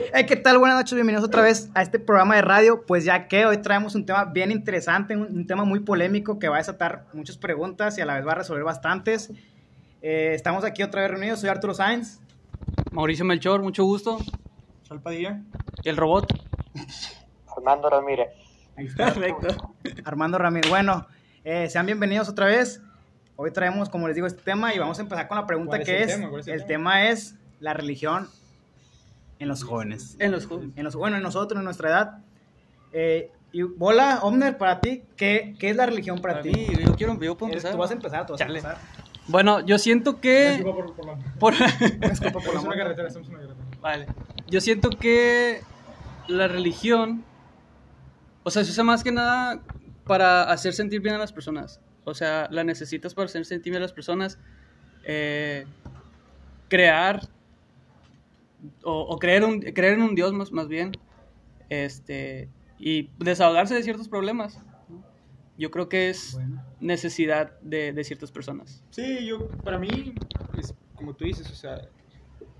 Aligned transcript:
Hey, 0.00 0.26
¿qué 0.26 0.36
tal? 0.36 0.58
Buenas 0.58 0.78
noches, 0.78 0.94
bienvenidos 0.94 1.24
otra 1.24 1.42
vez 1.42 1.70
a 1.74 1.82
este 1.82 1.98
programa 1.98 2.36
de 2.36 2.42
radio. 2.42 2.84
Pues 2.86 3.04
ya 3.04 3.26
que 3.26 3.46
hoy 3.46 3.58
traemos 3.58 3.94
un 3.94 4.06
tema 4.06 4.24
bien 4.26 4.52
interesante, 4.52 5.16
un, 5.16 5.22
un 5.22 5.46
tema 5.46 5.64
muy 5.64 5.80
polémico 5.80 6.38
que 6.38 6.48
va 6.48 6.56
a 6.56 6.58
desatar 6.58 7.06
muchas 7.12 7.36
preguntas 7.36 7.98
y 7.98 8.00
a 8.00 8.06
la 8.06 8.14
vez 8.14 8.26
va 8.26 8.32
a 8.32 8.34
resolver 8.36 8.64
bastantes. 8.64 9.32
Eh, 10.00 10.32
estamos 10.34 10.64
aquí 10.64 10.82
otra 10.82 11.02
vez 11.02 11.10
reunidos, 11.10 11.40
soy 11.40 11.48
Arturo 11.48 11.74
Sainz. 11.74 12.20
Mauricio 12.92 13.24
Melchor, 13.24 13.60
mucho 13.60 13.84
gusto. 13.84 14.18
Sol 14.82 15.00
Padilla. 15.02 15.42
Y 15.82 15.88
el 15.88 15.96
robot. 15.96 16.32
Armando 17.56 17.90
Ramírez. 17.90 18.28
Ahí 18.76 18.86
está. 18.86 19.12
Perfecto. 19.12 19.74
Armando 20.04 20.38
Ramírez. 20.38 20.70
Bueno, 20.70 21.06
eh, 21.44 21.68
sean 21.68 21.86
bienvenidos 21.86 22.28
otra 22.28 22.46
vez. 22.46 22.82
Hoy 23.36 23.52
traemos, 23.52 23.88
como 23.88 24.06
les 24.06 24.14
digo, 24.14 24.26
este 24.26 24.42
tema 24.42 24.74
y 24.74 24.78
vamos 24.78 24.98
a 24.98 25.02
empezar 25.02 25.26
con 25.28 25.38
la 25.38 25.46
pregunta 25.46 25.70
¿Cuál 25.70 25.82
es 25.82 25.86
que 25.86 25.96
el 25.96 26.02
es, 26.02 26.14
tema? 26.14 26.28
¿Cuál 26.28 26.40
es 26.40 26.46
el 26.46 26.54
el 26.54 26.60
tema? 26.60 26.92
tema 26.92 27.08
es 27.08 27.34
la 27.60 27.74
religión 27.74 28.28
en 29.38 29.48
los 29.48 29.62
jóvenes. 29.64 30.16
En 30.18 30.32
los 30.32 30.46
jóvenes. 30.46 30.72
En 30.76 30.84
los, 30.84 30.94
bueno, 30.96 31.16
en 31.16 31.22
nosotros, 31.22 31.58
en 31.58 31.64
nuestra 31.64 31.88
edad. 31.90 32.18
Eh, 32.92 33.30
y 33.52 33.62
Bola, 33.62 34.20
Omner, 34.22 34.58
para 34.58 34.80
ti, 34.80 35.02
¿qué, 35.16 35.54
qué 35.58 35.70
es 35.70 35.76
la 35.76 35.86
religión 35.86 36.20
para, 36.20 36.34
Para 36.34 36.42
ti? 36.42 36.50
mí, 36.50 36.66
yo 36.84 36.94
quiero, 36.96 37.18
yo 37.20 37.36
puedo 37.36 37.52
Eres- 37.52 37.64
empezar. 37.64 37.72
Tú 37.72 37.78
vas 37.78 37.90
a 37.90 37.94
empezar, 37.94 38.26
tú 38.26 38.32
vas 38.34 38.38
Chale. 38.40 38.58
a 38.60 38.62
empezar. 38.62 38.78
Bueno, 39.28 39.60
yo 39.60 39.78
siento 39.78 40.20
que. 40.20 40.60
Por, 40.62 40.94
por 40.94 41.06
la... 41.06 41.18
por- 41.38 41.54
la 42.54 42.60
una 42.60 42.76
carretera, 42.76 43.08
estamos 43.08 43.28
en 43.28 43.34
una 43.34 43.42
carretera. 43.44 43.66
vale. 43.80 44.06
Yo 44.48 44.60
siento 44.60 44.90
que 44.90 45.60
la 46.28 46.48
religión. 46.48 47.24
O 48.42 48.50
sea, 48.50 48.64
se 48.64 48.70
usa 48.70 48.84
más 48.84 49.04
que 49.04 49.12
nada 49.12 49.60
para 50.06 50.44
hacer 50.44 50.72
sentir 50.72 51.00
bien 51.02 51.14
a 51.14 51.18
las 51.18 51.32
personas. 51.32 51.80
O 52.04 52.14
sea, 52.14 52.48
la 52.50 52.64
necesitas 52.64 53.12
para 53.14 53.26
hacer 53.26 53.44
sentir 53.44 53.72
bien 53.72 53.82
a 53.82 53.84
las 53.84 53.92
personas. 53.92 54.38
eh, 55.04 55.66
crear. 56.68 57.28
O, 58.82 59.02
o 59.02 59.18
creer, 59.18 59.44
un, 59.44 59.60
creer 59.60 59.94
en 59.94 60.02
un 60.02 60.14
Dios 60.14 60.32
más, 60.32 60.52
más 60.52 60.68
bien. 60.68 60.92
Este. 61.68 62.48
Y 62.78 63.10
desahogarse 63.18 63.74
de 63.74 63.82
ciertos 63.82 64.08
problemas. 64.08 64.58
¿no? 64.88 65.04
Yo 65.56 65.70
creo 65.70 65.88
que 65.88 66.10
es 66.10 66.34
Bueno. 66.34 66.64
necesidad 66.80 67.58
de, 67.60 67.92
de 67.92 68.04
ciertas 68.04 68.30
personas. 68.30 68.84
Sí, 68.90 69.26
yo, 69.26 69.48
para 69.64 69.78
mí, 69.78 70.14
es 70.56 70.74
como 70.94 71.14
tú 71.14 71.24
dices, 71.24 71.50
o 71.50 71.54
sea, 71.54 71.80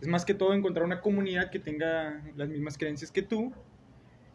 es 0.01 0.09
más 0.09 0.25
que 0.25 0.35
todo 0.35 0.55
encontrar 0.55 0.85
una 0.85 1.01
comunidad 1.01 1.51
que 1.51 1.59
tenga 1.59 2.23
las 2.37 2.49
mismas 2.49 2.79
creencias 2.79 3.11
que 3.11 3.23
tú 3.23 3.53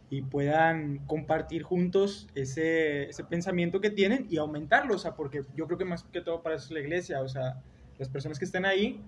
y 0.09 0.22
puedan 0.22 1.00
compartir 1.08 1.64
juntos 1.64 2.27
ese, 2.36 3.09
ese 3.09 3.23
pensamiento 3.23 3.81
que 3.81 3.89
tienen 3.89 4.27
y 4.30 4.38
aumentarlo, 4.38 4.95
o 4.95 4.98
sea, 4.98 5.16
porque 5.16 5.44
yo 5.55 5.66
creo 5.66 5.77
que 5.77 5.86
más 5.86 6.03
que 6.03 6.22
todo 6.22 6.44
para 6.44 6.55
eso 6.55 6.66
es 6.66 6.72
la 6.72 6.80
iglesia, 6.81 7.22
o 7.22 7.27
sea, 7.27 7.64
las 7.98 8.09
personas 8.09 8.38
que 8.38 8.45
están 8.45 8.66
ahí, 8.66 9.02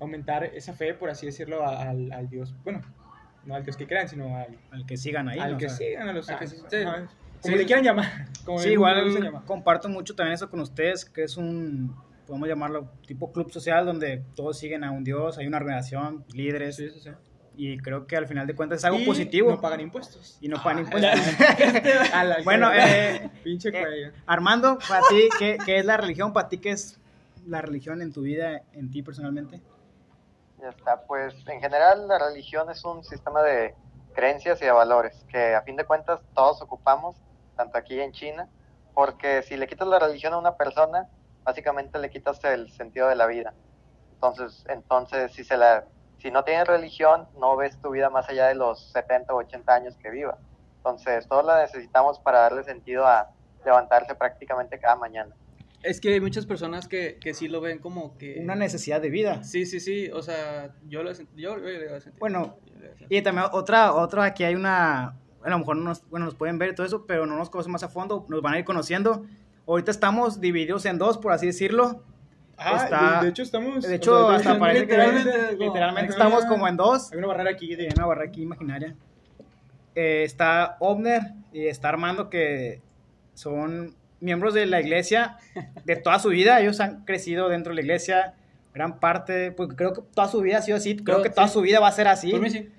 aumentar 0.00 0.44
esa 0.44 0.72
fe, 0.72 0.94
por 0.94 1.10
así 1.10 1.26
decirlo, 1.26 1.64
a- 1.64 1.82
al, 1.90 2.10
al 2.12 2.28
Dios, 2.28 2.54
bueno, 2.64 2.80
no 3.44 3.54
al 3.54 3.62
Dios 3.62 3.76
que 3.76 3.86
crean, 3.86 4.08
sino 4.08 4.36
al, 4.36 4.58
Al 4.70 4.86
que 4.86 4.96
sigan 4.96 5.28
ahí. 5.28 5.38
al 5.38 5.52
¿no? 5.52 5.58
que 5.58 5.66
O 5.66 5.68
sea, 5.68 5.78
sigan, 5.78 6.08
a 6.08 6.12
los 6.12 6.28
al 6.28 6.38
que 6.38 6.46
sí, 6.46 6.56
como 7.42 7.56
le 7.56 7.64
quieran 7.66 7.84
llamar. 7.84 8.26
Como 8.44 8.58
Sí, 8.58 8.70
igual 8.70 9.32
comparto 9.46 9.88
mucho 9.88 10.14
también 10.14 10.34
eso 10.34 10.50
con 10.50 10.60
ustedes, 10.60 11.04
que 11.04 11.22
es 11.24 11.36
un, 11.36 11.94
podemos 12.26 12.48
llamarlo 12.48 12.90
tipo 13.06 13.32
club 13.32 13.50
social, 13.50 13.86
donde 13.86 14.22
todos 14.34 14.58
siguen 14.58 14.84
a 14.84 14.90
un 14.90 15.04
Dios, 15.04 15.38
hay 15.38 15.46
una 15.46 15.56
organización, 15.58 16.24
líderes, 16.34 16.76
Sí, 16.76 16.90
sí, 16.90 17.00
sí. 17.00 17.10
y 17.56 17.78
creo 17.78 18.06
que 18.06 18.16
al 18.16 18.26
final 18.26 18.46
de 18.46 18.54
cuentas 18.54 18.78
es 18.80 18.84
algo 18.84 18.98
Y 18.98 19.06
positivo. 19.06 19.50
No 19.50 19.60
pagan 19.60 19.80
impuestos. 19.80 20.36
Y 20.40 20.48
no 20.48 20.56
pagan 20.62 20.78
Ah, 20.78 20.80
impuestos. 20.82 22.12
a 22.14 22.24
la- 22.24 22.36
Bueno, 22.44 22.70
eh, 22.74 23.30
pinche 23.42 23.70
eh. 23.70 24.12
Armando, 24.26 24.78
para 24.86 25.00
ti, 25.08 25.28
¿qué, 25.38 25.56
qué 25.64 25.78
es 25.78 25.84
la 25.86 25.96
religión? 25.96 26.32
Para 26.34 26.48
ti, 26.48 26.58
¿qué 26.58 26.70
es 26.72 26.98
la 27.46 27.62
religión 27.62 28.02
en 28.02 28.12
tu 28.12 28.20
vida, 28.22 28.62
en 28.74 28.90
ti 28.90 29.02
personalmente? 29.02 29.60
Ya 30.60 30.68
está, 30.68 31.02
pues 31.06 31.34
en 31.46 31.60
general 31.60 32.06
la 32.06 32.18
religión 32.18 32.68
es 32.70 32.84
un 32.84 33.02
sistema 33.02 33.42
de 33.42 33.74
creencias 34.14 34.60
y 34.60 34.66
de 34.66 34.72
valores 34.72 35.24
que 35.30 35.54
a 35.54 35.62
fin 35.62 35.76
de 35.76 35.84
cuentas 35.84 36.20
todos 36.34 36.60
ocupamos, 36.60 37.16
tanto 37.56 37.78
aquí 37.78 38.00
en 38.00 38.12
China, 38.12 38.48
porque 38.94 39.42
si 39.42 39.56
le 39.56 39.66
quitas 39.66 39.88
la 39.88 39.98
religión 39.98 40.34
a 40.34 40.38
una 40.38 40.56
persona, 40.56 41.08
básicamente 41.44 41.98
le 41.98 42.10
quitas 42.10 42.42
el 42.44 42.70
sentido 42.72 43.08
de 43.08 43.14
la 43.14 43.26
vida. 43.26 43.54
Entonces, 44.12 44.64
entonces 44.68 45.32
si 45.32 45.44
se 45.44 45.56
la 45.56 45.84
si 46.20 46.30
no 46.30 46.44
tienes 46.44 46.66
religión, 46.66 47.26
no 47.38 47.56
ves 47.56 47.80
tu 47.80 47.90
vida 47.90 48.10
más 48.10 48.28
allá 48.28 48.48
de 48.48 48.54
los 48.54 48.92
70 48.92 49.32
o 49.32 49.38
80 49.38 49.74
años 49.74 49.96
que 49.96 50.10
viva. 50.10 50.36
Entonces, 50.76 51.26
todos 51.26 51.46
la 51.46 51.62
necesitamos 51.62 52.18
para 52.18 52.40
darle 52.40 52.62
sentido 52.62 53.06
a 53.06 53.30
levantarse 53.64 54.14
prácticamente 54.14 54.78
cada 54.78 54.96
mañana. 54.96 55.34
Es 55.82 56.00
que 56.00 56.12
hay 56.12 56.20
muchas 56.20 56.44
personas 56.44 56.88
que, 56.88 57.16
que 57.20 57.32
sí 57.32 57.48
lo 57.48 57.60
ven 57.62 57.78
como 57.78 58.18
que... 58.18 58.38
Una 58.38 58.54
necesidad 58.54 59.00
de 59.00 59.08
vida. 59.08 59.42
Sí, 59.44 59.64
sí, 59.64 59.80
sí, 59.80 60.10
o 60.12 60.20
sea, 60.22 60.74
yo 60.88 61.02
lo 61.02 61.10
he 61.10 61.14
sentido, 61.14 61.56
yo, 61.56 61.58
yo 61.58 61.78
lo 61.78 61.96
he 61.96 62.00
sentido. 62.00 62.20
Bueno, 62.20 62.58
Yo 62.66 62.78
lo 62.80 62.84
he 62.84 62.88
sentido. 62.90 63.06
Y 63.08 63.22
también 63.22 63.46
otra, 63.52 63.94
otra, 63.94 64.24
aquí 64.24 64.44
hay 64.44 64.54
una, 64.54 65.16
a 65.42 65.48
lo 65.50 65.58
mejor 65.58 65.76
no 65.76 65.84
nos, 65.84 66.06
bueno, 66.10 66.26
nos 66.26 66.34
pueden 66.34 66.58
ver 66.58 66.70
y 66.70 66.74
todo 66.74 66.86
eso, 66.86 67.06
pero 67.06 67.24
no 67.24 67.34
nos 67.36 67.48
conocen 67.48 67.72
más 67.72 67.82
a 67.82 67.88
fondo, 67.88 68.26
nos 68.28 68.42
van 68.42 68.54
a 68.54 68.58
ir 68.58 68.64
conociendo. 68.66 69.24
Ahorita 69.66 69.90
estamos 69.90 70.40
divididos 70.40 70.84
en 70.84 70.98
dos, 70.98 71.16
por 71.16 71.32
así 71.32 71.46
decirlo. 71.46 72.02
Ah, 72.58 72.82
está- 72.84 73.18
de, 73.20 73.24
de 73.24 73.30
hecho 73.30 73.42
estamos... 73.42 73.82
De 73.82 73.94
hecho, 73.94 74.26
o 74.26 74.28
sea, 74.28 74.36
hasta 74.36 74.58
parece 74.58 74.86
que 74.86 74.96
literalmente, 74.98 75.56
literalmente, 75.56 76.12
hay 76.12 76.18
estamos 76.18 76.40
una- 76.40 76.48
como 76.50 76.68
en 76.68 76.76
dos. 76.76 77.10
Hay 77.10 77.18
una 77.18 77.28
barrera 77.28 77.50
aquí 77.52 77.74
de... 77.74 77.84
Hay 77.84 77.92
una 77.96 78.04
barra 78.06 78.24
aquí 78.24 78.42
imaginaria. 78.42 78.94
Eh, 79.94 80.24
está 80.24 80.76
Obner 80.78 81.22
y 81.54 81.66
está 81.66 81.88
Armando, 81.88 82.28
que 82.28 82.82
son 83.32 83.94
miembros 84.20 84.54
de 84.54 84.66
la 84.66 84.80
iglesia 84.80 85.38
de 85.84 85.96
toda 85.96 86.18
su 86.18 86.28
vida. 86.28 86.60
Ellos 86.60 86.80
han 86.80 87.04
crecido 87.04 87.48
dentro 87.48 87.70
de 87.70 87.76
la 87.76 87.80
iglesia, 87.82 88.34
gran 88.72 89.00
parte, 89.00 89.52
pues 89.52 89.70
creo 89.76 89.92
que 89.92 90.02
toda 90.14 90.28
su 90.28 90.40
vida 90.40 90.58
ha 90.58 90.62
sido 90.62 90.76
así. 90.76 90.96
Creo 90.96 91.22
que 91.22 91.30
toda 91.30 91.48
sí. 91.48 91.54
su 91.54 91.60
vida 91.60 91.80
va 91.80 91.88
a 91.88 91.92
ser 91.92 92.08
así. 92.08 92.30
Por 92.30 92.40
mí 92.40 92.50
sí. 92.50 92.70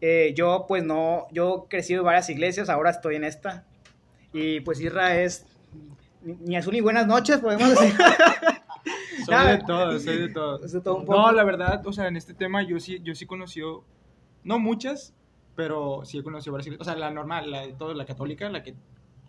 Eh, 0.00 0.34
yo, 0.36 0.66
pues 0.68 0.84
no, 0.84 1.26
yo 1.32 1.64
he 1.64 1.68
crecido 1.68 2.00
en 2.00 2.06
varias 2.06 2.28
iglesias, 2.28 2.68
ahora 2.68 2.90
estoy 2.90 3.16
en 3.16 3.24
esta. 3.24 3.64
Y 4.32 4.60
pues 4.60 4.80
Isra 4.80 5.20
es 5.20 5.46
ni, 6.22 6.56
azul 6.56 6.74
ni 6.74 6.80
buenas 6.80 7.06
noches, 7.06 7.38
podemos 7.38 7.70
decir. 7.70 7.94
Soy 9.24 9.46
de 9.48 9.58
todo, 9.66 9.98
soy 9.98 10.18
de 10.18 10.28
todo. 10.28 10.64
Es 10.64 10.70
de 10.70 10.80
todo 10.80 10.96
un 10.98 11.04
poco. 11.04 11.18
No, 11.18 11.32
la 11.32 11.42
verdad, 11.42 11.84
o 11.84 11.92
sea, 11.92 12.06
en 12.06 12.16
este 12.16 12.32
tema 12.32 12.62
yo 12.62 12.78
sí, 12.78 13.00
yo 13.02 13.12
sí 13.16 13.26
conoció, 13.26 13.82
no 14.44 14.60
muchas, 14.60 15.14
pero 15.56 16.04
sí 16.04 16.18
he 16.18 16.22
conocido 16.22 16.52
varias 16.52 16.68
iglesias. 16.68 16.86
O 16.86 16.88
sea, 16.88 16.96
la 16.96 17.10
normal, 17.10 17.50
la 17.50 17.62
de 17.62 17.72
todo, 17.72 17.92
la 17.94 18.04
católica, 18.04 18.48
la 18.48 18.62
que 18.62 18.74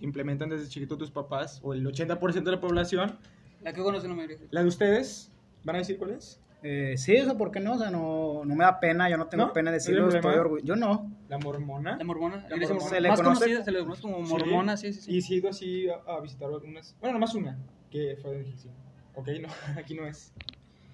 implementan 0.02 0.50
desde 0.50 0.68
chiquito 0.69 0.97
tus 0.97 1.12
papás, 1.12 1.59
o 1.63 1.74
el 1.74 1.85
80% 1.85 2.44
de 2.44 2.52
la 2.52 2.59
población. 2.62 3.18
La 3.63 3.74
que 3.74 3.81
conocen 3.81 4.09
la 4.12 4.16
mayoría. 4.16 4.38
La 4.52 4.62
de 4.62 4.68
ustedes, 4.68 5.31
¿van 5.63 5.75
a 5.78 5.80
decir 5.80 5.97
cuál 5.97 6.12
es? 6.12 6.40
Eh, 6.63 6.96
sí, 6.97 7.16
eso, 7.16 7.38
¿por 7.38 7.52
qué 7.52 7.59
no? 7.59 7.74
O 7.75 7.78
sea, 7.78 7.91
no, 7.91 8.41
no 8.44 8.56
me 8.56 8.63
da 8.63 8.80
pena, 8.80 9.09
yo 9.09 9.18
no 9.18 9.28
tengo 9.28 9.46
¿No? 9.47 9.53
pena 9.53 9.69
de 9.72 9.78
¿No 9.78 9.80
decirlo, 9.80 10.09
estoy 10.09 10.35
orgulloso. 10.35 10.66
Yo 10.66 10.75
no. 10.75 11.12
La 11.30 11.38
mormona. 11.38 11.97
La 11.97 12.03
mormona. 12.03 12.46
La 12.50 12.56
iglesia 12.56 12.74
mormona. 12.74 12.96
Se 12.96 13.02
le 13.02 13.09
Más 13.09 13.19
conoce- 13.22 13.40
conocida, 13.40 13.63
se 13.63 13.72
le 13.72 13.80
conoce 13.80 14.02
como 14.02 14.22
mormona, 14.22 14.75
sí, 14.75 14.91
sí, 14.91 15.02
sí. 15.02 15.16
Y 15.16 15.22
sí 15.22 15.34
he 15.35 15.38
ido 15.38 15.50
así 15.50 15.88
a, 15.88 15.96
a 16.12 16.19
visitar 16.19 16.47
algunas, 16.50 16.96
bueno, 17.00 17.14
nomás 17.14 17.35
una, 17.35 17.58
que 17.91 18.18
fue 18.22 18.31
de 18.31 18.41
Egipcio. 18.41 18.72
Ok, 19.16 19.28
no, 19.41 19.47
aquí 19.79 19.94
no 19.94 20.08
es. 20.08 20.34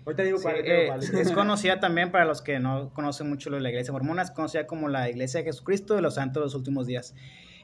Ahorita 0.06 0.24
digo 0.24 0.38
Sí, 0.38 0.44
cuál, 0.44 0.56
eh, 0.66 0.90
es 1.14 1.32
conocida 1.34 1.80
también 1.80 2.12
para 2.12 2.26
los 2.26 2.42
que 2.42 2.60
no 2.60 2.90
conocen 2.94 3.30
mucho 3.30 3.50
lo 3.50 3.56
de 3.56 3.64
la 3.64 3.70
iglesia 3.70 3.94
mormona, 3.94 4.22
es 4.22 4.32
conocida 4.32 4.68
como 4.68 4.90
la 4.90 5.10
iglesia 5.10 5.40
de 5.40 5.46
Jesucristo 5.46 5.96
de 5.96 6.02
los 6.02 6.16
santos 6.16 6.42
de 6.42 6.46
los 6.46 6.56
últimos 6.56 6.88
días. 6.88 7.16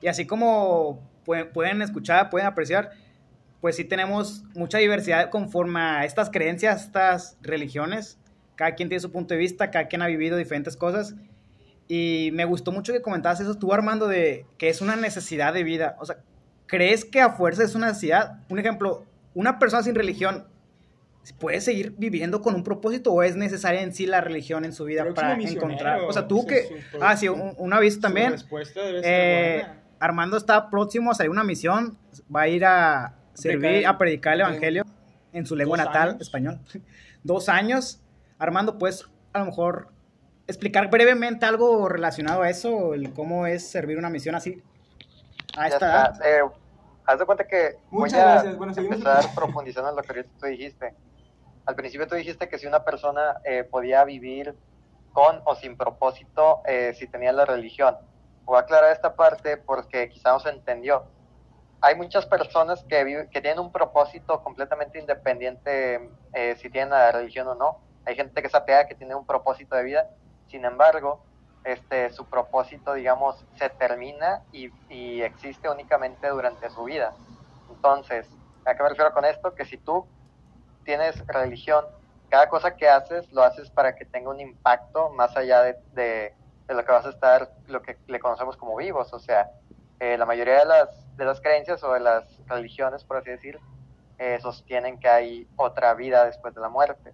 Y 0.01 0.07
así 0.07 0.25
como 0.25 1.01
pueden, 1.29 1.51
pueden 1.53 1.81
escuchar, 1.83 2.31
pueden 2.31 2.47
apreciar, 2.47 2.89
pues 3.61 3.75
sí 3.75 3.83
tenemos 3.83 4.43
mucha 4.55 4.79
diversidad 4.79 5.29
conforme 5.29 5.79
a 5.79 6.03
estas 6.05 6.31
creencias, 6.31 6.85
estas 6.85 7.37
religiones. 7.43 8.17
Cada 8.55 8.73
quien 8.73 8.89
tiene 8.89 8.99
su 8.99 9.11
punto 9.11 9.35
de 9.35 9.39
vista, 9.39 9.69
cada 9.69 9.87
quien 9.87 10.01
ha 10.01 10.07
vivido 10.07 10.37
diferentes 10.37 10.75
cosas. 10.75 11.13
Y 11.87 12.31
me 12.33 12.45
gustó 12.45 12.71
mucho 12.71 12.91
que 12.93 13.03
comentabas 13.03 13.39
eso 13.41 13.53
tú, 13.59 13.71
Armando, 13.71 14.07
de 14.07 14.47
que 14.57 14.69
es 14.69 14.81
una 14.81 14.95
necesidad 14.95 15.53
de 15.53 15.63
vida. 15.63 15.95
O 15.99 16.05
sea, 16.07 16.17
¿crees 16.65 17.05
que 17.05 17.21
a 17.21 17.29
fuerza 17.29 17.63
es 17.63 17.75
una 17.75 17.89
necesidad? 17.89 18.39
Un 18.49 18.57
ejemplo, 18.57 19.05
una 19.35 19.59
persona 19.59 19.83
sin 19.83 19.93
religión 19.93 20.47
puede 21.37 21.61
seguir 21.61 21.93
viviendo 21.95 22.41
con 22.41 22.55
un 22.55 22.63
propósito 22.63 23.13
o 23.13 23.21
es 23.21 23.35
necesaria 23.35 23.83
en 23.83 23.93
sí 23.93 24.07
la 24.07 24.19
religión 24.21 24.65
en 24.65 24.73
su 24.73 24.85
vida 24.85 25.03
Próximo 25.03 25.27
para 25.29 25.43
encontrar. 25.43 25.99
O 26.01 26.11
sea, 26.11 26.27
tú 26.27 26.47
que. 26.47 26.81
Ah, 26.99 27.15
sí, 27.15 27.27
su- 27.27 27.33
un, 27.33 27.53
un 27.55 27.71
aviso 27.73 27.97
Su 27.97 28.01
también. 28.01 28.31
respuesta 28.31 28.81
debe 28.81 29.03
ser 29.03 29.11
Eh, 29.13 29.57
buena. 29.63 29.78
Armando 29.99 30.37
está 30.37 30.69
próximo 30.69 31.11
a 31.11 31.15
salir 31.15 31.29
una 31.29 31.43
misión, 31.43 31.97
va 32.33 32.41
a 32.41 32.47
ir 32.47 32.65
a 32.65 33.15
servir, 33.33 33.59
Predicar- 33.83 33.89
a 33.89 33.97
predicar 33.97 34.33
el 34.35 34.41
evangelio 34.41 34.83
en 35.33 35.45
su 35.45 35.55
lengua 35.55 35.77
natal, 35.77 36.09
años. 36.09 36.21
español. 36.21 36.59
Dos 37.23 37.49
años. 37.49 38.01
Armando, 38.37 38.77
pues, 38.77 39.05
a 39.33 39.39
lo 39.39 39.45
mejor 39.45 39.89
explicar 40.47 40.89
brevemente 40.89 41.45
algo 41.45 41.89
relacionado 41.89 42.41
a 42.41 42.49
eso, 42.49 42.93
el 42.93 43.13
cómo 43.13 43.45
es 43.45 43.67
servir 43.69 43.97
una 43.97 44.09
misión 44.09 44.35
así 44.35 44.63
a 45.57 45.67
esta 45.67 45.75
está. 46.13 46.27
edad. 46.27 46.45
Eh, 46.47 46.49
haz 47.05 47.19
de 47.19 47.25
cuenta 47.25 47.45
que 47.45 47.75
Muchas 47.91 48.13
voy 48.13 48.21
a 48.21 48.31
gracias. 48.33 48.57
Bueno, 48.57 48.73
empezar 48.75 49.25
profundizando 49.35 49.89
en 49.89 49.95
lo 49.97 50.01
que 50.01 50.09
ahorita 50.13 50.29
tú 50.39 50.45
dijiste. 50.45 50.93
Al 51.65 51.75
principio 51.75 52.07
tú 52.07 52.15
dijiste 52.15 52.47
que 52.49 52.57
si 52.57 52.65
una 52.65 52.83
persona 52.83 53.37
eh, 53.43 53.63
podía 53.63 54.03
vivir 54.05 54.55
con 55.11 55.41
o 55.45 55.55
sin 55.55 55.75
propósito 55.75 56.61
eh, 56.65 56.93
si 56.97 57.05
tenía 57.07 57.31
la 57.33 57.45
religión. 57.45 57.95
Voy 58.49 58.57
a 58.57 58.61
aclarar 58.61 58.91
esta 58.91 59.15
parte 59.15 59.57
porque 59.57 60.09
quizá 60.09 60.31
no 60.31 60.39
se 60.39 60.49
entendió. 60.49 61.05
Hay 61.81 61.93
muchas 61.95 62.25
personas 62.25 62.83
que, 62.89 63.03
vive- 63.03 63.29
que 63.29 63.41
tienen 63.41 63.59
un 63.59 63.71
propósito 63.71 64.41
completamente 64.41 64.97
independiente 64.97 66.15
eh, 66.33 66.55
si 66.55 66.71
tienen 66.71 66.89
la 66.89 67.11
religión 67.11 67.47
o 67.47 67.53
no. 67.53 67.77
Hay 68.05 68.15
gente 68.15 68.41
que 68.41 68.47
es 68.47 68.55
atea 68.55 68.87
que 68.87 68.95
tiene 68.95 69.13
un 69.13 69.27
propósito 69.27 69.75
de 69.75 69.83
vida. 69.83 70.07
Sin 70.47 70.65
embargo, 70.65 71.27
este, 71.63 72.09
su 72.09 72.27
propósito, 72.27 72.95
digamos, 72.95 73.45
se 73.53 73.69
termina 73.69 74.41
y, 74.51 74.73
existe 75.21 75.69
únicamente 75.69 76.27
durante 76.29 76.71
su 76.71 76.85
vida. 76.85 77.13
Entonces, 77.67 78.35
¿a 78.65 78.75
qué 78.75 78.81
me 78.81 78.89
refiero 78.89 79.13
con 79.13 79.25
esto? 79.25 79.53
Que 79.53 79.65
si 79.65 79.77
tú 79.77 80.09
tienes 80.83 81.23
religión, 81.27 81.85
cada 82.29 82.49
cosa 82.49 82.75
que 82.75 82.89
haces 82.89 83.31
lo 83.31 83.43
haces 83.43 83.69
para 83.69 83.95
que 83.95 84.05
tenga 84.05 84.31
un 84.31 84.39
impacto 84.39 85.11
más 85.11 85.37
allá 85.37 85.61
de, 85.91 86.35
de 86.69 86.75
lo 86.75 86.85
que 86.85 86.91
vas 86.91 87.05
a 87.05 87.09
estar, 87.09 87.51
lo 87.67 87.81
que 87.81 87.97
le 88.07 88.19
conocemos 88.19 88.55
como 88.55 88.77
vivos. 88.77 89.11
O 89.11 89.19
sea, 89.19 89.49
eh, 89.99 90.17
la 90.17 90.25
mayoría 90.25 90.59
de 90.59 90.65
las, 90.65 91.17
de 91.17 91.25
las 91.25 91.41
creencias 91.41 91.83
o 91.83 91.91
de 91.93 91.99
las 91.99 92.23
religiones, 92.45 93.03
por 93.03 93.17
así 93.17 93.31
decir, 93.31 93.59
eh, 94.19 94.39
sostienen 94.39 94.99
que 94.99 95.09
hay 95.09 95.47
otra 95.55 95.93
vida 95.95 96.25
después 96.25 96.53
de 96.53 96.61
la 96.61 96.69
muerte. 96.69 97.11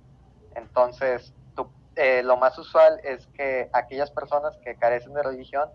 Entonces, 0.55 1.33
tú, 1.55 1.69
eh, 1.95 2.21
lo 2.21 2.35
más 2.35 2.57
usual 2.59 2.99
es 3.03 3.25
que 3.27 3.69
aquellas 3.71 4.11
personas 4.11 4.57
que 4.57 4.75
carecen 4.75 5.13
de 5.13 5.23
religión 5.23 5.69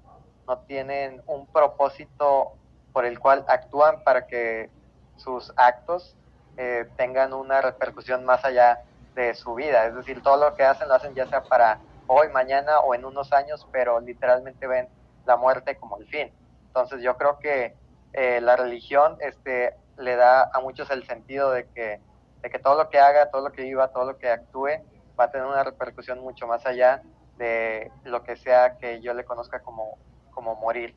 no 0.46 0.58
tienen 0.58 1.22
un 1.26 1.46
propósito 1.46 2.52
por 2.92 3.06
el 3.06 3.18
cual 3.18 3.44
actúan 3.48 4.04
para 4.04 4.26
que 4.26 4.68
sus 5.16 5.52
actos 5.56 6.16
eh, 6.56 6.86
tengan 6.96 7.32
una 7.32 7.62
repercusión 7.62 8.24
más 8.26 8.44
allá 8.44 8.82
de 9.14 9.34
su 9.34 9.54
vida. 9.54 9.86
Es 9.86 9.94
decir, 9.94 10.22
todo 10.22 10.36
lo 10.50 10.54
que 10.54 10.64
hacen 10.64 10.88
lo 10.88 10.94
hacen 10.94 11.14
ya 11.14 11.26
sea 11.26 11.42
para 11.44 11.78
hoy, 12.12 12.28
mañana 12.28 12.80
o 12.80 12.92
en 12.92 13.04
unos 13.04 13.32
años, 13.32 13.68
pero 13.70 14.00
literalmente 14.00 14.66
ven 14.66 14.88
la 15.26 15.36
muerte 15.36 15.76
como 15.76 15.96
el 15.98 16.08
fin. 16.08 16.32
Entonces 16.66 17.02
yo 17.02 17.16
creo 17.16 17.38
que 17.38 17.76
eh, 18.12 18.40
la 18.40 18.56
religión 18.56 19.16
este, 19.20 19.76
le 19.96 20.16
da 20.16 20.50
a 20.52 20.60
muchos 20.60 20.90
el 20.90 21.06
sentido 21.06 21.52
de 21.52 21.68
que, 21.68 22.00
de 22.42 22.50
que 22.50 22.58
todo 22.58 22.76
lo 22.76 22.90
que 22.90 22.98
haga, 22.98 23.30
todo 23.30 23.42
lo 23.42 23.52
que 23.52 23.62
viva, 23.62 23.92
todo 23.92 24.06
lo 24.06 24.18
que 24.18 24.28
actúe 24.28 24.70
va 25.18 25.24
a 25.24 25.30
tener 25.30 25.46
una 25.46 25.62
repercusión 25.62 26.18
mucho 26.18 26.48
más 26.48 26.66
allá 26.66 27.00
de 27.36 27.92
lo 28.02 28.24
que 28.24 28.36
sea 28.36 28.76
que 28.76 29.00
yo 29.00 29.14
le 29.14 29.24
conozca 29.24 29.60
como, 29.60 29.96
como 30.32 30.56
morir. 30.56 30.96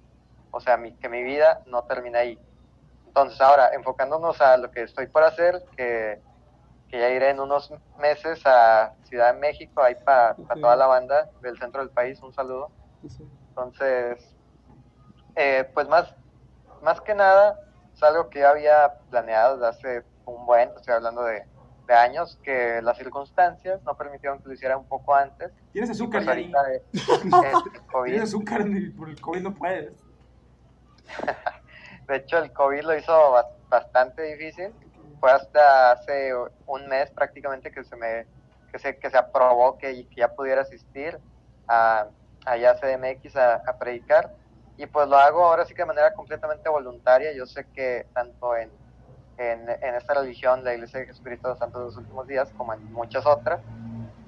O 0.50 0.60
sea, 0.62 0.77
mi, 0.77 0.94
que 0.94 1.10
mi 1.10 1.21
vida 1.21 1.62
no 1.68 1.83
termina 1.83 2.19
ahí. 2.19 2.39
Entonces, 3.06 3.39
ahora, 3.39 3.69
enfocándonos 3.74 4.42
a 4.42 4.57
lo 4.57 4.71
que 4.71 4.81
estoy 4.81 5.06
por 5.06 5.24
hacer, 5.24 5.63
que, 5.77 6.19
que 6.93 6.99
ya 6.99 7.09
iré 7.09 7.31
en 7.31 7.39
unos 7.39 7.73
meses 7.97 8.39
a 8.45 8.93
Ciudad 9.05 9.33
de 9.33 9.39
México, 9.39 9.81
ahí 9.81 9.95
para 10.05 10.35
pa 10.35 10.53
toda 10.53 10.75
la 10.75 10.85
banda 10.85 11.27
del 11.41 11.57
centro 11.57 11.81
del 11.81 11.89
país, 11.89 12.21
un 12.21 12.31
saludo. 12.31 12.69
Entonces, 13.49 14.35
eh, 15.35 15.67
pues 15.73 15.87
más, 15.87 16.13
más 16.83 17.01
que 17.01 17.15
nada, 17.15 17.59
es 17.91 18.03
algo 18.03 18.29
que 18.29 18.41
ya 18.41 18.51
había 18.51 18.93
planeado 19.09 19.57
desde 19.57 19.67
hace 19.69 20.05
un 20.25 20.45
buen, 20.45 20.69
estoy 20.75 20.93
hablando 20.93 21.23
de, 21.23 21.43
de 21.87 21.93
años, 21.95 22.39
que 22.43 22.79
las 22.83 22.95
circunstancias 22.95 23.81
no 23.81 23.97
permitieron 23.97 24.39
que 24.39 24.49
lo 24.49 24.53
hiciera 24.53 24.77
un 24.77 24.85
poco 24.85 25.15
antes. 25.15 25.51
Tienes 25.71 25.89
azúcar, 25.89 26.23
Pues 26.23 26.37
de, 26.37 26.83
COVID, 27.91 28.11
Tienes 28.11 28.29
azúcar 28.29 28.65
por 28.95 29.09
el 29.09 29.19
COVID 29.19 29.41
no 29.41 29.55
puedes. 29.55 29.93
de 32.07 32.15
hecho, 32.17 32.37
el 32.37 32.53
COVID 32.53 32.83
lo 32.83 32.95
hizo 32.95 33.31
bas- 33.31 33.47
bastante 33.67 34.21
difícil. 34.21 34.75
Fue 35.23 35.31
hasta 35.31 35.93
hace 35.93 36.33
un 36.65 36.85
mes 36.89 37.09
prácticamente 37.11 37.71
que 37.71 37.85
se 37.85 37.95
me 37.95 38.25
que 38.69 38.77
se, 38.77 38.97
que 38.97 39.09
se 39.09 39.17
aprobó 39.17 39.77
que, 39.77 40.05
que 40.09 40.15
ya 40.17 40.27
pudiera 40.27 40.63
asistir 40.63 41.17
a, 41.65 42.07
allá 42.45 42.71
a 42.71 42.75
CDMX 42.75 43.37
a, 43.37 43.77
predicar. 43.79 44.35
Y 44.75 44.85
pues 44.85 45.07
lo 45.07 45.15
hago 45.15 45.45
ahora 45.45 45.63
sí 45.63 45.73
que 45.73 45.83
de 45.83 45.85
manera 45.85 46.13
completamente 46.13 46.67
voluntaria. 46.67 47.31
Yo 47.31 47.45
sé 47.45 47.65
que 47.73 48.05
tanto 48.13 48.57
en, 48.57 48.69
en, 49.37 49.95
esta 49.95 50.13
religión, 50.13 50.61
la 50.61 50.73
Iglesia 50.73 50.99
de 50.99 51.05
Jesucristo 51.05 51.53
de 51.53 51.57
los 51.57 51.71
de 51.71 51.79
los 51.79 51.95
Últimos 51.95 52.27
Días, 52.27 52.49
como 52.57 52.73
en 52.73 52.91
muchas 52.91 53.25
otras, 53.25 53.61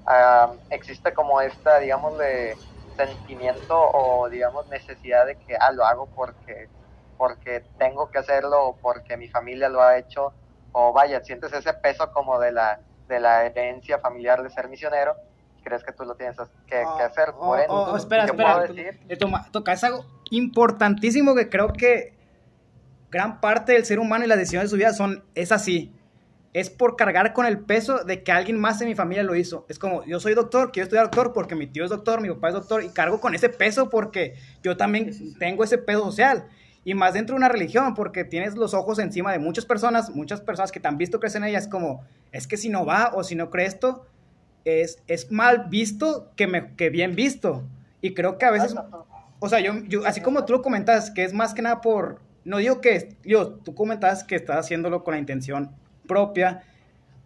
ah, 0.06 0.54
existe 0.70 1.14
como 1.14 1.42
esta, 1.42 1.80
digamos, 1.80 2.18
de 2.18 2.56
sentimiento 2.96 3.78
o, 3.78 4.30
digamos, 4.30 4.66
necesidad 4.70 5.26
de 5.26 5.36
que, 5.36 5.58
ah, 5.58 5.74
lo 5.74 5.84
hago 5.84 6.06
porque, 6.06 6.70
porque 7.18 7.66
tengo 7.78 8.10
que 8.10 8.20
hacerlo 8.20 8.68
o 8.68 8.78
porque 8.78 9.18
mi 9.18 9.28
familia 9.28 9.68
lo 9.68 9.82
ha 9.82 9.98
hecho, 9.98 10.32
o 10.78 10.92
vaya, 10.92 11.24
sientes 11.24 11.54
ese 11.54 11.74
peso 11.74 12.12
como 12.12 12.38
de 12.38 12.52
la, 12.52 12.82
de 13.08 13.22
la 13.22 13.46
herencia 13.46 13.98
familiar 14.00 14.44
de 14.44 14.50
ser 14.50 14.68
misionero, 14.68 15.16
crees 15.64 15.86
que 15.86 15.94
tú 15.94 16.04
lo 16.04 16.16
tienes 16.16 16.36
que, 16.68 16.84
que 16.98 17.04
hacer. 17.04 17.30
Oh, 17.30 17.48
Por 17.48 17.60
oh, 17.70 17.92
oh, 17.94 17.98
espera, 17.98 18.26
espera. 18.26 19.48
tocas 19.54 19.86
algo 19.86 20.06
importantísimo 20.32 21.34
que 21.34 21.50
creo 21.50 21.72
que 21.72 22.14
gran 23.10 23.40
parte 23.40 23.72
del 23.72 23.86
ser 23.86 24.00
humano 24.00 24.26
y 24.26 24.28
las 24.28 24.38
decisiones 24.38 24.70
de 24.70 24.76
su 24.76 24.78
vida 24.78 24.92
son, 24.92 25.24
es 25.34 25.54
así. 25.54 25.96
Es 26.52 26.70
por 26.70 26.98
cargar 26.98 27.32
con 27.32 27.46
el 27.46 27.60
peso 27.60 28.04
de 28.04 28.24
que 28.24 28.34
alguien 28.34 28.60
más 28.60 28.82
en 28.82 28.90
mi 28.90 28.96
familia 28.96 29.24
lo 29.24 29.36
hizo. 29.36 29.66
Es 29.70 29.80
como, 29.80 30.04
yo 30.04 30.20
soy 30.20 30.34
doctor, 30.34 30.74
quiero 30.74 30.86
estudiar 30.86 31.06
doctor 31.06 31.32
porque 31.32 31.56
mi 31.56 31.68
tío 31.68 31.86
es 31.86 31.90
doctor, 31.90 32.20
mi 32.20 32.28
papá 32.28 32.50
es 32.50 32.54
doctor, 32.54 32.84
y 32.84 32.90
cargo 32.90 33.22
con 33.22 33.34
ese 33.34 33.48
peso 33.48 33.90
porque 33.90 34.36
yo 34.62 34.76
también 34.76 35.12
tengo 35.40 35.64
ese 35.64 35.78
peso 35.78 36.04
social. 36.04 36.50
Y 36.86 36.94
más 36.94 37.16
dentro 37.16 37.34
de 37.34 37.40
una 37.40 37.50
religión, 37.50 37.96
porque 37.96 38.24
tienes 38.24 38.56
los 38.56 38.76
ojos 38.76 39.00
encima 39.00 39.32
de 39.32 39.40
muchas 39.40 39.66
personas, 39.66 40.12
muchas 40.12 40.40
personas 40.40 40.72
que 40.72 40.80
te 40.80 40.88
han 40.88 40.98
visto 40.98 41.20
crecer 41.20 41.42
en 41.42 41.50
ellas, 41.50 41.68
como, 41.68 42.06
es 42.32 42.48
que 42.48 42.56
si 42.56 42.70
no 42.70 42.86
va 42.86 43.12
o 43.16 43.24
si 43.24 43.36
no 43.36 43.50
cree 43.50 43.66
esto, 43.66 44.06
es, 44.66 45.02
es 45.08 45.32
mal 45.32 45.66
visto 45.68 46.32
que, 46.36 46.46
me, 46.46 46.76
que 46.76 46.92
bien 46.92 47.16
visto. 47.16 47.64
Y 48.02 48.14
creo 48.14 48.38
que 48.38 48.46
a 48.46 48.52
veces, 48.52 48.76
o 49.40 49.50
sea, 49.50 49.60
yo, 49.62 49.74
yo, 49.88 50.06
así 50.06 50.22
como 50.22 50.46
tú 50.46 50.54
lo 50.54 50.62
comentas, 50.62 51.10
que 51.10 51.24
es 51.24 51.34
más 51.34 51.56
que 51.56 51.64
nada 51.64 51.82
por, 51.82 52.22
no 52.44 52.58
digo 52.58 52.82
que, 52.82 53.16
yo, 53.24 53.50
tú 53.50 53.74
comentabas 53.74 54.24
que 54.24 54.36
estás 54.36 54.58
haciéndolo 54.58 55.04
con 55.04 55.16
la 55.16 55.20
intención 55.20 55.72
propia, 56.08 56.62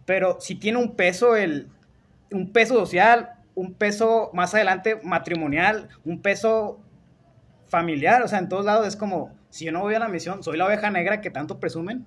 pero 0.06 0.40
si 0.40 0.54
tiene 0.54 0.78
un 0.78 0.96
peso, 0.96 1.36
el, 1.36 1.68
un 2.30 2.50
peso 2.50 2.74
social, 2.74 3.34
un 3.54 3.74
peso 3.74 4.30
más 4.32 4.54
adelante 4.54 4.98
matrimonial, 5.02 5.88
un 6.04 6.22
peso 6.22 6.80
familiar, 7.68 8.22
o 8.22 8.28
sea, 8.28 8.38
en 8.38 8.48
todos 8.48 8.64
lados 8.64 8.86
es 8.86 8.96
como, 8.96 9.32
si 9.50 9.66
yo 9.66 9.72
no 9.72 9.80
voy 9.80 9.94
a 9.94 9.98
la 9.98 10.08
misión, 10.08 10.42
soy 10.42 10.56
la 10.56 10.66
oveja 10.66 10.90
negra 10.90 11.20
que 11.20 11.30
tanto 11.30 11.58
presumen. 11.58 12.06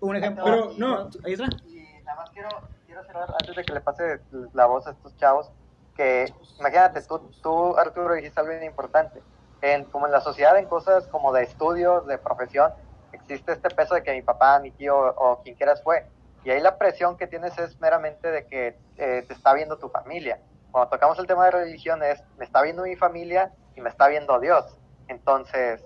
Un 0.00 0.16
ejemplo. 0.16 0.44
Pero, 0.44 0.72
no. 0.76 1.10
¿Ahí 1.24 1.32
está? 1.32 1.44
Y 1.66 2.02
nada 2.04 2.16
más 2.16 2.30
quiero, 2.30 2.48
quiero 2.86 3.04
cerrar 3.04 3.30
antes 3.30 3.56
de 3.56 3.64
que 3.64 3.72
le 3.72 3.80
pase 3.80 4.20
la 4.52 4.66
voz 4.66 4.86
a 4.86 4.90
estos 4.90 5.16
chavos, 5.16 5.50
que 5.96 6.32
imagínate, 6.58 7.00
tú, 7.02 7.18
tú 7.42 7.76
Arturo 7.76 8.14
dijiste 8.14 8.38
algo 8.38 8.52
bien 8.52 8.64
importante, 8.64 9.22
en, 9.62 9.84
como 9.84 10.06
en 10.06 10.12
la 10.12 10.20
sociedad, 10.20 10.58
en 10.58 10.66
cosas 10.66 11.06
como 11.06 11.32
de 11.32 11.44
estudios, 11.44 12.06
de 12.06 12.18
profesión, 12.18 12.72
existe 13.12 13.52
este 13.52 13.70
peso 13.70 13.94
de 13.94 14.02
que 14.02 14.12
mi 14.12 14.22
papá, 14.22 14.58
mi 14.60 14.70
tío 14.70 14.96
o 14.96 15.40
quien 15.42 15.54
quieras 15.54 15.82
fue, 15.82 16.04
y 16.44 16.50
ahí 16.50 16.60
la 16.60 16.76
presión 16.76 17.16
que 17.16 17.26
tienes 17.26 17.56
es 17.58 17.80
meramente 17.80 18.30
de 18.30 18.46
que 18.46 18.76
eh, 18.98 19.24
te 19.26 19.32
está 19.32 19.54
viendo 19.54 19.78
tu 19.78 19.88
familia. 19.88 20.40
Cuando 20.70 20.90
tocamos 20.90 21.18
el 21.18 21.26
tema 21.26 21.46
de 21.46 21.52
religión 21.52 22.02
es, 22.02 22.22
me 22.36 22.44
está 22.44 22.60
viendo 22.60 22.82
mi 22.82 22.96
familia 22.96 23.52
y 23.74 23.80
me 23.80 23.88
está 23.88 24.08
viendo 24.08 24.38
Dios. 24.40 24.76
Entonces, 25.08 25.82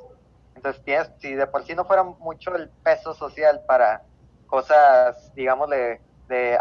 entonces 0.58 0.82
tienes, 0.82 1.10
si 1.18 1.34
de 1.34 1.46
por 1.46 1.64
sí 1.64 1.74
no 1.74 1.84
fuera 1.84 2.02
mucho 2.02 2.54
el 2.56 2.68
peso 2.68 3.14
social 3.14 3.62
para 3.66 4.02
cosas, 4.48 5.32
digamos, 5.34 5.70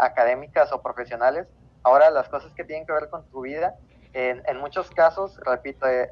académicas 0.00 0.72
o 0.72 0.80
profesionales, 0.80 1.48
ahora 1.82 2.10
las 2.10 2.28
cosas 2.28 2.54
que 2.54 2.64
tienen 2.64 2.86
que 2.86 2.92
ver 2.92 3.08
con 3.10 3.28
tu 3.28 3.42
vida, 3.42 3.74
en, 4.12 4.56
muchos 4.58 4.90
casos, 4.90 5.38
repito, 5.44 5.86
eh, 5.86 6.10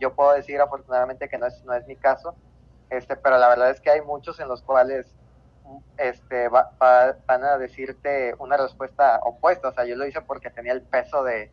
yo 0.00 0.14
puedo 0.14 0.32
decir 0.32 0.60
afortunadamente 0.60 1.28
que 1.28 1.38
no 1.38 1.46
es, 1.46 1.64
no 1.64 1.72
es 1.72 1.86
mi 1.86 1.96
caso, 1.96 2.34
este, 2.90 3.16
pero 3.16 3.38
la 3.38 3.48
verdad 3.48 3.70
es 3.70 3.80
que 3.80 3.90
hay 3.90 4.02
muchos 4.02 4.40
en 4.40 4.48
los 4.48 4.62
cuales 4.62 5.06
este, 5.96 6.48
va, 6.48 6.72
va, 6.82 7.16
van 7.26 7.44
a 7.44 7.58
decirte 7.58 8.34
una 8.38 8.56
respuesta 8.56 9.20
opuesta, 9.22 9.68
o 9.68 9.72
sea, 9.72 9.84
yo 9.84 9.96
lo 9.96 10.06
hice 10.06 10.20
porque 10.20 10.50
tenía 10.50 10.72
el 10.72 10.82
peso 10.82 11.22
de 11.24 11.50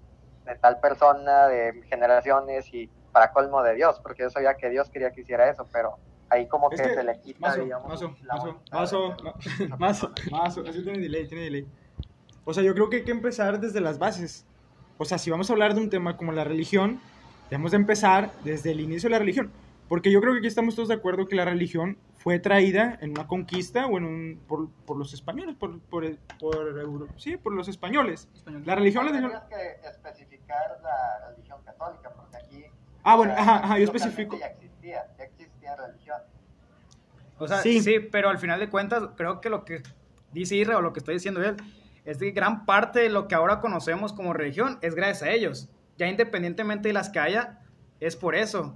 tal 0.60 0.80
persona, 0.80 1.48
de 1.48 1.82
generaciones 1.88 2.74
y 2.74 2.89
para 3.12 3.32
colmo 3.32 3.62
de 3.63 3.75
Dios, 3.75 4.00
porque 4.01 4.24
yo 4.24 4.30
sabía 4.30 4.56
que 4.56 4.70
Dios 4.70 4.89
quería 4.89 5.12
que 5.12 5.22
hiciera 5.22 5.50
eso, 5.50 5.68
pero 5.72 5.98
ahí 6.30 6.48
como 6.48 6.70
que, 6.70 6.75
Es 6.75 6.82
que, 6.82 6.94
se 6.96 7.03
le 7.03 7.20
quita, 7.22 7.39
Mazo, 7.48 7.63
digamos, 7.63 7.89
mazo, 7.89 8.15
la 8.24 8.34
mazo, 8.36 8.46
voluntad 8.46 8.80
mazo, 8.80 9.00
de 9.01 9.06
Dios. 9.06 9.70
ma- 9.70 9.77
mazo, 9.77 10.12
mazo, 10.32 10.63
así 10.68 10.84
tiene 10.84 11.00
delay, 11.00 11.27
tiene 11.27 11.44
delay. 11.46 11.68
O 12.46 12.53
sea, 12.53 12.63
yo 12.63 12.74
creo 12.74 12.89
que 12.89 12.98
hay 12.98 13.03
que 13.03 13.12
empezar 13.12 13.60
desde 13.60 13.82
las 13.82 14.00
bases. 14.00 14.46
O 14.98 15.06
sea, 15.06 15.18
si 15.18 15.30
vamos 15.30 15.50
a 15.50 15.53
hablar 15.53 15.74
de 15.75 15.82
un 15.82 15.89
tema 15.89 16.15
como 16.18 16.32
la 16.32 16.44
religión, 16.44 17.00
debemos 17.50 17.72
de 17.72 17.77
empezar 17.77 18.32
desde 18.44 18.72
el 18.72 18.80
inicio 18.80 19.08
de 19.10 19.12
la 19.12 19.20
religión. 19.20 19.51
Porque 19.89 20.10
yo 20.12 20.22
creo 20.22 20.32
que 20.34 20.39
aquí 20.39 20.48
estamos 20.48 20.74
todos 20.75 20.88
de 20.88 20.96
acuerdo 20.96 21.27
que 21.27 21.36
la 21.36 21.44
religión 21.44 21.98
fue 22.18 22.39
traída 22.39 22.98
en 23.01 23.12
una 23.12 23.27
conquista 23.27 23.88
o 23.88 23.98
en 23.98 24.06
un, 24.06 24.41
por, 24.48 24.70
por 24.86 24.96
los 24.96 25.13
españoles, 25.13 25.56
por, 25.58 25.82
por, 25.82 26.06
el- 26.06 26.18
por 26.39 27.10
sí, 27.18 27.36
por 27.36 27.51
los 27.53 27.68
españoles. 27.68 28.30
La 28.63 28.75
religión, 28.75 29.06
la 29.06 29.12
religión... 29.12 29.32
Tendrías 29.50 29.82
que 29.82 29.89
especificar 29.89 30.80
la 30.82 31.27
religión 31.30 31.60
católica, 31.65 32.10
porque. 32.15 32.31
Ah, 33.03 33.15
bueno, 33.15 33.34
ajá, 33.38 33.63
ajá, 33.63 33.77
yo 33.77 33.86
especifico. 33.86 34.38
Ya 34.39 34.48
existía, 34.48 35.05
ya 35.17 35.24
existía 35.24 35.75
religión. 35.75 36.17
O 37.38 37.48
sea, 37.48 37.62
Sí. 37.62 37.81
sí. 37.81 38.00
pero 38.00 38.29
al 38.29 38.38
final 38.38 38.60
de 38.60 38.70
cuentas, 38.70 39.03
creo 39.15 39.41
que 39.41 39.50
lo 39.50 39.65
que 39.65 39.81
dice 40.31 40.55
Irra 40.55 40.77
o 40.77 40.81
lo 40.81 40.93
que 40.93 41.00
está 41.00 41.12
diciendo 41.12 41.43
él 41.43 41.58
es 42.05 42.17
que 42.17 42.31
gran 42.31 42.65
parte 42.65 43.00
de 43.00 43.10
lo 43.10 43.27
que 43.27 43.36
ahora 43.36 43.60
conocemos 43.60 44.13
como 44.13 44.34
religión 44.34 44.77
es 44.81 44.96
gracias 44.96 45.24
a 45.24 45.31
ellos. 45.31 45.70
Ya 45.98 46.08
independientemente 46.08 46.89
de 46.89 46.93
las 46.93 47.10
que 47.10 47.20
haya, 47.20 47.60
es 48.00 48.15
por 48.15 48.36
eso. 48.36 48.75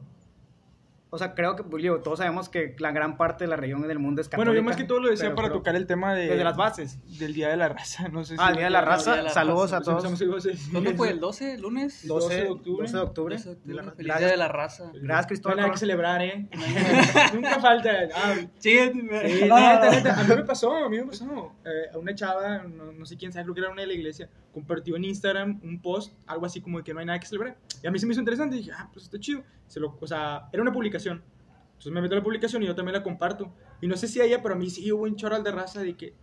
O 1.12 1.18
sea, 1.18 1.34
creo 1.34 1.56
que, 1.56 1.64
pues, 1.64 1.82
digo, 1.82 2.02
todos 2.02 2.18
sabemos 2.20 2.50
que 2.50 2.76
la 2.80 2.92
gran 2.92 3.16
parte 3.16 3.46
de 3.46 3.48
la 3.50 3.56
región 3.56 3.88
del 3.88 4.00
mundo 4.00 4.22
es 4.22 4.28
católica. 4.28 4.50
Bueno, 4.50 4.60
yo 4.60 4.66
más 4.66 4.76
que 4.76 4.84
todo 4.84 5.00
lo 5.00 5.08
decía 5.10 5.26
pero 5.28 5.36
para 5.36 5.50
tocar 5.52 5.76
el 5.78 5.86
tema 5.88 6.14
de, 6.14 6.28
Desde 6.28 6.44
las 6.44 6.58
bases. 6.58 7.00
del 7.20 7.34
Día 7.34 7.48
de 7.48 7.56
la 7.56 7.70
Raza. 7.70 8.10
No 8.10 8.26
sé 8.26 8.36
Ah, 8.38 8.50
el 8.50 8.56
Día 8.58 8.66
de 8.66 8.72
la 8.72 8.80
el 8.80 8.86
Raza. 8.86 9.12
Día 9.12 9.18
de 9.18 9.24
la 9.24 9.30
Saludos 9.30 9.72
Raza. 9.72 9.78
a 9.78 9.82
todos. 9.82 10.04
¿Dónde 10.04 10.58
¿Cuándo 10.72 10.96
fue? 10.96 11.10
¿El 11.12 11.20
12? 11.22 11.58
¿Lunes? 11.60 12.06
12 12.06 12.36
de 12.36 12.50
octubre. 12.50 12.82
12 12.88 12.98
de 12.98 13.04
octubre. 13.04 13.36
12 13.36 13.48
de 13.48 13.54
octubre, 13.54 13.64
De 13.66 13.74
la- 13.76 13.84
Feliz 13.84 13.96
gracias. 13.98 14.20
Día 14.20 14.28
de 14.28 14.38
la 14.38 14.48
Raza. 14.50 14.84
Gracias, 14.94 15.04
No 15.04 15.16
hay 15.16 15.26
Cristóbal. 15.28 15.58
nada 15.58 15.72
que 15.72 15.78
celebrar, 15.78 16.22
¿eh? 16.22 16.50
Nunca 17.34 17.60
falta. 17.62 17.92
Ah, 18.16 18.34
Sí, 18.60 18.78
a 18.80 18.92
mí 18.92 19.02
me 19.04 20.44
pasó, 20.44 20.74
a 20.86 20.90
mí 20.90 20.98
me 20.98 21.06
pasó. 21.06 21.54
Eh, 21.66 21.70
a 21.94 21.98
una 21.98 22.14
chava, 22.16 22.64
no, 22.64 22.92
no 22.92 23.06
sé 23.06 23.16
quién 23.16 23.32
sabe, 23.32 23.44
creo 23.46 23.56
que 23.56 23.62
era 23.62 23.70
una 23.70 23.82
de 23.82 23.88
la 23.88 23.94
iglesia, 23.94 24.30
compartió 24.56 24.96
en 24.96 25.04
Instagram 25.04 25.60
un 25.64 25.82
post, 25.82 26.14
algo 26.26 26.46
así 26.46 26.62
como 26.62 26.78
de 26.78 26.86
que 26.86 26.94
no 26.94 27.02
hay 27.02 27.06
nada 27.06 27.20
que 27.20 27.28
celebrar. 27.28 27.58
Y 27.84 27.88
a 27.88 27.92
mí 27.92 28.00
se 28.00 28.06
me 28.06 28.14
hizo 28.14 28.22
interesante 28.22 28.56
y 28.56 28.60
dije, 28.60 28.72
ah, 28.74 28.90
pues 28.94 29.04
está 29.04 29.20
chido. 29.20 29.44
Se 29.68 29.82
lo, 29.82 29.98
o 30.00 30.08
sea, 30.08 30.48
era 30.54 30.62
una 30.62 30.72
publicación. 30.72 31.22
Entonces 31.72 31.92
me 31.92 32.02
meto 32.02 32.16
a 32.16 32.20
la 32.20 32.24
publicación 32.24 32.64
y 32.64 32.66
yo 32.66 32.74
también 32.74 32.94
la 32.94 33.04
comparto. 33.04 33.54
Y 33.82 33.88
no 33.88 33.98
sé 33.98 34.08
si 34.08 34.22
ella, 34.22 34.42
pero 34.42 34.56
a 34.56 34.58
mí 34.58 34.70
sí 34.70 34.90
hubo 34.94 35.04
un 35.04 35.18
choral 35.18 35.44
de 35.44 35.52
raza 35.52 35.82
de 35.82 35.98
que, 35.98 36.14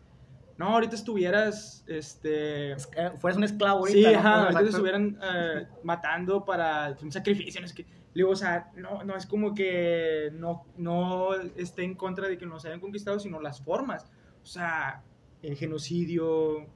no, 0.56 0.68
ahorita 0.68 0.96
estuvieras, 0.96 1.84
este... 1.86 2.72
Eh, 2.72 2.76
Fueras 3.20 3.36
un 3.36 3.44
esclavo 3.44 3.86
Sí, 3.86 4.02
ahorita. 4.02 4.12
¿no? 4.12 4.18
ajá, 4.18 4.42
ahorita 4.44 4.60
te 4.60 4.68
estuvieran 4.70 5.18
eh, 5.22 5.66
matando 5.84 6.42
para 6.42 6.96
un 7.02 7.12
sacrificio, 7.12 7.60
no 7.60 7.68
sé 7.68 7.74
qué. 7.74 7.82
Le 7.82 8.22
digo, 8.22 8.30
o 8.30 8.36
sea, 8.36 8.72
no, 8.76 9.04
no 9.04 9.14
es 9.14 9.26
como 9.26 9.54
que 9.54 10.30
no, 10.32 10.64
no 10.78 11.34
esté 11.34 11.84
en 11.84 11.94
contra 11.96 12.28
de 12.28 12.38
que 12.38 12.46
nos 12.46 12.64
hayan 12.64 12.80
conquistado, 12.80 13.18
sino 13.18 13.42
las 13.42 13.60
formas. 13.60 14.10
O 14.42 14.46
sea, 14.46 15.02
el 15.42 15.54
genocidio, 15.54 16.66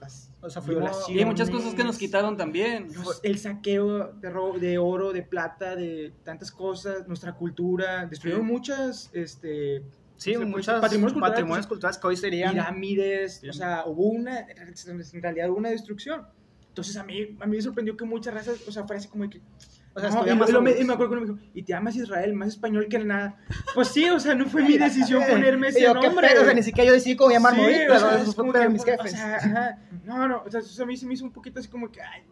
las 0.00 0.30
O 0.44 0.50
sea, 0.50 0.60
fuimos- 0.60 1.08
Y 1.08 1.18
hay 1.18 1.24
muchas 1.24 1.48
cosas 1.48 1.74
que 1.74 1.82
nos 1.84 1.96
quitaron 1.96 2.36
también. 2.36 2.88
los- 2.94 3.20
el 3.22 3.38
saqueo 3.38 4.12
de, 4.12 4.28
ro- 4.30 4.58
de 4.58 4.76
oro, 4.78 5.12
de 5.12 5.22
plata, 5.22 5.74
de 5.74 6.12
tantas 6.22 6.50
cosas, 6.50 7.08
nuestra 7.08 7.34
cultura, 7.34 8.04
destruyeron 8.06 8.46
Sí. 8.46 8.52
muchas, 8.52 9.10
este, 9.14 9.82
Sí, 10.16 10.32
se 10.32 10.36
puede 10.38 10.46
muchos 10.50 10.66
decir? 10.66 10.80
patrimonios 10.82 11.20
Patrimonios 11.20 11.66
culturales, 11.66 11.98
que 11.98 12.06
hoy 12.06 12.16
serían. 12.16 12.52
pirámides, 12.52 13.38
Sí. 13.40 13.48
o 13.48 13.52
sea, 13.52 13.84
hubo 13.86 14.04
una, 14.04 14.40
en 14.40 15.22
realidad 15.22 15.48
hubo 15.50 15.56
una 15.58 15.70
destrucción. 15.70 16.26
Entonces 16.68 16.96
a 16.96 17.04
mí, 17.04 17.36
a 17.40 17.46
mí 17.46 17.56
me 17.56 17.62
sorprendió 17.62 17.96
que 17.96 18.04
muchas 18.04 18.34
razas, 18.34 18.68
o 18.68 18.72
sea, 18.72 18.84
fuera 18.84 18.98
así 18.98 19.08
como 19.08 19.28
que... 19.30 19.40
O 19.96 20.00
sea, 20.00 20.08
no, 20.10 20.14
y, 20.16 20.18
estudiamos 20.18 20.50
lo- 20.50 20.60
me, 20.62 20.70
y 20.72 20.84
me 20.84 20.92
acuerdo 20.94 21.12
que 21.14 21.18
uno 21.22 21.32
me 21.34 21.38
dijo, 21.40 21.50
y 21.54 21.62
te 21.62 21.72
amas 21.74 21.94
Israel, 21.96 22.34
más 22.34 22.48
español 22.48 22.86
que 22.88 22.98
nada. 22.98 23.36
Pues 23.74 23.88
sí, 23.88 24.08
o 24.10 24.18
sea, 24.18 24.34
no 24.34 24.46
fue 24.46 24.62
mi 24.68 24.76
decisión 24.76 25.22
ponerme 25.30 25.68
ese 25.68 25.82
yo, 25.82 25.94
¿qué 26.00 26.06
nombre. 26.08 26.28
pedo? 26.28 26.42
O 26.42 26.44
sea, 26.44 26.54
ni 26.54 26.62
siquiera 26.64 26.88
yo 26.88 26.92
decidí 26.94 27.14
cómo 27.16 27.30
llamarme 27.30 27.58
Sí, 27.60 27.64
ahorita, 27.74 27.94
o 27.94 27.98
sea, 27.98 28.10
¿no? 28.10 28.16
es 28.16 28.22
Eso 28.22 28.32
fue 28.32 28.44
que, 28.44 28.58
de 28.58 28.68
mis 28.70 28.82
o 28.82 28.84
jefes. 28.84 29.10
sea, 29.12 29.36
ajá. 29.36 29.78
no, 30.04 30.26
no, 30.28 30.42
o 30.44 30.50
sea, 30.50 30.60
eso 30.60 30.82
a 30.82 30.86
mí 30.86 30.96
se 30.96 31.06
me 31.06 31.14
hizo 31.14 31.24
un 31.24 31.32
poquito 31.32 31.60
así 31.60 31.68
como 31.68 31.90
que, 31.92 32.02
ay, 32.02 32.22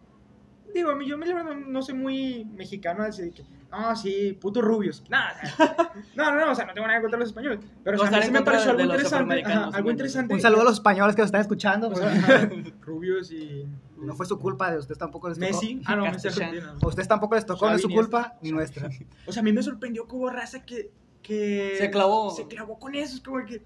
digo, 0.75 0.91
a 0.91 0.95
mí 0.97 1.07
yo 1.07 1.17
verdad 1.35 1.55
no 1.55 1.83
soy 1.83 1.95
muy 1.95 2.45
mexicano, 2.47 3.05
así 3.05 3.23
de 3.23 3.31
que, 3.31 3.45
no, 3.71 3.95
sí, 3.95 4.37
putos 4.41 4.65
rubios, 4.65 5.05
nada, 5.09 5.35
o 5.43 5.47
sea, 5.57 5.77
no, 6.17 6.35
no, 6.35 6.41
no, 6.47 6.53
o 6.53 6.55
sea, 6.55 6.65
no 6.67 6.75
tengo 6.75 6.87
nada 6.89 7.01
contra 7.01 7.19
los 7.19 7.29
españoles, 7.29 7.61
pero 7.85 7.97
o 8.01 8.05
No 8.05 8.09
sea, 8.09 8.17
a 8.17 8.21
mí 8.21 8.27
sí 8.27 8.33
me 8.33 8.43
pareció 8.43 8.71
algo 8.73 8.83
interesante, 8.83 9.43
ajá, 9.45 9.65
algo 9.67 9.85
¿me 9.87 9.91
interesante. 9.93 10.35
Un 10.35 10.41
saludo 10.41 10.63
a 10.63 10.65
los 10.65 10.75
españoles 10.75 11.15
que 11.15 11.23
nos 11.23 11.29
están 11.29 11.43
escuchando. 11.43 11.89
O 11.89 11.93
pues. 11.93 12.01
sea, 12.03 12.13
ajá, 12.37 12.51
rubios 12.81 13.31
y 13.31 13.67
no 14.03 14.15
fue 14.15 14.27
su 14.27 14.39
culpa, 14.39 14.71
de 14.71 14.79
ustedes 14.79 14.99
tampoco 14.99 15.29
les 15.29 15.39
tocó. 15.39 15.51
Messi, 15.53 15.81
ah, 15.87 15.97
no, 15.97 16.03
Messi. 16.05 16.29
A 16.29 16.87
ustedes 16.87 17.09
tampoco 17.09 17.35
les 17.35 17.47
tocó, 17.47 17.69
no 17.69 17.77
es 17.77 17.83
su 17.83 17.89
culpa 17.89 18.37
ni 18.43 18.51
nuestra. 18.51 18.89
O 19.27 19.33
sea, 19.33 19.41
a 19.41 19.45
mí 19.45 19.53
me 19.53 19.63
sorprendió 19.63 20.07
que 20.07 20.15
hubo 20.15 20.31
raza 20.31 20.65
que, 20.65 20.91
que 21.23 21.77
Se 21.79 21.91
clavó. 21.91 22.31
Se 22.31 22.47
clavó 22.47 22.79
con 22.79 22.95
eso. 22.95 23.15
Es 23.17 23.21
como 23.21 23.45
que. 23.45 23.63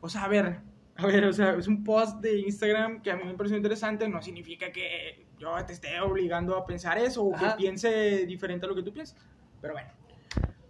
O 0.00 0.08
sea, 0.08 0.24
a 0.24 0.28
ver. 0.28 0.60
A 0.96 1.06
ver, 1.06 1.24
o 1.24 1.32
sea, 1.32 1.54
es 1.54 1.68
un 1.68 1.84
post 1.84 2.20
de 2.20 2.38
Instagram 2.38 3.02
que 3.02 3.10
a 3.10 3.16
mí 3.16 3.24
me 3.24 3.34
pareció 3.34 3.56
interesante. 3.56 4.08
No 4.08 4.22
significa 4.22 4.72
que 4.72 5.26
yo 5.38 5.54
te 5.66 5.74
esté 5.74 6.00
obligando 6.00 6.56
a 6.56 6.64
pensar 6.64 6.96
eso 6.98 7.22
o 7.22 7.34
Ajá. 7.34 7.50
que 7.56 7.62
piense 7.62 8.24
diferente 8.26 8.64
a 8.64 8.68
lo 8.68 8.74
que 8.74 8.82
tú 8.82 8.92
piensas. 8.92 9.16
Pero 9.60 9.74
bueno, 9.74 9.90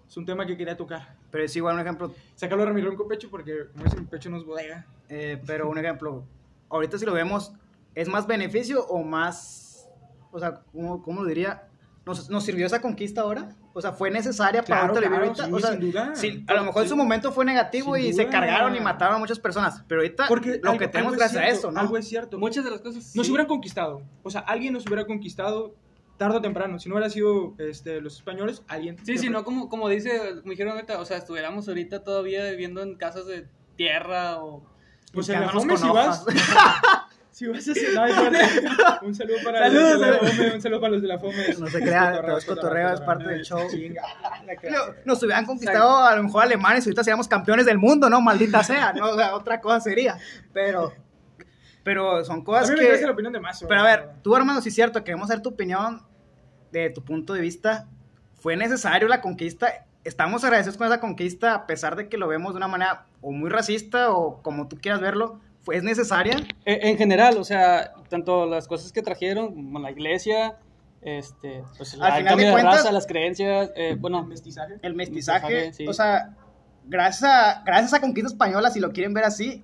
es 0.08 0.16
un 0.16 0.26
tema 0.26 0.44
que 0.46 0.56
quería 0.56 0.76
tocar. 0.76 1.14
Pero 1.30 1.44
es 1.44 1.54
igual 1.54 1.74
un 1.76 1.80
ejemplo, 1.80 2.12
Sácalo 2.34 2.62
a 2.62 2.66
Ramiro 2.66 2.94
con 2.96 3.06
pecho 3.08 3.28
porque, 3.30 3.66
como 3.72 3.84
dice, 3.84 4.00
mi 4.00 4.06
pecho 4.06 4.28
no 4.30 4.36
es 4.38 4.44
bodega. 4.44 4.84
eh, 5.08 5.40
pero 5.46 5.68
un 5.68 5.78
ejemplo, 5.78 6.24
ahorita 6.70 6.98
si 6.98 7.06
lo 7.06 7.12
vemos, 7.12 7.52
¿es 7.96 8.06
más 8.08 8.28
beneficio 8.28 8.86
o 8.86 9.02
más, 9.02 9.88
o 10.30 10.38
sea, 10.38 10.62
¿cómo, 10.72 11.02
cómo 11.02 11.22
lo 11.22 11.28
diría? 11.28 11.64
¿Nos, 12.04 12.30
¿Nos 12.30 12.44
sirvió 12.44 12.66
esa 12.66 12.80
conquista 12.80 13.22
ahora? 13.22 13.56
O 13.72 13.80
sea, 13.80 13.92
¿fue 13.92 14.10
necesaria 14.12 14.62
para 14.62 14.82
Claro, 14.88 14.94
vivir 14.94 15.08
claro, 15.08 15.24
ahorita? 15.24 15.44
sí, 15.46 15.52
o 15.52 15.58
sea, 15.58 15.70
sin 15.72 15.80
duda. 15.80 16.14
sí, 16.14 16.44
a 16.46 16.54
lo 16.54 16.64
mejor 16.64 16.82
en 16.84 16.88
su 16.88 16.96
momento 16.96 17.32
fue 17.32 17.44
negativo 17.44 17.96
y 17.96 18.12
se 18.12 18.22
duda. 18.22 18.30
cargaron 18.32 18.76
y 18.76 18.80
mataron 18.80 19.16
a 19.16 19.18
muchas 19.18 19.40
personas, 19.40 19.82
pero 19.88 20.02
ahorita 20.02 20.26
Porque 20.28 20.60
lo 20.62 20.70
algo- 20.70 20.78
que 20.78 20.86
tenemos 20.88 21.16
gracias 21.16 21.42
a 21.42 21.44
cierto, 21.46 21.58
eso, 21.58 21.72
¿no? 21.72 21.80
Algo 21.80 21.96
es 21.98 22.06
cierto. 22.08 22.38
Muchas 22.38 22.64
de 22.64 22.70
las 22.70 22.80
cosas. 22.80 23.16
Nos 23.16 23.26
sí. 23.26 23.32
hubieran 23.32 23.48
conquistado. 23.48 24.02
O 24.22 24.30
sea, 24.30 24.42
alguien 24.42 24.72
nos 24.72 24.86
hubiera 24.86 25.04
conquistado 25.04 25.74
tarde 26.16 26.36
o 26.36 26.40
temprano. 26.40 26.78
Si 26.78 26.88
no 26.88 26.94
hubiera 26.94 27.10
sido 27.10 27.54
este, 27.58 28.00
los 28.00 28.14
españoles, 28.16 28.62
alguien. 28.68 28.96
Sí, 29.04 29.18
sí, 29.18 29.28
no, 29.28 29.42
como, 29.44 29.68
como 29.68 29.88
dice, 29.88 30.36
como 30.40 30.50
dijeron 30.52 30.74
ahorita, 30.74 31.00
o 31.00 31.04
sea, 31.04 31.16
estuviéramos 31.18 31.66
ahorita 31.68 32.04
todavía 32.04 32.48
viviendo 32.50 32.82
en 32.82 32.94
casas 32.94 33.26
de 33.26 33.48
tierra 33.76 34.42
o... 34.44 34.64
Pues 35.12 35.28
en 35.28 35.40
la 35.40 35.48
Quedándonos 35.50 35.80
FOME 35.80 35.92
con 35.96 36.04
si 36.04 36.08
vas. 36.08 36.24
si 37.36 37.46
vas 37.48 37.68
a 37.68 37.72
hacer. 37.72 37.92
verdad. 37.94 38.98
un 39.02 39.14
saludo 39.14 39.36
para 39.44 39.58
Saludos, 39.58 39.92
los 39.92 40.00
de 40.00 40.06
la. 40.10 40.18
FOME. 40.18 40.54
Un 40.54 40.62
saludo 40.62 40.80
para 40.80 40.92
los 40.92 41.02
de 41.02 41.08
la 41.08 41.18
FOME. 41.18 41.54
No 41.58 41.66
se 41.66 41.82
crea, 41.82 42.00
Cotorreo, 42.00 42.22
todo 42.22 42.38
es 42.38 42.44
cotorreo, 42.46 42.94
es 42.94 43.00
parte 43.02 43.28
del 43.28 43.44
show. 43.44 43.60
Nos 45.04 45.22
hubieran 45.22 45.44
conquistado 45.44 45.98
a 45.98 46.16
lo 46.16 46.22
mejor 46.22 46.44
alemanes 46.44 46.86
y 46.86 46.88
ahorita 46.88 47.04
seríamos 47.04 47.28
campeones 47.28 47.66
del 47.66 47.76
mundo, 47.76 48.08
¿no? 48.08 48.22
Maldita 48.22 48.64
sea, 48.64 48.94
¿no? 48.94 49.10
O 49.10 49.16
sea, 49.16 49.34
otra 49.34 49.60
cosa 49.60 49.80
sería. 49.80 50.16
Pero, 50.54 50.94
pero 51.84 52.24
son 52.24 52.40
A 52.40 52.44
cosas 52.44 52.70
mí 52.70 52.80
me 52.80 52.98
que... 52.98 53.04
la 53.04 53.12
opinión 53.12 53.34
de 53.34 53.40
Mazo. 53.40 53.68
Pero 53.68 53.82
a 53.82 53.84
ver, 53.84 54.08
tú 54.22 54.34
hermano, 54.34 54.62
sí 54.62 54.70
es 54.70 54.74
cierto, 54.74 55.04
queremos 55.04 55.28
saber 55.28 55.42
tu 55.42 55.50
opinión 55.50 56.06
de 56.72 56.88
tu 56.88 57.04
punto 57.04 57.34
de 57.34 57.42
vista. 57.42 57.86
¿Fue 58.40 58.56
necesario 58.56 59.08
la 59.08 59.20
conquista? 59.20 59.86
¿Estamos 60.04 60.42
agradecidos 60.42 60.78
con 60.78 60.86
esa 60.86 61.00
conquista 61.00 61.54
a 61.54 61.66
pesar 61.66 61.96
de 61.96 62.08
que 62.08 62.16
lo 62.16 62.28
vemos 62.28 62.54
de 62.54 62.56
una 62.56 62.68
manera 62.68 63.04
o 63.20 63.30
muy 63.30 63.50
racista 63.50 64.10
o 64.12 64.40
como 64.40 64.68
tú 64.68 64.78
quieras 64.80 65.02
verlo? 65.02 65.38
¿Fue, 65.66 65.76
¿Es 65.76 65.82
necesaria? 65.82 66.36
En, 66.64 66.86
en 66.88 66.96
general, 66.96 67.36
o 67.36 67.44
sea, 67.44 67.92
tanto 68.08 68.46
las 68.46 68.66
cosas 68.66 68.90
que 68.92 69.02
trajeron, 69.02 69.48
como 69.54 69.78
la 69.80 69.90
iglesia, 69.90 70.56
este, 71.02 71.62
pues 71.76 71.92
Al 71.94 72.00
el 72.00 72.12
final 72.14 72.24
cambio 72.24 72.36
de 72.36 72.44
de, 72.46 72.52
cuentas- 72.52 72.76
raza, 72.78 72.92
las 72.92 73.06
creencias, 73.06 73.70
eh, 73.76 73.90
El 73.90 73.96
bueno, 73.98 74.24
mestizaje. 74.24 74.74
El 74.82 74.94
mestizaje, 74.94 75.46
mestizaje, 75.54 75.72
sí. 75.74 75.86
o 75.86 75.92
sea, 75.92 76.34
gracias 76.86 77.30
a, 77.30 77.62
gracias 77.66 77.92
a 77.94 78.00
conquista 78.00 78.28
española, 78.28 78.70
si 78.70 78.80
lo 78.80 78.92
quieren 78.92 79.12
ver 79.12 79.24
así, 79.24 79.62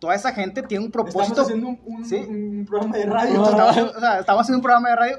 toda 0.00 0.14
esa 0.14 0.32
gente 0.32 0.62
tiene 0.62 0.84
un 0.84 0.90
Estamos 0.90 1.10
propósito. 1.12 1.42
haciendo 1.42 1.68
un, 1.68 1.80
un, 1.86 2.04
Sí. 2.04 2.16
un 2.16 2.66
programa 2.68 2.96
de 2.98 3.06
radio. 3.06 3.44
Estamos, 3.44 3.76
o 3.96 4.00
sea, 4.00 4.18
estamos 4.20 4.42
haciendo 4.42 4.58
un 4.58 4.62
programa 4.62 4.88
de 4.90 4.96
radio 4.96 5.18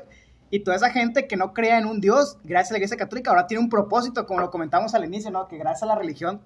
y 0.52 0.60
toda 0.62 0.76
esa 0.78 0.90
gente 0.90 1.28
que 1.28 1.36
no 1.38 1.54
creía 1.54 1.78
en 1.78 1.86
un 1.86 2.02
Dios, 2.02 2.38
gracias 2.44 2.72
a 2.72 2.74
la 2.74 2.78
Iglesia 2.80 2.98
Católica, 2.98 3.30
ahora 3.32 3.48
tiene 3.48 3.64
un 3.64 3.70
propósito, 3.70 4.26
como 4.26 4.40
lo 4.42 4.50
comentamos 4.52 4.94
al 4.96 5.06
inicio, 5.06 5.32
¿no? 5.32 5.48
Que 5.48 5.58
gracias 5.58 5.84
a 5.84 5.86
la 5.86 5.96
religión 5.96 6.42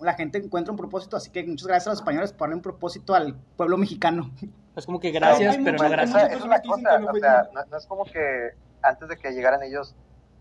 la 0.00 0.14
gente 0.14 0.38
encuentra 0.38 0.70
un 0.72 0.76
propósito, 0.78 1.16
así 1.16 1.30
que 1.30 1.44
muchas 1.44 1.66
gracias 1.66 1.86
a 1.86 1.90
los 1.90 1.98
españoles 2.00 2.32
por 2.32 2.42
darle 2.48 2.56
un 2.56 2.62
propósito 2.62 3.14
al 3.14 3.34
pueblo 3.56 3.76
mexicano. 3.76 4.30
es 4.76 4.86
como 4.86 5.00
que 5.00 5.10
gracias, 5.10 5.56
pero 5.56 5.72
muchas- 5.72 5.82
no 5.82 5.90
gracias. 5.90 6.22
es 6.22 6.28
que 6.28 6.34
dicen 6.38 6.84
cosa, 6.84 6.98
que 6.98 7.04
o 7.04 7.14
sea, 7.20 7.48
no, 7.52 7.64
no 7.70 7.76
es 7.76 7.86
como 7.86 8.04
que 8.04 8.50
antes 8.82 9.08
de 9.08 9.16
que 9.16 9.32
llegaran 9.32 9.62
ellos 9.62 9.94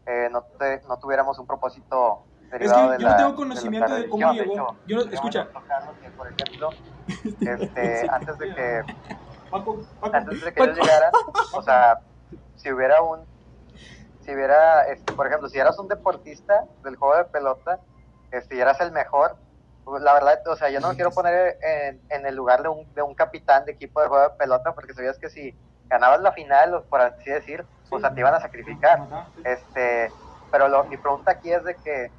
eh, 0.05 0.29
no, 0.31 0.43
te- 0.59 0.81
no 0.87 0.97
tuviéramos 0.99 1.37
un 1.39 1.45
propósito 1.47 2.23
Es 2.45 2.51
derivado 2.51 2.91
que 2.91 2.97
de 2.97 3.03
yo 3.03 3.09
no 3.09 3.15
tengo 3.17 3.29
de 3.31 3.35
conocimiento 3.35 3.93
de 3.95 4.09
cómo 4.09 4.31
llegó. 4.31 4.53
hecho, 4.53 4.67
Yo 4.85 4.95
no- 4.97 5.03
tenemos 5.03 5.13
escucha. 5.13 5.47
que, 6.01 6.09
por 6.11 6.27
ejemplo, 6.31 6.69
este, 7.41 8.07
antes 8.09 8.37
de 8.37 8.55
que 8.55 8.81
Paco, 9.51 9.81
Paco. 9.99 10.15
antes 10.15 10.43
de 10.45 10.53
que 10.53 10.63
ellos 10.63 10.77
llegaran, 10.77 11.11
o 11.53 11.61
sea, 11.61 11.99
si 12.55 12.71
hubiera 12.71 13.01
un, 13.01 13.25
si 14.21 14.33
hubiera, 14.33 14.83
este, 14.87 15.13
por 15.13 15.27
ejemplo, 15.27 15.49
si 15.49 15.57
eras 15.57 15.77
un 15.79 15.87
deportista 15.87 16.65
del 16.83 16.95
juego 16.95 17.17
de 17.17 17.25
pelota, 17.25 17.79
este, 18.31 18.55
y 18.57 18.59
eras 18.59 18.79
el 18.81 18.91
mejor, 18.91 19.37
pues, 19.87 20.03
la 20.03 20.13
verdad, 20.13 20.39
o 20.47 20.55
sea, 20.57 20.69
yo 20.69 20.81
no 20.81 20.89
me 20.89 20.95
quiero 20.95 21.11
poner 21.11 21.57
en, 21.61 22.03
en 22.09 22.25
el 22.25 22.35
lugar 22.35 22.61
de 22.61 22.67
un, 22.69 22.93
de 22.93 23.01
un 23.01 23.15
capitán 23.15 23.63
de 23.65 23.71
equipo 23.71 24.01
de 24.01 24.07
juego 24.09 24.23
de 24.25 24.35
pelota, 24.37 24.75
porque 24.75 24.93
sabías 24.93 25.17
que 25.17 25.29
si 25.29 25.57
ganabas 25.89 26.19
la 26.21 26.33
final, 26.33 26.73
o 26.73 26.85
por 26.89 26.99
así 27.01 27.29
decir, 27.31 27.65
o 27.89 27.99
sea, 27.99 28.13
te 28.13 28.19
iban 28.19 28.33
a 28.33 28.39
sacrificar. 28.41 28.99
Este, 29.45 30.13
pero 30.51 30.67
lo, 30.67 30.83
mi 30.85 30.97
pregunta 30.97 31.31
aquí 31.31 31.51
es 31.53 31.63
de 31.63 31.77
que 31.81 32.11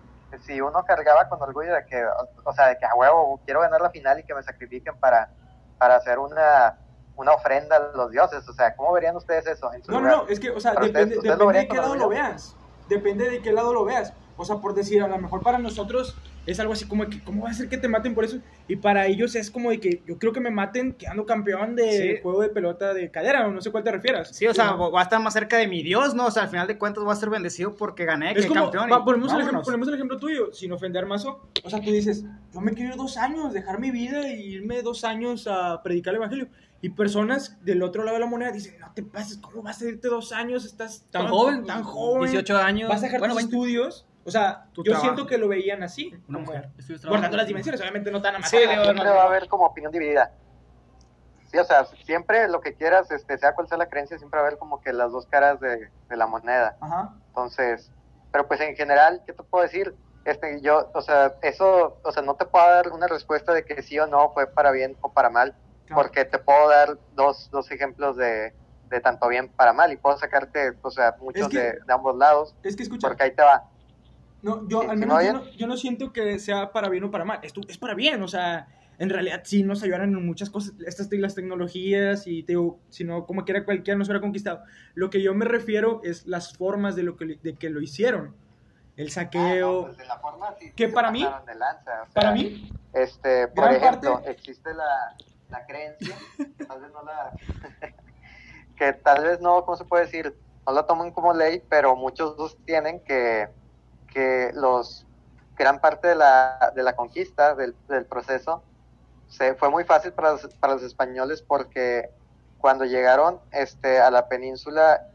si 0.46 0.60
uno 0.60 0.82
cargaba 0.84 1.28
con 1.28 1.42
orgullo 1.42 1.75
de 1.75 1.84
que, 1.84 2.04
o, 2.04 2.30
o 2.44 2.52
sea, 2.54 2.68
de 2.68 2.78
que 2.78 2.87
a 2.87 2.94
huevo 2.94 3.42
quiero 3.44 3.60
ganar 3.60 3.80
la 3.82 3.90
final 3.90 4.18
y 4.18 4.25
que 4.25 4.34
me 4.34 4.42
sacrifiquen 4.42 4.96
para, 4.98 5.30
para 5.78 5.96
hacer 5.96 6.18
una, 6.18 6.75
una 7.16 7.32
ofrenda 7.32 7.76
a 7.76 7.80
los 7.94 8.10
dioses, 8.10 8.48
o 8.48 8.52
sea, 8.54 8.75
¿cómo 8.76 8.92
verían 8.92 9.16
ustedes 9.16 9.46
eso? 9.46 9.72
en 9.75 9.82
su 9.84 9.92
No, 9.92 10.00
lugar? 10.00 10.16
no, 10.16 10.28
es 10.28 10.40
que, 10.40 10.50
o 10.50 10.60
sea, 10.60 10.72
Pero 10.72 10.87
depende, 10.87 11.18
ustedes- 11.18 11.18
ustedes 11.18 11.38
lo 11.38 11.46
depende 11.46 11.52
verían 11.52 11.68
de 11.68 11.68
qué 11.68 11.80
lado 11.82 11.94
lo 11.96 12.08
veas. 12.08 12.56
Depende 12.87 13.30
de 13.30 13.42
qué 13.42 13.52
lado 13.52 13.75
lo 13.75 13.84
veas. 13.84 14.14
O 14.37 14.44
sea, 14.44 14.56
por 14.56 14.72
decir, 14.72 15.02
a 15.02 15.08
lo 15.08 15.18
mejor 15.18 15.42
para 15.42 15.58
nosotros 15.58 16.22
es 16.50 16.58
algo 16.60 16.72
así 16.72 16.86
como 16.86 17.06
que, 17.08 17.22
¿cómo 17.22 17.44
va 17.44 17.50
a 17.50 17.54
ser 17.54 17.68
que 17.68 17.76
te 17.76 17.88
maten 17.88 18.14
por 18.14 18.24
eso? 18.24 18.38
Y 18.68 18.76
para 18.76 19.06
ellos 19.06 19.34
es 19.34 19.50
como 19.50 19.70
de 19.70 19.80
que 19.80 20.02
yo 20.06 20.18
creo 20.18 20.32
que 20.32 20.40
me 20.40 20.50
maten 20.50 20.92
quedando 20.94 21.26
campeón 21.26 21.76
de 21.76 21.90
Sí. 22.16 22.22
juego 22.22 22.40
de 22.40 22.48
pelota 22.48 22.94
de 22.94 23.10
cadera, 23.10 23.46
o 23.46 23.50
no 23.52 23.60
sé 23.60 23.70
cuál 23.70 23.84
te 23.84 23.92
refieras. 23.92 24.30
Sí, 24.34 24.46
o 24.46 24.54
sea, 24.54 24.72
¿no? 24.72 24.90
va 24.90 25.00
a 25.00 25.02
estar 25.02 25.20
más 25.20 25.34
cerca 25.34 25.58
de 25.58 25.66
mi 25.68 25.82
Dios, 25.82 26.14
¿no? 26.14 26.26
O 26.26 26.30
sea, 26.30 26.44
al 26.44 26.48
final 26.48 26.66
de 26.66 26.78
cuentas 26.78 27.04
voy 27.04 27.12
a 27.12 27.16
ser 27.16 27.28
bendecido 27.30 27.74
porque 27.76 28.04
gané, 28.06 28.32
que 28.34 28.40
Es 28.40 28.46
como, 28.46 28.62
campeón. 28.62 28.90
va, 28.90 29.04
ponemos, 29.04 29.32
el 29.32 29.40
ejemplo, 29.40 29.62
ponemos 29.62 29.88
el 29.88 29.94
ejemplo 29.94 30.16
tuyo, 30.18 30.52
sin 30.52 30.72
ofender 30.72 31.04
mazo. 31.06 31.48
O 31.64 31.70
sea, 31.70 31.80
tú 31.80 31.90
dices, 31.90 32.24
yo 32.54 32.60
me 32.60 32.72
quiero 32.72 32.92
ir 32.92 32.96
dos 32.96 33.16
años, 33.18 33.52
dejar 33.52 33.78
mi 33.78 33.90
vida 33.90 34.26
y 34.28 34.54
irme 34.54 34.80
dos 34.82 35.04
años 35.04 35.46
a 35.46 35.82
predicar 35.82 36.12
el 36.14 36.16
evangelio. 36.18 36.48
Y 36.80 36.90
personas 36.90 37.58
del 37.64 37.82
otro 37.82 38.04
lado 38.04 38.14
de 38.16 38.20
la 38.20 38.26
moneda 38.26 38.52
dicen, 38.52 38.78
no 38.78 38.92
te 38.94 39.02
pases, 39.02 39.36
¿cómo 39.38 39.62
vas 39.62 39.82
a 39.82 39.86
irte 39.86 40.06
dos 40.08 40.30
años? 40.32 40.64
Estás 40.64 41.04
Tan 41.10 41.22
tan- 41.22 41.30
joven, 41.32 41.64
tan 41.66 41.82
joven. 41.82 42.30
18 42.30 42.56
años, 42.56 42.88
Vas 42.88 43.00
a 43.02 43.06
dejar 43.06 43.18
bueno, 43.18 43.34
tus 43.34 43.42
20. 43.42 43.56
estudios. 43.56 44.06
O 44.28 44.30
sea, 44.30 44.66
Tu 44.73 44.82
yo 44.85 44.92
trabajo. 44.92 45.04
siento 45.06 45.26
que 45.26 45.38
lo 45.38 45.49
veían 45.49 45.82
así. 45.82 46.12
Una 46.28 46.38
mujer. 46.40 46.68
Guardando 47.06 47.37
las 47.37 47.47
dimensiones, 47.47 47.80
obviamente 47.80 48.11
no 48.11 48.20
tan 48.23 48.35
a 48.37 48.38
matar. 48.38 48.50
Sí, 48.50 48.58
digo, 48.58 48.85
siempre 48.85 49.04
no, 49.04 49.14
va 49.14 49.23
a 49.23 49.26
haber 49.26 49.49
como 49.49 49.64
opinión 49.64 49.90
dividida. 49.90 50.32
Sí, 51.50 51.56
o 51.58 51.64
sea, 51.64 51.87
siempre 52.04 52.47
lo 52.49 52.61
que 52.61 52.75
quieras, 52.75 53.11
este, 53.11 53.38
sea 53.38 53.54
cual 53.54 53.68
sea 53.68 53.78
la 53.78 53.88
creencia, 53.88 54.18
siempre 54.18 54.38
va 54.38 54.44
a 54.44 54.47
haber 54.49 54.58
como 54.58 54.80
que 54.82 54.92
las 54.92 55.11
dos 55.12 55.26
caras 55.26 55.58
de, 55.61 55.90
de 56.08 56.16
la 56.16 56.26
moneda. 56.26 56.76
Ajá. 56.80 57.14
Entonces, 57.28 57.90
pero 58.30 58.47
pues 58.47 58.61
en 58.61 58.76
general, 58.76 59.23
¿qué 59.26 59.32
te 59.32 59.42
puedo 59.42 59.62
decir? 59.64 59.94
Este, 60.26 60.61
yo, 60.61 60.90
o 60.92 61.00
sea, 61.00 61.37
eso, 61.40 61.99
o 62.04 62.12
sea, 62.12 62.23
no 62.23 62.35
te 62.35 62.44
puedo 62.44 62.66
dar 62.68 62.90
una 62.90 63.06
respuesta 63.06 63.54
de 63.54 63.64
que 63.64 63.82
sí 63.82 63.99
o 63.99 64.06
no 64.06 64.30
fue 64.35 64.47
para 64.47 64.70
bien 64.73 64.94
o 65.00 65.11
para 65.12 65.30
mal, 65.30 65.54
Claro. 65.87 66.02
porque 66.02 66.26
te 66.26 66.38
puedo 66.38 66.68
dar 66.68 66.99
dos, 67.14 67.49
dos 67.50 67.70
ejemplos 67.70 68.14
de, 68.18 68.52
de 68.90 69.00
tanto 69.00 69.26
bien 69.28 69.49
para 69.49 69.73
mal 69.73 69.90
y 69.90 69.97
puedo 69.97 70.18
sacarte, 70.18 70.75
o 70.82 70.90
sea, 70.90 71.16
muchos 71.18 71.49
que- 71.49 71.58
de, 71.58 71.73
de 71.87 71.92
ambos 71.94 72.14
lados, 72.14 72.54
Es 72.62 72.76
que 72.76 72.82
escucha, 72.82 73.08
porque 73.08 73.23
ahí 73.23 73.30
te 73.35 73.42
va. 73.42 73.64
No, 74.42 74.68
yo 74.68 74.83
Sí, 74.83 74.87
al 74.88 74.97
menos 74.99 75.16
no, 75.18 75.23
yo, 75.25 75.33
no, 75.33 75.45
yo 75.50 75.66
no 75.66 75.76
siento 75.76 76.12
que 76.12 76.38
sea 76.38 76.73
para 76.73 76.88
bien 76.88 77.04
o 77.04 77.11
para 77.11 77.25
mal. 77.25 77.40
Esto 77.42 77.61
es 77.68 77.78
para 77.78 77.95
bien, 77.95 78.23
o 78.23 78.28
sea, 78.28 78.68
en 78.99 79.11
realidad 79.11 79.42
sí 79.45 79.62
nos 79.62 79.83
ayudaron 79.83 80.11
en 80.16 80.26
muchas 80.26 80.50
cosas, 80.50 80.75
estas 80.87 81.09
las 81.12 81.35
tecnologías 81.35 82.26
y 82.26 82.42
te 82.42 82.52
digo, 82.52 82.80
si 82.88 83.04
no, 83.04 83.26
como 83.26 83.45
quiera 83.45 83.64
cualquiera 83.64 83.97
nos 83.99 84.09
hubiera 84.09 84.21
conquistado. 84.21 84.62
Lo 84.95 85.11
que 85.11 85.23
yo 85.23 85.35
me 85.35 85.45
refiero 85.45 86.00
es 86.04 86.26
las 86.26 86.57
formas 86.57 86.97
de 86.97 87.02
lo 87.04 87.16
que, 87.16 87.38
de 87.42 87.57
que 87.57 87.71
lo 87.71 87.80
hicieron. 87.80 88.37
El 88.97 89.09
Ah, 89.09 89.11
saqueo. 89.11 89.73
no, 89.73 89.83
pues 89.87 89.97
de 89.99 90.07
la 90.07 90.18
forma 90.18 90.54
sí 90.59 90.73
Que 90.75 90.88
para 90.88 91.11
mí- 91.12 91.23
de 91.23 91.54
lanza, 91.54 92.02
o 92.02 92.04
sea, 92.07 92.12
Para 92.14 92.33
mí, 92.33 92.73
Este, 92.92 93.47
por 93.49 93.73
ejemplo, 93.73 94.14
parte- 94.14 94.30
existe 94.33 94.75
la, 94.75 95.14
la 95.50 95.64
creencia, 95.66 96.16
que 96.37 96.64
tal 96.64 96.80
vez 96.80 96.90
no 96.92 97.02
la, 97.04 97.33
que 98.76 98.92
tal 98.95 99.25
vez 99.25 99.40
no, 99.40 99.64
¿cómo 99.64 99.76
se 99.76 99.85
puede 99.85 100.04
decir? 100.07 100.37
No 100.66 100.73
la 100.73 100.87
toman 100.87 101.12
como 101.12 101.33
ley, 101.33 101.62
pero 101.68 101.95
muchos 101.97 102.35
sostienen 102.37 103.00
que, 103.04 103.49
que 104.12 104.50
los, 104.54 105.06
gran 105.56 105.80
parte 105.80 106.08
de 106.08 106.14
la, 106.14 106.72
de 106.74 106.82
la 106.82 106.94
conquista, 106.94 107.54
del, 107.54 107.74
del 107.88 108.06
proceso, 108.06 108.62
se, 109.28 109.54
fue 109.54 109.70
muy 109.70 109.84
fácil 109.84 110.12
para 110.12 110.32
los, 110.32 110.46
para 110.56 110.74
los 110.74 110.82
españoles 110.82 111.42
porque 111.42 112.10
cuando 112.58 112.84
llegaron 112.84 113.40
este, 113.52 114.00
a 114.00 114.10
la 114.10 114.28
península, 114.28 115.06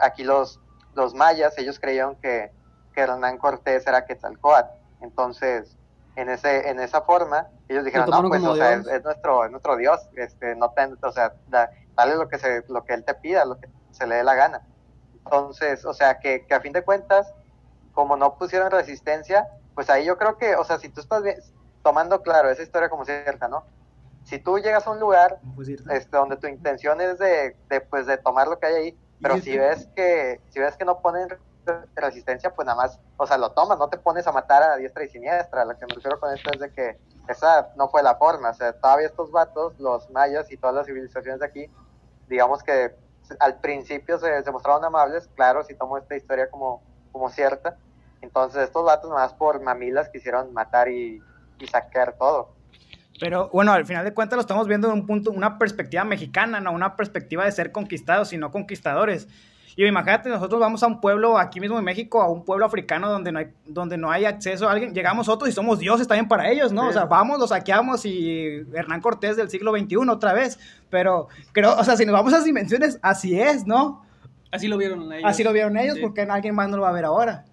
aquí 0.00 0.24
los, 0.24 0.60
los 0.94 1.14
mayas, 1.14 1.56
ellos 1.58 1.78
creyeron 1.78 2.16
que, 2.16 2.52
que 2.92 3.00
Hernán 3.00 3.38
Cortés 3.38 3.86
era 3.86 4.04
Quetzalcóatl. 4.04 4.70
Entonces, 5.00 5.76
en 6.16 6.28
ese 6.28 6.68
en 6.68 6.80
esa 6.80 7.02
forma 7.02 7.46
ellos 7.68 7.84
dijeron 7.84 8.10
no 8.10 8.28
pues 8.28 8.42
o 8.44 8.56
sea 8.56 8.72
es 8.72 9.04
nuestro 9.04 9.44
es 9.44 9.52
nuestro 9.52 9.76
dios 9.76 10.00
este 10.16 10.56
no 10.56 10.70
te, 10.70 10.88
o 11.00 11.12
sea 11.12 11.32
da- 11.46 11.70
dale 11.94 12.16
lo 12.16 12.28
que 12.28 12.38
se 12.38 12.64
lo 12.68 12.84
que 12.84 12.94
él 12.94 13.04
te 13.04 13.14
pida 13.14 13.44
lo 13.44 13.56
que 13.60 13.68
se 13.92 14.04
le 14.04 14.16
dé 14.16 14.24
la 14.24 14.34
gana 14.34 14.62
entonces 15.12 15.84
o 15.84 15.94
sea 15.94 16.18
que, 16.18 16.44
que 16.44 16.54
a 16.54 16.60
fin 16.60 16.72
de 16.72 16.82
cuentas 16.82 17.32
como 17.98 18.16
no 18.16 18.36
pusieron 18.38 18.70
resistencia 18.70 19.44
pues 19.74 19.90
ahí 19.90 20.04
yo 20.04 20.16
creo 20.16 20.38
que 20.38 20.54
o 20.54 20.62
sea 20.62 20.78
si 20.78 20.88
tú 20.88 21.00
estás 21.00 21.20
bien- 21.20 21.36
tomando 21.82 22.22
claro 22.22 22.48
esa 22.48 22.62
historia 22.62 22.88
como 22.88 23.04
cierta 23.04 23.48
no 23.48 23.64
si 24.22 24.38
tú 24.38 24.56
llegas 24.60 24.86
a 24.86 24.92
un 24.92 25.00
lugar 25.00 25.40
este 25.90 26.16
donde 26.16 26.36
tu 26.36 26.46
intención 26.46 27.00
es 27.00 27.18
de, 27.18 27.56
de 27.68 27.80
pues 27.80 28.06
de 28.06 28.16
tomar 28.16 28.46
lo 28.46 28.56
que 28.60 28.68
hay 28.68 28.74
ahí 28.76 29.00
pero 29.20 29.34
si 29.42 29.50
este- 29.50 29.58
ves 29.58 29.88
que 29.96 30.40
si 30.48 30.60
ves 30.60 30.76
que 30.76 30.84
no 30.84 31.00
ponen 31.00 31.28
re- 31.28 31.38
resistencia 31.96 32.54
pues 32.54 32.66
nada 32.66 32.76
más 32.76 33.00
o 33.16 33.26
sea 33.26 33.36
lo 33.36 33.50
tomas 33.50 33.76
no 33.80 33.88
te 33.88 33.98
pones 33.98 34.28
a 34.28 34.32
matar 34.32 34.62
a 34.62 34.76
diestra 34.76 35.02
y 35.02 35.08
siniestra. 35.08 35.64
Lo 35.64 35.76
que 35.76 35.84
me 35.86 35.94
refiero 35.96 36.20
con 36.20 36.32
esto 36.32 36.50
es 36.54 36.60
de 36.60 36.72
que 36.72 37.00
esa 37.26 37.68
no 37.74 37.88
fue 37.88 38.04
la 38.04 38.14
forma 38.14 38.50
o 38.50 38.54
sea 38.54 38.72
todavía 38.74 39.08
estos 39.08 39.32
vatos 39.32 39.74
los 39.80 40.08
mayas 40.10 40.52
y 40.52 40.56
todas 40.56 40.76
las 40.76 40.86
civilizaciones 40.86 41.40
de 41.40 41.46
aquí 41.46 41.66
digamos 42.28 42.62
que 42.62 42.94
al 43.40 43.58
principio 43.58 44.18
se, 44.18 44.40
se 44.44 44.52
mostraron 44.52 44.84
amables 44.84 45.26
claro 45.34 45.64
si 45.64 45.74
tomo 45.74 45.98
esta 45.98 46.14
historia 46.14 46.48
como 46.48 46.80
como 47.10 47.28
cierta 47.30 47.76
entonces 48.20 48.62
estos 48.64 48.84
vatos 48.84 49.10
nada 49.10 49.22
más 49.22 49.34
por 49.34 49.62
mamilas 49.62 50.08
quisieron 50.08 50.52
matar 50.52 50.88
y, 50.88 51.22
y 51.58 51.66
saquear 51.66 52.14
todo 52.18 52.54
Pero 53.20 53.48
bueno, 53.52 53.72
al 53.72 53.84
final 53.86 54.04
de 54.04 54.14
cuentas 54.14 54.36
lo 54.36 54.40
estamos 54.40 54.66
viendo 54.68 54.88
en 54.88 54.94
un 54.94 55.06
punto, 55.06 55.30
una 55.30 55.58
perspectiva 55.58 56.04
mexicana, 56.04 56.60
no 56.60 56.72
una 56.72 56.96
perspectiva 56.96 57.44
de 57.44 57.52
ser 57.52 57.72
conquistados, 57.72 58.28
sino 58.28 58.50
conquistadores. 58.50 59.28
Y 59.76 59.86
imagínate, 59.86 60.28
nosotros 60.28 60.60
vamos 60.60 60.82
a 60.82 60.88
un 60.88 61.00
pueblo 61.00 61.38
aquí 61.38 61.60
mismo 61.60 61.78
en 61.78 61.84
México, 61.84 62.20
a 62.20 62.28
un 62.28 62.44
pueblo 62.44 62.66
africano 62.66 63.08
donde 63.08 63.30
no 63.30 63.38
hay, 63.38 63.46
donde 63.64 63.96
no 63.96 64.10
hay 64.10 64.24
acceso 64.24 64.68
a 64.68 64.72
alguien, 64.72 64.92
llegamos 64.92 65.28
nosotros 65.28 65.48
y 65.48 65.52
somos 65.52 65.78
dioses 65.78 66.08
también 66.08 66.26
para 66.26 66.50
ellos, 66.50 66.72
¿no? 66.72 66.88
O 66.88 66.92
sea, 66.92 67.04
vamos, 67.04 67.38
los 67.38 67.50
saqueamos 67.50 68.04
y 68.04 68.66
Hernán 68.74 69.00
Cortés 69.00 69.36
del 69.36 69.50
siglo 69.50 69.70
XXI 69.70 69.96
otra 70.10 70.32
vez. 70.32 70.58
Pero 70.90 71.28
creo, 71.52 71.76
o 71.78 71.84
sea, 71.84 71.96
si 71.96 72.04
nos 72.04 72.12
vamos 72.12 72.32
a 72.32 72.36
esas 72.36 72.44
dimensiones, 72.44 72.98
así 73.02 73.40
es, 73.40 73.68
¿no? 73.68 74.04
Así 74.50 74.66
lo 74.66 74.78
vieron 74.78 75.12
ellos. 75.12 75.30
Así 75.30 75.44
lo 75.44 75.52
vieron 75.52 75.76
ellos, 75.76 75.94
Sí. 75.94 76.00
porque 76.02 76.22
alguien 76.22 76.56
más 76.56 76.68
no 76.68 76.76
lo 76.78 76.82
va 76.82 76.88
a 76.88 76.92
ver 76.92 77.04
ahora. 77.04 77.44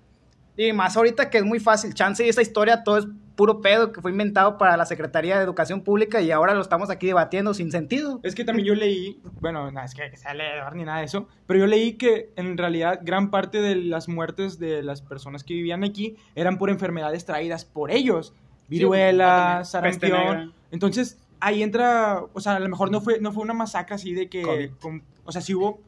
Y 0.57 0.71
más 0.73 0.95
ahorita 0.95 1.29
que 1.29 1.39
es 1.39 1.43
muy 1.43 1.59
fácil. 1.59 1.93
Chance 1.93 2.25
y 2.25 2.29
esta 2.29 2.41
historia 2.41 2.83
todo 2.83 2.97
es 2.97 3.07
puro 3.35 3.59
pedo 3.59 3.91
que 3.91 3.99
fue 4.01 4.11
inventado 4.11 4.57
para 4.57 4.77
la 4.77 4.85
Secretaría 4.85 5.37
de 5.37 5.43
Educación 5.43 5.81
Pública 5.81 6.21
y 6.21 6.31
ahora 6.31 6.53
lo 6.53 6.61
estamos 6.61 6.89
aquí 6.89 7.07
debatiendo 7.07 7.53
sin 7.53 7.69
sentido. 7.71 8.21
Es 8.23 8.33
que 8.33 8.45
también 8.45 8.65
yo 8.65 8.75
leí, 8.75 9.19
bueno, 9.41 9.69
no 9.71 9.81
es 9.83 9.93
que, 9.93 10.15
sea 10.15 10.33
leer 10.33 10.73
ni 10.73 10.85
nada 10.85 10.99
de 10.99 11.05
eso, 11.05 11.27
pero 11.45 11.59
yo 11.59 11.67
leí 11.67 11.93
que 11.93 12.29
en 12.37 12.57
realidad 12.57 13.01
gran 13.03 13.31
parte 13.31 13.59
de 13.61 13.75
las 13.75 14.07
muertes 14.07 14.57
de 14.57 14.81
las 14.83 15.01
personas 15.01 15.43
que 15.43 15.53
vivían 15.53 15.83
aquí 15.83 16.15
eran 16.35 16.57
por 16.57 16.69
enfermedades 16.69 17.25
traídas 17.25 17.65
por 17.65 17.91
ellos. 17.91 18.33
Viruela, 18.69 19.61
Sí, 19.65 19.71
sarampión. 19.71 20.53
Entonces, 20.71 21.17
ahí 21.39 21.61
entra, 21.63 22.23
o 22.33 22.39
sea, 22.39 22.55
a 22.55 22.59
lo 22.59 22.69
mejor 22.69 22.89
no 22.91 23.01
fue, 23.01 23.19
no 23.19 23.31
fue 23.31 23.43
una 23.43 23.53
masacre 23.53 23.95
así 23.95 24.13
de 24.13 24.29
que, 24.29 24.71
con- 24.79 25.03
o 25.25 25.31
sea, 25.31 25.41
sí 25.41 25.53
hubo, 25.53 25.81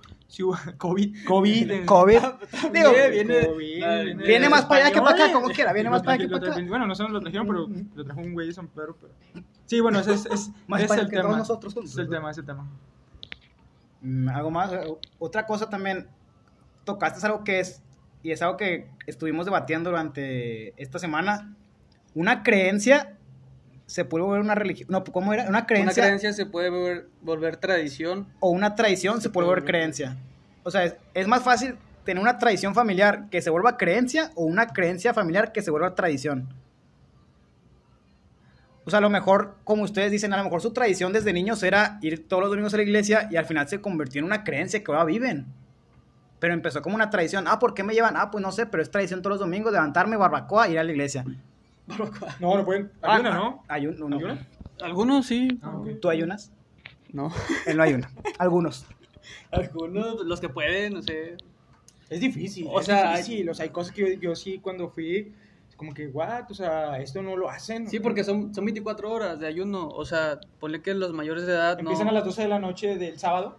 hubo 0.43 0.55
COVID, 0.77 1.25
COVID. 1.25 1.85
COVID. 1.85 2.19
Digo, 2.73 2.91
Viene, 2.91 3.09
viene, 3.09 3.45
COVID, 3.47 3.57
viene- 3.75 4.13
viene 4.25 4.49
más 4.49 4.65
para 4.65 4.85
allá 4.85 4.93
que 4.93 5.01
para 5.01 5.15
acá, 5.23 5.33
como 5.33 5.47
quiera, 5.49 5.73
viene 5.73 5.89
más 5.89 6.01
para 6.01 6.13
allá 6.13 6.23
que 6.25 6.29
para 6.29 6.51
acá. 6.53 6.61
Bueno, 6.67 6.85
no 6.87 6.95
sé 6.95 7.03
dónde 7.03 7.13
lo 7.19 7.21
trajeron, 7.21 7.47
pero 7.47 7.67
lo 7.95 8.03
trajo 8.05 8.19
un 8.21 8.33
güey 8.33 8.47
de 8.47 8.53
San 8.53 8.67
Pedro, 8.67 8.97
pero... 8.99 9.13
Sí, 9.65 9.79
bueno, 9.81 9.99
ese 9.99 10.13
es, 10.13 10.25
es, 10.27 10.51
Más 10.67 10.81
es 10.81 10.91
el 10.91 11.01
que 11.05 11.11
tema. 11.17 11.23
todos 11.23 11.37
nosotros 11.37 11.73
juntos, 11.73 11.91
es 11.91 11.97
el 11.97 12.09
tema, 12.09 12.31
es 12.31 12.37
el 12.37 12.45
tema. 12.45 12.67
Mm, 14.01 14.29
algo 14.29 14.51
más. 14.51 14.71
eh, 14.73 14.79
Otra 15.19 15.45
cosa 15.45 15.69
también, 15.69 16.07
tocaste 16.85 17.25
algo 17.25 17.43
que 17.43 17.59
es, 17.59 17.81
y 18.23 18.31
es 18.31 18.41
algo 18.41 18.57
que 18.57 18.89
estuvimos 19.07 19.45
debatiendo 19.45 19.89
durante 19.89 20.73
esta 20.81 20.99
semana. 20.99 21.53
Una 22.15 22.43
creencia 22.43 23.16
se 23.87 24.05
puede 24.05 24.23
volver 24.23 24.41
una 24.41 24.53
religión. 24.53 24.87
No, 24.91 25.03
¿cómo 25.03 25.33
era? 25.33 25.43
Una 25.43 25.49
Una 25.49 25.65
creencia, 25.65 26.03
creencia 26.03 26.33
se 26.33 26.45
puede 26.45 26.69
volver, 26.69 27.07
volver 27.21 27.57
tradición. 27.57 28.27
o 28.39 28.51
una 28.51 28.75
tradición 28.75 29.19
se 29.21 29.29
puede 29.31 29.47
volver 29.47 29.65
creencia. 29.65 30.17
O 30.63 30.69
sea, 30.69 30.83
es, 30.83 30.95
es 31.15 31.27
más 31.27 31.41
fácil 31.41 31.75
tener 32.03 32.21
una 32.21 32.37
tradición 32.37 32.75
familiar 32.75 33.29
que 33.31 33.41
se 33.41 33.49
vuelva 33.49 33.77
creencia 33.77 34.31
o 34.35 34.45
una 34.45 34.67
creencia 34.67 35.13
familiar 35.13 35.51
que 35.51 35.61
se 35.61 35.71
vuelva 35.71 35.95
tradición. 35.95 36.47
O 38.85 38.89
sea, 38.89 38.99
a 38.99 39.01
lo 39.01 39.09
mejor, 39.09 39.55
como 39.65 39.83
ustedes 39.83 40.11
dicen, 40.11 40.31
a 40.33 40.37
lo 40.37 40.45
mejor 40.45 40.61
su 40.61 40.71
tradición 40.71 41.11
desde 41.11 41.33
niños 41.33 41.61
era 41.63 41.97
ir 42.01 42.27
todos 42.29 42.41
los 42.41 42.49
domingos 42.49 42.73
a 42.73 42.77
la 42.77 42.83
iglesia 42.83 43.27
y 43.29 43.35
al 43.35 43.45
final 43.45 43.67
se 43.67 43.81
convirtió 43.81 44.19
en 44.19 44.25
una 44.25 44.45
creencia 44.45 44.81
que 44.81 44.91
ahora 44.91 45.03
viven. 45.03 45.45
Pero 46.39 46.53
empezó 46.53 46.81
como 46.81 46.95
una 46.95 47.09
tradición. 47.09 47.45
Ah, 47.47 47.59
¿por 47.59 47.73
qué 47.73 47.83
me 47.83 47.93
llevan? 47.93 48.15
Ah, 48.15 48.31
pues 48.31 48.41
no 48.41 48.51
sé, 48.53 48.65
pero 48.65 48.81
es 48.83 48.89
tradición 48.91 49.21
todos 49.21 49.31
los 49.33 49.39
domingos 49.39 49.73
levantarme, 49.73 50.15
barbacoa, 50.15 50.69
ir 50.69 50.79
a 50.79 50.83
la 50.85 50.91
iglesia. 50.91 51.25
No, 52.39 52.57
no 52.57 52.65
pueden. 52.65 52.91
Ayuna, 53.01 53.33
¿no? 53.33 53.63
Ayun- 53.69 53.97
no, 53.97 54.09
no. 54.09 54.17
¿Ayuna? 54.17 54.47
Algunos 54.81 55.25
sí. 55.25 55.59
Ah. 55.61 55.81
¿Tú 56.01 56.09
ayunas? 56.09 56.51
No. 57.11 57.31
Él 57.65 57.77
no 57.77 57.83
ayuna. 57.83 58.11
Algunos. 58.37 58.85
Algunos, 59.51 60.25
los 60.25 60.39
que 60.39 60.49
pueden, 60.49 60.93
no 60.95 61.01
sé. 61.01 61.37
Es 62.09 62.19
difícil. 62.19 62.67
O 62.69 62.79
es 62.79 62.85
sea, 62.85 63.11
hay- 63.11 63.17
difícil. 63.23 63.49
O 63.49 63.53
sea, 63.53 63.63
hay 63.63 63.69
cosas 63.69 63.93
que 63.93 64.15
yo, 64.15 64.21
yo 64.21 64.35
sí 64.35 64.59
cuando 64.59 64.89
fui, 64.89 65.33
como 65.75 65.93
que, 65.93 66.07
what, 66.07 66.49
o 66.49 66.53
sea, 66.53 66.99
esto 66.99 67.21
no 67.21 67.35
lo 67.35 67.49
hacen. 67.49 67.89
Sí, 67.89 67.99
porque 67.99 68.23
son, 68.23 68.53
son 68.53 68.65
24 68.65 69.11
horas 69.11 69.39
de 69.39 69.47
ayuno. 69.47 69.87
O 69.89 70.05
sea, 70.05 70.39
ponle 70.59 70.81
que 70.81 70.93
los 70.93 71.13
mayores 71.13 71.45
de 71.45 71.53
edad 71.53 71.75
no. 71.75 71.81
Empiezan 71.81 72.07
a 72.09 72.11
las 72.11 72.25
12 72.25 72.43
de 72.43 72.47
la 72.47 72.59
noche 72.59 72.97
del 72.97 73.19
sábado 73.19 73.57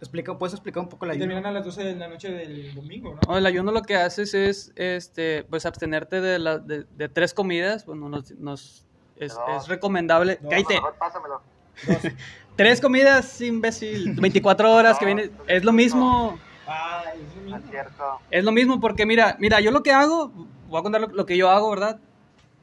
Explica, 0.00 0.36
¿Puedes 0.36 0.52
explicar 0.54 0.82
un 0.82 0.88
poco 0.88 1.06
la 1.06 1.14
y 1.14 1.16
ayuno? 1.16 1.30
terminan 1.32 1.50
a 1.50 1.52
las 1.52 1.64
12 1.64 1.84
de 1.84 1.94
la 1.96 2.08
noche 2.08 2.30
del 2.30 2.74
domingo, 2.74 3.14
¿no? 3.14 3.20
No, 3.26 3.38
el 3.38 3.46
ayuno 3.46 3.72
lo 3.72 3.82
que 3.82 3.96
haces 3.96 4.34
es, 4.34 4.72
este, 4.76 5.44
pues 5.44 5.64
abstenerte 5.66 6.20
de, 6.20 6.38
la, 6.38 6.58
de, 6.58 6.84
de 6.96 7.08
tres 7.08 7.32
comidas. 7.32 7.86
Bueno, 7.86 8.08
nos, 8.08 8.30
nos 8.32 8.84
es, 9.16 9.34
No. 9.34 9.56
es 9.56 9.68
recomendable. 9.68 10.38
No. 10.42 10.50
Cállate. 10.50 10.74
Mejor 10.74 10.94
pásamelo. 10.94 11.40
Tres 12.56 12.80
comidas, 12.80 13.40
imbécil. 13.40 14.14
24 14.20 14.72
horas 14.72 14.96
que 14.98 15.06
viene. 15.06 15.30
Es 15.48 15.64
lo 15.64 15.72
mismo. 15.72 16.38
Ah, 16.68 17.02
es 17.12 17.34
lo 17.34 17.42
mismo. 17.42 17.56
es 17.56 17.70
cierto. 17.70 18.04
Es 18.30 18.44
lo 18.44 18.52
mismo 18.52 18.80
porque 18.80 19.06
mira, 19.06 19.36
mira, 19.40 19.60
yo 19.60 19.70
lo 19.72 19.82
que 19.82 19.90
hago, 19.92 20.30
voy 20.68 20.78
a 20.78 20.82
contar 20.82 21.00
lo, 21.00 21.08
lo 21.08 21.26
que 21.26 21.36
yo 21.36 21.50
hago, 21.50 21.70
¿verdad? 21.70 21.98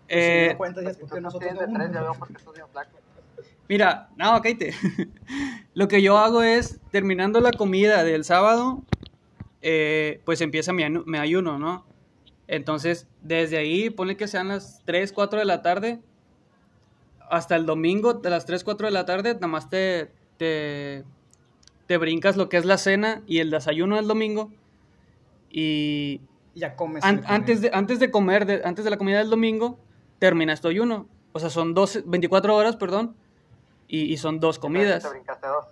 Eh, 0.08 0.50
no 0.54 0.58
cuentas, 0.58 0.84
ya 0.84 0.90
es 0.92 0.98
porque 0.98 1.20
nosotros 1.20 1.52
tres, 1.58 1.92
ya 1.94 2.02
veo 2.02 2.14
por 2.14 2.28
qué 2.30 2.34
estás 2.38 2.54
bien 2.54 2.68
flaco. 2.72 2.92
Mira, 3.70 4.10
no, 4.18 4.42
cállate. 4.42 4.74
Lo 5.74 5.88
que 5.88 6.02
yo 6.02 6.18
hago 6.18 6.44
es, 6.44 6.80
terminando 6.92 7.40
la 7.40 7.52
comida 7.54 8.04
del 8.04 8.24
sábado, 8.26 8.82
eh, 9.62 10.22
pues 10.26 10.42
empieza 10.42 10.74
mi, 10.74 10.84
mi 10.90 11.18
ayuno, 11.18 11.58
¿no? 11.58 11.86
Entonces, 12.48 13.08
desde 13.22 13.58
ahí, 13.58 13.90
ponle 13.90 14.18
que 14.18 14.28
sean 14.28 14.50
las 14.50 14.82
3, 14.86 15.14
4 15.14 15.40
de 15.40 15.46
la 15.46 15.62
tarde, 15.62 16.00
hasta 17.30 17.56
el 17.56 17.66
domingo, 17.66 18.14
de 18.16 18.30
las 18.30 18.46
3, 18.46 18.64
4 18.66 18.88
de 18.88 18.92
la 18.92 19.06
tarde, 19.06 19.36
nada 19.36 19.48
más 19.48 19.70
te, 19.70 20.12
te, 20.36 21.06
te 21.88 21.98
brincas 21.98 22.36
lo 22.36 22.50
que 22.50 22.58
es 22.58 22.66
la 22.66 22.78
cena 22.78 23.22
y 23.26 23.38
el 23.40 23.50
desayuno 23.52 23.96
del 23.96 24.08
domingo. 24.10 24.52
Y 25.50 26.20
Ya 26.56 26.76
comes. 26.76 27.06
An- 27.06 27.24
antes, 27.28 27.62
de, 27.62 27.72
antes 27.74 28.00
de 28.00 28.12
comer, 28.12 28.46
de- 28.46 28.62
antes 28.66 28.84
de 28.84 28.92
la 28.92 28.98
comida 28.98 29.20
del 29.20 29.30
domingo, 29.30 29.80
terminas 30.20 30.60
tu 30.60 30.68
ayuno. 30.68 31.08
O 31.32 31.40
sea, 31.40 31.50
son 31.50 31.74
12, 31.74 32.04
24 32.06 32.54
horas, 32.54 32.76
perdón, 32.76 33.16
y, 33.92 34.14
y 34.14 34.18
son 34.18 34.40
dos 34.40 34.58
comidas. 34.58 35.04
Te 35.04 35.10
brincaste 35.10 35.46
dos. 35.48 35.66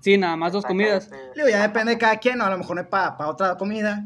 Sí, 0.00 0.16
nada 0.16 0.36
más 0.36 0.52
dos 0.52 0.64
comidas. 0.64 1.10
Digo, 1.34 1.48
ya 1.48 1.60
depende 1.62 1.92
de 1.92 1.98
cada 1.98 2.16
quien, 2.18 2.38
¿no? 2.38 2.44
A 2.44 2.50
lo 2.50 2.58
mejor 2.58 2.76
no 2.76 2.82
es 2.82 2.88
para 2.88 3.16
otra 3.28 3.56
comida. 3.56 4.04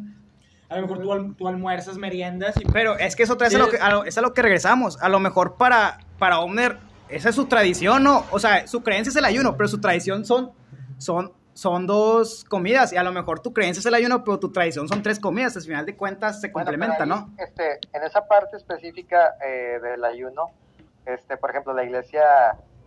A 0.70 0.76
lo 0.76 0.82
mejor 0.82 1.00
tú, 1.02 1.12
al- 1.12 1.34
tú 1.36 1.46
almuerzas, 1.48 1.98
meriendas 1.98 2.54
y 2.58 2.64
Pero 2.64 2.98
es 2.98 3.14
que 3.14 3.24
eso 3.24 3.34
otra 3.34 3.48
vez 3.48 3.52
Sí. 3.54 3.58
es, 3.58 3.62
a 3.62 3.66
lo 3.66 3.70
que, 3.70 3.76
a 3.78 3.90
lo- 3.90 4.04
es 4.04 4.16
a 4.16 4.22
lo 4.22 4.32
que 4.32 4.40
regresamos. 4.40 5.00
A 5.02 5.10
lo 5.10 5.20
mejor 5.20 5.56
para, 5.56 5.98
para 6.18 6.40
Omner, 6.40 6.78
esa 7.10 7.28
es 7.28 7.34
su 7.34 7.44
tradición, 7.44 8.02
¿no? 8.02 8.24
O 8.30 8.38
sea, 8.38 8.66
su 8.66 8.82
creencia 8.82 9.10
es 9.10 9.16
el 9.16 9.26
ayuno, 9.26 9.54
pero 9.54 9.68
su 9.68 9.82
tradición 9.82 10.24
son, 10.24 10.52
son, 10.96 11.32
son 11.52 11.86
dos 11.86 12.44
comidas. 12.44 12.90
Y 12.94 12.96
a 12.96 13.02
lo 13.02 13.12
mejor 13.12 13.40
tu 13.40 13.52
creencia 13.52 13.80
es 13.80 13.86
el 13.86 13.92
ayuno, 13.92 14.24
pero 14.24 14.38
tu 14.38 14.50
tradición 14.50 14.88
son 14.88 15.02
tres 15.02 15.20
comidas. 15.20 15.54
Al 15.58 15.62
final 15.62 15.84
de 15.84 15.94
cuentas 15.94 16.40
se 16.40 16.48
Bueno, 16.48 16.64
complementa, 16.70 17.02
ahí, 17.02 17.08
¿no? 17.10 17.34
Este, 17.36 17.78
en 17.92 18.02
esa 18.04 18.26
parte 18.26 18.56
específica 18.56 19.34
eh, 19.46 19.78
del 19.82 20.02
ayuno, 20.06 20.52
este, 21.04 21.36
por 21.36 21.50
ejemplo, 21.50 21.74
la 21.74 21.84
iglesia 21.84 22.22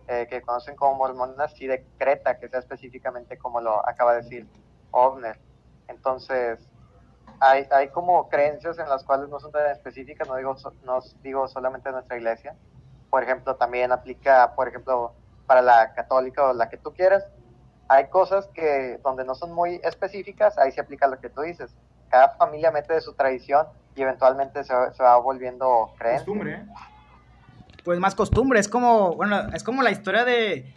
eh, 0.08 0.26
que 0.28 0.40
conocen 0.42 0.76
como 0.76 0.94
mormonas 0.94 1.52
sí 1.54 1.66
decreta 1.66 2.38
que 2.38 2.48
sea 2.48 2.60
específicamente 2.60 3.36
como 3.36 3.60
lo 3.60 3.86
acaba 3.88 4.14
de 4.14 4.22
decir 4.22 4.46
Ovner. 4.92 5.38
Entonces, 5.88 6.60
hay, 7.40 7.66
hay 7.70 7.88
como 7.88 8.28
creencias 8.28 8.78
en 8.78 8.88
las 8.88 9.04
cuales 9.04 9.28
no 9.28 9.40
son 9.40 9.52
tan 9.52 9.70
específicas, 9.70 10.28
no 10.28 10.36
digo, 10.36 10.56
no 10.84 11.00
digo 11.22 11.48
solamente 11.48 11.88
en 11.88 11.96
nuestra 11.96 12.16
iglesia. 12.16 12.54
Por 13.10 13.22
ejemplo, 13.22 13.56
también 13.56 13.92
aplica, 13.92 14.54
por 14.54 14.68
ejemplo, 14.68 15.12
para 15.46 15.62
la 15.62 15.92
católica 15.92 16.44
o 16.44 16.52
la 16.52 16.68
que 16.68 16.76
tú 16.76 16.92
quieras. 16.92 17.26
Hay 17.88 18.08
cosas 18.08 18.48
que 18.48 18.98
donde 19.02 19.24
no 19.24 19.34
son 19.34 19.52
muy 19.52 19.80
específicas, 19.84 20.58
ahí 20.58 20.72
se 20.72 20.80
aplica 20.80 21.06
lo 21.06 21.20
que 21.20 21.30
tú 21.30 21.42
dices. 21.42 21.74
Cada 22.08 22.30
familia 22.30 22.70
mete 22.70 22.94
de 22.94 23.00
su 23.00 23.14
tradición 23.14 23.66
y 23.94 24.02
eventualmente 24.02 24.64
se, 24.64 24.74
se 24.92 25.02
va 25.02 25.16
volviendo 25.18 25.92
creencia. 25.98 26.26
costumbre, 26.26 26.54
¿eh? 26.54 26.66
Pues 27.86 28.00
más 28.00 28.16
costumbre. 28.16 28.58
Es 28.58 28.66
como, 28.66 29.14
bueno, 29.14 29.46
es 29.54 29.62
como 29.62 29.80
la 29.80 29.92
historia 29.92 30.24
de, 30.24 30.74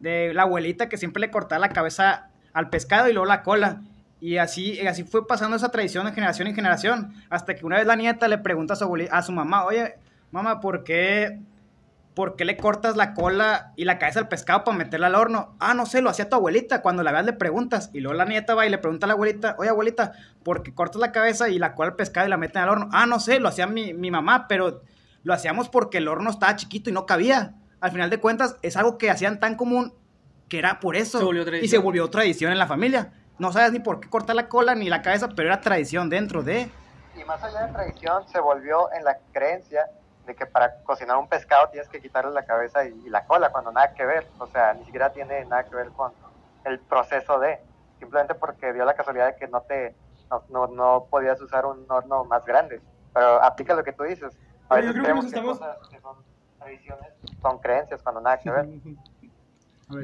de 0.00 0.32
la 0.32 0.44
abuelita 0.44 0.88
que 0.88 0.96
siempre 0.96 1.20
le 1.20 1.30
cortaba 1.30 1.58
la 1.58 1.68
cabeza 1.68 2.30
al 2.54 2.70
pescado 2.70 3.10
y 3.10 3.12
luego 3.12 3.26
la 3.26 3.42
cola. 3.42 3.82
Y 4.22 4.38
así, 4.38 4.80
así 4.86 5.04
fue 5.04 5.26
pasando 5.26 5.58
esa 5.58 5.70
tradición 5.70 6.06
de 6.06 6.12
generación 6.12 6.48
en 6.48 6.54
generación. 6.54 7.12
Hasta 7.28 7.56
que 7.56 7.66
una 7.66 7.76
vez 7.76 7.86
la 7.86 7.94
nieta 7.94 8.26
le 8.26 8.38
pregunta 8.38 8.72
a 8.72 8.76
su, 8.76 9.06
a 9.10 9.22
su 9.22 9.32
mamá, 9.32 9.66
oye, 9.66 9.96
mamá, 10.30 10.62
¿por 10.62 10.82
qué, 10.82 11.40
¿por 12.14 12.36
qué 12.36 12.46
le 12.46 12.56
cortas 12.56 12.96
la 12.96 13.12
cola 13.12 13.74
y 13.76 13.84
la 13.84 13.98
cabeza 13.98 14.20
al 14.20 14.28
pescado 14.28 14.64
para 14.64 14.78
meterla 14.78 15.08
al 15.08 15.14
horno? 15.14 15.54
Ah, 15.60 15.74
no 15.74 15.84
sé, 15.84 16.00
lo 16.00 16.08
hacía 16.08 16.30
tu 16.30 16.36
abuelita. 16.36 16.80
Cuando 16.80 17.02
la 17.02 17.12
veas 17.12 17.26
le 17.26 17.34
preguntas. 17.34 17.90
Y 17.92 18.00
luego 18.00 18.16
la 18.16 18.24
nieta 18.24 18.54
va 18.54 18.64
y 18.64 18.70
le 18.70 18.78
pregunta 18.78 19.04
a 19.04 19.08
la 19.08 19.12
abuelita, 19.12 19.56
oye, 19.58 19.68
abuelita, 19.68 20.12
¿por 20.42 20.62
qué 20.62 20.72
cortas 20.72 21.02
la 21.02 21.12
cabeza 21.12 21.50
y 21.50 21.58
la 21.58 21.74
cola 21.74 21.90
al 21.90 21.96
pescado 21.96 22.26
y 22.26 22.30
la 22.30 22.38
meten 22.38 22.62
al 22.62 22.70
horno? 22.70 22.88
Ah, 22.92 23.04
no 23.04 23.20
sé, 23.20 23.40
lo 23.40 23.48
hacía 23.50 23.66
mi, 23.66 23.92
mi 23.92 24.10
mamá, 24.10 24.48
pero 24.48 24.80
lo 25.26 25.34
hacíamos 25.34 25.68
porque 25.68 25.98
el 25.98 26.06
horno 26.06 26.30
estaba 26.30 26.54
chiquito 26.54 26.88
y 26.88 26.92
no 26.92 27.04
cabía. 27.04 27.56
Al 27.80 27.90
final 27.90 28.10
de 28.10 28.20
cuentas, 28.20 28.58
es 28.62 28.76
algo 28.76 28.96
que 28.96 29.10
hacían 29.10 29.40
tan 29.40 29.56
común 29.56 29.92
que 30.48 30.60
era 30.60 30.78
por 30.78 30.94
eso. 30.94 31.18
Se 31.18 31.24
volvió 31.24 31.42
y 31.42 31.46
tradición. 31.46 31.68
se 31.68 31.78
volvió 31.78 32.08
tradición 32.08 32.52
en 32.52 32.60
la 32.60 32.68
familia. 32.68 33.12
No 33.36 33.52
sabes 33.52 33.72
ni 33.72 33.80
por 33.80 33.98
qué 33.98 34.08
cortar 34.08 34.36
la 34.36 34.48
cola 34.48 34.76
ni 34.76 34.88
la 34.88 35.02
cabeza, 35.02 35.30
pero 35.34 35.48
era 35.48 35.60
tradición 35.60 36.08
dentro 36.08 36.44
de... 36.44 36.70
Y 37.16 37.24
más 37.24 37.42
allá 37.42 37.66
de 37.66 37.72
tradición, 37.72 38.22
se 38.28 38.38
volvió 38.38 38.92
en 38.92 39.02
la 39.02 39.18
creencia 39.32 39.90
de 40.28 40.36
que 40.36 40.46
para 40.46 40.76
cocinar 40.84 41.16
un 41.16 41.28
pescado 41.28 41.70
tienes 41.70 41.88
que 41.88 42.00
quitarle 42.00 42.30
la 42.30 42.44
cabeza 42.44 42.84
y, 42.84 42.94
y 43.04 43.10
la 43.10 43.24
cola, 43.24 43.50
cuando 43.50 43.72
nada 43.72 43.94
que 43.94 44.06
ver. 44.06 44.28
O 44.38 44.46
sea, 44.46 44.74
ni 44.74 44.84
siquiera 44.84 45.12
tiene 45.12 45.44
nada 45.46 45.64
que 45.64 45.74
ver 45.74 45.88
con 45.88 46.12
el 46.64 46.78
proceso 46.78 47.40
de. 47.40 47.58
Simplemente 47.98 48.36
porque 48.36 48.72
dio 48.72 48.84
la 48.84 48.94
casualidad 48.94 49.26
de 49.26 49.34
que 49.34 49.48
no 49.48 49.62
te 49.62 49.92
no, 50.30 50.44
no, 50.50 50.66
no 50.68 51.06
podías 51.10 51.40
usar 51.40 51.66
un 51.66 51.84
horno 51.88 52.22
más 52.26 52.44
grande. 52.46 52.80
Pero 53.12 53.42
aplica 53.42 53.74
lo 53.74 53.82
que 53.82 53.92
tú 53.92 54.04
dices. 54.04 54.36
A 54.68 54.74
Pero 54.74 54.86
yo 54.88 54.88
veces 54.88 54.92
creo 54.92 54.94
que 54.94 55.00
creemos 55.02 55.24
nos 55.24 55.32
que 55.32 55.38
estamos- 55.38 55.88
que 55.90 56.00
son 56.00 56.16
tradiciones 56.58 57.08
son 57.42 57.58
creencias, 57.58 58.02
cuando 58.02 58.20
nada 58.20 58.38
que 58.38 58.50
ver. 58.50 58.68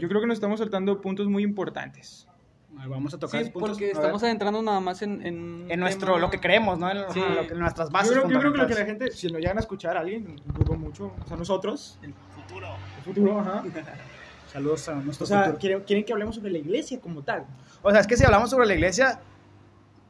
Yo 0.00 0.08
creo 0.08 0.20
que 0.20 0.26
nos 0.26 0.36
estamos 0.36 0.60
saltando 0.60 1.00
puntos 1.00 1.26
muy 1.26 1.42
importantes. 1.42 2.28
Vamos 2.70 3.12
a 3.12 3.18
tocar 3.18 3.44
Sí, 3.44 3.50
puntos. 3.50 3.70
porque 3.70 3.84
A 3.84 3.88
ver. 3.88 3.96
estamos 3.96 4.22
adentrando 4.22 4.62
nada 4.62 4.80
más 4.80 5.02
en... 5.02 5.24
En, 5.26 5.66
en 5.68 5.80
nuestro, 5.80 6.18
lo 6.18 6.30
que 6.30 6.40
creemos, 6.40 6.78
¿no? 6.78 6.90
En, 6.90 6.98
Sí. 7.12 7.20
lo 7.20 7.46
que- 7.46 7.52
en 7.52 7.58
nuestras 7.58 7.88
Yo 7.88 7.92
bases 7.92 8.12
creo, 8.12 8.22
yo 8.30 8.38
creo 8.38 8.52
que 8.52 8.58
lo 8.58 8.66
que 8.66 8.74
la 8.74 8.84
gente, 8.86 9.10
si 9.10 9.28
lo 9.28 9.38
llegan 9.38 9.58
a 9.58 9.60
escuchar 9.60 9.96
a 9.96 10.00
alguien, 10.00 10.36
dudo 10.46 10.74
mucho, 10.76 11.12
o 11.22 11.28
sea, 11.28 11.36
nosotros, 11.36 11.98
El 12.02 12.14
futuro. 12.34 12.68
el 12.96 13.02
futuro, 13.02 13.40
ajá. 13.40 13.62
Saludos 14.52 14.88
a 14.88 14.94
nuestro 14.94 15.24
O 15.24 15.26
sea, 15.26 15.40
futuro. 15.40 15.58
quieren, 15.58 15.80
quieren 15.82 16.04
que 16.04 16.12
hablemos 16.12 16.34
sobre 16.36 16.50
la 16.50 16.58
iglesia 16.58 16.98
como 17.00 17.22
tal. 17.22 17.44
O 17.82 17.90
sea, 17.90 18.00
es 18.00 18.06
que 18.06 18.16
si 18.16 18.24
hablamos 18.24 18.48
sobre 18.50 18.66
la 18.66 18.74
iglesia, 18.74 19.20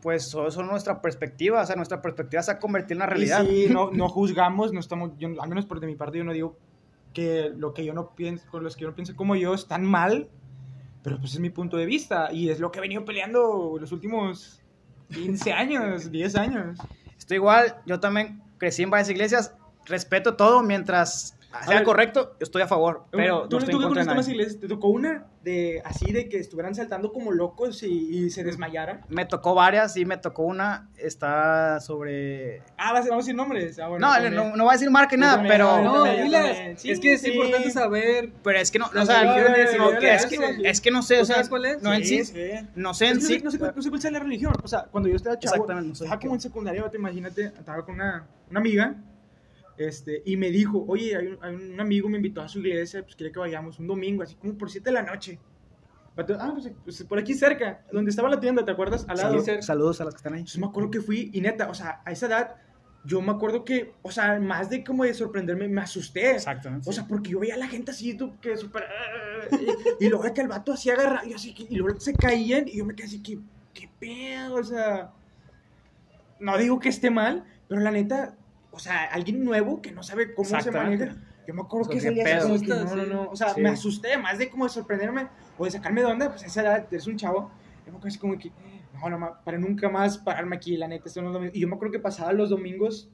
pues 0.02 0.26
eso 0.26 0.46
es 0.46 0.56
nuestra 0.56 1.00
perspectiva. 1.00 1.62
O 1.62 1.66
sea, 1.66 1.76
nuestra 1.76 2.02
perspectiva 2.02 2.42
se 2.42 2.50
ha 2.50 2.58
convertido 2.58 2.94
en 2.94 2.98
una 2.98 3.06
realidad. 3.06 3.44
Y 3.44 3.66
sí, 3.66 3.72
no, 3.72 3.90
no 3.92 4.08
juzgamos, 4.08 4.72
no 4.72 4.80
estamos, 4.80 5.12
yo, 5.18 5.28
al 5.40 5.48
menos 5.48 5.64
por 5.64 5.80
de 5.80 5.86
mi 5.86 5.94
parte, 5.94 6.18
yo 6.18 6.24
no 6.24 6.32
digo 6.32 6.58
que 7.14 7.52
lo 7.56 7.72
que 7.72 7.84
yo 7.84 7.94
no 7.94 8.14
pienso, 8.14 8.46
con 8.50 8.64
los 8.64 8.74
que 8.74 8.82
yo 8.82 8.88
no 8.88 8.94
pienso 8.94 9.14
como 9.14 9.36
yo 9.36 9.54
están 9.54 9.84
mal, 9.84 10.28
pero 11.02 11.18
pues 11.18 11.34
es 11.34 11.40
mi 11.40 11.50
punto 11.50 11.76
de 11.76 11.86
vista 11.86 12.32
y 12.32 12.48
es 12.50 12.58
lo 12.58 12.72
que 12.72 12.78
he 12.78 12.82
venido 12.82 13.04
peleando 13.04 13.76
los 13.78 13.92
últimos 13.92 14.60
15 15.10 15.52
años, 15.52 16.10
10 16.10 16.36
años. 16.36 16.78
Estoy 17.16 17.36
igual, 17.36 17.76
yo 17.86 18.00
también 18.00 18.42
crecí 18.58 18.82
en 18.82 18.90
varias 18.90 19.10
iglesias, 19.10 19.54
respeto 19.84 20.34
todo 20.34 20.62
mientras 20.62 21.36
sea 21.66 21.76
ver. 21.76 21.84
correcto, 21.84 22.32
yo 22.40 22.44
estoy 22.44 22.62
a 22.62 22.66
favor, 22.66 23.04
pero 23.10 23.42
¿Tú, 23.48 23.56
no 23.56 23.58
estoy 23.58 23.72
tú 23.72 23.76
en 23.78 23.82
de 23.88 24.14
nadie. 24.28 24.34
iglesias, 24.34 24.60
¿te 24.60 24.68
tocó 24.68 24.88
una 24.88 25.26
de 25.42 25.82
así 25.84 26.12
de 26.12 26.28
que 26.28 26.38
estuvieran 26.38 26.74
saltando 26.74 27.12
como 27.12 27.32
locos 27.32 27.82
y, 27.82 27.88
y 28.26 28.30
se 28.30 28.42
desmayaran? 28.44 29.02
Me 29.08 29.24
tocó 29.26 29.54
varias, 29.54 29.92
sí, 29.92 30.04
me 30.04 30.16
tocó 30.16 30.42
una, 30.44 30.88
está 30.96 31.80
sobre... 31.80 32.62
Ah, 32.78 32.92
vas- 32.92 33.04
vamos 33.08 33.24
a 33.24 33.26
decir 33.26 33.34
nombres. 33.34 33.78
Ah, 33.78 33.88
bueno, 33.88 34.06
No, 34.06 34.12
también. 34.14 34.34
no, 34.34 34.56
no 34.56 34.64
voy 34.64 34.70
a 34.70 34.74
decir 34.74 34.90
marca 34.90 35.16
ni 35.16 35.20
nada, 35.20 35.34
también, 35.34 35.52
pero... 35.54 35.82
No, 35.82 36.04
diles. 36.04 36.80
Sí, 36.80 36.90
es 36.90 37.00
que 37.00 37.12
es 37.14 37.20
sí. 37.22 37.32
importante 37.32 37.70
saber... 37.70 38.32
Pero 38.42 38.58
es 38.58 38.70
que 38.70 38.78
no, 38.78 38.86
o 38.86 39.04
sea, 39.06 39.22
es, 39.36 40.26
que 40.26 40.68
es 40.68 40.92
no 40.92 41.02
sé, 41.02 41.16
o 41.16 41.20
¿Tú 41.20 41.26
sea, 41.26 41.34
sabes 41.36 41.48
cuál 41.48 41.64
es? 41.66 41.82
no 41.82 41.92
en 41.92 42.04
sí, 42.04 42.18
no 42.20 42.24
sé 42.24 43.08
en 43.08 43.14
no, 43.16 43.20
sé, 43.20 43.20
sí, 43.20 43.40
no, 43.42 43.50
sé, 43.50 43.58
cuál- 43.58 44.00
sea 44.00 44.10
la 44.10 44.18
religión. 44.20 44.52
O 44.62 44.68
sea, 44.68 44.84
cuando 44.90 45.08
yo 45.08 45.16
estaba 45.16 45.38
chavo, 45.38 45.66
estaba 45.66 46.18
como 46.20 46.34
en 46.34 46.40
secundaria, 46.40 46.88
te 46.88 46.96
imagínate, 46.96 47.46
estaba 47.46 47.84
con 47.84 47.96
una, 47.96 48.26
una 48.50 48.60
amiga 48.60 48.94
este, 49.76 50.22
y 50.24 50.36
me 50.36 50.50
dijo, 50.50 50.84
oye, 50.86 51.16
hay 51.16 51.26
un, 51.28 51.38
hay 51.42 51.54
un 51.54 51.80
amigo 51.80 52.08
me 52.08 52.16
invitó 52.16 52.40
a 52.42 52.48
su 52.48 52.60
iglesia, 52.60 53.02
pues 53.02 53.16
quiere 53.16 53.32
que 53.32 53.38
vayamos 53.38 53.78
un 53.78 53.86
domingo, 53.86 54.22
así 54.22 54.34
como 54.36 54.56
por 54.56 54.70
7 54.70 54.90
de 54.90 54.94
la 54.94 55.02
noche. 55.02 55.40
Ah, 56.38 56.50
pues, 56.52 56.70
pues, 56.84 57.02
por 57.04 57.18
aquí 57.18 57.32
cerca, 57.32 57.86
donde 57.90 58.10
estaba 58.10 58.28
la 58.28 58.38
tienda, 58.38 58.64
¿te 58.64 58.70
acuerdas? 58.70 59.06
Al 59.08 59.16
lado. 59.16 59.40
Saludos, 59.40 59.64
saludos 59.64 60.00
a 60.02 60.04
los 60.04 60.14
que 60.14 60.18
están 60.18 60.34
ahí. 60.34 60.40
Entonces 60.40 60.60
me 60.60 60.66
acuerdo 60.66 60.90
que 60.90 61.00
fui, 61.00 61.30
y 61.32 61.40
neta, 61.40 61.70
o 61.70 61.74
sea, 61.74 62.02
a 62.04 62.12
esa 62.12 62.26
edad, 62.26 62.56
yo 63.04 63.22
me 63.22 63.32
acuerdo 63.32 63.64
que, 63.64 63.94
o 64.02 64.10
sea, 64.10 64.38
más 64.38 64.68
de 64.68 64.84
como 64.84 65.04
de 65.04 65.14
sorprenderme, 65.14 65.68
me 65.68 65.80
asusté. 65.80 66.32
Exactamente. 66.32 66.88
O 66.88 66.92
sea, 66.92 67.06
porque 67.08 67.30
yo 67.30 67.40
veía 67.40 67.54
a 67.54 67.58
la 67.58 67.66
gente 67.66 67.92
así, 67.92 68.14
tú, 68.14 68.38
que 68.40 68.56
súper... 68.58 68.84
Y, 69.98 70.04
y 70.04 70.08
luego 70.10 70.32
que 70.34 70.42
el 70.42 70.48
vato 70.48 70.72
así 70.74 70.90
agarra, 70.90 71.24
y 71.26 71.32
así, 71.32 71.54
que- 71.54 71.66
y 71.68 71.76
luego 71.76 71.98
se 71.98 72.12
caían, 72.12 72.68
y 72.68 72.76
yo 72.76 72.84
me 72.84 72.94
quedé 72.94 73.06
así, 73.06 73.22
que, 73.22 73.38
qué 73.72 73.88
pedo, 73.98 74.56
o 74.56 74.64
sea... 74.64 75.12
No 76.40 76.58
digo 76.58 76.78
que 76.78 76.88
esté 76.90 77.08
mal, 77.10 77.44
pero 77.68 77.80
la 77.80 77.90
neta, 77.90 78.36
o 78.72 78.78
sea, 78.78 79.04
alguien 79.04 79.44
nuevo 79.44 79.80
que 79.80 79.92
no 79.92 80.02
sabe 80.02 80.34
cómo 80.34 80.60
se 80.60 80.70
maneja. 80.70 81.16
Yo 81.46 81.54
me 81.54 81.62
acuerdo 81.62 81.88
O 81.88 81.92
sea, 81.92 81.94
que 81.94 82.00
salía 82.00 82.38
así 82.38 82.64
pedo. 82.64 82.78
que, 82.78 82.84
no, 82.84 82.96
no, 82.96 83.06
no, 83.06 83.30
o 83.30 83.36
sea, 83.36 83.50
Sí. 83.54 83.60
me 83.60 83.68
asusté, 83.68 84.16
más 84.16 84.38
de 84.38 84.48
como 84.48 84.64
de 84.64 84.70
sorprenderme, 84.70 85.28
o 85.58 85.64
de 85.64 85.70
sacarme 85.70 86.00
de 86.00 86.06
onda, 86.06 86.30
pues 86.30 86.42
a 86.44 86.46
esa 86.46 86.62
edad, 86.62 86.86
eres 86.90 87.06
un 87.06 87.16
chavo, 87.16 87.50
yo 87.84 87.92
me 87.92 87.98
acuerdo 87.98 88.08
así 88.08 88.18
como 88.18 88.38
que, 88.38 88.52
no, 88.94 89.10
no, 89.10 89.36
para 89.44 89.58
nunca 89.58 89.88
más 89.88 90.18
pararme 90.18 90.56
aquí, 90.56 90.76
la 90.76 90.86
neta, 90.88 91.08
esto 91.08 91.20
no 91.20 91.28
es 91.28 91.34
lo 91.34 91.40
mismo. 91.40 91.56
Y 91.56 91.60
yo 91.60 91.68
me 91.68 91.74
acuerdo 91.74 91.92
que 91.92 91.98
pasaba 91.98 92.32
los 92.32 92.50
domingos, 92.50 93.08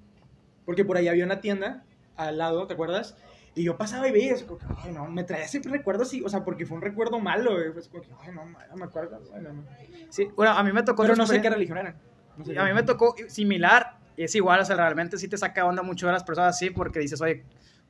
porque 0.67 0.85
por 0.85 0.97
ahí 0.99 1.09
había 1.09 1.25
una 1.25 1.41
tienda 1.41 1.85
al 2.17 2.37
lado, 2.37 2.67
¿te 2.67 2.75
acuerdas? 2.75 3.17
Y 3.55 3.65
yo 3.65 3.79
pasaba 3.79 4.07
y 4.07 4.13
veía, 4.13 4.35
así 4.35 4.45
como 4.45 4.59
que, 4.59 4.67
ay, 4.85 4.93
no, 4.93 5.07
me 5.09 5.25
traía 5.25 5.49
siempre 5.49 5.73
recuerdos 5.73 6.09
así, 6.09 6.23
o 6.23 6.29
sea, 6.29 6.45
porque 6.45 6.67
fue 6.67 6.77
un 6.77 6.83
recuerdo 6.83 7.19
malo, 7.19 7.55
güey, 7.55 7.73
fue 7.73 7.81
así 7.81 7.89
como 7.89 8.03
que, 8.03 8.11
ay, 8.21 8.35
no, 8.35 8.45
me 8.45 8.85
acuerdo, 8.85 9.21
bueno, 9.31 9.53
no. 9.55 9.65
Sí, 10.11 10.29
bueno, 10.37 10.53
a 10.53 10.63
mí 10.63 10.71
me 10.71 10.83
tocó 10.83 11.03
Pero 11.03 11.17
no 11.17 11.27
sé 11.27 11.41
qué 11.41 11.49
religión 11.51 11.79
eran. 11.79 11.97
No 12.37 12.45
sé 12.45 12.57
a 12.59 12.65
mí 12.65 12.73
me 12.75 12.83
tocó 12.83 13.17
similar, 13.27 13.98
es 14.25 14.35
igual, 14.35 14.61
o 14.61 14.65
sea, 14.65 14.77
realmente 14.77 15.19
sí 15.19 15.29
te 15.29 15.37
saca 15.37 15.65
onda 15.65 15.83
mucho 15.83 16.07
de 16.07 16.13
las 16.13 16.25
personas 16.25 16.57
así, 16.57 16.71
porque 16.71 16.99
dices, 16.99 17.21
oye, 17.21 17.45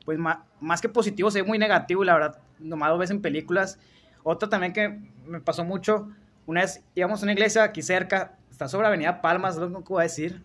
pues 0.04 0.18
más 0.60 0.80
que 0.80 0.88
positivo, 0.88 1.30
se 1.30 1.42
ve 1.42 1.48
muy 1.48 1.58
negativo, 1.58 2.02
y 2.02 2.06
la 2.06 2.14
verdad, 2.14 2.38
nomás 2.58 2.90
lo 2.90 2.98
ves 2.98 3.10
en 3.10 3.20
películas. 3.20 3.78
Otra 4.22 4.48
también 4.48 4.72
que 4.72 5.00
me 5.26 5.40
pasó 5.40 5.64
mucho, 5.64 6.08
una 6.46 6.62
vez 6.62 6.82
íbamos 6.94 7.20
a 7.20 7.24
una 7.24 7.32
iglesia 7.32 7.62
aquí 7.62 7.82
cerca, 7.82 8.36
está 8.50 8.68
sobre 8.68 8.86
Avenida 8.86 9.20
Palmas, 9.20 9.56
es 9.56 9.60
lo 9.60 9.84
que 9.84 9.88
voy 9.88 10.00
a 10.00 10.04
decir, 10.04 10.42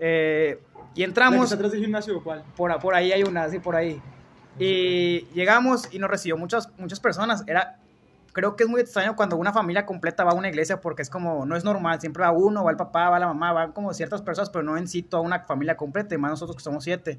eh, 0.00 0.60
y 0.72 0.78
¿La 0.78 0.94
que 0.94 1.04
entramos, 1.04 1.52
atrás 1.52 1.72
del 1.72 1.80
gimnasio 1.80 2.18
o 2.18 2.22
cuál? 2.22 2.44
por, 2.56 2.76
por 2.80 2.94
ahí 2.94 3.12
hay 3.12 3.22
una, 3.22 3.44
así 3.44 3.58
por 3.58 3.76
ahí. 3.76 4.00
Y 4.58 5.26
llegamos 5.34 5.88
y 5.92 5.98
nos 5.98 6.10
recibió 6.10 6.36
muchas, 6.36 6.68
muchas 6.78 6.98
personas. 6.98 7.44
Era, 7.46 7.78
creo 8.32 8.56
que 8.56 8.64
es 8.64 8.68
muy 8.70 8.80
extraño 8.80 9.16
cuando 9.16 9.36
una 9.36 9.52
familia 9.52 9.86
completa 9.86 10.24
va 10.24 10.32
a 10.32 10.34
una 10.34 10.48
iglesia 10.48 10.80
porque 10.80 11.02
es 11.02 11.10
como, 11.10 11.46
no 11.46 11.56
es 11.56 11.64
normal, 11.64 12.00
siempre 12.00 12.22
va 12.22 12.30
uno, 12.30 12.64
va 12.64 12.70
el 12.70 12.76
papá, 12.76 13.10
va 13.10 13.18
la 13.18 13.26
mamá, 13.26 13.52
van 13.52 13.72
como 13.72 13.92
ciertas 13.94 14.22
personas, 14.22 14.50
pero 14.50 14.64
no 14.64 14.76
en 14.76 14.88
sí 14.88 15.02
toda 15.02 15.22
una 15.22 15.40
familia 15.40 15.76
completa, 15.76 16.14
y 16.14 16.18
más 16.18 16.30
nosotros 16.30 16.56
que 16.56 16.62
somos 16.62 16.84
siete. 16.84 17.18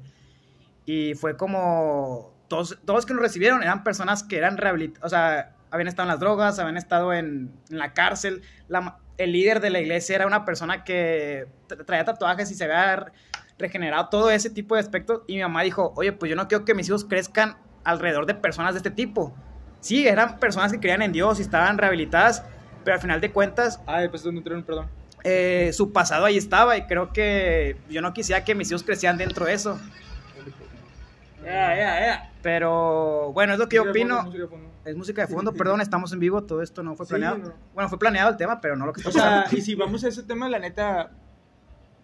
Y 0.86 1.14
fue 1.14 1.36
como, 1.36 2.32
todos, 2.48 2.78
todos 2.84 3.06
que 3.06 3.14
nos 3.14 3.22
recibieron 3.22 3.62
eran 3.62 3.84
personas 3.84 4.22
que 4.22 4.38
eran 4.38 4.56
rehabilitadas, 4.56 5.04
o 5.04 5.08
sea, 5.08 5.56
habían 5.70 5.88
estado 5.88 6.08
en 6.08 6.12
las 6.12 6.20
drogas, 6.20 6.58
habían 6.58 6.76
estado 6.76 7.12
en, 7.12 7.52
en 7.70 7.78
la 7.78 7.92
cárcel. 7.92 8.42
La, 8.66 8.98
el 9.18 9.32
líder 9.32 9.60
de 9.60 9.70
la 9.70 9.78
iglesia 9.78 10.16
era 10.16 10.26
una 10.26 10.44
persona 10.44 10.82
que 10.82 11.46
tra- 11.68 11.84
traía 11.84 12.04
tatuajes 12.04 12.50
y 12.50 12.54
se 12.54 12.64
había 12.64 13.12
regenerado 13.56 14.08
todo 14.08 14.30
ese 14.30 14.50
tipo 14.50 14.74
de 14.74 14.80
aspectos. 14.80 15.22
Y 15.28 15.36
mi 15.36 15.42
mamá 15.42 15.62
dijo, 15.62 15.92
oye, 15.94 16.12
pues 16.12 16.28
yo 16.28 16.34
no 16.34 16.48
quiero 16.48 16.64
que 16.64 16.74
mis 16.74 16.88
hijos 16.88 17.04
crezcan 17.04 17.56
alrededor 17.84 18.26
de 18.26 18.34
personas 18.34 18.74
de 18.74 18.78
este 18.78 18.90
tipo. 18.90 19.32
Sí, 19.80 20.06
eran 20.06 20.38
personas 20.38 20.72
que 20.72 20.78
creían 20.80 21.02
en 21.02 21.12
Dios 21.12 21.38
y 21.38 21.42
estaban 21.42 21.78
rehabilitadas, 21.78 22.44
pero 22.84 22.94
al 22.96 23.00
final 23.00 23.20
de 23.20 23.30
cuentas 23.32 23.80
Ah, 23.86 24.00
después 24.00 24.22
donde 24.22 24.38
entraron, 24.38 24.62
perdón. 24.62 24.86
eh, 25.24 25.70
su 25.72 25.92
pasado 25.92 26.24
ahí 26.26 26.36
estaba 26.36 26.76
y 26.76 26.86
creo 26.86 27.12
que 27.12 27.76
yo 27.88 28.02
no 28.02 28.12
quisiera 28.12 28.44
que 28.44 28.54
mis 28.54 28.70
hijos 28.70 28.82
crecieran 28.82 29.16
dentro 29.18 29.46
de 29.46 29.54
eso. 29.54 29.78
Ya, 31.44 31.74
ya, 31.74 32.00
ya. 32.00 32.32
Pero 32.42 33.32
bueno, 33.32 33.54
es 33.54 33.58
lo 33.58 33.68
que 33.68 33.76
yo 33.76 33.84
de 33.84 33.98
fondo, 33.98 34.18
opino. 34.20 34.22
música. 34.46 34.56
Es 34.84 34.96
música 34.96 35.22
de 35.26 35.28
fondo, 35.32 35.52
perdón, 35.52 35.80
estamos 35.80 36.12
en 36.12 36.20
vivo, 36.20 36.42
todo 36.44 36.62
esto 36.62 36.82
no 36.82 36.94
fue 36.96 37.06
Sí, 37.06 37.10
planeado. 37.10 37.38
no. 37.38 37.52
Bueno, 37.74 37.88
fue 37.88 37.98
planeado 37.98 38.30
el 38.30 38.36
tema, 38.36 38.60
pero 38.60 38.76
no 38.76 38.86
lo 38.86 38.92
que 38.92 39.00
está 39.00 39.08
O 39.10 39.12
sea, 39.12 39.44
y 39.50 39.60
si 39.60 39.74
vamos 39.74 40.04
a 40.04 40.08
ese 40.08 40.22
tema, 40.22 40.48
la 40.48 40.58
neta, 40.58 41.10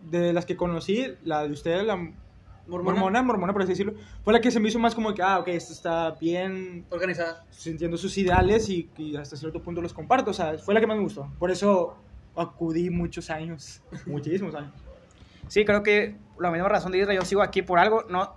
de 0.03 0.33
las 0.33 0.45
que 0.47 0.57
conocí, 0.57 1.15
la 1.25 1.43
de 1.43 1.53
ustedes, 1.53 1.85
la 1.85 2.11
mormona, 2.67 3.23
mormona, 3.23 3.53
por 3.53 3.63
así 3.63 3.71
decirlo, 3.71 3.95
fue 4.23 4.33
la 4.33 4.41
que 4.41 4.51
se 4.51 4.61
me 4.61 4.69
hizo 4.69 4.79
más 4.79 4.95
como 4.95 5.15
que, 5.15 5.23
ah, 5.23 5.39
ok, 5.39 5.49
esto 5.49 5.73
está 5.73 6.13
bien, 6.13 6.85
Organizada. 6.91 7.45
sintiendo 7.51 7.97
sus 7.97 8.17
ideales 8.19 8.69
y, 8.69 8.91
y 8.97 9.17
hasta 9.17 9.37
cierto 9.37 9.63
punto 9.63 9.81
los 9.81 9.93
comparto. 9.93 10.31
O 10.31 10.35
sea, 10.35 10.59
fue 10.59 10.75
la 10.75 10.81
que 10.81 10.87
más 10.87 10.97
me 10.97 11.03
gustó. 11.03 11.31
Por 11.39 11.51
eso 11.51 11.97
acudí 12.37 12.91
muchos 12.91 13.31
años, 13.31 13.83
muchísimos 14.07 14.55
años. 14.55 14.73
Sí, 15.49 15.65
creo 15.65 15.83
que 15.83 16.17
la 16.39 16.51
misma 16.51 16.69
razón 16.69 16.93
de 16.93 16.99
Israel, 16.99 17.19
yo 17.19 17.25
sigo 17.25 17.43
aquí 17.43 17.63
por 17.63 17.79
algo, 17.79 18.05
no, 18.09 18.35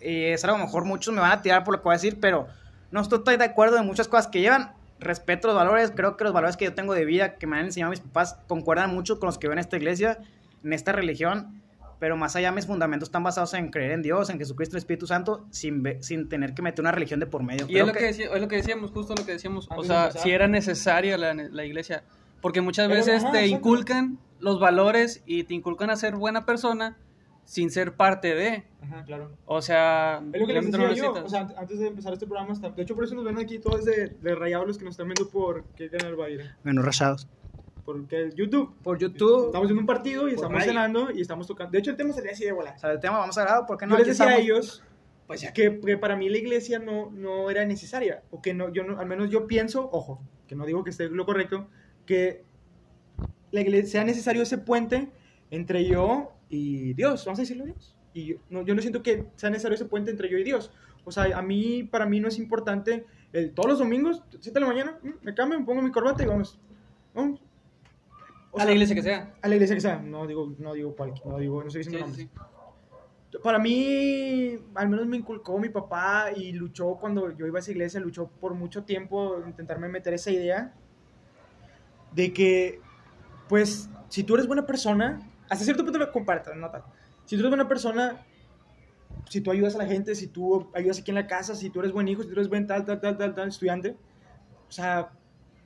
y 0.00 0.24
es 0.26 0.44
algo 0.44 0.56
a 0.56 0.60
lo 0.60 0.66
mejor 0.66 0.84
muchos 0.84 1.14
me 1.14 1.20
van 1.20 1.32
a 1.32 1.42
tirar 1.42 1.64
por 1.64 1.74
lo 1.74 1.80
que 1.80 1.84
voy 1.84 1.92
a 1.92 1.96
decir, 1.96 2.18
pero 2.20 2.48
no 2.90 3.00
estoy 3.00 3.36
de 3.36 3.44
acuerdo 3.44 3.78
en 3.78 3.86
muchas 3.86 4.08
cosas 4.08 4.26
que 4.26 4.40
llevan. 4.40 4.72
Respeto 5.00 5.46
los 5.46 5.56
valores, 5.56 5.92
creo 5.94 6.16
que 6.16 6.24
los 6.24 6.32
valores 6.32 6.56
que 6.56 6.64
yo 6.64 6.74
tengo 6.74 6.92
de 6.92 7.04
vida, 7.04 7.36
que 7.36 7.46
me 7.46 7.56
han 7.56 7.66
enseñado 7.66 7.90
mis 7.90 8.00
papás, 8.00 8.36
concuerdan 8.48 8.92
mucho 8.92 9.20
con 9.20 9.28
los 9.28 9.38
que 9.38 9.46
veo 9.46 9.52
en 9.52 9.60
esta 9.60 9.76
iglesia, 9.76 10.18
en 10.64 10.72
esta 10.72 10.90
religión, 10.90 11.62
pero 11.98 12.16
más 12.16 12.36
allá 12.36 12.52
mis 12.52 12.66
fundamentos 12.66 13.08
están 13.08 13.22
basados 13.22 13.54
en 13.54 13.70
creer 13.70 13.92
en 13.92 14.02
Dios, 14.02 14.30
en 14.30 14.38
Jesucristo, 14.38 14.76
el 14.76 14.78
Espíritu 14.78 15.06
Santo, 15.06 15.46
sin, 15.50 15.82
sin 16.02 16.28
tener 16.28 16.54
que 16.54 16.62
meter 16.62 16.80
una 16.82 16.92
religión 16.92 17.18
de 17.20 17.26
por 17.26 17.42
medio. 17.42 17.66
Y 17.66 17.72
Creo 17.72 17.86
es 17.86 17.86
lo 17.88 17.92
que, 17.98 18.04
decía- 18.04 18.30
es 18.34 18.40
lo 18.40 18.48
que 18.48 18.56
decíamos, 18.56 18.90
justo 18.90 19.14
lo 19.16 19.24
que 19.26 19.32
decíamos. 19.32 19.68
O 19.74 19.82
sea, 19.84 20.10
si 20.12 20.30
era 20.30 20.46
necesaria 20.48 21.16
la, 21.18 21.34
la 21.34 21.64
iglesia. 21.64 22.04
Porque 22.40 22.60
muchas 22.60 22.86
Pero, 22.86 22.98
veces 23.00 23.24
ajá, 23.24 23.32
te 23.32 23.44
exacto. 23.44 23.68
inculcan 23.68 24.18
los 24.38 24.60
valores 24.60 25.22
y 25.26 25.42
te 25.44 25.54
inculcan 25.54 25.90
a 25.90 25.96
ser 25.96 26.14
buena 26.14 26.46
persona 26.46 26.96
sin 27.44 27.70
ser 27.70 27.94
parte 27.96 28.34
de. 28.34 28.62
Ajá, 28.80 29.02
claro. 29.04 29.32
O 29.46 29.60
sea, 29.60 30.22
Es 30.32 30.40
lo 30.40 30.46
que 30.46 30.52
les 30.52 30.70
decía 30.70 30.92
yo, 30.92 31.12
o 31.14 31.28
sea, 31.28 31.48
antes 31.56 31.78
de 31.80 31.88
empezar 31.88 32.12
este 32.12 32.26
programa, 32.26 32.54
de 32.54 32.82
hecho 32.82 32.94
por 32.94 33.02
eso 33.04 33.14
nos 33.16 33.24
ven 33.24 33.38
aquí 33.38 33.58
todos 33.58 33.84
de, 33.84 34.10
de 34.20 34.34
rayados 34.36 34.68
los 34.68 34.78
que 34.78 34.84
nos 34.84 34.92
están 34.92 35.08
viendo 35.08 35.28
por 35.30 35.64
qué 35.76 35.88
canal 35.90 36.20
va 36.20 36.26
a 36.26 36.30
ir, 36.30 36.42
Menos 36.62 36.84
rachados. 36.84 37.26
Por 37.88 38.06
qué 38.06 38.30
YouTube. 38.36 38.76
Por 38.82 38.98
YouTube, 38.98 39.46
Estamos 39.46 39.66
viendo 39.66 39.80
un 39.80 39.86
partido 39.86 40.28
y 40.28 40.32
estamos 40.34 40.52
Raya. 40.58 40.66
cenando 40.66 41.10
y 41.10 41.22
estamos 41.22 41.46
tocando. 41.46 41.72
De 41.72 41.78
hecho 41.78 41.90
el 41.90 41.96
tema 41.96 42.12
sería 42.12 42.32
así 42.32 42.44
de 42.44 42.52
volar. 42.52 42.76
o 42.76 42.78
sea, 42.78 42.92
el 42.92 43.00
tema 43.00 43.16
vamos 43.16 43.38
a 43.38 43.44
grabar, 43.44 43.64
¿por 43.64 43.78
qué 43.78 43.86
no? 43.86 43.92
Yo 43.92 44.04
les 44.04 44.08
decía 44.08 44.26
a 44.26 44.28
estamos. 44.36 44.44
ellos 44.44 44.82
pues 45.26 45.40
ya 45.40 45.54
que, 45.54 45.80
que 45.80 45.96
para 45.96 46.14
mí 46.14 46.28
la 46.28 46.36
iglesia 46.36 46.78
no, 46.78 47.10
no 47.10 47.48
era 47.48 47.64
necesaria, 47.64 48.24
o 48.30 48.42
que 48.42 48.52
no, 48.52 48.70
yo 48.70 48.84
no, 48.84 48.98
al 48.98 49.06
menos 49.06 49.30
yo 49.30 49.46
pienso, 49.46 49.88
ojo, 49.90 50.22
que 50.46 50.54
no 50.54 50.66
digo 50.66 50.84
que 50.84 50.90
esté 50.90 51.08
lo 51.08 51.24
correcto, 51.24 51.66
que 52.04 52.44
la 53.52 53.62
iglesia, 53.62 53.90
sea 53.90 54.04
necesario 54.04 54.42
ese 54.42 54.58
puente 54.58 55.10
entre 55.50 55.86
yo 55.86 56.32
y 56.50 56.92
Dios, 56.92 57.24
vamos 57.24 57.38
a 57.38 57.42
decirlo 57.42 57.64
Dios. 57.64 57.96
Y 58.12 58.26
yo 58.26 58.36
no, 58.50 58.66
yo 58.66 58.74
no 58.74 58.82
siento 58.82 59.02
que 59.02 59.24
sea 59.36 59.48
necesario 59.48 59.76
ese 59.76 59.86
puente 59.86 60.10
entre 60.10 60.28
yo 60.28 60.36
y 60.36 60.44
Dios. 60.44 60.72
O 61.04 61.10
sea, 61.10 61.38
a 61.38 61.40
mí, 61.40 61.84
para 61.84 62.04
mí 62.04 62.20
no 62.20 62.28
es 62.28 62.36
importante 62.38 63.06
el, 63.32 63.54
todos 63.54 63.70
los 63.70 63.78
domingos, 63.78 64.22
7 64.40 64.50
de 64.50 64.60
la 64.60 64.66
mañana, 64.66 64.98
mm, 65.02 65.24
me 65.24 65.34
cambio, 65.34 65.58
me 65.58 65.64
pongo 65.64 65.80
mi 65.80 65.90
corbata 65.90 66.22
y 66.22 66.26
vamos. 66.26 66.58
vamos. 67.14 67.40
A 68.58 68.64
la 68.64 68.66
sea, 68.66 68.72
iglesia 68.72 68.94
que 68.96 69.02
sea. 69.02 69.34
a 69.40 69.48
la 69.48 69.54
iglesia 69.54 69.76
que 69.76 69.80
sea, 69.80 69.98
no 69.98 70.26
digo, 70.26 70.54
no 70.58 70.74
digo 70.74 70.94
cuál, 70.96 71.14
no 71.24 71.38
digo, 71.38 71.60
no 71.60 71.68
estoy 71.68 71.84
diciendo 71.84 72.06
sí, 72.14 72.28
nombres 72.28 72.28
sí. 73.32 73.38
para 73.42 73.58
mí, 73.58 74.58
al 74.74 74.88
menos 74.88 75.06
me 75.06 75.16
inculcó 75.16 75.58
mi 75.58 75.68
papá 75.68 76.30
y 76.34 76.52
luchó 76.52 76.96
cuando 76.96 77.30
yo 77.36 77.46
iba 77.46 77.58
a 77.58 77.60
esa 77.60 77.70
iglesia, 77.70 78.00
luchó 78.00 78.28
por 78.28 78.54
mucho 78.54 78.84
tiempo 78.84 79.42
intentarme 79.46 79.88
meter 79.88 80.14
esa 80.14 80.30
idea 80.30 80.74
de 82.12 82.32
que, 82.32 82.80
pues, 83.48 83.88
si 84.08 84.24
tú 84.24 84.34
eres 84.34 84.46
buena 84.46 84.66
persona, 84.66 85.20
hasta 85.48 85.64
cierto 85.64 85.84
punto 85.84 85.98
lo 85.98 86.10
comparto, 86.10 86.54
no 86.54 86.70
tal. 86.70 86.84
Si 87.24 87.36
tú 87.36 87.40
eres 87.40 87.50
buena 87.50 87.68
persona, 87.68 88.24
si 89.28 89.40
tú 89.40 89.50
ayudas 89.50 89.74
a 89.74 89.78
la 89.78 89.86
gente, 89.86 90.14
si 90.14 90.28
tú 90.28 90.70
ayudas 90.74 90.98
aquí 91.00 91.10
en 91.10 91.16
la 91.16 91.26
casa, 91.26 91.54
si 91.54 91.70
tú 91.70 91.80
eres 91.80 91.92
buen 91.92 92.08
hijo, 92.08 92.22
si 92.22 92.28
tú 92.28 92.34
eres 92.34 92.48
buen 92.48 92.66
tal, 92.66 92.84
tal, 92.84 93.00
tal, 93.00 93.16
tal, 93.16 93.34
tal 93.34 93.48
estudiante, 93.48 93.96
o 94.68 94.72
sea, 94.72 95.10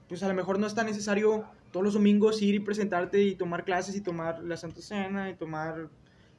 pues 0.08 0.22
a 0.22 0.28
lo 0.28 0.34
mejor 0.34 0.58
no 0.58 0.66
es 0.66 0.74
tan 0.74 0.86
necesario 0.86 1.44
todos 1.72 1.84
los 1.84 1.94
domingos 1.94 2.40
ir 2.42 2.54
y 2.54 2.60
presentarte 2.60 3.20
y 3.20 3.34
tomar 3.34 3.64
clases 3.64 3.96
y 3.96 4.00
tomar 4.00 4.42
la 4.44 4.56
Santa 4.56 4.80
Cena 4.80 5.30
y 5.30 5.34
tomar 5.34 5.88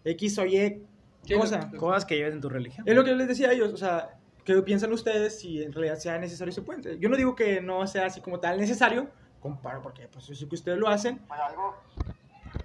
X 0.05 0.37
o 0.39 0.45
Y 0.45 0.85
Sí, 1.25 1.35
cosa. 1.35 1.71
Cosas 1.77 2.05
que 2.05 2.17
lleves 2.17 2.33
en 2.33 2.41
tu 2.41 2.49
religión. 2.49 2.87
Es 2.87 2.95
lo 2.95 3.03
que 3.03 3.11
yo 3.11 3.15
les 3.15 3.27
decía 3.27 3.49
a 3.49 3.53
ellos, 3.53 3.71
o 3.73 3.77
sea, 3.77 4.17
¿qué 4.43 4.61
piensan 4.61 4.91
ustedes 4.91 5.39
si 5.39 5.63
en 5.63 5.71
realidad 5.71 5.95
sea 5.97 6.17
necesario 6.17 6.51
ese 6.51 6.61
puente? 6.61 6.99
Yo 6.99 7.09
no 7.09 7.15
digo 7.15 7.35
que 7.35 7.61
no 7.61 7.85
sea 7.87 8.07
así 8.07 8.19
como 8.19 8.39
tal 8.39 8.59
necesario, 8.59 9.09
comparo 9.39 9.81
porque 9.81 10.07
pues 10.07 10.27
yo 10.27 10.35
sé 10.35 10.47
que 10.47 10.55
ustedes 10.55 10.77
lo 10.77 10.89
hacen. 10.89 11.21
Bueno, 11.27 11.43
algo, 11.45 11.75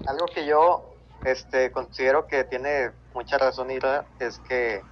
algo 0.06 0.26
que 0.26 0.46
yo 0.46 0.92
este, 1.24 1.70
considero 1.70 2.26
que 2.26 2.44
tiene 2.44 2.90
mucha 3.14 3.38
razón 3.38 3.70
Ira, 3.70 4.06
es 4.18 4.40
que 4.40 4.82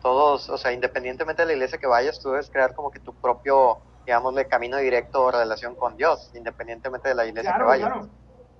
todos, 0.00 0.48
o 0.48 0.56
sea, 0.56 0.72
independientemente 0.72 1.42
de 1.42 1.46
la 1.46 1.52
iglesia 1.54 1.78
que 1.78 1.88
vayas, 1.88 2.20
tú 2.20 2.30
debes 2.30 2.50
crear 2.50 2.74
como 2.74 2.92
que 2.92 3.00
tu 3.00 3.12
propio, 3.14 3.78
digámosle, 4.08 4.48
camino 4.48 4.78
directo 4.78 5.22
o 5.22 5.30
relación 5.30 5.74
con 5.74 5.98
Dios, 5.98 6.30
independientemente 6.32 7.10
de 7.10 7.14
la 7.14 7.26
iglesia 7.26 7.54
que 7.58 7.62
vayas. 7.62 8.08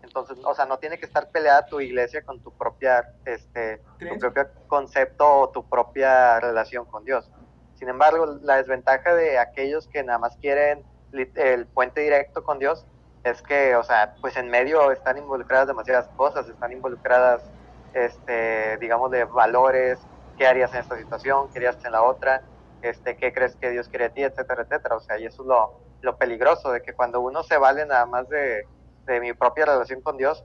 Entonces, 0.02 0.36
o 0.44 0.54
sea, 0.54 0.66
no 0.66 0.78
tiene 0.78 0.98
que 0.98 1.06
estar 1.06 1.30
peleada 1.30 1.64
tu 1.64 1.80
iglesia 1.80 2.20
con 2.22 2.38
tu 2.40 2.52
propia, 2.52 3.14
este, 3.24 3.80
tu 3.98 4.18
propio 4.18 4.46
concepto 4.66 5.26
o 5.26 5.48
tu 5.48 5.66
propia 5.66 6.38
relación 6.38 6.84
con 6.84 7.02
Dios. 7.06 7.30
Sin 7.76 7.88
embargo, 7.88 8.38
la 8.42 8.56
desventaja 8.56 9.14
de 9.14 9.38
aquellos 9.38 9.88
que 9.88 10.02
nada 10.02 10.18
más 10.18 10.36
quieren 10.36 10.84
el 11.12 11.66
puente 11.66 12.02
directo 12.02 12.44
con 12.44 12.58
Dios 12.58 12.84
es 13.24 13.40
que, 13.40 13.74
o 13.74 13.82
sea, 13.82 14.16
pues 14.20 14.36
en 14.36 14.50
medio 14.50 14.92
están 14.92 15.16
involucradas 15.16 15.66
demasiadas 15.66 16.08
cosas, 16.14 16.46
están 16.46 16.72
involucradas, 16.72 17.42
este, 17.94 18.76
digamos, 18.76 19.10
de 19.10 19.24
valores, 19.24 19.98
qué 20.36 20.46
harías 20.46 20.74
en 20.74 20.80
esta 20.80 20.98
situación, 20.98 21.48
qué 21.50 21.60
harías 21.60 21.82
en 21.86 21.92
la 21.92 22.02
otra, 22.02 22.42
este, 22.82 23.16
qué 23.16 23.32
crees 23.32 23.56
que 23.56 23.70
Dios 23.70 23.88
quiere 23.88 24.08
de 24.08 24.10
ti, 24.10 24.22
etcétera, 24.22 24.62
etcétera. 24.62 24.96
O 24.96 25.00
sea, 25.00 25.18
y 25.18 25.26
eso 25.26 25.42
es 25.42 25.48
lo, 25.48 25.80
lo 26.00 26.16
peligroso, 26.16 26.72
de 26.72 26.82
que 26.82 26.92
cuando 26.92 27.20
uno 27.20 27.42
se 27.42 27.58
vale 27.58 27.86
nada 27.86 28.06
más 28.06 28.28
de, 28.28 28.66
de 29.06 29.20
mi 29.20 29.32
propia 29.32 29.66
relación 29.66 30.00
con 30.00 30.16
Dios, 30.16 30.44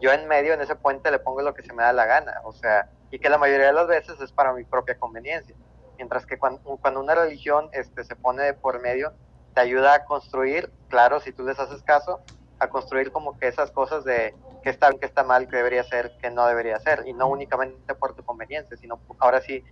yo 0.00 0.12
en 0.12 0.28
medio, 0.28 0.52
en 0.52 0.60
ese 0.60 0.76
puente, 0.76 1.10
le 1.10 1.18
pongo 1.18 1.42
lo 1.42 1.54
que 1.54 1.62
se 1.62 1.72
me 1.72 1.82
da 1.82 1.92
la 1.92 2.04
gana, 2.04 2.40
o 2.44 2.52
sea, 2.52 2.90
y 3.10 3.18
que 3.18 3.30
la 3.30 3.38
mayoría 3.38 3.68
de 3.68 3.72
las 3.72 3.86
veces 3.86 4.20
es 4.20 4.30
para 4.32 4.52
mi 4.52 4.64
propia 4.64 4.98
conveniencia. 4.98 5.54
Mientras 5.96 6.26
que 6.26 6.38
cuando, 6.38 6.60
cuando 6.80 7.00
una 7.00 7.14
religión 7.14 7.68
este, 7.72 8.04
se 8.04 8.16
pone 8.16 8.52
por 8.54 8.80
medio, 8.80 9.12
te 9.54 9.60
ayuda 9.60 9.94
a 9.94 10.04
construir, 10.04 10.70
claro, 10.88 11.20
si 11.20 11.32
tú 11.32 11.44
les 11.44 11.58
haces 11.58 11.82
caso, 11.82 12.20
a 12.58 12.68
construir 12.68 13.12
como 13.12 13.38
que 13.38 13.48
esas 13.48 13.70
cosas 13.70 14.04
de 14.04 14.34
qué 14.62 14.70
está 14.70 14.88
bien, 14.88 15.00
qué 15.00 15.06
está 15.06 15.24
mal, 15.24 15.48
qué 15.48 15.56
debería 15.56 15.82
ser, 15.84 16.12
qué 16.20 16.30
no 16.30 16.46
debería 16.46 16.78
ser, 16.78 17.04
y 17.06 17.12
no 17.12 17.28
únicamente 17.28 17.94
por 17.94 18.14
tu 18.14 18.22
conveniencia, 18.24 18.76
sino 18.76 19.00
ahora 19.18 19.40
sí, 19.40 19.64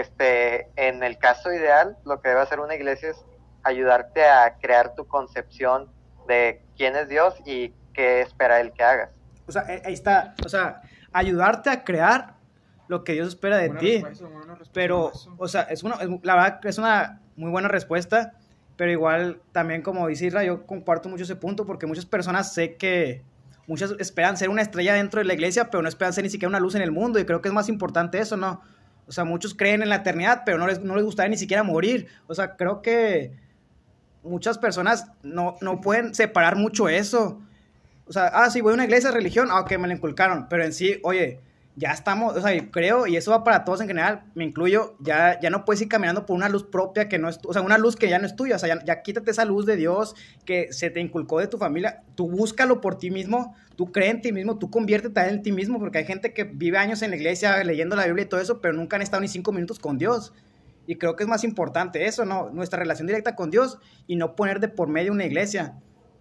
este, 0.00 0.68
en 0.76 1.02
el 1.02 1.18
caso 1.18 1.52
ideal, 1.52 1.96
lo 2.04 2.20
que 2.20 2.28
debe 2.30 2.40
hacer 2.42 2.60
una 2.60 2.74
iglesia 2.74 3.10
es 3.10 3.24
ayudarte 3.62 4.24
a 4.26 4.56
crear 4.60 4.94
tu 4.94 5.06
concepción 5.06 5.90
de 6.28 6.62
quién 6.76 6.96
es 6.96 7.08
Dios 7.08 7.34
y 7.44 7.72
qué 7.94 8.20
espera 8.20 8.60
Él 8.60 8.72
que 8.72 8.82
hagas. 8.84 9.10
O 9.46 9.52
sea, 9.52 9.62
eh, 9.68 9.82
ahí 9.84 9.94
está. 9.94 10.34
O 10.44 10.48
sea, 10.48 10.82
ayudarte 11.12 11.70
a 11.70 11.82
crear 11.84 12.34
lo 12.88 13.02
que 13.04 13.12
Dios 13.14 13.28
espera 13.28 13.56
de 13.56 13.68
Buena 13.68 13.80
ti. 13.80 13.92
respuesta, 13.94 14.24
buena 14.26 14.54
respuesta, 14.54 14.72
Pero, 14.74 15.12
o 15.38 15.48
sea, 15.48 15.62
es 15.62 15.82
una, 15.82 15.94
es- 15.96 16.08
la 16.22 16.34
verdad 16.34 16.60
es 16.64 16.78
una 16.78 17.20
muy 17.36 17.50
buena 17.50 17.68
respuesta. 17.68 18.32
Pero 18.76 18.90
igual, 18.92 19.40
también 19.52 19.80
como 19.82 20.06
dice 20.06 20.26
Isra, 20.26 20.44
yo 20.44 20.66
comparto 20.66 21.08
mucho 21.08 21.24
ese 21.24 21.34
punto 21.36 21.64
porque 21.64 21.86
muchas 21.86 22.04
personas 22.04 22.52
sé 22.52 22.76
que 22.76 23.24
muchas 23.66 23.92
esperan 23.98 24.36
ser 24.36 24.50
una 24.50 24.60
estrella 24.60 24.92
dentro 24.94 25.18
de 25.18 25.24
la 25.24 25.32
iglesia, 25.32 25.70
pero 25.70 25.82
no 25.82 25.88
esperan 25.88 26.12
ser 26.12 26.24
ni 26.24 26.30
siquiera 26.30 26.50
una 26.50 26.60
luz 26.60 26.74
en 26.74 26.82
el 26.82 26.92
mundo. 26.92 27.18
Y 27.18 27.24
creo 27.24 27.40
que 27.40 27.48
es 27.48 27.54
más 27.54 27.70
importante 27.70 28.18
eso, 28.18 28.36
¿no? 28.36 28.60
O 29.08 29.12
sea, 29.12 29.24
muchos 29.24 29.54
creen 29.54 29.82
en 29.82 29.88
la 29.88 29.96
eternidad, 29.96 30.42
pero 30.44 30.58
no 30.58 30.66
les, 30.66 30.80
no 30.80 30.96
les 30.96 31.04
gustaría 31.04 31.30
ni 31.30 31.36
siquiera 31.36 31.62
morir. 31.62 32.08
O 32.26 32.34
sea, 32.34 32.56
creo 32.56 32.82
que 32.82 33.32
muchas 34.22 34.58
personas 34.58 35.06
no, 35.22 35.56
no 35.60 35.80
pueden 35.80 36.14
separar 36.14 36.56
mucho 36.56 36.88
eso. 36.88 37.40
O 38.08 38.12
sea, 38.12 38.26
ah, 38.26 38.50
sí, 38.50 38.60
voy 38.60 38.72
a 38.72 38.74
una 38.74 38.84
iglesia, 38.84 39.10
religión, 39.10 39.48
ah, 39.50 39.60
ok, 39.60 39.78
me 39.78 39.88
la 39.88 39.94
inculcaron. 39.94 40.48
Pero 40.48 40.64
en 40.64 40.72
sí, 40.72 41.00
oye, 41.02 41.40
ya 41.76 41.92
estamos, 41.92 42.34
o 42.34 42.40
sea, 42.40 42.70
creo, 42.70 43.06
y 43.06 43.16
eso 43.16 43.30
va 43.30 43.44
para 43.44 43.64
todos 43.64 43.82
en 43.82 43.86
general, 43.86 44.24
me 44.34 44.44
incluyo, 44.44 44.96
ya, 44.98 45.38
ya 45.40 45.50
no 45.50 45.66
puedes 45.66 45.82
ir 45.82 45.88
caminando 45.88 46.24
por 46.24 46.34
una 46.34 46.48
luz 46.48 46.64
propia 46.64 47.08
que 47.08 47.18
no 47.18 47.28
es, 47.28 47.38
o 47.44 47.52
sea, 47.52 47.60
una 47.60 47.76
luz 47.76 47.96
que 47.96 48.08
ya 48.08 48.18
no 48.18 48.26
es 48.26 48.34
tuya, 48.34 48.56
o 48.56 48.58
sea, 48.58 48.74
ya, 48.74 48.84
ya 48.84 49.02
quítate 49.02 49.30
esa 49.30 49.44
luz 49.44 49.66
de 49.66 49.76
Dios 49.76 50.16
que 50.46 50.72
se 50.72 50.88
te 50.88 51.00
inculcó 51.00 51.38
de 51.38 51.48
tu 51.48 51.58
familia, 51.58 52.02
tú 52.14 52.30
búscalo 52.30 52.80
por 52.80 52.96
ti 52.96 53.10
mismo, 53.10 53.54
tú 53.76 53.92
cree 53.92 54.08
en 54.08 54.22
ti 54.22 54.32
mismo, 54.32 54.58
tú 54.58 54.70
conviértete 54.70 55.20
en 55.28 55.42
ti 55.42 55.52
mismo, 55.52 55.78
porque 55.78 55.98
hay 55.98 56.06
gente 56.06 56.32
que 56.32 56.44
vive 56.44 56.78
años 56.78 57.02
en 57.02 57.10
la 57.10 57.16
iglesia 57.16 57.62
leyendo 57.62 57.94
la 57.94 58.06
Biblia 58.06 58.24
y 58.24 58.28
todo 58.28 58.40
eso, 58.40 58.62
pero 58.62 58.72
nunca 58.72 58.96
han 58.96 59.02
estado 59.02 59.20
ni 59.20 59.28
cinco 59.28 59.52
minutos 59.52 59.78
con 59.78 59.98
Dios. 59.98 60.32
Y 60.86 60.96
creo 60.96 61.14
que 61.14 61.24
es 61.24 61.28
más 61.28 61.44
importante 61.44 62.06
eso, 62.06 62.24
¿no? 62.24 62.48
Nuestra 62.50 62.78
relación 62.78 63.08
directa 63.08 63.34
con 63.34 63.50
Dios 63.50 63.78
y 64.06 64.16
no 64.16 64.36
poner 64.36 64.60
de 64.60 64.68
por 64.68 64.88
medio 64.88 65.12
una 65.12 65.24
iglesia. 65.24 65.74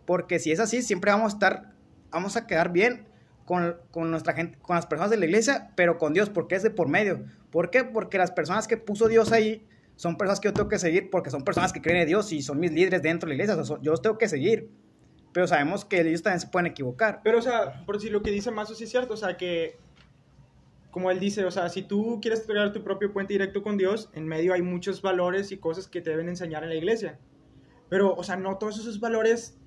Porque 0.06 0.40
si 0.40 0.52
es 0.52 0.60
así, 0.60 0.82
siempre 0.82 1.12
vamos 1.12 1.34
a 1.34 1.36
estar 1.36 1.76
vamos 2.16 2.38
a 2.38 2.48
quedar 2.48 2.72
bien 2.72 3.06
con, 3.46 3.78
con 3.92 4.12
nuestra 4.12 4.34
gente, 4.34 4.58
con 4.62 4.76
las 4.76 4.86
personas 4.86 5.12
de 5.12 5.18
la 5.18 5.26
iglesia, 5.26 5.72
pero 5.76 5.98
con 5.98 6.14
Dios, 6.14 6.30
porque 6.30 6.56
es 6.56 6.64
de 6.64 6.72
por 6.72 6.88
medio. 6.88 7.24
¿Por 7.52 7.70
qué? 7.70 7.84
Porque 7.84 8.18
las 8.18 8.32
personas 8.32 8.68
que 8.68 8.76
puso 8.76 9.08
Dios 9.08 9.32
ahí 9.32 9.66
son 9.96 10.18
personas 10.18 10.40
que 10.40 10.50
yo 10.50 10.54
tengo 10.54 10.68
que 10.68 10.80
seguir 10.80 11.10
porque 11.10 11.30
son 11.30 11.44
personas 11.44 11.72
que 11.72 11.82
creen 11.82 12.02
en 12.02 12.08
Dios 12.08 12.32
y 12.32 12.42
son 12.42 12.60
mis 12.60 12.72
líderes 12.72 13.02
dentro 13.02 13.28
de 13.28 13.36
la 13.38 13.44
iglesia. 13.44 13.62
O 13.62 13.64
sea, 13.64 13.78
yo 13.82 13.92
los 13.92 14.02
tengo 14.02 14.18
que 14.18 14.28
seguir. 14.28 14.70
Pero 15.32 15.48
sabemos 15.48 15.84
que 15.84 16.02
ellos 16.02 16.24
también 16.24 16.40
se 16.40 16.48
pueden 16.48 16.68
equivocar. 16.68 17.22
Pero, 17.24 17.40
o 17.40 17.42
sea, 17.42 17.86
por 17.86 18.00
si 18.00 18.10
lo 18.10 18.22
que 18.22 18.32
dice 18.32 18.52
Mazo 18.52 18.74
sí 18.74 18.86
es 18.86 18.90
cierto, 18.90 19.16
o 19.16 19.18
sea, 19.18 19.36
que, 19.36 19.78
como 20.92 21.12
él 21.12 21.20
dice, 21.20 21.44
o 21.44 21.52
sea, 21.52 21.68
si 21.68 21.82
tú 21.82 22.20
quieres 22.22 22.44
crear 22.48 22.72
tu 22.72 22.84
propio 22.84 23.12
puente 23.12 23.34
directo 23.34 23.62
con 23.62 23.78
Dios, 23.78 24.10
en 24.14 24.28
medio 24.28 24.54
hay 24.54 24.62
muchos 24.62 25.02
valores 25.02 25.52
y 25.52 25.58
cosas 25.58 25.88
que 25.88 26.02
te 26.02 26.10
deben 26.10 26.30
enseñar 26.30 26.64
en 26.64 26.70
la 26.70 26.76
iglesia. 26.76 27.20
Pero, 27.90 28.16
o 28.16 28.24
sea, 28.24 28.38
no 28.38 28.58
todos 28.58 28.80
esos 28.80 29.02
valores 29.02 29.58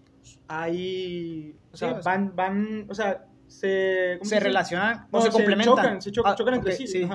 hay, 0.49 1.55
o 1.73 1.77
sea, 1.77 1.91
Sí, 1.91 1.95
o 1.99 2.03
sea, 2.03 2.12
van, 2.12 2.35
van, 2.35 2.87
o 2.88 2.95
sea, 2.95 3.28
se... 3.49 4.17
¿cómo 4.19 4.29
Se 4.29 4.41
relacionan 4.41 5.09
o 5.11 5.19
No, 5.19 5.23
se 5.23 5.31
complementan. 5.31 5.75
Chocan, 5.77 6.03
se 6.03 6.13
cho- 6.13 6.27
Ah, 6.27 6.35
chocan 6.37 6.55
entre 6.55 6.73
sí. 6.73 7.09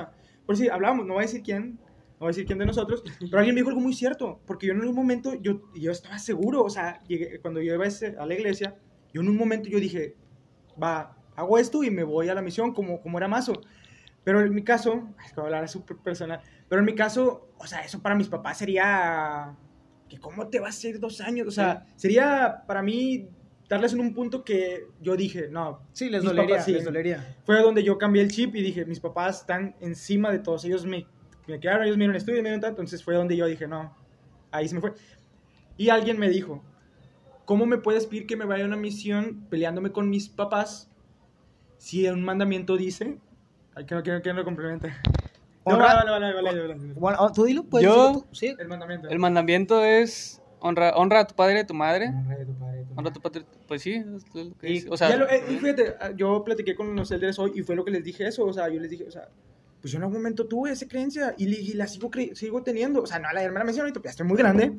Por 0.46 0.58
si 0.58 0.67
hablábamos, 0.67 1.06
no 1.06 1.13
voy 1.13 1.24
a 1.24 1.28
decir 1.28 1.41
quién, 1.41 1.76
no 1.76 2.19
voy 2.19 2.28
a 2.28 2.32
decir 2.32 2.46
quién 2.46 2.60
de 2.60 2.65
nosotros, 2.65 3.02
pero 3.19 3.38
alguien 3.38 3.56
me 3.56 3.62
dijo 3.62 3.69
algo 3.69 3.80
muy 3.82 3.93
cierto, 3.93 4.41
porque 4.46 4.67
yo 4.67 4.74
en 4.74 4.82
un 4.82 4.93
momento, 4.93 5.36
yo, 5.36 5.62
yo 5.74 5.91
estaba 5.91 6.19
seguro, 6.19 6.63
o 6.63 6.69
sea, 6.69 7.02
llegué- 7.08 7.39
cuando 7.41 7.62
yo 7.62 7.74
iba 7.76 7.86
a, 7.86 8.26
la 8.26 8.34
iglesia, 8.34 8.76
yo 9.13 9.22
en 9.22 9.30
un 9.30 9.38
momento 9.38 9.69
yo 9.69 9.80
dije, 9.80 10.15
va, 10.82 11.15
hago 11.36 11.58
esto 11.58 11.84
y 11.84 11.89
me 11.91 12.04
voy 12.04 12.28
a 12.30 12.34
la 12.36 12.41
misión 12.41 12.74
como, 12.74 13.02
como 13.02 13.17
era 13.17 13.28
Mazo. 13.28 13.54
Pero 14.26 14.41
en 14.41 14.54
mi 14.54 14.63
caso, 14.63 15.10
es 15.26 15.32
que 15.34 15.36
voy 15.41 15.43
a 15.52 15.56
hablar 15.56 15.69
súper 15.69 15.98
personal, 15.98 16.39
pero 16.69 16.80
en 16.80 16.86
mi 16.86 16.96
caso, 16.96 17.50
o 17.58 17.65
sea, 17.67 17.82
eso 17.82 18.02
para 18.02 18.15
mis 18.15 18.28
papás 18.30 18.58
sería, 18.58 19.56
que 20.10 20.17
¿cómo 20.19 20.48
te 20.48 20.60
vas 20.60 20.84
a 20.84 20.88
ir 20.88 21.00
dos 21.00 21.19
años? 21.22 21.48
O 21.48 21.52
sea, 21.52 21.86
sería 21.96 22.63
para 22.67 22.82
mí 22.82 23.28
darles 23.69 23.93
en 23.93 23.99
un 24.02 24.13
punto 24.13 24.43
que 24.43 24.88
yo 25.02 25.15
dije, 25.15 25.47
no, 25.49 25.82
Sí, 25.93 26.10
les 26.10 26.23
dolería, 26.23 26.56
papás 26.56 26.65
sí. 26.65 26.73
les 26.73 26.84
dolería. 26.86 27.36
fue 27.45 27.62
donde 27.62 27.84
yo 27.84 27.97
cambié 27.97 28.21
el 28.21 28.30
chip 28.32 28.56
y 28.56 28.62
dije, 28.62 28.86
mis 28.86 28.99
papás 28.99 29.41
están 29.41 29.76
encima 29.82 30.32
de 30.32 30.39
todos, 30.39 30.63
ellos 30.65 30.86
me, 30.86 31.06
me 31.47 31.60
quedaron, 31.60 31.84
ellos 31.86 31.97
me 31.97 32.02
dieron 32.04 32.15
estudio, 32.15 32.38
me 32.43 32.49
dieron 32.49 32.62
tanto, 32.62 32.82
entonces 32.82 33.04
fue 33.04 33.15
donde 33.15 33.36
yo 33.36 33.45
dije, 33.45 33.67
no, 33.67 33.95
ahí 34.52 34.67
se 34.67 34.76
me 34.76 34.82
fue. 34.82 34.93
Y 35.78 35.89
alguien 35.89 36.19
me 36.19 36.30
dijo, 36.30 36.63
¿cómo 37.45 37.65
me 37.65 37.78
puedes 37.78 38.06
pedir 38.06 38.28
que 38.28 38.36
me 38.38 38.45
vaya 38.45 38.63
a 38.63 38.67
una 38.67 38.78
misión 38.78 39.45
peleándome 39.49 39.91
con 39.91 40.10
mis 40.10 40.30
papás 40.30 40.89
si 41.78 42.08
un 42.08 42.23
mandamiento 42.23 42.78
dice, 42.78 43.17
ay, 43.76 43.86
que 43.86 43.95
no 43.95 44.04
que 44.04 44.21
no 44.26 44.34
lo 44.34 44.43
complemente. 44.45 44.93
No, 45.65 45.76
Honra- 45.78 45.95
vale, 45.95 46.12
vale, 46.12 46.34
vale, 46.34 46.60
vale, 46.60 46.67
vale. 46.76 46.93
Bueno, 46.93 47.17
oh, 47.21 47.32
tú 47.32 47.45
dilo, 47.45 47.63
pues. 47.63 47.86
Yo- 47.86 48.12
tú, 48.12 48.26
Sí. 48.34 48.54
El 48.60 48.67
mandamiento. 48.67 49.08
El 49.08 49.17
mandamiento 49.17 49.82
es 49.86 50.41
honra, 50.60 50.91
honra 50.97 51.21
a 51.21 51.26
tu 51.28 51.36
padre 51.36 51.56
y 51.56 51.60
a 51.60 51.65
tu 51.65 51.73
madre. 51.73 52.10
Honra 52.10 52.36
de 52.38 52.45
tu 52.45 52.54
padre 52.60 52.72
y 52.93 52.95
tu 52.95 52.99
Honra 52.99 53.10
a 53.10 53.12
madre. 53.12 53.13
tu 53.13 53.21
padre. 53.21 53.45
Pues 53.67 53.82
sí, 53.82 53.93
es 53.93 54.36
lo 54.36 54.58
que. 54.58 54.86
O 54.89 54.97
sea, 54.97 55.10
Ya 55.10 55.17
lo- 55.17 55.29
eh, 55.29 55.43
y 55.49 55.56
fíjate, 55.58 55.95
ah, 55.99 56.12
yo 56.15 56.43
platiqué 56.43 56.75
con 56.75 56.95
los 56.95 57.12
elders 57.12 57.39
hoy 57.39 57.51
y 57.56 57.62
fue 57.63 57.75
lo 57.75 57.84
que 57.86 57.91
les 57.91 58.03
dije 58.03 58.27
eso, 58.27 58.45
o 58.45 58.53
sea, 58.53 58.69
yo 58.69 58.79
les 58.79 58.89
dije, 58.89 59.06
o 59.08 59.12
sea, 59.12 59.27
pues 59.82 59.91
yo 59.91 59.97
en 59.97 60.03
algún 60.03 60.17
momento 60.19 60.45
tuve 60.47 60.71
esa 60.71 60.88
creencia 60.88 61.36
y, 61.38 61.45
y 61.53 61.73
la 61.73 61.88
sigo, 61.88 62.10
sigo 62.34 62.63
teniendo, 62.63 63.01
o 63.01 63.06
sea, 63.06 63.19
no 63.19 63.32
la 63.34 63.41
me 63.51 63.60
la 63.60 63.63
menciono 63.65 63.84
ahorita, 63.86 63.99
pues 63.99 64.06
ya 64.06 64.12
estoy 64.12 64.27
muy 64.27 64.38
grande, 64.38 64.71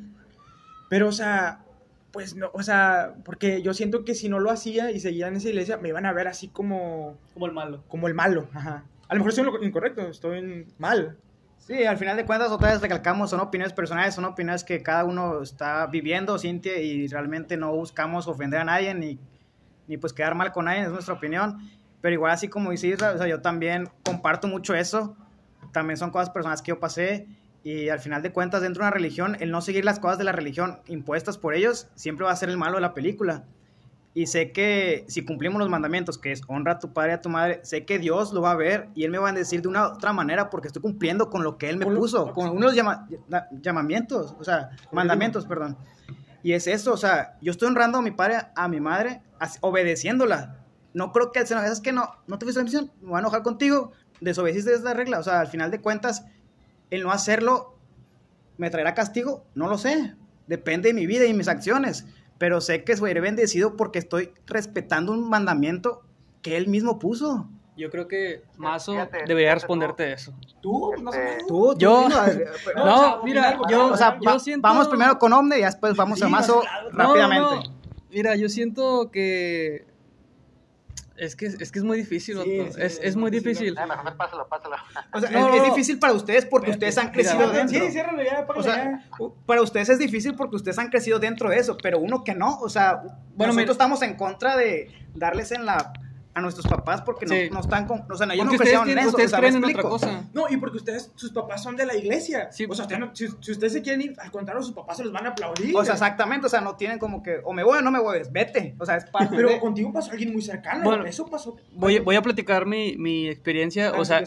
pero, 0.88 1.08
o 1.08 1.12
sea, 1.12 1.64
pues 2.12 2.34
no, 2.36 2.50
o 2.54 2.62
sea, 2.62 3.14
porque 3.24 3.60
yo 3.60 3.74
siento 3.74 4.04
que 4.04 4.14
si 4.14 4.28
no 4.28 4.38
lo 4.38 4.50
hacía 4.50 4.90
y 4.92 5.00
seguía 5.00 5.28
en 5.28 5.36
esa 5.36 5.48
iglesia, 5.48 5.76
me 5.78 5.88
iban 5.88 6.06
a 6.06 6.12
ver 6.12 6.28
así 6.28 6.48
como, 6.48 7.18
como 7.34 7.46
el 7.46 7.52
malo. 7.52 7.82
como 7.88 8.06
el 8.08 8.14
malo, 8.14 8.48
ajá. 8.54 8.84
A 9.08 9.14
lo 9.14 9.18
mejor 9.18 9.30
estoy 9.30 9.46
en 9.46 9.52
lo 9.52 9.64
incorrecto, 9.66 10.02
estoy 10.08 10.38
en 10.38 10.66
mal. 10.78 11.18
Sí, 11.58 11.84
al 11.84 11.96
final 11.96 12.16
de 12.16 12.26
cuentas, 12.26 12.50
otra 12.50 12.72
vez 12.72 12.82
recalcamos, 12.82 13.30
son 13.30 13.40
opiniones 13.40 13.72
personales, 13.72 14.14
son 14.14 14.26
opiniones 14.26 14.64
que 14.64 14.82
cada 14.82 15.04
uno 15.04 15.42
está 15.42 15.86
viviendo, 15.86 16.38
siente 16.38 16.82
y 16.82 17.08
realmente 17.08 17.56
no 17.56 17.74
buscamos 17.74 18.28
ofender 18.28 18.60
a 18.60 18.64
nadie 18.64 18.92
ni, 18.94 19.18
ni 19.86 19.96
pues 19.96 20.12
quedar 20.12 20.34
mal 20.34 20.52
con 20.52 20.66
nadie, 20.66 20.82
es 20.82 20.90
nuestra 20.90 21.14
opinión. 21.14 21.58
Pero 22.02 22.12
igual 22.12 22.32
así 22.32 22.48
como 22.48 22.70
dice 22.70 22.88
Isra, 22.88 23.12
o 23.12 23.18
sea, 23.18 23.26
yo 23.26 23.40
también 23.40 23.88
comparto 24.04 24.46
mucho 24.46 24.74
eso, 24.74 25.16
también 25.72 25.96
son 25.96 26.10
cosas 26.10 26.28
personales 26.28 26.60
que 26.60 26.68
yo 26.68 26.80
pasé 26.80 27.26
y 27.62 27.88
al 27.88 27.98
final 27.98 28.20
de 28.20 28.30
cuentas 28.30 28.60
dentro 28.60 28.82
de 28.82 28.88
una 28.88 28.94
religión, 28.94 29.38
el 29.40 29.50
no 29.50 29.62
seguir 29.62 29.86
las 29.86 29.98
cosas 29.98 30.18
de 30.18 30.24
la 30.24 30.32
religión 30.32 30.80
impuestas 30.86 31.38
por 31.38 31.54
ellos 31.54 31.88
siempre 31.94 32.26
va 32.26 32.32
a 32.32 32.36
ser 32.36 32.50
el 32.50 32.58
malo 32.58 32.74
de 32.74 32.82
la 32.82 32.92
película. 32.92 33.44
Y 34.16 34.26
sé 34.26 34.52
que 34.52 35.04
si 35.08 35.24
cumplimos 35.24 35.58
los 35.58 35.68
mandamientos, 35.68 36.18
que 36.18 36.30
es 36.30 36.42
honra 36.46 36.72
a 36.74 36.78
tu 36.78 36.92
padre 36.92 37.10
y 37.10 37.14
a 37.14 37.20
tu 37.20 37.28
madre, 37.28 37.58
sé 37.64 37.84
que 37.84 37.98
Dios 37.98 38.32
lo 38.32 38.42
va 38.42 38.52
a 38.52 38.54
ver 38.56 38.88
y 38.94 39.02
Él 39.02 39.10
me 39.10 39.18
va 39.18 39.30
a 39.30 39.32
decir 39.32 39.60
de 39.60 39.66
una 39.66 39.88
otra 39.88 40.12
manera 40.12 40.50
porque 40.50 40.68
estoy 40.68 40.80
cumpliendo 40.82 41.30
con 41.30 41.42
lo 41.42 41.58
que 41.58 41.68
Él 41.68 41.78
me 41.78 41.84
Con 41.84 41.94
lo- 41.94 42.00
puso, 42.00 42.32
con 42.32 42.50
unos 42.50 42.74
llama- 42.76 43.08
lla- 43.28 43.48
llamamientos, 43.60 44.36
o 44.38 44.44
sea, 44.44 44.70
mandamientos, 44.92 45.46
perdón. 45.46 45.76
Y 46.44 46.52
es 46.52 46.68
eso, 46.68 46.92
o 46.92 46.96
sea, 46.96 47.36
yo 47.40 47.50
estoy 47.50 47.66
honrando 47.68 47.98
a 47.98 48.02
mi 48.02 48.12
padre, 48.12 48.36
a 48.54 48.68
mi 48.68 48.78
madre, 48.78 49.20
obedeciéndola. 49.62 50.58
No 50.92 51.10
creo 51.10 51.32
que 51.32 51.40
el 51.40 51.46
Señor, 51.48 51.64
es 51.64 51.80
que 51.80 51.92
no, 51.92 52.08
no 52.28 52.38
te 52.38 52.44
fuiste 52.46 52.60
a 52.60 52.62
la 52.62 52.64
misión, 52.64 52.92
me 53.00 53.08
voy 53.08 53.16
a 53.16 53.20
enojar 53.20 53.42
contigo, 53.42 53.90
desobedeciste 54.20 54.74
esa 54.74 54.94
regla. 54.94 55.18
O 55.18 55.22
sea, 55.24 55.40
al 55.40 55.48
final 55.48 55.70
de 55.72 55.80
cuentas, 55.80 56.24
el 56.90 57.02
no 57.02 57.10
hacerlo 57.10 57.74
me 58.58 58.70
traerá 58.70 58.94
castigo, 58.94 59.44
no 59.56 59.68
lo 59.68 59.76
sé. 59.76 60.14
Depende 60.46 60.88
de 60.90 60.94
mi 60.94 61.06
vida 61.06 61.24
y 61.24 61.34
mis 61.34 61.48
acciones. 61.48 62.06
Pero 62.44 62.60
sé 62.60 62.84
que 62.84 62.94
seré 62.94 63.22
bendecido 63.22 63.74
porque 63.74 63.98
estoy 63.98 64.30
respetando 64.46 65.12
un 65.12 65.30
mandamiento 65.30 66.02
que 66.42 66.58
él 66.58 66.68
mismo 66.68 66.98
puso. 66.98 67.48
Yo 67.74 67.88
creo 67.90 68.06
que 68.06 68.42
Mazo 68.58 68.92
Fíjate, 68.92 69.20
debería 69.26 69.52
fíjate 69.52 69.54
responderte 69.54 70.12
eso. 70.12 70.34
Tú, 70.60 70.92
no 71.00 71.10
sé. 71.10 71.38
Tú, 71.48 71.72
tú, 71.72 71.78
Yo- 71.78 72.00
a 72.00 72.06
No, 72.06 72.84
No, 72.84 72.94
o 72.96 72.98
sea, 73.00 73.18
mira, 73.24 73.58
yo, 73.70 73.86
o 73.86 73.96
sea, 73.96 74.18
yo 74.20 74.30
va- 74.30 74.38
siento... 74.38 74.60
vamos 74.68 74.88
primero 74.88 75.18
con 75.18 75.32
Omne 75.32 75.58
y 75.58 75.62
después 75.62 75.96
vamos 75.96 76.20
a 76.20 76.26
Sí, 76.26 76.30
Mazo 76.30 76.60
claro. 76.60 76.90
No, 76.92 76.98
rápidamente. 76.98 77.54
no. 77.54 77.62
Mira, 78.10 78.36
yo 78.36 78.50
siento 78.50 79.10
que... 79.10 79.86
Es 81.16 81.36
que 81.36 81.46
es, 81.46 81.70
que 81.70 81.78
es 81.78 81.84
muy 81.84 81.96
difícil, 81.96 82.38
Sí, 82.42 82.58
es, 82.58 82.76
es 82.76 83.00
es 83.00 83.14
muy 83.16 83.30
difícil. 83.30 83.74
difícil. 83.74 83.78
Ah, 83.78 83.86
mejor 83.86 84.16
pásalo, 84.16 84.48
pásalo. 84.48 84.74
O 85.12 85.20
sea, 85.20 85.30
No, 85.30 85.54
es, 85.54 85.62
difícil 85.64 85.98
para 86.00 86.12
ustedes 86.12 86.44
porque 86.44 86.72
ustedes 86.72 86.98
han 86.98 87.12
crecido 87.12 87.38
Mira, 87.46 87.52
dentro. 87.52 87.86
Sí, 87.86 87.92
ciérralo 87.92 88.22
ya, 88.22 88.44
para 88.46 88.58
O 88.60 88.62
sea, 88.64 89.04
para 89.46 89.62
ustedes 89.62 89.88
es 89.90 89.98
difícil 90.00 90.34
porque 90.34 90.56
ustedes 90.56 90.76
han 90.78 90.88
crecido 90.88 91.20
dentro 91.20 91.50
de 91.50 91.58
eso, 91.58 91.76
pero 91.80 92.00
uno 92.00 92.24
que 92.24 92.34
no, 92.34 92.58
o 92.58 92.68
sea, 92.68 92.96
Bueno, 92.96 93.52
nosotros 93.52 93.56
mira- 93.56 93.72
estamos 93.72 94.02
en 94.02 94.16
contra 94.16 94.56
de 94.56 94.90
darles 95.14 95.52
en 95.52 95.64
la 95.66 95.92
a 96.34 96.40
nuestros 96.40 96.66
papás 96.66 97.00
porque 97.02 97.26
no, 97.26 97.34
Sí. 97.34 97.48
no 97.52 97.60
están 97.60 97.86
con, 97.86 98.00
o 98.10 98.16
sea, 98.16 98.26
ellos 98.26 98.38
Porque 98.38 98.44
no 98.44 98.58
crecieron 98.58 98.90
en 98.90 98.98
eso, 98.98 99.08
ustedes 99.10 99.26
o 99.28 99.30
sea, 99.30 99.38
¿me 99.40 99.48
creen 99.48 99.64
en 99.64 99.70
otra 99.70 99.82
cosa. 99.88 100.24
No, 100.34 100.48
y 100.50 100.56
porque 100.56 100.78
ustedes, 100.78 101.12
sus 101.14 101.30
papás 101.30 101.62
son 101.62 101.76
de 101.76 101.86
la 101.86 101.94
iglesia. 101.94 102.50
Sí. 102.50 102.66
O 102.68 102.74
sea, 102.74 102.84
ustedes 102.86 103.00
no- 103.00 103.14
si, 103.14 103.28
si 103.40 103.52
ustedes 103.52 103.72
se 103.72 103.82
quieren 103.82 104.00
ir, 104.02 104.14
al 104.18 104.30
contrario, 104.32 104.60
sus 104.62 104.72
papás 104.74 104.96
se 104.96 105.04
los 105.04 105.12
van 105.12 105.26
a 105.26 105.30
aplaudir. 105.30 105.76
O 105.76 105.84
sea, 105.84 105.94
exactamente, 105.94 106.46
o 106.46 106.50
sea, 106.50 106.60
no 106.60 106.74
tienen 106.74 106.98
como 106.98 107.22
que 107.22 107.40
o 107.44 107.52
me 107.52 107.62
voy 107.62 107.78
o 107.78 107.82
no 107.82 107.90
me 107.92 108.00
voy, 108.00 108.18
es 108.18 108.32
vete, 108.32 108.74
o 108.80 108.84
sea, 108.84 108.96
es 108.96 109.04
parte 109.06 109.36
Pero 109.36 109.48
de- 109.48 109.60
contigo 109.60 109.92
pasó 109.92 110.10
alguien 110.10 110.32
muy 110.32 110.42
cercano. 110.42 110.82
Bueno, 110.82 111.04
eso 111.06 111.24
pasó. 111.26 111.56
Voy, 111.72 112.00
voy 112.00 112.16
a 112.16 112.22
platicar 112.22 112.66
mi, 112.66 112.96
mi 112.96 113.28
experiencia, 113.28 113.90
Ah, 113.94 114.00
o 114.00 114.04
sea... 114.04 114.22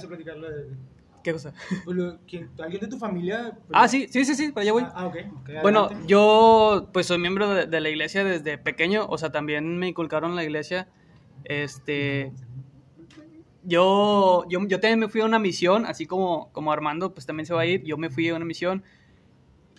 ¿Qué 1.24 1.34
cosa? 1.34 1.52
lo- 1.88 2.20
¿quién- 2.26 2.50
¿Alguien 2.58 2.80
de 2.80 2.88
tu 2.88 2.98
familia? 2.98 3.58
Ah, 3.74 3.90
sí, 3.90 4.08
sí, 4.10 4.24
sí, 4.24 4.34
sí, 4.34 4.52
para 4.54 4.62
allá 4.62 4.72
voy. 4.72 4.84
Ah, 4.84 4.94
ah, 4.96 5.06
ok. 5.08 5.16
ok, 5.42 5.50
Bueno, 5.62 5.86
adelante. 5.86 6.08
yo 6.08 6.88
pues 6.94 7.06
soy 7.08 7.18
miembro 7.18 7.54
de, 7.54 7.66
de 7.66 7.82
la 7.82 7.90
iglesia 7.90 8.24
desde 8.24 8.58
pequeño, 8.58 9.06
o 9.10 9.18
sea, 9.18 9.30
también 9.30 9.78
me 9.78 9.90
inculcaron 9.90 10.38
la 10.38 10.44
iglesia. 10.46 10.88
Este, 11.50 12.34
yo, 13.64 14.46
yo, 14.50 14.60
yo 14.68 14.80
también 14.80 15.00
me 15.00 15.10
fui 15.10 15.22
a 15.22 15.26
una 15.26 15.40
misión, 15.40 15.86
así 15.86 16.06
como, 16.06 16.52
como 16.52 16.72
Armando 16.72 17.14
pues 17.14 17.26
también 17.26 17.46
se 17.46 17.54
va 17.54 17.62
a 17.62 17.66
ir, 17.66 17.84
yo 17.84 17.98
me 17.98 18.10
fui 18.10 18.30
a 18.30 18.36
una 18.36 18.46
misión. 18.46 18.84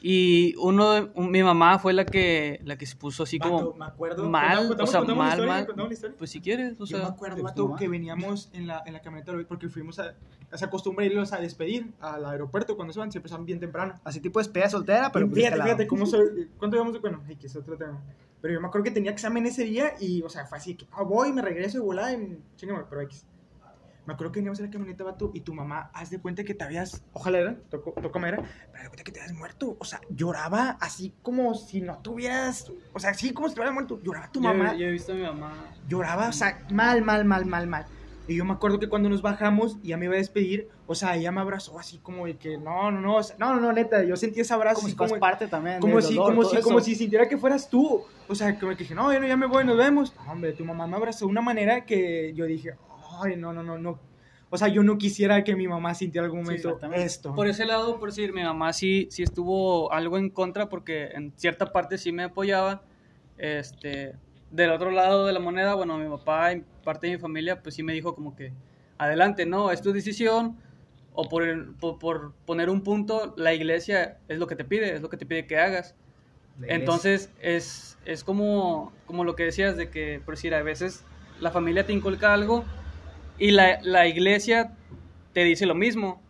Y 0.01 0.55
uno, 0.59 0.93
de- 0.93 1.11
un- 1.15 1.31
mi 1.33 1.43
mamá 1.43 1.79
fue 1.81 1.93
la 1.93 2.05
que, 2.07 2.61
la 2.65 2.79
que 2.79 2.87
se 2.87 2.95
puso 2.95 3.25
así 3.25 3.39
como 3.41 3.75
me 3.75 3.85
acuerdo. 3.85 4.29
mal, 4.31 4.69
Contamos- 4.69 4.89
o 4.89 4.93
sea, 4.93 5.01
contamos 5.01 5.19
mal, 5.25 5.29
historia, 5.31 5.53
mal. 5.53 5.67
contamos 5.67 5.89
la 5.89 5.95
historia. 5.95 6.17
Pues 6.19 6.31
si 6.31 6.41
quieres, 6.41 6.81
o 6.81 6.85
Yo 6.85 6.99
me 6.99 7.03
sea, 7.05 7.13
acuerdo, 7.13 7.37
¿de 7.37 7.43
tu 7.43 7.47
vato, 7.49 7.65
mamá? 7.67 7.79
que 7.79 7.89
veníamos 7.89 8.49
en 8.53 8.69
la, 8.69 8.83
en 8.87 8.93
la 8.93 9.01
camioneta 9.03 9.33
porque 9.49 9.69
fuimos 9.69 9.99
a. 9.99 10.15
Esa 10.53 10.71
costumbre 10.71 11.05
irlos 11.05 11.33
a 11.35 11.41
despedir 11.41 11.93
al 12.01 12.25
aeropuerto 12.25 12.75
cuando 12.77 12.95
se 12.95 13.01
van, 13.01 13.11
siempre 13.13 13.29
son 13.29 13.45
bien 13.45 13.59
temprano. 13.61 14.01
así 14.05 14.21
tipo 14.21 14.39
despedida 14.39 14.71
soltera, 14.71 15.11
pero 15.13 15.27
Y 15.27 15.29
pues, 15.31 15.39
fíjate, 15.41 15.57
este 15.57 15.65
fíjate 15.65 15.87
cómo 15.89 16.07
soy. 16.07 16.49
¿Cuánto 16.57 16.77
íbamos 16.77 16.93
de 16.95 17.01
bueno? 17.01 17.23
Ay, 17.27 17.37
que 17.37 17.49
es 17.49 17.57
otro 17.57 17.77
tema. 17.77 18.01
Pero 18.40 18.55
yo 18.55 18.61
me 18.61 18.68
acuerdo 18.68 18.85
que 18.85 18.90
tenía 18.90 19.11
examen 19.11 19.46
ese 19.46 19.64
día 19.64 19.94
y, 20.01 20.22
o 20.22 20.29
sea, 20.29 20.46
fue 20.46 20.59
así 20.59 20.74
que 20.77 20.87
ah, 20.92 21.03
voy, 21.03 21.33
me 21.33 21.42
regreso 21.42 21.79
y 21.79 21.81
volá. 21.81 22.11
Chingame, 22.57 22.85
pero 22.88 23.03
X. 23.03 23.27
Me 24.07 24.14
acuerdo 24.14 24.33
que 24.33 24.38
veníamos 24.38 24.59
en 24.59 24.64
la 24.64 24.70
camioneta, 24.70 25.05
vato, 25.05 25.31
y 25.35 25.40
tu 25.40 25.53
mamá, 25.53 25.90
haz 25.92 26.09
de 26.09 26.18
cuenta 26.18 26.42
que 26.42 26.55
te 26.55 26.64
habías. 26.64 27.03
Ojalá 27.12 27.40
era, 27.40 27.57
tocó, 27.68 27.92
tocó 28.01 28.18
madera, 28.18 28.38
pero 28.38 28.79
haz 28.79 28.83
de 28.85 28.88
cuenta 28.88 29.05
que 29.05 29.12
te 29.12 29.20
habías 29.20 29.37
muerto. 29.37 29.77
O 29.79 29.85
sea, 29.85 30.01
lloraba 30.09 30.79
así 30.81 31.12
como 31.20 31.55
si 31.55 31.82
no 31.82 31.99
tuvieras. 31.99 32.72
O 32.95 33.01
sea, 33.01 33.11
así 33.11 33.34
como 33.34 33.49
si 33.49 33.55
te 33.55 33.61
hubieras 33.61 33.74
muerto. 33.74 34.01
Lloraba 34.03 34.32
tu 34.32 34.41
yo, 34.41 34.49
mamá 34.49 34.74
yo 34.74 34.86
he 34.86 34.93
visto 34.93 35.12
a 35.12 35.14
mi 35.14 35.22
mamá. 35.24 35.53
lloraba, 35.86 36.28
o 36.28 36.32
sea, 36.32 36.66
mal, 36.70 37.03
mal, 37.03 37.26
mal, 37.26 37.45
mal, 37.45 37.66
mal. 37.66 37.86
Y 38.29 38.37
yo 38.37 38.45
me 38.45 38.53
acuerdo 38.53 38.79
que 38.79 38.91
cuando 38.91 39.09
nos 39.09 39.22
bajamos 39.22 39.79
y 39.83 39.89
ya 39.89 39.97
me 39.97 40.05
iba 40.05 40.14
a 40.14 40.18
despedir, 40.18 40.68
o 40.87 40.95
sea, 40.95 41.16
ella 41.16 41.33
me 41.33 41.41
abrazó 41.41 41.79
así 41.79 41.97
como 41.97 42.26
de 42.26 42.37
que, 42.37 42.59
no, 42.59 42.91
no, 42.91 43.01
no, 43.01 43.16
o 43.16 43.22
sea, 43.22 43.37
no, 43.39 43.55
no, 43.55 43.61
no, 43.61 43.72
neta, 43.72 44.05
yo 44.05 44.16
sentí 44.16 44.41
ese 44.41 44.53
abrazo 44.53 44.76
como 44.76 44.89
si 44.89 44.95
fueras 44.95 45.12
como, 45.12 45.20
parte 45.20 45.49
también 45.49 45.81
como 45.81 46.03
si, 46.03 46.14
dolor, 46.14 46.35
como 46.35 46.45
si, 46.45 46.57
eso. 46.57 46.68
como 46.68 46.81
si 46.81 46.95
sintiera 46.95 47.26
que 47.26 47.39
fueras 47.39 47.70
tú. 47.70 48.05
O 48.29 48.35
sea, 48.35 48.59
como 48.59 48.72
que 48.72 48.85
dije, 48.85 48.95
no, 48.95 49.05
bueno, 49.05 49.26
ya 49.26 49.39
me 49.39 49.47
voy, 49.47 49.64
nos 49.64 49.79
vemos. 49.79 50.14
No, 50.14 50.33
hombre, 50.33 50.53
tu 50.53 50.62
mamá 50.62 50.87
me 50.87 50.97
abrazó 50.97 51.24
de 51.24 51.31
una 51.31 51.41
manera 51.41 51.87
que 51.87 52.35
yo 52.35 52.45
dije, 52.45 52.74
ay, 53.22 53.37
no, 53.37 53.55
no, 53.55 53.62
no, 53.62 53.79
no. 53.79 53.99
O 54.51 54.59
sea, 54.59 54.68
yo 54.68 54.83
no 54.83 54.99
quisiera 54.99 55.43
que 55.43 55.57
mi 55.57 55.66
mamá 55.66 55.95
sintiera 55.95 56.26
algún 56.26 56.43
momento 56.43 56.68
exactamente. 56.68 57.05
esto. 57.05 57.35
Por 57.35 57.49
ese 57.49 57.64
lado, 57.64 57.99
por 57.99 58.11
decir, 58.11 58.35
mi 58.35 58.43
mamá 58.43 58.74
sí, 58.74 59.09
sí 59.11 59.22
estuvo 59.22 59.91
algo 59.91 60.18
en 60.18 60.29
contra 60.29 60.68
porque 60.68 61.09
en 61.14 61.33
cierta 61.37 61.72
parte 61.72 61.97
sí 61.97 62.12
me 62.12 62.24
apoyaba. 62.24 62.83
Este, 63.39 64.16
del 64.51 64.70
otro 64.70 64.90
lado 64.90 65.26
de 65.26 65.32
la 65.32 65.40
moneda, 65.40 65.74
bueno, 65.74 65.99
mi 65.99 66.09
papá 66.09 66.53
y 66.53 66.64
parte 66.84 67.07
de 67.07 67.14
mi 67.14 67.18
familia, 67.18 67.62
pues 67.62 67.74
sí 67.74 67.82
me 67.82 67.92
dijo 67.92 68.14
como 68.14 68.34
que, 68.34 68.53
adelante, 68.96 69.46
no, 69.46 69.70
es 69.70 69.82
tu 69.82 69.92
decisión, 69.92 70.57
o 71.12 71.28
por, 71.28 71.74
por, 71.76 71.99
por 71.99 72.32
poner 72.46 72.70
un 72.70 72.82
punto, 72.82 73.34
la 73.36 73.53
iglesia 73.53 74.18
es 74.28 74.38
lo 74.38 74.46
que 74.46 74.57
te 74.57 74.64
pide, 74.64 74.94
es 74.94 75.03
lo 75.03 75.09
que 75.09 75.16
te 75.16 75.26
pide 75.26 75.46
que 75.46 75.59
hagas. 75.59 75.94
Entonces, 76.62 77.30
es, 77.40 77.99
es 78.05 78.24
como, 78.24 78.92
como 79.07 79.24
lo 79.24 79.36
que 79.36 79.44
decías 79.44 79.76
de 79.76 79.90
que, 79.90 80.20
por 80.24 80.34
decir, 80.34 80.55
a 80.55 80.62
veces 80.62 81.05
la 81.40 81.51
familia 81.51 81.86
te 81.86 81.92
inculca 81.92 82.32
algo 82.32 82.64
y 83.38 83.53
la, 83.53 83.80
la 83.82 84.07
iglesia 84.07 84.76
te 85.32 85.44
dice 85.44 85.66
lo 85.66 85.74
mismo. 85.74 86.20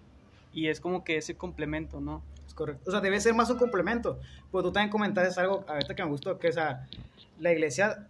Y 0.52 0.68
es 0.68 0.80
como 0.80 1.04
que 1.04 1.16
ese 1.16 1.36
complemento, 1.36 2.00
¿no? 2.00 2.22
Es 2.46 2.54
correcto. 2.54 2.82
O 2.88 2.90
sea, 2.90 3.00
debe 3.00 3.20
ser 3.20 3.34
más 3.34 3.48
un 3.50 3.58
complemento. 3.58 4.18
Pues 4.50 4.64
tú 4.64 4.72
también 4.72 4.90
comentaste 4.90 5.40
algo 5.40 5.64
ahorita 5.68 5.94
que 5.94 6.02
me 6.02 6.10
gustó, 6.10 6.38
que 6.38 6.48
o 6.48 6.52
sea, 6.52 6.86
la 7.38 7.52
iglesia, 7.52 8.06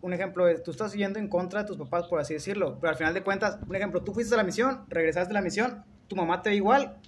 un 0.00 0.12
ejemplo, 0.12 0.48
es, 0.48 0.62
tú 0.62 0.70
estás 0.70 0.92
yendo 0.92 1.18
en 1.18 1.28
contra 1.28 1.62
de 1.62 1.68
tus 1.68 1.76
papás, 1.76 2.06
por 2.08 2.20
así 2.20 2.34
decirlo, 2.34 2.78
pero 2.80 2.90
al 2.90 2.96
final 2.96 3.14
de 3.14 3.22
cuentas, 3.22 3.58
un 3.66 3.74
ejemplo, 3.74 4.02
tú 4.02 4.12
fuiste 4.12 4.34
a 4.34 4.36
la 4.36 4.44
misión, 4.44 4.84
regresaste 4.88 5.28
de 5.28 5.34
la 5.34 5.42
misión, 5.42 5.84
tu 6.08 6.16
mamá 6.16 6.42
te 6.42 6.50
ve 6.50 6.56
igual, 6.56 6.98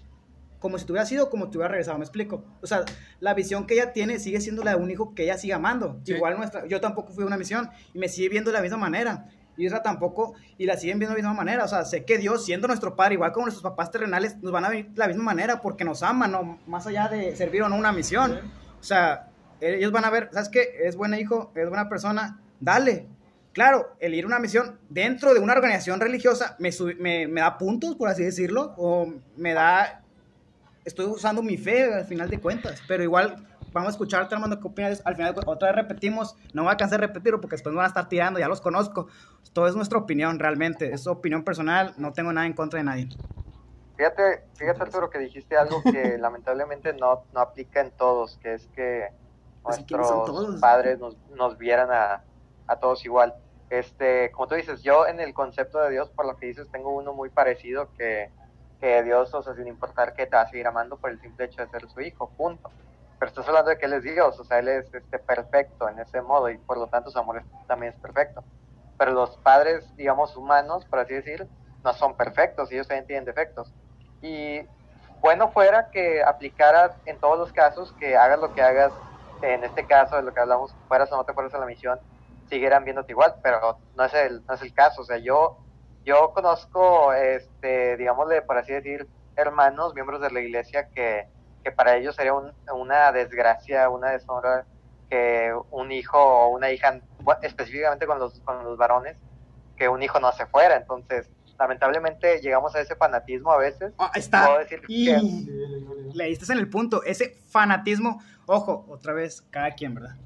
como 0.65 0.79
si 0.79 0.87
te 0.87 0.93
hubiera 0.93 1.05
sido, 1.05 1.29
como 1.29 1.51
te 1.51 1.59
hubiera 1.59 1.69
regresado, 1.69 1.99
me 1.99 2.05
explico. 2.05 2.43
O 2.63 2.67
sea, 2.67 2.85
la 3.21 3.35
visión 3.35 3.67
que 3.67 3.75
ella 3.75 3.93
tiene 3.93 4.19
sigue 4.19 4.41
siendo 4.41 4.65
la 4.65 4.71
de 4.71 4.77
un 4.79 4.91
hijo 4.91 5.15
que 5.15 5.25
ella 5.25 5.37
sigue 5.37 5.53
amando. 5.53 6.01
Sí. 6.05 6.15
Igual 6.15 6.39
nuestra, 6.39 6.67
yo 6.67 6.81
tampoco 6.81 7.13
fui 7.13 7.23
a 7.23 7.27
una 7.27 7.37
misión 7.37 7.69
y 7.93 7.99
me 7.99 8.09
sigue 8.09 8.31
viendo 8.31 8.51
de 8.51 8.57
la 8.57 8.63
misma 8.63 8.79
manera. 8.79 9.29
Y 9.59 9.67
esa 9.67 9.83
tampoco, 9.83 10.33
y 10.57 10.65
la 10.65 10.79
siguen 10.79 10.99
viendo 10.99 11.15
de 11.15 11.21
la 11.21 11.29
misma 11.29 11.45
manera. 11.45 11.65
O 11.65 11.69
sea, 11.69 11.85
sé 11.85 12.07
que 12.07 12.17
Dios, 12.17 12.47
siendo 12.47 12.67
nuestro 12.67 12.97
Padre, 12.97 13.13
igual 13.13 13.33
como 13.33 13.45
nuestros 13.45 13.63
papás 13.63 13.91
terrenales, 13.91 14.39
nos 14.39 14.53
van 14.53 14.65
a 14.65 14.71
ver 14.71 14.89
de 14.89 14.99
la 14.99 15.07
misma 15.07 15.25
manera 15.25 15.61
porque 15.61 15.85
nos 15.85 16.03
aman, 16.03 16.33
¿no? 16.33 16.59
Más 16.67 16.87
allá 16.87 17.09
de 17.09 17.37
servir 17.37 17.63
o 17.63 17.69
no 17.69 17.77
una 17.77 17.93
misión. 17.93 18.41
O 18.81 18.83
sea, 18.83 19.29
ellos 19.61 19.93
van 19.93 20.05
a 20.05 20.11
ver, 20.11 20.29
¿sabes 20.33 20.49
qué? 20.49 20.69
Es 20.83 20.97
buen 20.97 21.15
hijo, 21.15 21.53
es 21.55 21.69
buena 21.69 21.89
persona, 21.89 22.41
dale. 22.61 23.07
Claro, 23.53 23.97
el 24.01 24.15
ir 24.15 24.25
a 24.25 24.27
una 24.27 24.39
misión 24.41 24.81
dentro 24.89 25.33
de 25.33 25.41
una 25.41 25.53
organización 25.53 26.01
religiosa 26.01 26.57
me, 26.59 26.73
sub- 26.73 26.97
me, 26.99 27.29
da 27.29 27.57
puntos, 27.57 27.95
por 27.95 28.09
así 28.09 28.25
decirlo, 28.25 28.75
o 28.77 29.13
me 29.37 29.55
da... 29.55 30.03
Estoy 30.85 31.07
usando 31.07 31.43
mi 31.43 31.57
fe 31.57 31.95
al 31.95 32.05
final 32.05 32.29
de 32.29 32.41
cuentas, 32.41 32.83
pero 32.89 33.03
igual 33.03 33.47
vamos 33.73 33.89
a 33.89 33.91
escucharte, 33.93 34.35
Armando, 34.35 34.61
¿qué 34.61 34.67
opinas? 34.67 35.03
Al 35.05 35.17
final, 35.17 35.35
otra 35.47 35.69
vez 35.69 35.77
repetimos, 35.77 36.37
no 36.53 36.65
voy 36.65 36.73
a 36.73 36.77
cansar 36.77 37.01
de 37.01 37.07
repetirlo 37.07 37.41
porque 37.41 37.55
después 37.55 37.73
me 37.73 37.79
van 37.79 37.87
a 37.87 37.89
estar 37.89 38.09
tirando, 38.09 38.39
ya 38.39 38.49
los 38.49 38.61
conozco. 38.61 39.09
Todo 39.53 39.69
es 39.69 39.77
nuestra 39.77 39.99
opinión, 39.99 40.39
realmente, 40.39 40.93
es 40.93 41.07
opinión 41.07 41.45
personal, 41.45 41.95
no 41.97 42.13
tengo 42.13 42.33
nada 42.33 42.47
en 42.47 42.53
contra 42.55 42.79
de 42.79 42.85
nadie. 42.85 43.09
Fíjate, 43.97 44.43
fíjate 44.57 44.83
Arturo, 44.83 45.11
que 45.11 45.19
dijiste 45.21 45.57
algo 45.57 45.83
que 45.83 46.19
lamentablemente 46.21 46.93
no, 46.93 47.23
no 47.33 47.41
aplica 47.41 47.81
en 47.81 47.93
todos, 47.93 48.39
que 48.43 48.55
es 48.55 48.67
que 48.75 49.09
Pues, 49.65 49.79
¿y 49.81 49.85
quiénes 49.85 50.07
son 50.07 50.19
nuestros 50.19 50.61
padres 50.61 51.01
nos, 51.01 51.17
nos 51.31 51.59
vieran 51.59 51.91
a, 51.91 52.23
a 52.67 52.77
todos 52.77 53.05
igual. 53.05 53.35
Este, 53.71 54.31
como 54.33 54.47
tú 54.47 54.55
dices, 54.55 54.83
yo 54.83 55.07
en 55.07 55.21
el 55.21 55.35
concepto 55.35 55.79
de 55.81 55.91
Dios, 55.91 56.11
por 56.11 56.27
lo 56.27 56.37
que 56.37 56.47
dices, 56.47 56.69
tengo 56.71 56.91
uno 56.91 57.13
muy 57.13 57.31
parecido 57.31 57.89
que, 57.97 58.31
que 58.81 59.03
Dios, 59.03 59.33
o 59.35 59.43
sea, 59.43 59.55
sin 59.55 59.67
importar 59.67 60.15
que 60.15 60.27
te 60.27 60.37
va 60.37 60.43
a 60.43 60.49
seguir 60.49 60.67
amando 60.67 60.97
por 60.97 61.11
el 61.11 61.21
simple 61.21 61.47
hecho 61.47 61.63
de 61.63 61.69
ser 61.69 61.89
su 61.89 62.01
hijo, 62.01 62.31
punto. 62.37 62.71
Pero 63.19 63.29
estás 63.29 63.49
hablando 63.49 63.71
de 63.71 63.79
que 63.79 63.87
Él 63.87 63.95
es 63.95 64.03
Dios, 64.03 64.39
o 64.39 64.45
sea, 64.45 64.59
Él 64.59 64.69
es 64.69 64.93
este, 64.93 65.19
perfecto 65.19 65.89
en 65.89 65.99
ese 65.99 66.21
modo 66.21 66.51
y 66.51 66.59
por 66.59 66.79
lo 66.79 66.87
tanto 66.89 67.11
su 67.11 67.19
amor 67.19 67.43
también 67.67 67.93
es 67.95 67.99
perfecto. 67.99 68.45
Pero 68.99 69.13
los 69.13 69.37
padres, 69.39 69.85
digamos, 69.97 70.37
humanos, 70.37 70.85
por 70.85 71.01
así 71.01 71.15
decir, 71.15 71.49
no 71.83 71.93
son 71.95 72.17
perfectos, 72.17 72.71
ellos 72.71 72.87
también 72.87 73.07
tienen 73.07 73.25
defectos. 73.25 73.73
Y 74.23 74.61
bueno 75.21 75.51
fuera 75.51 75.91
que 75.91 76.23
aplicaras 76.23 76.93
en 77.07 77.19
todos 77.19 77.39
los 77.39 77.53
casos, 77.53 77.93
que 77.99 78.17
hagas 78.17 78.39
lo 78.39 78.55
que 78.55 78.63
hagas, 78.63 78.93
en 79.53 79.65
este 79.65 79.87
caso 79.87 80.17
de 80.17 80.23
lo 80.23 80.33
que 80.33 80.41
hablamos, 80.41 80.75
fueras 80.89 81.11
o 81.13 81.17
no 81.17 81.25
te 81.25 81.33
fueras 81.35 81.53
a 81.55 81.59
la 81.59 81.67
misión, 81.67 81.99
siguieran 82.49 82.85
viéndote 82.85 83.13
igual, 83.13 83.35
pero 83.43 83.79
no 83.97 84.05
es 84.05 84.15
el, 84.15 84.45
no 84.47 84.55
es 84.55 84.63
el 84.63 84.73
caso. 84.73 85.03
O 85.03 85.05
sea, 85.05 85.19
yo, 85.19 85.59
yo 86.05 86.33
conozco, 86.33 87.13
este, 87.13 87.97
digámosle, 87.97 88.43
por 88.43 88.59
así 88.59 88.73
decir, 88.73 89.07
hermanos, 89.37 89.95
miembros 89.95 90.21
de 90.21 90.31
la 90.31 90.41
iglesia, 90.41 90.89
que, 90.89 91.27
que 91.63 91.73
para 91.73 91.97
ellos 91.97 92.15
sería 92.15 92.35
un- 92.35 92.53
una 92.73 93.11
desgracia, 93.13 93.89
una 93.89 94.11
deshonra 94.11 94.65
que 95.11 95.53
un 95.71 95.93
hijo 95.93 96.19
o 96.19 96.49
una 96.49 96.71
hija, 96.71 97.01
específicamente 97.43 98.07
con 98.07 98.19
los, 98.19 98.41
con 98.41 98.63
los 98.65 98.77
varones, 98.79 99.17
que 99.77 99.89
un 99.89 100.03
hijo 100.03 100.21
no 100.21 100.33
se 100.33 100.47
fuera. 100.47 100.77
Entonces, 100.77 101.29
lamentablemente 101.59 102.41
llegamos 102.41 102.75
a 102.75 102.81
ese 102.81 102.97
fanatismo 102.97 103.53
a 103.53 103.59
veces. 103.59 103.93
Ah, 103.99 104.11
está. 104.15 104.47
Puedo 104.47 104.59
decir 104.61 104.83
Y 104.89 105.07
que- 105.07 105.21
le 106.15 106.25
diste 106.27 106.51
en 106.53 106.59
el 106.59 106.69
punto, 106.71 107.03
ese 107.05 107.37
fanatismo, 107.51 108.23
ojo, 108.47 108.87
otra 108.89 109.13
vez, 109.13 109.43
cada 109.51 109.73
quien, 109.73 109.95
¿verdad? 109.95 110.17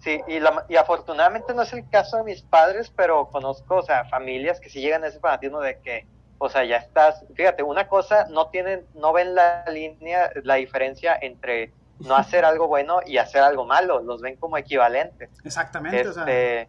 Sí, 0.00 0.18
y, 0.28 0.40
la- 0.40 0.64
y 0.68 0.76
afortunadamente 0.76 1.52
no 1.54 1.62
es 1.62 1.72
el 1.74 1.88
caso 1.90 2.16
de 2.16 2.24
mis 2.24 2.42
padres, 2.42 2.90
pero 2.96 3.26
conozco, 3.30 3.76
o 3.76 3.82
sea, 3.82 4.04
familias 4.06 4.58
que 4.60 4.70
sí 4.70 4.80
llegan 4.80 5.04
a 5.04 5.08
ese 5.08 5.20
fanatismo 5.20 5.60
de 5.60 5.78
que, 5.80 6.06
o 6.38 6.48
sea, 6.48 6.64
ya 6.64 6.76
estás, 6.78 7.22
fíjate, 7.34 7.62
una 7.62 7.86
cosa, 7.86 8.26
no 8.30 8.48
tienen, 8.48 8.86
no 8.94 9.12
ven 9.12 9.34
la 9.34 9.62
línea, 9.70 10.30
la 10.42 10.54
diferencia 10.54 11.18
entre 11.20 11.72
no 11.98 12.16
hacer 12.16 12.46
algo 12.46 12.66
bueno 12.68 13.00
y 13.06 13.18
hacer 13.18 13.42
algo 13.42 13.66
malo, 13.66 14.00
los 14.02 14.22
ven 14.22 14.36
como 14.36 14.56
equivalentes. 14.56 15.28
Exactamente, 15.44 16.08
o 16.08 16.12
sea, 16.14 16.22
Este, 16.22 16.68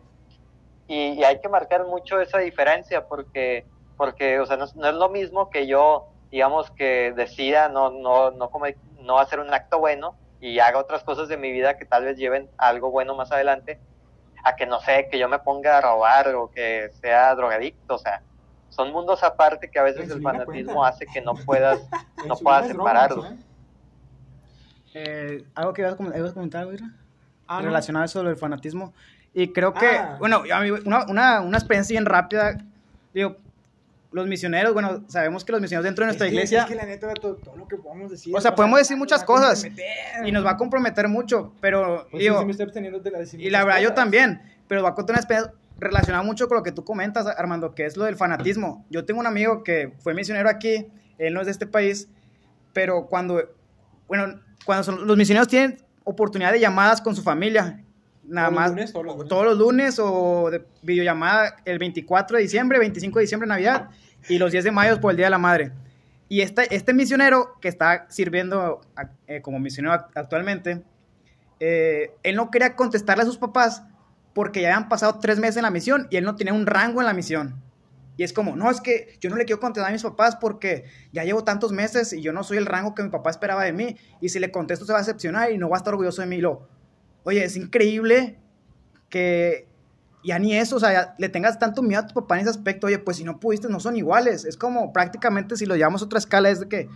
y, 0.89 1.13
y 1.13 1.23
hay 1.23 1.39
que 1.39 1.47
marcar 1.47 1.85
mucho 1.85 2.19
esa 2.19 2.39
diferencia 2.39 3.07
porque, 3.07 3.65
porque 3.95 4.41
o 4.41 4.45
sea, 4.45 4.57
no 4.57 4.65
es 4.65 4.75
lo 4.75 5.07
mismo 5.07 5.49
que 5.49 5.67
yo, 5.67 6.10
digamos, 6.31 6.71
que 6.71 7.13
decida 7.15 7.69
no, 7.69 7.91
no, 7.91 8.31
no, 8.31 8.49
come- 8.49 8.77
no 9.01 9.19
hacer 9.19 9.39
un 9.39 9.53
acto 9.53 9.79
bueno 9.79 10.15
y 10.39 10.59
haga 10.59 10.79
otras 10.79 11.03
cosas 11.03 11.27
de 11.27 11.37
mi 11.37 11.51
vida 11.51 11.77
que 11.77 11.85
tal 11.85 12.05
vez 12.05 12.17
lleven 12.17 12.49
a 12.57 12.69
algo 12.69 12.89
bueno 12.89 13.15
más 13.15 13.31
adelante, 13.31 13.79
a 14.43 14.55
que 14.55 14.65
no 14.65 14.79
sé, 14.79 15.07
que 15.11 15.19
yo 15.19 15.27
me 15.29 15.39
ponga 15.39 15.77
a 15.77 15.81
robar 15.81 16.33
o 16.35 16.49
que 16.49 16.89
sea 17.01 17.35
drogadicto, 17.35 17.95
o 17.95 17.97
sea, 17.99 18.21
son 18.69 18.91
mundos 18.91 19.21
aparte 19.23 19.69
que 19.69 19.77
a 19.79 19.83
veces 19.83 20.09
el 20.09 20.21
fanatismo 20.21 20.73
cuenta. 20.75 20.87
hace 20.89 21.05
que 21.05 21.21
no 21.21 21.35
puedas, 21.35 21.79
no 22.25 22.35
puedas 22.37 22.65
es 22.67 22.73
droga, 22.73 22.89
separarlo. 22.91 23.21
¿sabes? 23.23 23.39
eh, 24.93 25.45
algo 25.55 25.73
que 25.73 25.81
ibas 25.81 25.93
a 26.31 26.33
comentar, 26.33 26.67
Guira, 26.69 26.85
Ah, 27.47 27.59
¿no? 27.59 27.65
relacionado 27.67 28.03
a 28.03 28.05
eso 28.05 28.23
del 28.23 28.37
fanatismo. 28.37 28.93
Y 29.33 29.51
creo 29.51 29.73
que, 29.73 29.85
Ah. 29.87 30.15
bueno, 30.19 30.43
a 30.53 30.59
mí, 30.61 30.71
una, 30.71 31.05
una, 31.05 31.41
una 31.41 31.57
experiencia 31.57 31.93
bien 31.93 32.05
rápida, 32.05 32.57
digo, 33.13 33.35
los 34.11 34.27
misioneros, 34.27 34.73
bueno, 34.73 35.03
sabemos 35.07 35.45
que 35.45 35.51
los 35.53 35.61
misioneros 35.61 35.85
dentro 35.85 36.03
de 36.03 36.07
nuestra 36.07 36.27
Es 36.27 36.31
que- 36.31 36.35
iglesia... 36.35 36.61
Es 36.63 36.67
que 36.67 36.75
la 36.75 36.85
neta, 36.85 37.13
todo, 37.13 37.35
todo 37.35 37.55
lo 37.55 37.67
que 37.67 37.77
podemos 37.77 38.11
decir. 38.11 38.35
O 38.35 38.41
sea, 38.41 38.53
podemos 38.55 38.79
decir 38.79 38.97
muchas 38.97 39.23
cosas. 39.23 39.65
y 40.25 40.31
nos 40.31 40.45
va 40.45 40.51
a 40.51 40.57
comprometer 40.57 41.07
mucho, 41.07 41.53
pero 41.61 42.07
Pues 42.11 42.21
digo, 42.21 42.39
sí, 42.39 42.45
me 42.45 42.51
estoy 42.51 42.65
de 42.71 43.11
la 43.11 43.23
y 43.37 43.49
la 43.49 43.63
verdad 43.63 43.79
yo 43.79 43.89
cosas. 43.89 43.95
también, 43.95 44.41
pero 44.67 44.83
va 44.83 44.89
a 44.89 44.95
contar 44.95 45.13
una 45.13 45.19
experiencia 45.21 45.53
relacionada 45.79 46.23
mucho 46.23 46.47
con 46.47 46.57
lo 46.57 46.63
que 46.63 46.71
tú 46.71 46.83
comentas, 46.83 47.25
Armando, 47.25 47.73
que 47.73 47.85
es 47.85 47.95
lo 47.97 48.03
del 48.05 48.15
fanatismo. 48.17 48.85
Yo 48.89 49.05
tengo 49.05 49.19
un 49.19 49.27
amigo 49.27 49.63
que 49.63 49.93
fue 49.99 50.13
misionero 50.13 50.49
aquí, 50.49 50.87
él 51.17 51.33
no 51.33 51.39
es 51.39 51.45
de 51.47 51.51
este 51.51 51.65
país, 51.65 52.07
pero 52.73 53.07
cuando, 53.07 53.41
bueno, 54.07 54.39
cuando 54.65 54.83
son- 54.83 55.07
los 55.07 55.17
misioneros 55.17 55.47
tienen 55.47 55.77
oportunidad 56.03 56.51
de 56.51 56.59
llamadas 56.59 57.01
con 57.01 57.15
su 57.15 57.23
familia, 57.23 57.81
nada 58.23 58.47
Todos 58.49 58.53
los 58.53 58.61
más 58.61 58.69
lunes, 58.71 58.93
todos 58.93 59.05
los 59.05 59.15
lunes. 59.15 59.29
todos 59.29 59.45
los 59.45 59.57
lunes 59.57 59.99
o 59.99 60.49
de 60.51 60.65
videollamada 60.81 61.55
el 61.65 61.79
24 61.79 62.37
de 62.37 62.43
diciembre, 62.43 62.79
25 62.79 63.19
de 63.19 63.23
diciembre, 63.23 63.47
Navidad, 63.47 63.89
y 64.29 64.37
los 64.37 64.51
10 64.51 64.63
de 64.63 64.71
mayo 64.71 64.99
por 65.01 65.11
el 65.11 65.17
Día 65.17 65.25
de 65.27 65.31
la 65.31 65.37
Madre. 65.37 65.71
Y 66.29 66.41
este, 66.41 66.73
este 66.73 66.93
misionero 66.93 67.57
que 67.59 67.67
está 67.67 68.05
sirviendo 68.09 68.81
a- 68.95 69.09
eh, 69.27 69.41
como 69.41 69.59
misionero 69.59 69.93
act- 69.93 70.11
actualmente, 70.15 70.81
eh, 71.59 72.11
él 72.23 72.35
no 72.35 72.49
quería 72.51 72.75
contestarle 72.75 73.23
a 73.23 73.25
sus 73.25 73.37
papás 73.37 73.83
porque 74.33 74.61
ya 74.61 74.69
habían 74.69 74.87
pasado 74.89 75.19
tres 75.19 75.39
meses 75.39 75.57
en 75.57 75.63
la 75.63 75.71
misión 75.71 76.07
y 76.09 76.17
él 76.17 76.23
no 76.23 76.35
tenía 76.35 76.53
un 76.53 76.65
rango 76.65 77.01
en 77.01 77.07
la 77.07 77.13
misión. 77.13 77.55
Y 78.17 78.23
es 78.23 78.33
como, 78.33 78.55
no, 78.55 78.69
es 78.69 78.81
que 78.81 79.17
yo 79.19 79.29
no 79.29 79.35
le 79.35 79.45
quiero 79.45 79.59
contestar 79.59 79.89
a 79.89 79.93
mis 79.93 80.03
papás 80.03 80.35
porque 80.35 80.85
ya 81.11 81.23
llevo 81.23 81.43
tantos 81.43 81.71
meses 81.71 82.13
y 82.13 82.21
yo 82.21 82.33
no 82.33 82.43
soy 82.43 82.57
el 82.57 82.65
rango 82.65 82.93
que 82.93 83.03
mi 83.03 83.09
papá 83.09 83.29
esperaba 83.31 83.63
de 83.63 83.73
mí. 83.73 83.95
Y 84.21 84.29
si 84.29 84.39
le 84.39 84.51
contesto 84.51 84.85
se 84.85 84.91
va 84.93 84.99
a 84.99 85.01
decepcionar 85.01 85.51
y 85.51 85.57
no 85.57 85.69
va 85.69 85.77
a 85.77 85.79
estar 85.79 85.93
orgulloso 85.93 86.21
de 86.21 86.27
mí. 86.27 86.35
Y 86.37 86.41
lo, 86.41 86.67
oye, 87.23 87.43
es 87.43 87.55
increíble 87.57 88.37
que 89.09 89.67
ya 90.23 90.37
ni 90.39 90.55
eso, 90.55 90.75
o 90.75 90.79
sea, 90.79 90.91
ya 90.93 91.15
le 91.17 91.29
tengas 91.29 91.57
tanto 91.59 91.81
miedo 91.81 92.01
a 92.01 92.07
tu 92.07 92.13
papá 92.13 92.35
en 92.35 92.41
ese 92.41 92.49
aspecto. 92.51 92.87
Oye, 92.87 92.99
pues 92.99 93.17
si 93.17 93.23
no 93.23 93.39
pudiste, 93.39 93.67
no 93.69 93.79
son 93.79 93.95
iguales. 93.97 94.45
Es 94.45 94.55
como 94.57 94.93
prácticamente 94.93 95.55
si 95.57 95.65
lo 95.65 95.75
llevamos 95.75 96.01
a 96.01 96.05
otra 96.05 96.19
escala, 96.19 96.49
es 96.49 96.59
de 96.59 96.67
que, 96.69 96.89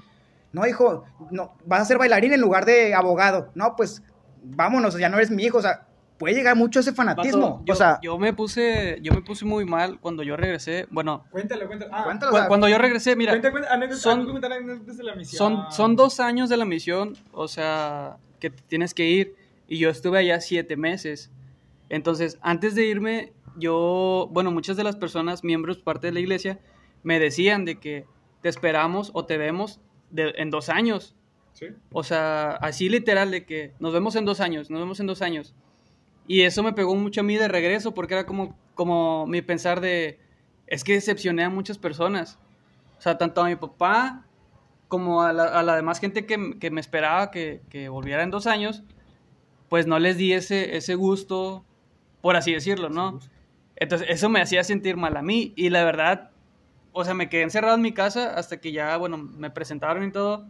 no, 0.54 0.66
hijo, 0.68 1.06
no, 1.32 1.56
vas 1.66 1.82
a 1.82 1.86
ser 1.86 1.98
bailarín 1.98 2.34
en 2.34 2.42
lugar 2.42 2.66
de 2.66 2.94
abogado. 2.94 3.52
No, 3.56 3.76
pues 3.76 4.04
vámonos, 4.44 4.98
ya 4.98 5.10
no 5.10 5.18
eres 5.18 5.32
mi 5.32 5.44
hijo. 5.44 5.58
O 5.58 5.62
sea, 5.62 5.88
puede 6.20 6.36
llegar 6.36 6.56
mucho 6.56 6.80
ese 6.80 6.94
fanatismo. 6.94 7.64
Yo, 7.66 7.74
o 7.74 7.76
sea, 7.76 8.00
yo 8.02 8.18
me 8.20 8.32
puse, 8.32 9.00
yo 9.02 9.12
me 9.12 9.22
puse 9.22 9.44
muy 9.44 9.66
mal 9.66 10.00
cuando 10.00 10.22
yo 10.22 10.38
regresé. 10.38 10.86
Bueno, 10.92 11.26
Cuéntalo, 11.32 11.66
cuéntalo. 11.66 11.92
Ah, 11.94 12.04
cuéntalo, 12.04 12.32
cu- 12.32 12.36
o 12.38 12.40
sea, 12.42 12.48
cuando 12.48 12.70
yo 12.70 12.78
regresé, 12.78 13.16
mira, 13.16 13.32
cuenta, 13.32 13.74
anécdotas, 13.74 14.02
son- 14.04 14.40
de 14.40 15.04
la 15.04 15.16
misión. 15.16 15.38
son, 15.66 15.72
son 15.72 15.96
dos 15.96 16.20
años 16.20 16.48
de 16.48 16.58
la 16.58 16.66
misión, 16.66 17.18
o 17.34 17.48
sea, 17.48 18.18
que 18.40 18.52
tienes 18.52 18.94
que 18.94 19.06
ir. 19.10 19.36
Y 19.68 19.78
yo 19.78 19.90
estuve 19.90 20.20
allá 20.20 20.42
siete 20.42 20.78
meses. 20.78 21.32
Entonces, 21.90 22.38
antes 22.42 22.76
de 22.76 22.86
irme, 22.86 23.34
yo, 23.58 24.30
bueno, 24.32 24.52
muchas 24.52 24.78
de 24.78 24.84
las 24.84 24.96
personas, 24.96 25.44
miembros, 25.44 25.78
parte 25.80 26.08
de 26.08 26.14
la 26.14 26.20
iglesia, 26.20 26.60
me 27.04 27.20
decían 27.20 27.66
de 27.66 27.80
que 27.80 28.06
te 28.42 28.50
esperamos 28.50 29.12
o 29.14 29.26
te 29.26 29.38
vemos 29.38 29.80
de- 30.10 30.34
en 30.38 30.50
dos 30.50 30.70
años. 30.70 31.16
Sí. 31.54 31.68
O 31.92 32.04
sea, 32.04 32.52
así 32.52 32.90
literal 32.90 33.32
de 33.32 33.46
que 33.46 33.74
nos 33.80 33.94
vemos 33.94 34.16
en 34.16 34.26
dos 34.26 34.42
años, 34.42 34.70
nos 34.70 34.80
vemos 34.80 35.00
en 35.00 35.08
dos 35.08 35.22
años. 35.22 35.56
Y 36.28 36.42
eso 36.42 36.64
me 36.64 36.74
pegó 36.74 36.96
mucho 36.96 37.22
a 37.22 37.24
mí 37.24 37.38
de 37.38 37.48
regreso 37.48 37.94
porque 37.94 38.16
era 38.16 38.26
como, 38.26 38.58
como 38.74 39.26
mi 39.28 39.42
pensar 39.42 39.80
de, 39.80 40.20
es 40.68 40.84
que 40.84 40.94
decepcioné 40.94 41.44
a 41.44 41.50
muchas 41.50 41.78
personas. 41.78 42.40
O 42.98 43.02
sea, 43.02 43.18
tanto 43.18 43.42
a 43.42 43.46
mi 43.48 43.56
papá 43.56 44.26
como 44.88 45.22
a 45.22 45.34
la, 45.34 45.46
a 45.46 45.64
la 45.64 45.76
demás 45.76 46.00
gente 46.00 46.26
que, 46.26 46.58
que 46.60 46.72
me 46.72 46.82
esperaba 46.82 47.32
que, 47.32 47.62
que, 47.70 47.90
volviera 47.90 48.24
en 48.24 48.32
dos 48.32 48.48
años, 48.48 48.84
pues 49.76 49.88
no 49.88 50.00
les 50.00 50.16
di 50.16 50.32
ese, 50.32 50.78
ese 50.78 50.96
gusto, 50.96 51.66
por 52.22 52.38
así 52.38 52.54
decirlo, 52.54 52.88
¿no? 52.88 53.20
Entonces, 53.76 54.08
eso 54.10 54.30
me 54.30 54.40
hacía 54.40 54.64
sentir 54.64 54.96
mal 54.96 55.18
a 55.18 55.22
mí 55.22 55.52
y 55.58 55.70
la 55.70 55.84
verdad, 55.84 56.32
o 56.94 57.04
sea, 57.04 57.14
me 57.14 57.28
quedé 57.28 57.42
encerrado 57.42 57.76
en 57.76 57.82
mi 57.82 57.92
casa 57.92 58.36
hasta 58.36 58.62
que 58.62 58.72
ya, 58.72 58.96
bueno, 58.96 59.18
me 59.18 59.50
presentaron 59.50 60.06
y 60.06 60.14
todo, 60.14 60.46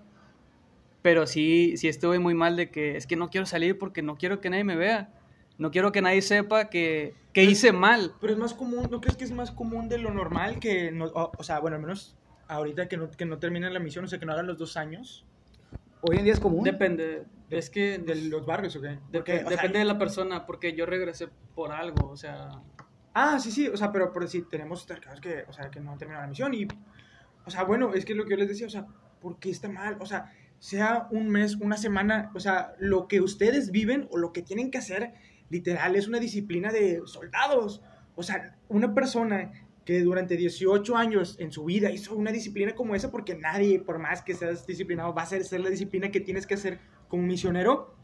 pero 1.02 1.26
sí, 1.26 1.76
sí 1.78 1.88
estuve 1.88 2.20
muy 2.20 2.36
mal 2.36 2.56
de 2.56 2.70
que 2.70 2.98
es 2.98 3.08
que 3.08 3.16
no 3.16 3.32
quiero 3.32 3.48
salir 3.48 3.80
porque 3.80 4.04
no 4.04 4.16
quiero 4.16 4.42
que 4.42 4.52
nadie 4.52 4.64
me 4.64 4.76
vea. 4.76 5.10
No 5.58 5.72
quiero 5.72 5.92
que 5.92 6.04
nadie 6.04 6.22
sepa 6.22 6.70
que, 6.70 7.16
que 7.34 7.46
hice 7.46 7.72
mal. 7.72 8.14
Pero 8.22 8.34
es 8.34 8.38
más 8.38 8.54
común, 8.54 8.90
¿no 8.92 9.02
crees 9.02 9.18
que 9.18 9.24
es 9.24 9.32
más 9.32 9.50
común 9.50 9.90
de 9.90 9.98
lo 9.98 10.12
normal 10.12 10.60
que, 10.60 10.92
no, 10.92 11.06
o, 11.06 11.32
o, 11.36 11.44
sea, 11.44 11.58
bueno, 11.58 11.78
al 11.78 11.82
menos 11.82 12.16
ahorita 12.48 12.88
que 12.88 12.98
no, 12.98 13.10
que 13.10 13.26
no 13.26 13.40
terminen 13.40 13.74
la 13.74 13.80
misión, 13.80 14.06
o 14.06 14.08
sea, 14.08 14.20
que 14.20 14.28
no 14.28 14.34
hagan 14.34 14.46
los 14.46 14.60
dos 14.60 14.78
años? 14.78 15.26
Hoy 16.02 16.18
en 16.18 16.24
día 16.24 16.34
es 16.34 16.40
común. 16.40 16.64
Depende. 16.64 17.26
De, 17.50 17.58
es 17.58 17.70
que... 17.70 17.98
¿De 18.00 18.16
los 18.16 18.46
barrios 18.46 18.76
o 18.76 18.82
qué? 18.82 19.00
Depende 19.12 19.56
sea, 19.56 19.68
de 19.70 19.86
la 19.86 19.98
persona, 19.98 20.46
porque 20.46 20.74
yo 20.76 20.86
regresé 20.86 21.30
por 21.54 21.72
algo, 21.72 22.10
o 22.10 22.18
sea... 22.18 22.50
Ah, 23.14 23.40
sí, 23.40 23.50
sí, 23.50 23.68
o 23.70 23.78
sea, 23.78 23.92
pero 23.92 24.12
por 24.12 24.24
decir, 24.24 24.48
tenemos 24.50 24.86
cercanos 24.86 25.22
que, 25.22 25.46
o 25.48 25.54
sea, 25.54 25.72
que 25.72 25.80
no 25.80 25.92
han 25.92 25.98
terminado 25.98 26.24
la 26.24 26.30
misión 26.30 26.54
y, 26.54 26.68
o 27.46 27.50
sea, 27.50 27.64
bueno, 27.64 27.94
es 27.94 28.04
que 28.04 28.14
lo 28.14 28.26
que 28.26 28.32
yo 28.32 28.38
les 28.38 28.50
decía, 28.50 28.68
o 28.68 28.70
sea, 28.70 28.88
¿por 29.22 29.40
qué 29.40 29.50
está 29.50 29.70
mal? 29.70 29.96
O 30.02 30.06
sea, 30.06 30.34
sea 30.60 31.08
un 31.12 31.30
mes, 31.30 31.56
una 31.56 31.78
semana, 31.78 32.32
o 32.36 32.40
sea, 32.40 32.74
lo 32.78 33.08
que 33.08 33.22
ustedes 33.22 33.72
viven 33.72 34.08
o 34.12 34.18
lo 34.18 34.34
que 34.34 34.42
tienen 34.42 34.70
que 34.70 34.80
hacer, 34.80 35.14
literal, 35.50 35.96
es 35.96 36.08
una 36.08 36.20
disciplina 36.20 36.72
de 36.72 37.02
soldados. 37.06 37.82
O 38.16 38.24
sea, 38.24 38.58
una 38.68 38.94
persona 38.94 39.52
que 39.86 40.02
durante 40.02 40.36
18 40.36 40.98
años 40.98 41.38
en 41.40 41.52
su 41.52 41.66
vida 41.66 41.92
hizo 41.92 42.16
una 42.16 42.32
disciplina 42.32 42.74
como 42.74 42.96
esa, 42.96 43.12
porque 43.12 43.36
nadie, 43.36 43.80
por 43.80 44.00
más 44.00 44.24
que 44.24 44.34
seas 44.34 44.66
disciplinado, 44.66 45.14
va 45.14 45.22
a 45.22 45.28
ser, 45.28 45.46
ser 45.46 45.62
la 45.62 45.70
disciplina 45.70 46.10
que 46.10 46.20
tienes 46.20 46.48
que 46.48 46.56
hacer 46.56 46.80
como 47.08 47.24
misionero, 47.24 47.96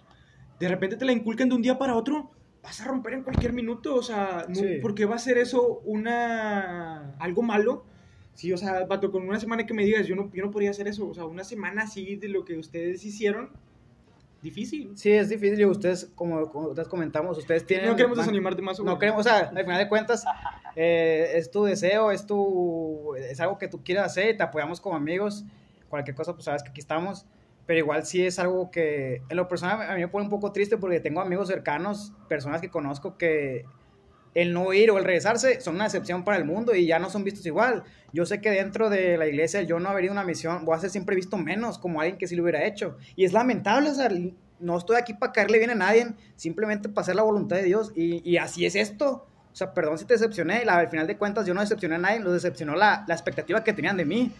de 0.60 0.68
repente 0.68 0.96
te 0.96 1.06
la 1.06 1.12
inculcan 1.12 1.50
de 1.50 1.56
un 1.56 1.64
día 1.64 1.80
para 1.80 1.96
otro, 1.96 2.30
vas 2.62 2.80
a 2.82 2.86
romper 2.86 3.14
en 3.14 3.24
cualquier 3.24 3.52
minuto, 3.52 3.96
o 3.96 4.04
sea, 4.04 4.46
no, 4.48 4.56
sí. 4.56 4.78
porque 4.80 5.06
va 5.06 5.16
a 5.16 5.20
ser 5.20 5.40
eso 5.40 5.80
una 5.84 7.16
algo 7.18 7.42
malo. 7.42 7.86
Sí, 8.34 8.54
o 8.54 8.58
sea, 8.58 8.86
vato, 8.86 9.12
con 9.12 9.28
una 9.28 9.40
semana 9.40 9.66
que 9.66 9.74
me 9.74 9.84
digas, 9.84 10.08
yo 10.08 10.16
no, 10.16 10.32
yo 10.34 10.44
no 10.46 10.52
podría 10.52 10.70
hacer 10.70 10.88
eso, 10.88 11.08
o 11.08 11.14
sea, 11.14 11.26
una 11.26 11.44
semana 11.44 11.84
así 11.84 12.16
de 12.16 12.30
lo 12.30 12.46
que 12.46 12.58
ustedes 12.58 13.04
hicieron, 13.04 13.50
difícil. 14.42 14.98
Sí, 14.98 15.12
es 15.12 15.30
difícil, 15.30 15.60
y 15.60 15.66
ustedes, 15.66 16.12
como, 16.16 16.50
como 16.50 16.70
ustedes 16.70 16.88
comentamos, 16.88 17.38
ustedes 17.38 17.66
tienen... 17.66 17.90
No 17.90 17.96
queremos 17.96 18.18
desanimarte 18.18 18.62
más. 18.62 18.80
No 18.80 18.98
queremos, 18.98 19.22
o 19.22 19.24
sea, 19.24 19.50
al 19.50 19.64
final 19.64 19.78
de 19.78 19.90
cuentas, 19.90 20.26
eh, 20.76 21.32
es 21.36 21.52
tu 21.52 21.64
deseo, 21.64 22.12
es 22.12 22.26
tu... 22.26 23.16
es 23.16 23.40
algo 23.40 23.58
que 23.58 23.68
tú 23.68 23.84
quieras 23.84 24.08
hacer, 24.08 24.38
te 24.38 24.44
apoyamos 24.44 24.82
como 24.82 24.96
amigos, 24.96 25.46
cualquier 25.90 26.16
cosa, 26.16 26.34
pues 26.34 26.46
sabes 26.46 26.64
que 26.64 26.70
aquí 26.70 26.82
estamos, 26.82 27.26
pero 27.66 27.80
igual 27.80 28.06
sí 28.06 28.26
es 28.26 28.40
algo 28.40 28.72
que, 28.72 29.22
en 29.30 29.38
lo 29.38 29.48
personal, 29.48 29.90
a 29.90 29.94
mí 29.94 30.02
me 30.02 30.08
pone 30.08 30.26
un 30.26 30.32
poco 30.32 30.52
triste 30.52 30.78
porque 30.78 31.00
tengo 31.00 31.22
amigos 31.22 31.48
cercanos, 31.48 32.14
personas 32.28 32.62
que 32.62 32.70
conozco 32.70 33.18
que 33.18 33.66
el 34.34 34.54
no 34.54 34.72
ir 34.74 34.92
o 34.92 34.98
el 34.98 35.04
regresarse 35.04 35.60
son 35.62 35.76
una 35.76 35.86
excepción 35.86 36.24
para 36.24 36.38
el 36.38 36.46
mundo 36.46 36.74
y 36.74 36.86
ya 36.86 37.00
no 37.00 37.10
son 37.10 37.24
vistos 37.24 37.46
igual. 37.46 37.84
Yo 38.14 38.26
sé 38.26 38.42
que 38.42 38.50
dentro 38.50 38.90
de 38.90 39.18
la 39.18 39.28
iglesia 39.28 39.62
yo 39.62 39.80
no 39.80 39.90
haber 39.90 40.06
ido 40.06 40.14
a 40.14 40.16
una 40.16 40.24
misión, 40.24 40.66
voy 40.66 40.76
a 40.76 40.80
ser 40.80 40.90
siempre 40.90 41.16
visto 41.16 41.38
menos 41.38 41.78
como 41.78 42.00
alguien 42.00 42.18
que 42.18 42.28
sí 42.28 42.36
lo 42.36 42.44
hubiera 42.44 42.66
hecho. 42.66 42.98
Y 43.16 43.26
es 43.26 43.34
lamentable, 43.34 43.90
o 43.90 43.94
sea, 43.94 44.10
no 44.60 44.78
estoy 44.78 44.98
aquí 44.98 45.14
para 45.14 45.34
caerle 45.34 45.58
bien 45.58 45.72
a 45.72 45.76
nadie, 45.76 46.08
simplemente 46.36 46.88
para 46.88 47.04
hacer 47.04 47.16
la 47.16 47.24
voluntad 47.24 47.58
de 47.58 47.64
Dios 47.64 47.92
y, 47.96 48.38
así 48.38 48.66
es 48.66 48.76
esto. 48.76 49.28
O 49.52 49.56
sea, 49.56 49.74
perdón 49.74 49.98
si 49.98 50.06
te 50.06 50.14
decepcioné, 50.14 50.64
la, 50.64 50.78
al 50.78 50.90
final 50.90 51.08
de 51.08 51.18
cuentas 51.18 51.46
yo 51.46 51.54
no 51.54 51.60
decepcioné 51.60 51.96
a 51.96 51.98
nadie, 51.98 52.20
lo 52.22 52.32
decepcionó 52.32 52.76
la, 52.76 53.04
la 53.08 53.14
expectativa 53.14 53.64
que 53.64 53.74
tenían 53.74 53.98
de 53.98 54.06
mí. 54.06 54.32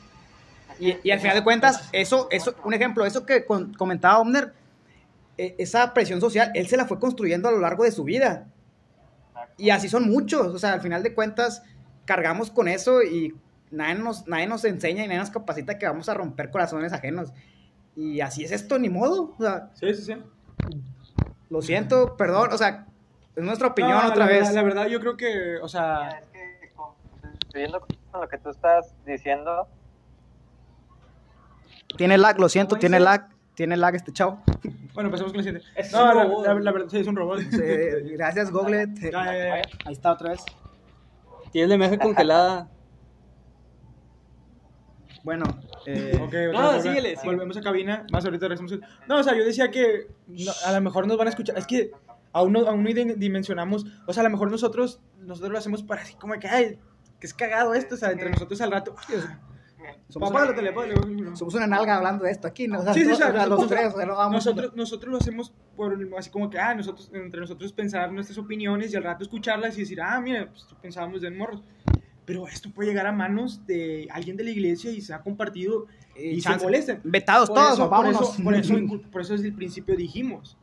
Y, 0.80 0.96
y, 1.04 1.12
al 1.12 1.20
final 1.20 1.36
de 1.36 1.44
cuentas, 1.44 1.90
eso, 1.92 2.28
eso, 2.32 2.56
un 2.64 2.74
ejemplo, 2.74 3.06
eso 3.06 3.26
que 3.26 3.46
comentaba 3.46 4.20
Omner, 4.20 4.54
eh, 5.38 5.56
esa 5.58 5.94
presión 5.94 6.22
social, 6.22 6.52
él 6.56 6.68
se 6.68 6.78
la 6.78 6.86
fue 6.86 7.00
construyendo 7.00 7.50
a 7.50 7.52
lo 7.52 7.60
largo 7.60 7.84
de 7.84 7.92
su 7.92 8.04
vida. 8.04 8.48
Y 9.58 9.70
así 9.70 9.90
son 9.90 10.10
muchos, 10.10 10.48
o 10.48 10.60
sea, 10.60 10.74
al 10.74 10.82
final 10.82 11.04
de 11.04 11.14
cuentas 11.14 11.64
cargamos 12.06 12.50
con 12.50 12.68
eso 12.68 13.04
y 13.04 13.36
nadie 13.70 13.96
nos, 13.96 14.28
nadie 14.28 14.48
nos 14.48 14.66
enseña 14.66 15.04
y 15.04 15.08
nadie 15.08 15.20
nos 15.20 15.30
capacita 15.30 15.78
que 15.78 15.86
vamos 15.86 16.10
a 16.10 16.14
romper 16.14 16.52
corazones 16.52 16.94
ajenos. 16.94 17.32
Y 17.96 18.22
así 18.22 18.44
es 18.44 18.52
esto, 18.52 18.80
ni 18.80 18.90
modo. 18.90 19.36
O 19.38 19.42
sea, 19.42 19.70
sí, 19.74 19.94
sí, 19.94 20.04
sí. 20.04 20.14
Lo 21.50 21.62
siento, 21.62 22.16
perdón, 22.16 22.50
o 22.54 22.58
sea, 22.58 22.88
es 23.36 23.44
nuestra 23.44 23.68
opinión 23.68 24.02
no, 24.02 24.08
otra 24.08 24.26
la, 24.26 24.32
vez. 24.32 24.48
La, 24.48 24.54
la, 24.54 24.64
verdad, 24.64 24.88
yo 24.88 25.00
creo 25.00 25.18
que, 25.18 25.58
o 25.62 25.68
sea... 25.68 26.24
Viendo 27.54 27.82
con 27.82 28.22
lo 28.22 28.28
que 28.30 28.38
tú 28.38 28.50
estás 28.50 28.94
diciendo... 29.06 29.68
Tiene 31.98 32.18
lag, 32.18 32.40
lo 32.40 32.48
siento, 32.48 32.78
tiene 32.78 33.02
lag. 33.02 33.28
Tiene 33.56 33.76
lag 33.78 33.96
este 33.96 34.12
chavo. 34.14 34.42
Bueno, 34.94 35.12
pasemos 35.12 35.32
con 35.34 35.40
el 35.42 35.46
siguiente. 35.46 35.68
Es 35.76 35.92
no, 35.92 36.02
un 36.12 36.44
la, 36.44 36.54
la, 36.54 36.60
la 36.60 36.72
verdad, 36.72 36.88
sí, 36.90 36.98
es 37.00 37.08
un 37.08 37.16
robot. 37.16 37.40
Sí, 37.42 37.58
gracias, 38.14 38.50
Google. 38.52 38.88
Ya, 38.96 39.10
ya, 39.12 39.34
ya. 39.38 39.54
Ahí 39.86 39.94
está 39.94 40.14
otra 40.14 40.30
vez. 40.32 40.42
Tiene 41.52 41.68
la 41.68 41.76
imagen 41.76 42.00
congelada. 42.00 42.70
Bueno, 45.24 45.46
eh, 45.86 46.20
Okay, 46.28 46.48
o 46.48 46.54
No, 46.54 46.60
sea, 46.60 46.68
volve- 46.70 46.82
síguele, 46.82 47.10
síguele. 47.10 47.26
Volvemos 47.26 47.58
a 47.58 47.62
cabina, 47.62 48.06
más 48.12 48.26
ahorita 48.26 48.48
regresamos. 48.48 48.80
No, 49.08 49.18
o 49.20 49.24
sea, 49.24 49.36
yo 49.36 49.44
decía 49.46 49.70
que 49.70 50.08
no, 50.28 50.52
a 50.66 50.72
lo 50.72 50.82
mejor 50.82 51.06
nos 51.08 51.18
van 51.18 51.28
a 51.28 51.30
escuchar. 51.30 51.58
Es 51.58 51.68
que 51.68 51.92
aún 52.34 52.54
no, 52.54 52.62
aún 52.68 52.84
no 52.84 52.90
dim- 52.90 53.16
dimensionamos. 53.16 53.86
O 54.08 54.14
sea, 54.14 54.22
a 54.22 54.24
lo 54.24 54.30
mejor 54.32 54.50
nosotros, 54.50 55.00
nosotros 55.20 55.52
lo 55.52 55.58
hacemos 55.60 55.84
para 55.84 56.02
así 56.02 56.16
como 56.16 56.34
que, 56.40 56.48
ay, 56.48 56.80
que 57.20 57.28
es 57.28 57.34
cagado 57.36 57.74
esto. 57.76 57.96
O 57.96 57.98
sea, 57.98 58.12
entre 58.12 58.32
nosotros 58.32 58.60
al 58.62 58.72
rato. 58.72 58.96
Somos, 60.10 60.32
Papá, 60.32 60.44
una, 60.52 60.74
papá, 60.74 61.36
somos 61.36 61.54
una 61.56 61.68
nalga 61.68 61.98
hablando 61.98 62.24
de 62.26 62.32
esto 62.32 62.48
aquí, 62.48 62.68
¿no? 62.68 62.80
O 62.80 62.84
sea, 62.84 62.94
Sí, 62.94 63.06
sí, 63.06 63.12
o 63.12 63.16
sea, 63.16 63.32
sea, 63.32 63.46
los 63.48 63.60
nosotros- 63.60 63.80
tres, 63.80 63.94
o 63.94 63.98
sea, 63.98 64.06
no 64.06 64.16
vamos- 64.16 64.34
Nosotros, 64.46 64.76
nosotros 64.76 65.12
lo 65.12 65.18
hacemos 65.18 65.54
por 65.76 65.98
así 66.18 66.30
como 66.30 66.50
que, 66.50 66.60
ah, 66.60 66.74
nosotros, 66.76 67.10
entre 67.14 67.40
nosotros 67.40 67.72
pensar 67.74 68.12
nuestras 68.12 68.38
opiniones 68.38 68.94
y 68.94 68.96
al 68.96 69.04
rato 69.04 69.24
escucharlas 69.24 69.78
y 69.78 69.82
decir, 69.82 70.02
ah, 70.02 70.20
mira, 70.22 70.50
pues 70.50 70.66
pensábamos 70.82 71.22
de 71.22 71.32
morros. 71.32 71.64
Pero 72.26 72.48
esto 72.48 72.70
puede 72.72 72.90
llegar 72.90 73.08
a 73.08 73.12
manos 73.12 73.66
de 73.66 74.08
alguien 74.12 74.38
de 74.38 74.44
la 74.44 74.52
iglesia 74.52 74.92
y 74.92 75.02
se 75.02 75.14
ha 75.14 75.22
compartido 75.22 75.88
y, 76.16 76.40
se 76.40 76.56
molesten. 76.58 77.02
Vetados 77.04 77.50
Por 77.50 77.58
todos, 77.58 77.74
eso, 77.74 77.82
por 77.84 77.90
vámonos. 77.90 78.22
eso, 78.34 78.44
por, 78.44 78.54
eso, 78.54 78.74
por 79.12 79.22
eso 79.22 79.34
desde 79.34 79.48
el 79.48 79.56
principio 79.56 79.96
dijimos, 79.96 80.58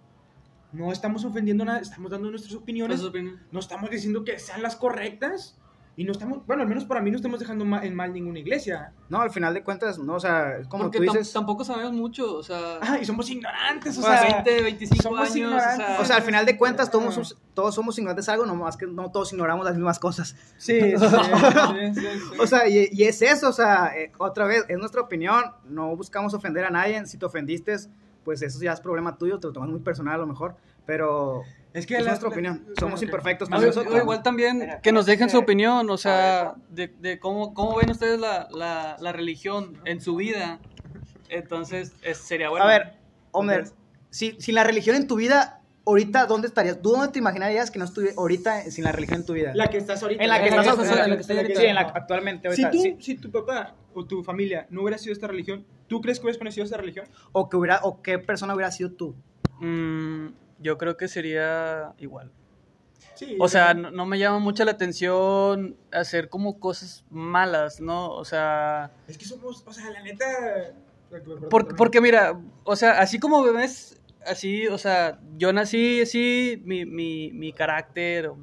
no 0.72 0.92
estamos 0.92 1.24
ofendiendo 1.24 1.64
nada, 1.64 1.80
estamos 1.80 2.10
dando 2.10 2.30
nuestras 2.30 2.54
opiniones, 2.54 3.02
no 3.50 3.58
estamos 3.60 3.90
diciendo 3.90 4.24
que 4.24 4.38
sean 4.38 4.62
las 4.62 4.76
correctas 4.76 5.57
y 6.00 6.04
no 6.04 6.12
estamos, 6.12 6.46
bueno, 6.46 6.62
al 6.62 6.68
menos 6.68 6.84
para 6.84 7.00
mí 7.02 7.10
no 7.10 7.16
estamos 7.16 7.40
dejando 7.40 7.64
ma- 7.64 7.84
en 7.84 7.92
mal 7.92 8.12
ninguna 8.12 8.38
iglesia. 8.38 8.92
No, 9.08 9.20
al 9.20 9.32
final 9.32 9.52
de 9.52 9.64
cuentas, 9.64 9.98
no, 9.98 10.14
o 10.14 10.20
sea, 10.20 10.58
es 10.58 10.68
como 10.68 10.84
Porque 10.84 10.98
tú 10.98 11.04
tam- 11.06 11.12
dices. 11.18 11.32
tampoco 11.32 11.64
sabemos 11.64 11.92
mucho, 11.92 12.36
o 12.36 12.42
sea, 12.44 12.78
Ah, 12.80 12.98
y 13.02 13.04
somos 13.04 13.28
ignorantes, 13.28 13.96
o 13.98 14.00
o 14.00 14.04
sea, 14.04 14.18
sea, 14.18 14.42
20, 14.44 14.62
25 14.62 15.02
somos 15.02 15.28
años, 15.34 15.52
o 15.52 15.58
sea, 15.58 15.98
O 16.00 16.04
sea, 16.04 16.16
al 16.16 16.22
final 16.22 16.46
de 16.46 16.56
cuentas, 16.56 16.88
todos, 16.88 17.12
somos- 17.14 17.36
todos 17.52 17.74
somos 17.74 17.98
ignorantes 17.98 18.26
de 18.26 18.32
algo, 18.32 18.46
nomás 18.46 18.76
que 18.76 18.86
no 18.86 19.10
todos 19.10 19.32
ignoramos 19.32 19.64
las 19.64 19.74
mismas 19.74 19.98
cosas. 19.98 20.36
Sí, 20.56 20.78
sí, 20.80 20.94
sí, 20.98 21.94
sí, 21.94 22.00
sí, 22.00 22.06
sí. 22.32 22.36
O 22.38 22.46
sea, 22.46 22.68
y, 22.68 22.88
y 22.92 23.02
es 23.02 23.20
eso, 23.20 23.48
o 23.48 23.52
sea, 23.52 23.90
eh, 23.96 24.12
otra 24.18 24.46
vez, 24.46 24.64
es 24.68 24.78
nuestra 24.78 25.00
opinión, 25.00 25.42
no 25.68 25.96
buscamos 25.96 26.32
ofender 26.32 26.64
a 26.64 26.70
nadie, 26.70 27.04
si 27.06 27.18
te 27.18 27.26
ofendiste, 27.26 27.76
pues 28.24 28.40
eso 28.42 28.60
ya 28.62 28.72
es 28.72 28.80
problema 28.80 29.18
tuyo, 29.18 29.40
te 29.40 29.48
lo 29.48 29.52
tomas 29.52 29.68
muy 29.70 29.80
personal 29.80 30.14
a 30.14 30.18
lo 30.18 30.26
mejor, 30.28 30.54
pero 30.86 31.42
es 31.74 31.86
que 31.86 31.94
es 31.96 32.00
la- 32.02 32.08
nuestra 32.10 32.28
la- 32.28 32.34
opinión, 32.34 32.66
somos 32.78 33.02
imperfectos 33.02 33.48
O- 33.48 33.50
también 33.50 33.72
o 33.72 33.74
nosotros. 33.74 34.02
igual 34.02 34.22
también 34.22 34.58
Mira, 34.58 34.80
que 34.80 34.92
nos 34.92 35.06
dejen 35.06 35.28
su 35.30 35.38
opinión, 35.38 35.88
o 35.90 35.96
sea, 35.96 36.54
de, 36.70 36.88
de 36.88 37.18
cómo, 37.18 37.54
cómo 37.54 37.76
ven 37.76 37.90
ustedes 37.90 38.18
la, 38.20 38.48
la, 38.50 38.96
la 39.00 39.12
religión 39.12 39.78
en 39.84 40.00
su 40.00 40.16
vida. 40.16 40.58
Entonces, 41.28 41.92
es- 42.02 42.18
sería 42.18 42.48
bueno. 42.50 42.64
A 42.64 42.68
ver, 42.68 42.94
Homer, 43.32 43.66
si, 44.10 44.36
sin 44.40 44.54
la 44.54 44.64
religión 44.64 44.96
en 44.96 45.06
tu 45.06 45.16
vida, 45.16 45.60
ahorita, 45.86 46.26
¿dónde 46.26 46.48
estarías? 46.48 46.80
¿Tú 46.80 46.90
dónde 46.90 47.08
te 47.08 47.18
imaginarías 47.18 47.70
que 47.70 47.78
no 47.78 47.84
estuviera 47.84 48.14
ahorita 48.16 48.62
sin 48.70 48.84
la 48.84 48.92
religión 48.92 49.20
en 49.20 49.26
tu 49.26 49.34
vida? 49.34 49.52
La 49.54 49.68
que 49.68 49.76
estás 49.78 50.02
ahorita. 50.02 50.22
en 50.22 50.28
la 50.30 50.40
que 50.42 50.48
en 50.48 50.56
la 50.56 50.62
estás, 50.62 50.76
que 50.76 50.82
estás 50.82 51.26
sí, 51.26 51.32
ahorita. 51.36 51.62
en 51.62 51.74
la 51.74 51.80
actualmente 51.82 52.54
Si 52.54 52.62
ahorita, 52.62 52.70
tú, 52.70 52.82
sí. 52.82 52.96
si 53.00 53.14
tu 53.18 53.30
papá 53.30 53.74
o 53.94 54.04
tu 54.06 54.22
familia 54.24 54.66
no 54.70 54.82
hubiera 54.82 54.96
sido 54.98 55.12
esta 55.12 55.26
religión, 55.26 55.66
¿tú 55.86 56.00
crees 56.00 56.18
que 56.18 56.24
hubieras 56.24 56.38
conocido 56.38 56.64
esta 56.64 56.76
religión? 56.78 57.06
o 57.32 57.48
que 57.50 57.56
hubiera, 57.56 57.80
o 57.82 58.00
qué 58.02 58.18
persona 58.18 58.54
hubiera 58.54 58.70
sido 58.70 58.92
tú. 58.92 59.14
Mm, 59.60 60.28
yo 60.58 60.78
creo 60.78 60.96
que 60.96 61.08
sería 61.08 61.92
igual. 61.98 62.32
Sí. 63.14 63.36
O 63.40 63.48
sea, 63.48 63.74
no, 63.74 63.90
no 63.90 64.06
me 64.06 64.18
llama 64.18 64.38
mucho 64.38 64.64
la 64.64 64.72
atención 64.72 65.76
hacer 65.92 66.28
como 66.28 66.60
cosas 66.60 67.04
malas, 67.10 67.80
¿no? 67.80 68.10
O 68.10 68.24
sea, 68.24 68.92
es 69.08 69.18
que 69.18 69.24
somos, 69.24 69.64
o 69.66 69.72
sea, 69.72 69.90
la 69.90 70.02
neta. 70.02 70.24
Por- 71.50 71.74
porque 71.74 72.00
mira, 72.00 72.38
o 72.64 72.76
sea, 72.76 73.00
así 73.00 73.18
como 73.18 73.42
ves, 73.52 74.00
así, 74.26 74.66
o 74.68 74.78
sea, 74.78 75.18
yo 75.36 75.52
nací 75.52 76.02
así, 76.02 76.62
mi, 76.64 76.84
mi, 76.84 77.32
mi 77.32 77.52
carácter, 77.52 78.26
o 78.28 78.36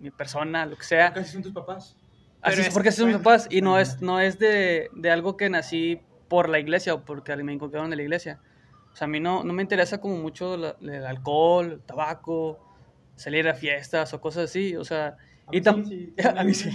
mi 0.00 0.10
persona, 0.10 0.64
lo 0.66 0.76
que 0.76 0.84
sea, 0.84 1.12
Casi 1.12 1.32
son 1.32 1.42
tus 1.42 1.52
papás. 1.52 1.96
así 2.40 2.56
Pero 2.56 2.68
es 2.68 2.74
porque 2.74 2.88
así 2.88 2.98
son 2.98 3.08
mis 3.08 3.18
papás, 3.18 3.46
y 3.50 3.60
no 3.60 3.78
es, 3.78 4.00
no 4.00 4.20
es 4.20 4.38
de, 4.38 4.88
de 4.94 5.10
algo 5.10 5.36
que 5.36 5.50
nací 5.50 6.00
por 6.28 6.48
la 6.48 6.58
iglesia 6.58 6.94
o 6.94 7.04
porque 7.04 7.36
me 7.36 7.52
inculcaron 7.52 7.90
de 7.90 7.96
la 7.96 8.02
iglesia. 8.02 8.40
O 8.98 9.00
sea, 9.00 9.04
a 9.04 9.08
mí 9.08 9.20
no, 9.20 9.44
no 9.44 9.52
me 9.52 9.62
interesa 9.62 10.00
como 10.00 10.16
mucho 10.16 10.56
la- 10.56 10.74
el 10.82 11.06
alcohol, 11.06 11.70
el 11.74 11.80
tabaco, 11.82 12.58
salir 13.14 13.48
a 13.48 13.54
fiestas 13.54 14.12
o 14.12 14.20
cosas 14.20 14.50
así, 14.50 14.74
o 14.74 14.84
sea, 14.84 15.16
A 15.46 15.50
y, 15.52 15.60
mí 15.60 15.64
tam- 15.64 15.86
sí, 15.86 16.12
sí, 16.18 16.28
a 16.36 16.42
mí 16.42 16.52
sí. 16.52 16.70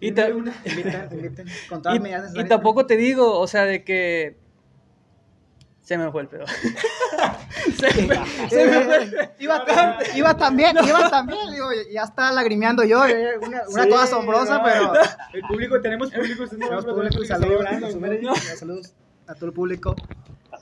Y, 0.00 0.10
ta- 0.10 0.28
tampoco 2.48 2.84
te 2.84 2.96
digo, 2.96 3.38
o 3.38 3.46
sea, 3.46 3.64
de 3.64 3.84
que 3.84 4.36
se 5.82 5.96
me 5.96 6.10
fue 6.10 6.22
el 6.22 6.28
pedo. 6.28 6.46
se 7.78 8.02
me, 8.02 8.48
se 8.50 8.66
me 8.66 8.80
fue. 8.82 9.30
Iba, 9.38 9.64
tan- 9.64 9.96
iba 10.16 10.36
también, 10.36 10.76
iba 10.84 11.08
también, 11.08 11.48
digo, 11.52 11.68
ya 11.92 12.02
está 12.02 12.32
lagrimeando 12.32 12.82
yo, 12.82 13.06
eh, 13.06 13.38
una, 13.38 13.62
una 13.68 13.84
Sí, 13.84 13.88
cosa 13.88 14.02
asombrosa, 14.02 14.58
no. 14.58 14.64
pero 14.64 14.92
El 15.32 15.42
público, 15.42 15.80
tenemos 15.80 16.10
público. 16.10 16.42
no 16.42 16.48
tenemos 16.48 16.84
público 16.84 17.24
saludos, 17.24 17.64
¿no? 18.20 18.34
saludos 18.34 18.94
a 19.28 19.34
todo 19.34 19.46
el 19.46 19.52
público. 19.52 19.94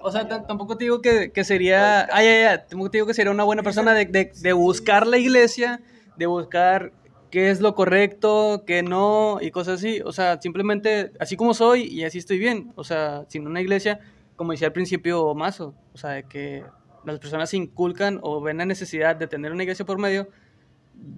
O 0.07 0.12
sea, 0.12 0.28
tam- 0.28 0.46
tampoco 0.46 0.76
te 0.76 0.84
digo 0.84 1.00
que, 1.02 1.32
que 1.32 1.42
sería. 1.42 2.02
Ay, 2.14 2.26
ay, 2.28 2.42
ay, 2.44 2.59
tampoco 2.68 2.90
te 2.90 2.98
digo 2.98 3.07
que 3.09 3.14
sería 3.14 3.32
una 3.32 3.42
buena 3.44 3.62
persona 3.64 3.92
de, 3.92 4.04
de- 4.07 4.30
de 4.40 4.52
buscar 4.52 5.04
la 5.07 5.18
iglesia, 5.18 5.80
de 6.16 6.26
buscar 6.26 6.92
qué 7.32 7.50
es 7.50 7.61
lo 7.61 7.74
correcto, 7.74 8.62
qué 8.66 8.82
no, 8.84 9.38
y 9.40 9.50
cosas 9.50 9.80
así. 9.80 10.00
O 10.04 10.12
sea, 10.12 10.40
simplemente 10.40 11.11
así 11.18 11.36
como 11.36 11.54
soy 11.54 11.82
y 11.82 12.04
así 12.04 12.18
estoy 12.18 12.38
bien. 12.38 12.72
O 12.76 12.84
sea, 12.84 13.24
sin 13.28 13.46
una 13.48 13.61
iglesia, 13.61 13.98
como 14.36 14.52
decía 14.52 14.68
al 14.68 14.72
principio 14.72 15.34
Mazo, 15.34 15.74
o 15.92 15.98
sea, 15.98 16.11
de 16.11 16.22
que 16.22 16.62
las 17.04 17.18
personas 17.18 17.50
se 17.50 17.57
inculcan 17.57 18.20
o 18.22 18.40
ven 18.40 18.59
la 18.59 18.64
necesidad 18.64 19.16
de 19.16 19.26
tener 19.26 19.50
una 19.50 19.64
iglesia 19.64 19.84
por 19.84 19.98
medio. 19.98 20.28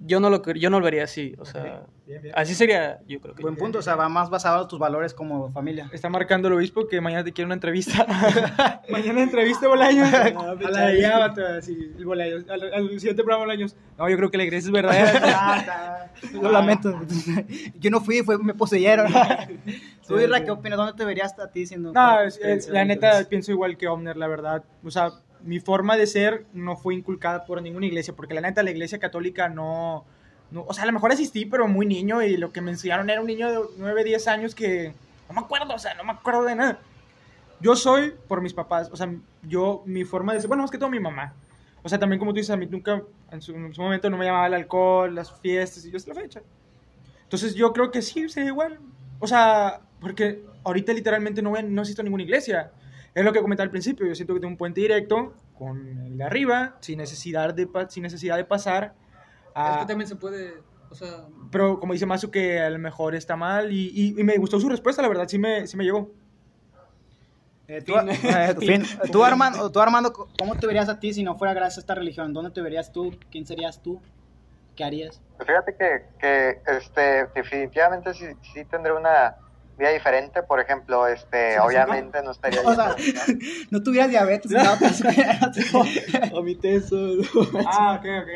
Yo 0.05 0.19
no 0.19 0.29
lo, 0.29 0.41
yo 0.53 0.69
no 0.69 0.79
lo 0.79 0.85
vería 0.85 1.03
así. 1.03 1.35
O 1.39 1.45
sea, 1.45 1.83
Bien, 2.07 2.21
bien. 2.23 2.33
así 2.35 2.55
sería, 2.55 2.99
yo 3.07 3.19
creo 3.21 3.35
que. 3.35 3.41
Buen 3.43 3.55
punto, 3.55 3.77
o 3.79 3.81
sea, 3.81 3.95
va 3.95 4.09
más 4.09 4.29
basado 4.31 4.63
en 4.63 4.67
tus 4.67 4.79
valores 4.79 5.13
como 5.13 5.51
familia. 5.51 5.87
Está 5.93 6.09
marcando 6.09 6.47
el 6.47 6.55
obispo 6.55 6.87
que 6.87 6.99
mañana 6.99 7.23
te 7.23 7.31
quiere 7.31 7.45
una 7.45 7.53
entrevista. 7.53 8.05
mañana 8.89 9.21
entrevista 9.21 9.67
Bolaños. 9.67 10.11
a 10.13 10.55
la 10.55 11.19
vato, 11.19 11.45
así, 11.45 11.91
el 11.97 12.05
Bolaños. 12.05 12.45
Al, 12.49 12.73
al 12.73 12.89
siguiente 12.99 13.23
programa 13.23 13.45
Bolaños. 13.45 13.75
No, 13.97 14.09
yo 14.09 14.17
creo 14.17 14.31
que 14.31 14.37
la 14.37 14.43
iglesia 14.45 14.67
es 14.67 14.71
verdadera. 14.71 16.11
Lo 16.33 16.51
lamento. 16.51 16.99
Yo 17.79 17.91
no 17.91 18.01
fui, 18.01 18.23
fue, 18.23 18.37
me 18.39 18.53
poseyeron. 18.55 19.11
Tú, 20.07 20.19
Irra, 20.19 20.43
¿qué 20.43 20.51
opinas? 20.51 20.77
¿Dónde 20.77 20.93
te 20.93 21.05
verías 21.05 21.37
a 21.39 21.51
ti 21.51 21.67
siendo? 21.67 21.93
No, 21.93 22.21
es- 22.21 22.39
es- 22.41 22.67
la 22.69 22.83
neta 22.83 23.23
pienso 23.29 23.51
igual 23.51 23.77
que 23.77 23.87
Omner, 23.87 24.17
la 24.17 24.27
verdad. 24.27 24.63
O 24.83 24.89
sea, 24.89 25.11
mi 25.43 25.59
forma 25.59 25.95
de 25.97 26.07
ser 26.07 26.45
no 26.53 26.75
fue 26.75 26.95
inculcada 26.95 27.45
por 27.45 27.61
ninguna 27.61 27.85
iglesia, 27.85 28.13
porque 28.15 28.33
la 28.33 28.41
neta 28.41 28.63
la 28.63 28.71
iglesia 28.71 28.99
católica 28.99 29.49
no, 29.49 30.05
no- 30.51 30.63
o 30.67 30.73
sea, 30.73 30.83
a 30.83 30.87
lo 30.87 30.93
mejor 30.93 31.11
asistí, 31.11 31.45
pero 31.45 31.67
muy 31.67 31.85
niño 31.85 32.21
y 32.21 32.37
lo 32.37 32.51
que 32.51 32.61
me 32.61 32.71
enseñaron 32.71 33.09
era 33.09 33.21
un 33.21 33.27
niño 33.27 33.49
de 33.49 33.59
9, 33.77 34.03
10 34.03 34.27
años 34.27 34.55
que 34.55 34.93
no 35.27 35.35
me 35.35 35.41
acuerdo, 35.41 35.73
o 35.73 35.79
sea, 35.79 35.93
no 35.95 36.03
me 36.03 36.11
acuerdo 36.11 36.43
de 36.43 36.55
nada. 36.55 36.79
Yo 37.61 37.75
soy 37.75 38.13
por 38.27 38.41
mis 38.41 38.53
papás, 38.53 38.89
o 38.91 38.95
sea, 38.95 39.13
yo, 39.43 39.83
mi 39.85 40.05
forma 40.05 40.33
de 40.33 40.39
ser, 40.39 40.47
bueno, 40.47 40.63
más 40.63 40.71
que 40.71 40.77
todo 40.77 40.89
mi 40.89 40.99
mamá. 40.99 41.33
O 41.83 41.89
sea, 41.89 41.99
también 41.99 42.19
como 42.19 42.31
tú 42.31 42.37
dices, 42.37 42.51
a 42.51 42.57
mí 42.57 42.65
nunca, 42.65 43.01
en 43.31 43.41
su, 43.41 43.53
en 43.53 43.73
su 43.73 43.81
momento 43.81 44.09
no 44.09 44.17
me 44.17 44.25
llamaba 44.25 44.47
el 44.47 44.53
alcohol, 44.53 45.13
las 45.13 45.31
fiestas, 45.39 45.85
y 45.85 45.91
yo 45.91 45.97
hasta 45.97 46.13
la 46.13 46.21
fecha. 46.21 46.41
Entonces 47.23 47.55
yo 47.55 47.71
creo 47.73 47.91
que 47.91 48.01
sí, 48.01 48.27
sería 48.29 48.49
igual. 48.49 48.79
O 49.19 49.27
sea, 49.27 49.81
porque 50.01 50.41
ahorita 50.63 50.93
literalmente 50.93 51.41
no, 51.41 51.51
ven, 51.51 51.73
no 51.73 51.81
existe 51.81 52.03
ninguna 52.03 52.23
iglesia. 52.23 52.71
Es 53.19 53.25
lo 53.25 53.33
que 53.33 53.41
comentaba 53.41 53.65
al 53.65 53.69
principio, 53.71 54.07
yo 54.07 54.15
siento 54.15 54.33
que 54.33 54.39
tengo 54.39 54.51
un 54.53 54.57
puente 54.57 54.79
directo 54.79 55.33
con 55.57 55.77
el 56.05 56.17
de 56.17 56.23
arriba, 56.23 56.77
sin 56.79 56.99
necesidad 56.99 57.53
de, 57.53 57.67
sin 57.89 58.03
necesidad 58.03 58.37
de 58.37 58.45
pasar. 58.45 58.93
a- 59.53 59.73
Es 59.73 59.77
que 59.81 59.85
también 59.87 60.07
se 60.07 60.15
puede. 60.15 60.53
O 60.89 60.95
sea, 60.95 61.25
pero 61.51 61.81
como 61.81 61.91
dice 61.91 62.05
Mazu 62.05 62.31
que 62.31 62.61
a 62.61 62.69
lo 62.69 62.79
mejor 62.79 63.15
está 63.15 63.35
mal 63.35 63.73
y, 63.73 63.91
y- 63.93 64.19
y 64.19 64.23
me 64.23 64.37
gustó 64.37 64.57
su 64.57 64.69
respuesta, 64.69 65.01
la 65.01 65.09
verdad, 65.09 65.27
sí 65.27 65.37
me, 65.37 65.67
sí 65.67 65.75
me 65.75 65.83
llegó. 65.83 66.11
Eh, 67.67 67.81
tú, 67.81 67.93
eh, 67.97 68.55
fin. 68.61 68.83
Tú, 69.11 69.21
Armando, 69.23 69.69
tú, 69.69 69.79
Armando, 69.81 70.13
¿cómo 70.13 70.55
te 70.55 70.65
verías 70.65 70.87
a 70.87 70.97
ti 70.99 71.13
si 71.13 71.21
no 71.23 71.37
fuera 71.37 71.53
gracias 71.53 71.77
a 71.77 71.81
esta 71.81 71.95
religión? 71.95 72.31
¿Dónde 72.31 72.51
te 72.51 72.61
verías 72.61 72.93
tú? 72.93 73.13
¿Quién 73.29 73.45
serías 73.45 73.81
tú? 73.83 74.01
¿Qué 74.77 74.85
harías? 74.85 75.21
Pues 75.35 75.45
fíjate 75.47 75.75
que, 75.75 76.05
que 76.19 76.61
este, 76.77 77.27
definitivamente 77.35 78.13
sí, 78.13 78.27
sí 78.53 78.63
tendré 78.63 78.93
una 78.93 79.35
vida 79.79 79.89
diferente. 79.89 80.43
Por 80.43 80.59
ejemplo, 80.59 81.07
este, 81.07 81.53
Sí, 81.53 81.57
obviamente 81.59 82.21
no 82.21 82.31
estaría 82.31 82.61
O 82.65 82.75
sea, 82.75 82.95
no 83.71 83.81
tuvieras 83.81 84.09
diabetes, 84.09 84.51
no, 84.51 84.61
pues, 84.77 85.01
omite 86.33 86.75
eso. 86.75 86.95
Ah, 87.65 87.99
ok, 87.99 88.05
ok, 88.21 88.29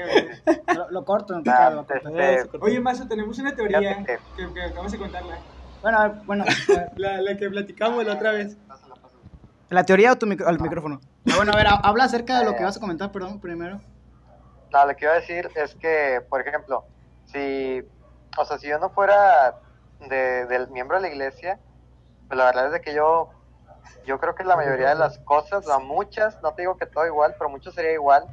ok. 0.48 0.76
lo, 0.76 0.90
lo 0.92 1.06
corto, 1.06 1.36
no 1.36 1.44
te 1.44 1.50
Ah, 1.52 1.70
lo 1.70 1.86
corto. 1.86 2.10
este, 2.20 2.58
Oye, 2.62 2.80
Mazu, 2.80 3.08
tenemos 3.08 3.38
una 3.38 3.56
teoría 3.56 3.80
que, 4.04 4.18
que- 4.36 4.54
que 4.54 4.62
acabamos 4.64 4.92
de 4.92 4.98
contarla. 4.98 5.40
Bueno, 5.82 6.00
a 6.00 6.08
ver, 6.08 6.18
bueno, 6.26 6.46
eh, 6.46 6.88
La, 6.96 7.22
la 7.22 7.38
que 7.38 7.50
platicamos 7.50 8.04
la 8.06 8.14
otra 8.14 8.32
vez. 8.32 8.58
¿la 9.70 9.84
teoría 9.84 10.12
o 10.14 10.16
tu 10.18 10.26
micro- 10.28 10.48
al 10.48 10.60
micrófono? 10.60 11.00
Ah, 11.30 11.34
bueno, 11.36 11.52
a 11.52 11.58
ver, 11.58 11.68
ha- 11.68 11.76
habla 11.84 12.06
acerca 12.06 12.40
de 12.40 12.46
lo 12.46 12.56
que 12.56 12.64
vas 12.64 12.78
a 12.78 12.80
comentar, 12.80 13.12
perdón, 13.12 13.42
primero. 13.42 13.82
No, 14.72 14.86
lo 14.88 14.96
que 14.96 15.06
iba 15.06 15.14
a 15.14 15.20
decir 15.20 15.50
es 15.56 15.76
que, 15.76 16.22
por 16.30 16.42
ejemplo, 16.48 16.86
si, 17.26 17.82
o 18.38 18.46
sea, 18.46 18.58
si 18.58 18.68
yo 18.70 18.80
no 18.80 18.90
fuera 18.92 19.54
de, 20.10 20.46
del 20.48 20.70
miembro 20.70 20.98
de 20.98 21.04
la 21.04 21.08
iglesia, 21.14 21.60
pues 22.28 22.38
la 22.38 22.46
verdad 22.46 22.68
es 22.68 22.72
de 22.74 22.82
que 22.82 22.94
yo, 22.94 23.30
yo 24.06 24.20
creo 24.20 24.36
que 24.36 24.44
la 24.44 24.56
mayoría 24.56 24.90
de 24.90 24.96
las 24.96 25.20
cosas, 25.20 25.68
o 25.68 25.80
muchas, 25.80 26.38
no 26.42 26.54
te 26.54 26.64
digo 26.64 26.78
que 26.78 26.86
todo 26.86 27.06
igual, 27.06 27.36
pero 27.38 27.50
mucho 27.50 27.72
sería 27.72 27.92
igual, 27.94 28.30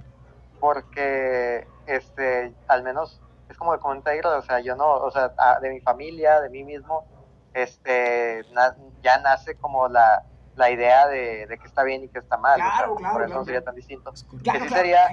porque, 0.58 1.66
este, 1.86 2.54
al 2.68 2.82
menos, 2.82 3.20
es 3.48 3.56
como 3.56 3.78
comenta 3.80 4.14
Ira, 4.14 4.36
o 4.36 4.42
sea, 4.42 4.60
yo 4.60 4.76
no, 4.76 4.88
o 4.92 5.10
sea, 5.10 5.32
a- 5.38 5.58
de 5.60 5.70
mi 5.70 5.80
familia, 5.80 6.40
de 6.40 6.50
mí 6.50 6.62
mismo, 6.64 7.04
este, 7.52 8.44
na- 8.50 8.76
ya 9.02 9.18
nace 9.18 9.56
como 9.56 9.88
la, 9.88 10.22
la 10.54 10.70
idea 10.70 11.08
de, 11.08 11.46
de 11.46 11.58
que 11.58 11.66
está 11.66 11.82
bien 11.82 12.04
y 12.04 12.08
que 12.08 12.18
está 12.20 12.36
mal, 12.36 12.60
o 12.60 12.62
sea, 12.64 12.72
Claro, 12.76 12.94
claro, 12.94 13.12
por 13.12 13.22
eso 13.22 13.28
claro. 13.28 13.40
no 13.40 13.44
sería 13.44 13.62
tan 13.62 13.74
distinto 13.74 14.12
Claro, 14.44 14.58
que 14.58 14.64
sí 14.64 14.68
claro. 14.68 14.82
sería 14.82 15.10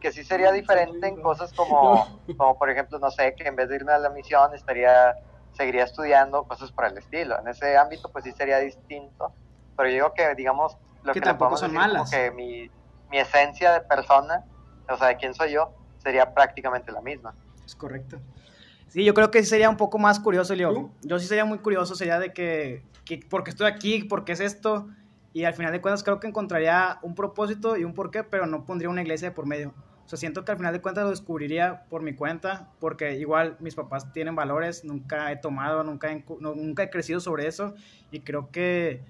que 0.00 0.12
sí 0.12 0.22
sería 0.22 0.52
diferente 0.52 1.08
en 1.08 1.20
cosas 1.20 1.52
como, 1.54 2.06
como 2.36 2.56
por 2.56 2.70
ejemplo, 2.70 3.00
no 3.00 3.10
sé, 3.10 3.34
que 3.34 3.48
en 3.48 3.56
vez 3.56 3.68
de 3.68 3.74
irme 3.76 3.92
a 3.92 3.98
la 3.98 4.10
misión 4.10 4.54
estaría, 4.54 5.12
seguiría 5.58 5.84
estudiando 5.84 6.44
cosas 6.44 6.70
por 6.72 6.84
el 6.86 6.96
estilo. 6.96 7.38
En 7.40 7.48
ese 7.48 7.76
ámbito 7.76 8.10
pues 8.10 8.24
sí 8.24 8.32
sería 8.32 8.58
distinto, 8.60 9.32
pero 9.76 9.88
yo 9.88 9.94
digo 9.96 10.14
que 10.14 10.34
digamos 10.36 10.78
lo 11.02 11.12
Que 11.12 11.20
que, 11.20 11.24
tampoco 11.26 11.56
son 11.56 11.72
decir 11.72 11.80
como 11.80 11.92
malas. 11.94 12.10
que 12.10 12.30
mi, 12.30 12.70
mi 13.10 13.18
esencia 13.18 13.72
de 13.72 13.80
persona, 13.80 14.44
o 14.88 14.96
sea, 14.96 15.08
de 15.08 15.16
quién 15.16 15.34
soy 15.34 15.52
yo, 15.52 15.74
sería 15.98 16.32
prácticamente 16.32 16.92
la 16.92 17.00
misma. 17.02 17.34
Es 17.66 17.74
correcto. 17.74 18.18
Sí, 18.86 19.04
yo 19.04 19.12
creo 19.14 19.30
que 19.32 19.42
sí 19.42 19.50
sería 19.50 19.68
un 19.68 19.76
poco 19.76 19.98
más 19.98 20.20
curioso, 20.20 20.54
Leo. 20.54 20.72
¿Tú? 20.72 20.90
Yo 21.02 21.18
sí 21.18 21.26
sería 21.26 21.44
muy 21.44 21.58
curioso, 21.58 21.94
sería 21.96 22.18
de 22.20 22.32
que, 22.32 22.84
que 23.04 23.20
porque 23.28 23.50
estoy 23.50 23.66
aquí, 23.66 24.04
porque 24.04 24.32
es 24.32 24.40
esto, 24.40 24.86
y 25.32 25.44
al 25.44 25.54
final 25.54 25.72
de 25.72 25.80
cuentas 25.80 26.04
creo 26.04 26.20
que 26.20 26.28
encontraría 26.28 26.98
un 27.02 27.14
propósito 27.16 27.76
y 27.76 27.84
un 27.84 27.94
porqué, 27.94 28.22
pero 28.22 28.46
no 28.46 28.64
pondría 28.64 28.88
una 28.88 29.02
iglesia 29.02 29.28
de 29.30 29.34
por 29.34 29.44
medio. 29.44 29.74
O 30.08 30.10
sea, 30.10 30.16
siento 30.18 30.42
que 30.42 30.52
al 30.52 30.56
final 30.56 30.72
de 30.72 30.80
cuentas 30.80 31.04
lo 31.04 31.10
descubriría 31.10 31.84
por 31.90 32.00
mi 32.00 32.14
cuenta, 32.14 32.70
porque 32.80 33.18
igual 33.18 33.58
mis 33.60 33.74
papás 33.74 34.10
tienen 34.14 34.34
valores, 34.34 34.82
nunca 34.82 35.30
he 35.30 35.36
tomado, 35.36 35.84
nunca 35.84 36.10
he, 36.10 36.24
no- 36.40 36.54
nunca 36.54 36.82
he 36.82 36.88
crecido 36.88 37.20
sobre 37.20 37.46
eso, 37.46 37.74
y 38.10 38.20
creo 38.20 38.50
que 38.50 39.02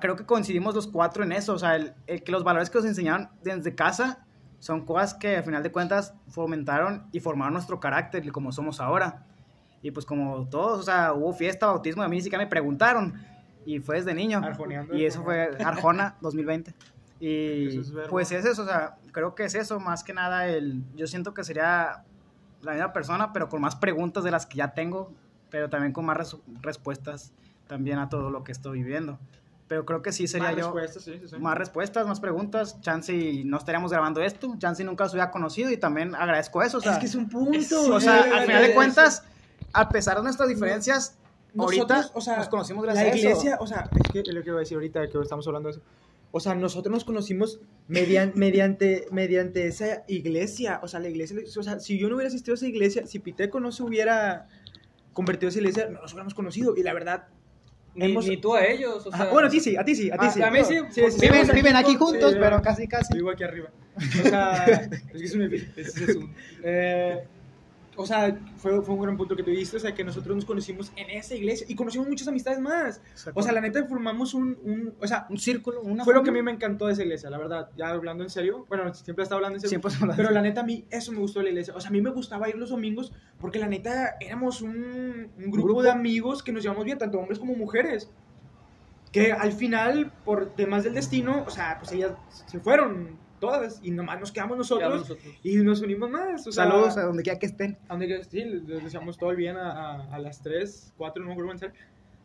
creo 0.00 0.14
que 0.14 0.24
coincidimos 0.24 0.74
los 0.76 0.86
cuatro 0.86 1.24
en 1.24 1.32
eso, 1.32 1.54
o 1.54 1.58
sea, 1.58 1.74
el, 1.74 1.94
el 2.06 2.22
que 2.22 2.30
los 2.30 2.44
valores 2.44 2.70
que 2.70 2.78
nos 2.78 2.86
enseñaron 2.86 3.28
desde 3.42 3.74
casa 3.74 4.24
son 4.60 4.84
cosas 4.86 5.14
que 5.14 5.36
al 5.38 5.42
final 5.42 5.64
de 5.64 5.72
cuentas 5.72 6.14
fomentaron 6.28 7.08
y 7.10 7.18
formaron 7.18 7.54
nuestro 7.54 7.80
carácter 7.80 8.24
y 8.24 8.28
como 8.28 8.52
somos 8.52 8.78
ahora. 8.80 9.24
Y 9.82 9.90
pues 9.90 10.04
como 10.06 10.46
todos, 10.48 10.78
o 10.78 10.82
sea, 10.82 11.14
hubo 11.14 11.32
fiesta, 11.32 11.66
bautismo, 11.66 12.02
a 12.04 12.08
mí 12.08 12.16
ni 12.16 12.22
siquiera 12.22 12.44
me 12.44 12.50
preguntaron 12.50 13.14
y 13.64 13.80
fue 13.80 13.96
desde 13.96 14.12
niño. 14.14 14.38
Arjoneando, 14.44 14.94
y 14.94 15.06
eso 15.06 15.24
fue 15.24 15.56
Arjona 15.64 16.16
2020. 16.20 16.72
Y 17.22 17.66
Eso 17.78 17.80
es 18.00 18.08
pues 18.08 18.32
es 18.32 18.46
eso, 18.46 18.62
o 18.62 18.64
sea, 18.64 18.96
creo 19.12 19.34
que 19.34 19.44
es 19.44 19.54
eso, 19.54 19.80
más 19.80 20.04
que 20.04 20.12
nada 20.12 20.46
el, 20.46 20.82
yo 20.96 21.06
siento 21.06 21.34
que 21.34 21.44
sería 21.44 22.04
la 22.62 22.72
misma 22.72 22.92
persona, 22.92 23.32
pero 23.32 23.48
con 23.48 23.60
más 23.60 23.76
preguntas 23.76 24.22
de 24.24 24.30
las 24.30 24.46
que 24.46 24.58
ya 24.58 24.74
tengo, 24.74 25.12
pero 25.50 25.68
también 25.70 25.92
con 25.92 26.04
más 26.04 26.16
res- 26.16 26.36
respuestas 26.62 27.32
también 27.66 27.98
a 27.98 28.08
todo 28.08 28.30
lo 28.30 28.44
que 28.44 28.52
estoy 28.52 28.82
viviendo. 28.82 29.18
Pero 29.68 29.84
creo 29.86 30.02
que 30.02 30.10
sí 30.10 30.26
sería 30.26 30.48
Más 30.48 30.56
yo 30.56 30.62
respuestas, 30.64 31.02
sí, 31.04 31.18
sí, 31.20 31.28
sí. 31.28 31.36
más 31.38 31.56
respuestas, 31.56 32.04
más 32.06 32.18
preguntas. 32.18 32.80
Chance 32.80 33.14
y 33.14 33.44
no 33.44 33.56
estaríamos 33.56 33.92
grabando 33.92 34.20
esto. 34.20 34.52
Chance 34.58 34.82
y 34.82 34.86
nunca 34.86 35.08
se 35.08 35.14
hubiera 35.14 35.30
conocido 35.30 35.70
y 35.70 35.76
también 35.76 36.16
agradezco 36.16 36.60
eso. 36.62 36.78
O 36.78 36.80
sea, 36.80 36.94
es 36.94 36.98
que 36.98 37.06
es 37.06 37.14
un 37.14 37.28
punto. 37.28 37.94
o 37.94 38.00
sea, 38.00 38.24
Sí, 38.24 38.30
al 38.32 38.46
final 38.46 38.62
de 38.62 38.68
es- 38.70 38.74
cuentas, 38.74 39.24
a 39.72 39.88
pesar 39.88 40.16
de 40.16 40.24
nuestras 40.24 40.48
diferencias, 40.48 41.16
ahorita 41.56 41.82
nosotros, 41.94 42.12
o 42.16 42.20
sea, 42.20 42.36
nos 42.38 42.48
conocimos 42.48 42.82
gracias 42.82 43.06
la 43.06 43.12
a 43.12 43.16
iglesia, 43.16 43.54
eso. 43.54 43.62
o 43.62 43.66
sea, 43.68 43.88
es 43.94 44.10
que 44.12 44.18
es 44.28 44.34
lo 44.34 44.42
que 44.42 44.48
iba 44.48 44.56
a 44.56 44.60
decir 44.60 44.76
ahorita 44.76 45.08
que 45.08 45.18
estamos 45.20 45.46
hablando 45.46 45.68
de 45.68 45.76
eso. 45.76 45.82
O 46.32 46.38
sea, 46.40 46.54
nosotros 46.54 46.92
nos 46.92 47.04
conocimos 47.04 47.60
median- 47.88 48.32
mediante, 48.36 49.06
mediante 49.10 49.66
esa 49.66 50.04
iglesia. 50.08 50.80
O 50.82 50.88
sea, 50.88 51.00
la 51.00 51.08
iglesia, 51.08 51.38
o 51.58 51.62
sea, 51.62 51.80
si 51.80 51.98
yo 51.98 52.08
no 52.08 52.16
hubiera 52.16 52.28
asistido 52.28 52.54
a 52.54 52.56
esa 52.56 52.66
iglesia, 52.68 53.06
si 53.06 53.18
Piteco 53.18 53.58
no 53.60 53.72
se 53.72 53.82
hubiera 53.82 54.46
convertido 55.12 55.48
a 55.48 55.50
esa 55.50 55.58
iglesia, 55.58 55.88
no 55.90 56.00
nos 56.00 56.12
hubiéramos 56.12 56.34
conocido. 56.34 56.76
Y 56.76 56.82
la 56.82 56.92
verdad, 56.94 57.24
Ni, 57.94 58.06
hemos- 58.12 58.28
ni 58.28 58.36
tú 58.36 58.54
a 58.54 58.64
ellos, 58.64 59.04
o 59.06 59.12
Ajá, 59.12 59.24
sea. 59.24 59.32
bueno, 59.32 59.48
a 59.48 59.50
ti 59.50 59.58
sí, 59.58 59.76
a 59.76 59.84
ti 59.84 59.96
sí, 59.96 60.08
a 60.10 60.16
ti 60.16 60.26
Ah, 60.26 60.30
sí. 60.30 60.42
a 60.42 60.50
mí 60.52 60.60
sí, 60.64 60.76
Viven, 61.52 61.74
aquí 61.76 61.96
juntos, 61.96 62.32
sí, 62.32 62.38
pero 62.40 62.62
casi, 62.62 62.86
casi. 62.86 63.14
Vivo 63.14 63.30
aquí 63.30 63.42
arriba. 63.42 63.70
O 64.24 64.28
sea, 64.28 64.64
es 65.12 65.20
que 65.20 65.24
es 65.24 65.34
un 65.34 65.42
ese 65.52 66.04
es 66.04 66.16
un- 66.16 66.34
eh, 66.62 67.24
o 68.00 68.06
sea, 68.06 68.38
fue, 68.56 68.82
fue 68.82 68.94
un 68.94 69.02
gran 69.02 69.16
punto 69.16 69.36
que 69.36 69.42
tú 69.42 69.50
diste, 69.50 69.76
o 69.76 69.80
sea, 69.80 69.94
que 69.94 70.02
nosotros 70.02 70.34
nos 70.34 70.44
conocimos 70.44 70.92
en 70.96 71.10
esa 71.10 71.34
iglesia 71.34 71.66
y 71.68 71.74
conocimos 71.74 72.08
muchas 72.08 72.26
amistades 72.28 72.58
más. 72.58 73.00
O 73.34 73.42
sea, 73.42 73.52
la 73.52 73.60
neta 73.60 73.84
formamos 73.86 74.34
un, 74.34 74.58
un 74.64 74.94
o 75.00 75.06
sea, 75.06 75.26
un 75.28 75.38
círculo, 75.38 75.82
una 75.82 76.04
fue 76.04 76.14
lo 76.14 76.22
que 76.22 76.30
a 76.30 76.32
mí 76.32 76.42
me 76.42 76.50
encantó 76.50 76.86
de 76.86 76.94
esa 76.94 77.02
iglesia, 77.02 77.30
la 77.30 77.38
verdad, 77.38 77.70
ya 77.76 77.90
hablando 77.90 78.24
en 78.24 78.30
serio, 78.30 78.64
bueno, 78.68 78.92
siempre 78.94 79.22
estaba 79.22 79.38
hablando 79.38 79.56
en 79.56 79.60
serio, 79.60 79.70
Siempre 79.70 79.92
hablando 79.94 80.16
pero 80.16 80.30
la 80.30 80.40
neta 80.42 80.62
a 80.62 80.64
mí 80.64 80.86
eso 80.90 81.12
me 81.12 81.18
gustó 81.18 81.40
de 81.40 81.44
la 81.44 81.50
iglesia, 81.50 81.74
o 81.76 81.80
sea, 81.80 81.90
a 81.90 81.92
mí 81.92 82.00
me 82.00 82.10
gustaba 82.10 82.48
ir 82.48 82.56
los 82.56 82.70
domingos 82.70 83.12
porque 83.38 83.58
la 83.58 83.68
neta 83.68 84.16
éramos 84.20 84.62
un, 84.62 85.30
un 85.36 85.50
grupo, 85.50 85.68
grupo. 85.68 85.82
de 85.82 85.90
amigos 85.90 86.42
que 86.42 86.52
nos 86.52 86.62
llevamos 86.62 86.84
bien, 86.84 86.98
tanto 86.98 87.18
hombres 87.18 87.38
como 87.38 87.54
mujeres, 87.54 88.10
que 89.12 89.32
al 89.32 89.52
final, 89.52 90.12
por 90.24 90.54
temas 90.54 90.84
del 90.84 90.94
destino, 90.94 91.44
o 91.46 91.50
sea, 91.50 91.78
pues 91.78 91.92
ellas 91.92 92.12
se 92.46 92.60
fueron 92.60 93.18
todas 93.40 93.80
y 93.82 93.90
nomás 93.90 94.20
nos 94.20 94.30
quedamos 94.30 94.56
nosotros 94.58 95.00
nosotros. 95.00 95.34
y 95.42 95.56
nos 95.56 95.80
unimos 95.80 96.08
más, 96.10 96.46
o 96.46 96.52
sea, 96.52 96.64
Saludos 96.64 96.96
a 96.96 97.02
donde 97.04 97.22
quiera 97.24 97.38
que 97.38 97.46
estén. 97.46 97.76
a 97.88 97.94
donde 97.94 98.06
que- 98.06 98.24
sí, 98.24 98.44
les 98.44 98.66
deseamos 98.84 99.16
todo 99.18 99.30
el 99.30 99.36
bien 99.36 99.56
a, 99.56 99.72
a- 99.72 100.14
a 100.14 100.18
las 100.18 100.40
3, 100.42 100.92
4, 100.96 101.22
no 101.22 101.28
me 101.28 101.32
acuerdo. 101.32 101.72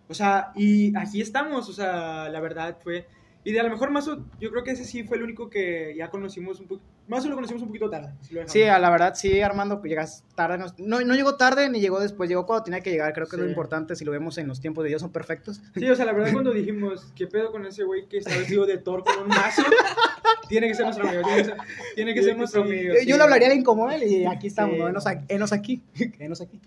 O 0.08 0.14
sea, 0.14 0.52
y 0.56 0.96
aquí 0.96 1.22
estamos, 1.22 1.68
o 1.70 1.74
sea, 1.74 2.30
la 2.30 2.40
verdad 2.40 2.78
fue... 2.84 3.08
Y 3.48 3.52
de 3.52 3.60
a 3.60 3.64
lo 3.64 3.70
mejor 3.70 3.92
Mazo, 3.92 4.26
yo 4.40 4.50
creo 4.50 4.64
que 4.64 4.72
ese 4.72 4.84
sí 4.84 5.04
fue 5.04 5.18
el 5.18 5.24
único 5.24 5.52
que 5.52 5.94
ya 5.96 6.10
conocimos 6.10 6.60
un 6.60 6.68
poco... 6.68 6.82
Mazo 7.08 7.30
lo 7.30 7.36
conocimos 7.36 7.62
un 7.62 7.68
poquito 7.68 7.90
tarde. 7.92 8.12
si. 8.22 8.36
Sí, 8.48 8.64
a 8.64 8.80
la 8.80 8.90
verdad, 8.90 9.14
sí, 9.14 9.40
Armando, 9.40 9.80
pues 9.80 9.90
llegas 9.92 10.24
tarde. 10.34 10.58
No, 10.58 10.66
no, 10.80 11.00
no 11.02 11.14
llegó 11.16 11.36
tarde 11.38 11.70
ni 11.70 11.80
llegó 11.80 12.00
después, 12.00 12.28
llegó 12.28 12.48
cuando 12.48 12.64
tenía 12.64 12.82
que 12.82 12.90
llegar. 12.90 13.14
Creo 13.14 13.28
que 13.28 13.36
es 13.36 13.40
lo 13.40 13.46
Sí. 13.46 13.52
importante, 13.52 13.96
si 13.96 14.04
lo 14.04 14.12
vemos 14.12 14.40
en 14.40 14.48
los 14.48 14.60
tiempos 14.60 14.84
de 14.84 14.90
Dios, 14.90 15.02
son 15.04 15.12
perfectos. 15.12 15.62
Sí, 15.76 15.88
o 15.88 15.96
sea, 15.96 16.06
la 16.06 16.14
verdad 16.14 16.34
cuando 16.34 16.52
dijimos, 16.52 17.14
¿qué 17.16 17.28
pedo 17.28 17.52
con 17.52 17.66
ese 17.68 17.84
güey 17.84 18.08
que 18.08 18.18
está 18.18 18.36
vestido 18.36 18.66
de 18.66 18.80
Thor 18.80 19.04
con 19.04 19.20
un 19.22 19.28
mazo? 19.28 19.62
tiene 20.50 20.68
que 20.68 20.74
ser 20.74 20.86
nuestro 20.86 21.08
amigo, 21.08 21.22
tiene 21.24 21.38
que 21.38 21.46
ser, 21.46 21.58
tiene 21.94 22.14
que 22.16 22.24
ser 22.24 22.38
nuestro 22.38 22.64
amigo. 22.64 22.94
Yo, 22.96 23.00
sí. 23.00 23.06
yo 23.06 23.18
le 23.18 23.24
hablaría 23.24 23.64
como 23.64 23.92
él 23.92 24.02
y 24.04 24.26
aquí 24.26 24.48
estamos, 24.48 24.74
Sí. 24.76 24.82
¿no? 24.82 24.88
Enos 24.90 25.06
enos 25.28 25.54
aquí, 25.54 25.84
enos 26.20 26.42
aquí. 26.42 26.60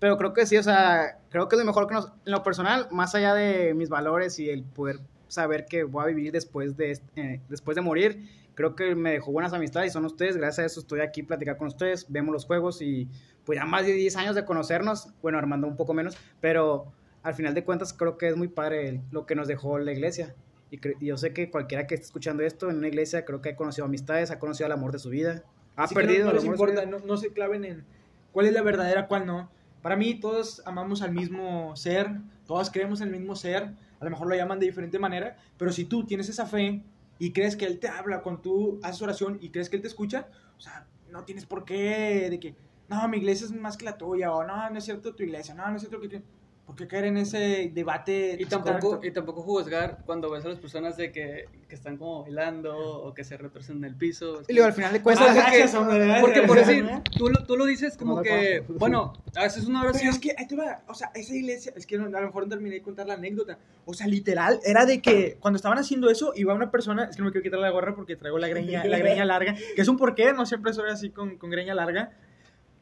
Pero 0.00 0.18
creo 0.18 0.34
que 0.34 0.44
sí, 0.44 0.58
o 0.58 0.62
sea, 0.62 1.18
creo 1.30 1.48
que 1.48 1.56
es 1.56 1.60
lo 1.60 1.64
mejor 1.64 1.86
que 1.86 1.94
nos, 1.94 2.12
en 2.26 2.32
lo 2.32 2.42
personal, 2.42 2.88
más 2.90 3.14
allá 3.14 3.32
de 3.32 3.72
mis 3.72 3.88
valores 3.88 4.38
y 4.38 4.50
el 4.50 4.62
poder 4.62 4.98
saber 5.34 5.66
que 5.66 5.84
voy 5.84 6.04
a 6.04 6.06
vivir 6.06 6.32
después 6.32 6.76
de, 6.76 6.98
eh, 7.16 7.40
después 7.48 7.74
de 7.74 7.82
morir, 7.82 8.28
creo 8.54 8.74
que 8.74 8.94
me 8.94 9.12
dejó 9.12 9.32
buenas 9.32 9.52
amistades 9.52 9.90
y 9.90 9.92
son 9.92 10.04
ustedes, 10.04 10.36
gracias 10.36 10.58
a 10.60 10.66
eso 10.66 10.80
estoy 10.80 11.00
aquí 11.00 11.22
platicar 11.22 11.56
con 11.56 11.68
ustedes, 11.68 12.06
vemos 12.08 12.32
los 12.32 12.46
juegos 12.46 12.80
y 12.80 13.08
pues 13.44 13.58
ya 13.58 13.66
más 13.66 13.84
de 13.84 13.92
10 13.92 14.16
años 14.16 14.34
de 14.34 14.44
conocernos, 14.44 15.08
bueno, 15.20 15.38
Armando 15.38 15.66
un 15.66 15.76
poco 15.76 15.92
menos, 15.92 16.16
pero 16.40 16.92
al 17.22 17.34
final 17.34 17.54
de 17.54 17.64
cuentas 17.64 17.92
creo 17.92 18.16
que 18.16 18.28
es 18.28 18.36
muy 18.36 18.48
padre 18.48 19.02
lo 19.10 19.26
que 19.26 19.34
nos 19.34 19.48
dejó 19.48 19.78
la 19.78 19.92
iglesia. 19.92 20.34
Y, 20.70 20.80
yo 21.04 21.16
sé 21.16 21.32
que 21.32 21.50
cualquiera 21.50 21.86
que 21.86 21.94
esté 21.94 22.06
escuchando 22.06 22.42
esto 22.42 22.70
en 22.70 22.76
una 22.76 22.88
iglesia, 22.88 23.24
creo 23.24 23.40
que 23.40 23.50
ha 23.50 23.56
conocido 23.56 23.84
amistades, 23.84 24.30
ha 24.30 24.38
conocido 24.38 24.66
el 24.66 24.72
amor 24.72 24.92
de 24.92 24.98
su 24.98 25.10
vida, 25.10 25.44
ha 25.76 25.84
Así 25.84 25.94
perdido 25.94 26.20
no, 26.20 26.24
no 26.24 26.30
el 26.30 26.36
les 26.36 26.44
amor 26.44 26.54
importa, 26.54 26.86
no, 26.86 26.98
no 27.00 27.16
se 27.16 27.32
claven 27.32 27.64
en 27.64 27.84
cuál 28.32 28.46
es 28.46 28.52
la 28.52 28.62
verdadera, 28.62 29.06
cuál 29.08 29.26
no. 29.26 29.50
Para 29.82 29.96
mí 29.96 30.14
todos 30.14 30.62
amamos 30.64 31.02
al 31.02 31.12
mismo 31.12 31.76
ser, 31.76 32.10
todos 32.46 32.70
creemos 32.70 33.00
en 33.00 33.08
el 33.08 33.18
mismo 33.18 33.36
ser, 33.36 33.72
a 34.06 34.10
lo 34.10 34.10
mejor 34.10 34.28
lo 34.28 34.36
llaman 34.36 34.58
de 34.60 34.66
diferente 34.66 34.98
manera, 34.98 35.36
pero 35.56 35.72
si 35.72 35.84
tú 35.84 36.04
tienes 36.04 36.28
esa 36.28 36.46
fe 36.46 36.82
y 37.18 37.32
crees 37.32 37.56
que 37.56 37.64
Él 37.64 37.78
te 37.78 37.88
habla 37.88 38.22
cuando 38.22 38.42
tú 38.42 38.80
haces 38.82 39.00
oración 39.02 39.38
y 39.40 39.50
crees 39.50 39.70
que 39.70 39.76
Él 39.76 39.82
te 39.82 39.88
escucha, 39.88 40.28
o 40.56 40.60
sea, 40.60 40.86
no 41.10 41.24
tienes 41.24 41.46
por 41.46 41.64
qué 41.64 42.28
de 42.30 42.38
que, 42.40 42.54
no, 42.88 43.08
mi 43.08 43.18
iglesia 43.18 43.46
es 43.46 43.52
más 43.52 43.76
que 43.76 43.84
la 43.84 43.96
tuya, 43.96 44.32
o 44.32 44.44
no, 44.44 44.68
no 44.68 44.78
es 44.78 44.84
cierto 44.84 45.14
tu 45.14 45.22
iglesia, 45.22 45.54
no, 45.54 45.68
no 45.68 45.76
es 45.76 45.82
cierto 45.82 46.00
que... 46.00 46.22
¿Por 46.66 46.76
qué 46.76 46.86
caer 46.86 47.04
en 47.04 47.18
ese 47.18 47.70
debate? 47.74 48.38
Y 48.40 48.46
tampoco, 48.46 48.98
y 49.02 49.10
tampoco 49.10 49.42
juzgar 49.42 49.98
cuando 50.06 50.30
ves 50.30 50.46
a 50.46 50.48
las 50.48 50.58
personas 50.58 50.96
de 50.96 51.12
que, 51.12 51.44
que 51.68 51.74
están 51.74 51.98
como 51.98 52.22
bailando 52.22 52.74
o 52.74 53.12
que 53.12 53.22
se 53.22 53.36
retorcen 53.36 53.76
en 53.76 53.84
el 53.84 53.94
piso. 53.94 54.40
Y 54.48 54.54
luego 54.54 54.68
al 54.68 54.72
final 54.72 54.90
de 54.94 54.98
Ah, 54.98 55.02
cuentas, 55.02 55.26
porque- 55.26 55.40
gracias, 55.40 55.74
hombre, 55.74 55.98
gracias. 55.98 56.20
Porque 56.22 56.42
por 56.42 56.56
decir, 56.56 56.88
tú 57.18 57.28
lo, 57.28 57.44
tú 57.44 57.58
lo 57.58 57.66
dices 57.66 57.98
como 57.98 58.16
No, 58.16 58.22
que, 58.22 58.64
no. 58.66 58.78
bueno, 58.78 59.12
haces 59.36 59.66
una 59.66 59.80
Pero 59.80 59.90
oración. 59.90 60.10
es 60.14 60.18
que 60.18 60.34
ahí 60.38 60.46
te 60.48 60.56
va, 60.56 60.82
o 60.88 60.94
sea, 60.94 61.10
esa 61.14 61.34
iglesia, 61.34 61.74
es 61.76 61.86
que 61.86 61.96
a 61.96 61.98
lo 61.98 62.08
mejor 62.08 62.44
no 62.44 62.48
terminé 62.48 62.76
de 62.76 62.82
contar 62.82 63.06
la 63.08 63.14
anécdota. 63.14 63.58
O 63.84 63.92
sea, 63.92 64.06
literal, 64.06 64.58
era 64.64 64.86
de 64.86 65.02
que 65.02 65.36
cuando 65.40 65.56
estaban 65.58 65.76
haciendo 65.78 66.08
eso, 66.08 66.32
iba 66.34 66.54
una 66.54 66.70
persona, 66.70 67.04
es 67.10 67.16
que 67.16 67.20
no 67.20 67.26
me 67.26 67.32
quiero 67.32 67.42
quitar 67.44 67.60
la 67.60 67.68
gorra 67.70 67.94
porque 67.94 68.16
traigo 68.16 68.38
la 68.38 68.48
greña, 68.48 68.82
la 68.86 68.98
greña 68.98 69.26
larga, 69.26 69.54
que 69.76 69.82
es 69.82 69.88
un 69.88 69.98
porqué, 69.98 70.32
no 70.32 70.46
siempre 70.46 70.72
soy 70.72 70.90
así 70.90 71.10
con, 71.10 71.36
con 71.36 71.50
greña 71.50 71.74
larga. 71.74 72.10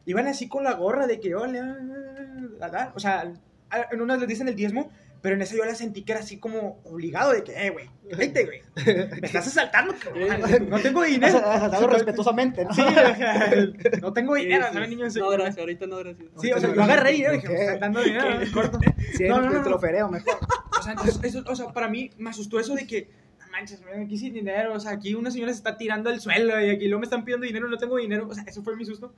Iban 0.07 0.29
así 0.29 0.49
con 0.49 0.63
la 0.63 0.75
gorra 0.75 1.09
de 1.09 1.19
que, 1.19 1.35
hola, 1.35 1.79
la, 2.61 2.69
la", 2.69 2.93
o 2.95 3.01
sea, 3.01 3.33
en 3.91 4.01
unas 4.01 4.19
les 4.21 4.29
dicen 4.29 4.49
el 4.49 4.55
diezmo, 4.55 4.91
pero 5.23 5.37
en 5.37 5.43
esa 5.43 5.55
yo 5.55 5.65
la 5.65 5.75
sentí 5.75 6.03
que 6.03 6.13
era 6.13 6.21
así 6.21 6.39
como 6.39 6.81
obligado 6.85 7.33
de 7.33 7.45
que, 7.45 7.53
eh, 7.53 7.71
güey, 7.71 7.89
vete, 8.17 8.45
güey, 8.45 8.61
me 9.21 9.27
estás 9.27 9.47
asaltando, 9.47 9.95
cabrón. 9.95 10.69
no 10.69 10.81
tengo 10.81 11.03
dinero. 11.05 11.39
Asaltado 11.39 11.87
respetuosamente, 11.87 12.65
¿no? 12.65 12.75
Sí, 12.75 12.83
no 14.03 14.13
tengo 14.13 14.35
dinero, 14.35 14.67
Sí, 14.67 14.73
¿saben, 14.75 14.89
sí. 14.91 14.97
niños? 14.97 15.15
No, 15.17 15.31
gracias, 15.31 15.59
ahorita 15.59 15.87
no, 15.87 15.99
gracias. 15.99 16.29
Sí, 16.41 16.53
o 16.53 16.59
sea, 16.59 16.75
yo 16.75 16.83
agarré 16.83 17.13
y 17.13 17.23
dije, 17.25 17.79
dando 17.79 18.03
dinero, 18.03 18.29
corto. 18.53 18.79
Sí, 19.17 19.25
No, 19.29 19.41
no, 19.41 19.49
no, 19.49 19.59
no, 19.59 19.63
te 19.63 19.71
lo 19.71 19.79
fereo 19.79 20.09
mejor. 20.09 20.39
O 20.79 20.83
sea, 20.83 20.93
entonces, 20.93 21.21
eso, 21.23 21.45
o 21.47 21.55
sea, 21.55 21.69
para 21.69 21.89
mí 21.89 22.11
me 22.19 22.31
asustó 22.31 22.59
eso 22.59 22.75
de 22.75 22.87
que, 22.89 23.09
no 23.39 23.47
manches, 23.53 23.81
me 23.83 24.03
aquí 24.03 24.19
sin 24.19 24.35
dinero, 24.35 24.75
o 24.75 24.81
sea, 24.81 24.91
aquí 24.91 25.15
una 25.15 25.31
señora 25.31 25.53
se 25.53 25.59
está 25.59 25.77
tirando 25.77 26.11
al 26.11 26.21
suelo 26.21 26.61
y 26.61 26.71
aquí 26.71 26.89
luego 26.89 26.99
me 26.99 27.07
están 27.07 27.25
pidiendo 27.25 27.47
dinero 27.47 27.69
y 27.69 27.71
no 27.71 27.79
tengo 27.79 27.97
dinero, 27.97 28.27
o 28.29 28.35
sea, 28.35 28.43
eso 28.45 28.63
fue 28.65 28.75
mi 28.75 28.85
susto. 28.85 29.13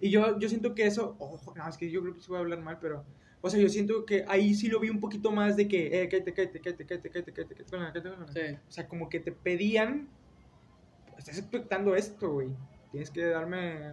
Y 0.00 0.08
yo, 0.08 0.38
yo 0.38 0.48
siento 0.48 0.74
que 0.74 0.86
eso, 0.86 1.16
ojo, 1.18 1.52
no, 1.54 1.68
es 1.68 1.76
que 1.76 1.90
yo 1.90 2.00
creo 2.00 2.14
que 2.14 2.20
sí 2.20 2.26
voy 2.28 2.38
a 2.38 2.40
hablar 2.40 2.60
mal, 2.60 2.78
pero, 2.80 3.04
o 3.46 3.50
sea, 3.50 3.60
yo 3.60 3.68
siento 3.68 4.06
que 4.06 4.24
ahí 4.26 4.54
sí 4.54 4.68
lo 4.68 4.80
vi 4.80 4.88
un 4.88 5.00
poquito 5.00 5.30
más 5.30 5.54
de 5.56 5.68
que, 5.68 6.02
eh, 6.02 6.08
cállate, 6.08 6.32
cállate, 6.32 6.60
cállate, 6.60 6.86
cállate, 6.86 7.10
cállate, 7.10 7.32
cállate, 7.32 7.54
cállate, 7.54 7.64
cállate, 7.64 8.02
cállate, 8.02 8.24
cállate. 8.32 8.50
Sí. 8.50 8.58
O 8.68 8.72
sea, 8.72 8.88
como 8.88 9.08
que 9.10 9.20
te 9.20 9.32
pedían, 9.32 10.08
estás 11.18 11.38
expectando 11.38 11.94
esto, 11.94 12.32
güey, 12.32 12.48
tienes 12.90 13.10
que 13.10 13.24
darme... 13.26 13.92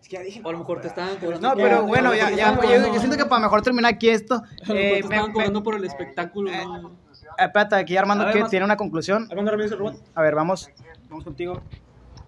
Es 0.00 0.08
que 0.08 0.16
ya 0.16 0.22
dije, 0.22 0.40
O 0.42 0.48
a 0.48 0.52
lo 0.52 0.58
mejor 0.58 0.80
te 0.80 0.88
estaban 0.88 1.16
cobrando. 1.16 1.48
No, 1.50 1.54
pero 1.54 1.86
bueno, 1.86 2.12
ya, 2.14 2.28
ya, 2.30 2.58
yo, 2.60 2.98
siento 2.98 3.16
que 3.16 3.24
para 3.24 3.40
mejor 3.42 3.62
terminar 3.62 3.92
aquí 3.94 4.08
esto. 4.08 4.42
eh, 4.62 4.66
te 4.66 4.72
me- 4.74 4.98
estaban 4.98 5.32
cobrando 5.32 5.62
por 5.62 5.76
el 5.76 5.84
espectáculo, 5.84 6.50
Eh, 6.50 6.64
¿no? 6.64 6.88
eh, 6.88 6.92
espérate, 7.38 7.76
aquí 7.76 7.96
Armando 7.96 8.28
que 8.32 8.40
más- 8.40 8.50
tiene 8.50 8.64
una 8.64 8.76
conclusión. 8.76 9.28
Armando 9.30 9.52
Ramírez. 9.52 9.72
A 10.14 10.22
ver, 10.22 10.34
vamos. 10.34 10.68
Vamos 11.08 11.22
contigo. 11.24 11.62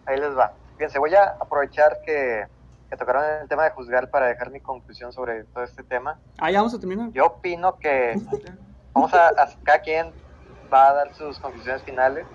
Ahí 0.07 0.21
les 0.21 0.37
va. 0.37 0.55
Fíjense, 0.77 1.01
voy 1.01 1.15
a 1.15 1.31
aprovechar 1.41 1.99
que, 2.07 2.45
que 2.95 2.99
tocaron 2.99 3.25
el 3.43 3.49
tema 3.49 3.65
de 3.65 3.71
juzgar 3.71 4.09
para 4.09 4.27
dejar 4.29 4.51
mi 4.51 4.61
conclusión 4.61 5.13
sobre 5.13 5.45
todo 5.47 5.65
este 5.65 5.83
tema. 5.83 6.21
Ah, 6.39 6.51
ya 6.51 6.59
vamos 6.59 6.75
a 6.75 6.79
terminar. 6.79 7.11
Yo 7.13 7.27
opino 7.27 7.77
que 7.79 8.15
vamos 8.93 9.13
a, 9.15 9.29
a- 9.31 9.49
cada 9.65 9.81
quien 9.81 10.15
va 10.73 10.89
a 10.91 10.93
dar 10.95 11.13
sus 11.15 11.41
conclusiones 11.41 11.83
finales. 11.83 12.29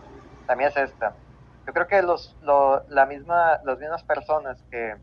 La 0.48 0.56
mía 0.58 0.68
es 0.68 0.76
esta. 0.76 1.16
Yo 1.66 1.74
creo 1.74 1.88
que 1.88 2.02
los, 2.02 2.38
lo- 2.42 2.84
la 2.90 3.06
misma, 3.06 3.60
las 3.64 3.80
mismas 3.80 4.04
personas 4.04 4.62
que 4.70 4.98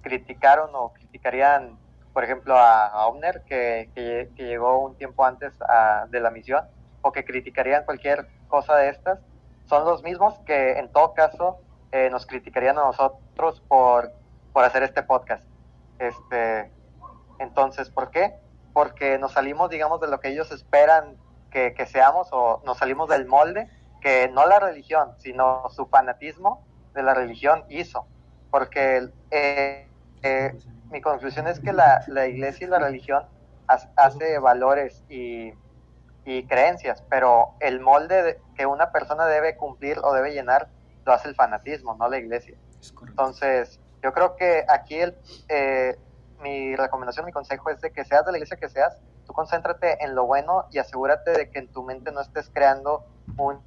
criticaron 0.00 0.70
o 0.74 0.92
criticarían, 0.92 1.78
por 2.12 2.24
ejemplo, 2.24 2.56
a, 2.56 2.86
a 2.88 3.06
Omner, 3.06 3.44
que, 3.46 3.92
que- 3.94 4.30
que 4.36 4.42
llegó 4.44 4.80
un 4.84 4.96
tiempo 4.96 5.24
antes 5.24 5.54
a- 5.62 6.06
de 6.08 6.18
la 6.20 6.30
misión, 6.30 6.66
o 7.02 7.12
que 7.12 7.24
criticarían 7.24 7.84
cualquier 7.84 8.26
cosa 8.48 8.76
de 8.76 8.88
estas, 8.88 9.20
son 9.66 9.84
los 9.84 10.02
mismos 10.02 10.40
que 10.44 10.72
en 10.78 10.90
todo 10.90 11.14
caso 11.14 11.60
eh, 11.92 12.10
nos 12.10 12.26
criticarían 12.26 12.78
a 12.78 12.82
nosotros 12.84 13.62
por, 13.68 14.12
por 14.52 14.64
hacer 14.64 14.82
este 14.82 15.02
podcast. 15.02 15.44
Este, 15.98 16.72
entonces, 17.38 17.90
¿por 17.90 18.10
qué? 18.10 18.34
Porque 18.72 19.18
nos 19.18 19.32
salimos, 19.32 19.70
digamos, 19.70 20.00
de 20.00 20.08
lo 20.08 20.20
que 20.20 20.28
ellos 20.28 20.50
esperan 20.52 21.16
que, 21.50 21.74
que 21.74 21.86
seamos 21.86 22.28
o 22.32 22.62
nos 22.64 22.78
salimos 22.78 23.08
del 23.08 23.26
molde 23.26 23.68
que 24.00 24.28
no 24.28 24.46
la 24.46 24.58
religión, 24.58 25.12
sino 25.18 25.68
su 25.70 25.86
fanatismo 25.86 26.64
de 26.94 27.02
la 27.02 27.14
religión 27.14 27.64
hizo. 27.68 28.06
Porque 28.50 29.08
eh, 29.30 29.88
eh, 30.22 30.58
mi 30.90 31.00
conclusión 31.00 31.46
es 31.46 31.60
que 31.60 31.72
la, 31.72 32.02
la 32.08 32.26
iglesia 32.26 32.66
y 32.66 32.70
la 32.70 32.78
religión 32.78 33.24
ha- 33.68 33.78
hace 33.96 34.38
valores 34.38 35.04
y, 35.08 35.52
y 36.24 36.46
creencias, 36.46 37.02
pero 37.08 37.50
el 37.60 37.80
molde 37.80 38.22
de- 38.22 38.40
que 38.56 38.66
una 38.66 38.90
persona 38.90 39.26
debe 39.26 39.56
cumplir 39.56 39.98
o 40.02 40.12
debe 40.12 40.32
llenar 40.32 40.68
lo 41.04 41.12
hace 41.12 41.28
el 41.28 41.34
fanatismo, 41.34 41.94
no 41.94 42.08
la 42.08 42.18
iglesia. 42.18 42.56
Entonces, 43.08 43.80
yo 44.02 44.12
creo 44.12 44.36
que 44.36 44.64
aquí 44.68 44.98
el, 44.98 45.16
eh, 45.48 45.96
mi 46.42 46.74
recomendación, 46.76 47.24
mi 47.24 47.32
consejo 47.32 47.70
es 47.70 47.80
de 47.80 47.92
que 47.92 48.04
seas 48.04 48.26
de 48.26 48.32
la 48.32 48.38
iglesia 48.38 48.56
que 48.56 48.68
seas, 48.68 48.98
tú 49.26 49.32
concéntrate 49.32 50.04
en 50.04 50.14
lo 50.14 50.26
bueno 50.26 50.66
y 50.70 50.78
asegúrate 50.78 51.30
de 51.30 51.50
que 51.50 51.60
en 51.60 51.68
tu 51.68 51.82
mente 51.84 52.10
no 52.10 52.20
estés 52.20 52.50
creando 52.52 53.04
un, 53.36 53.60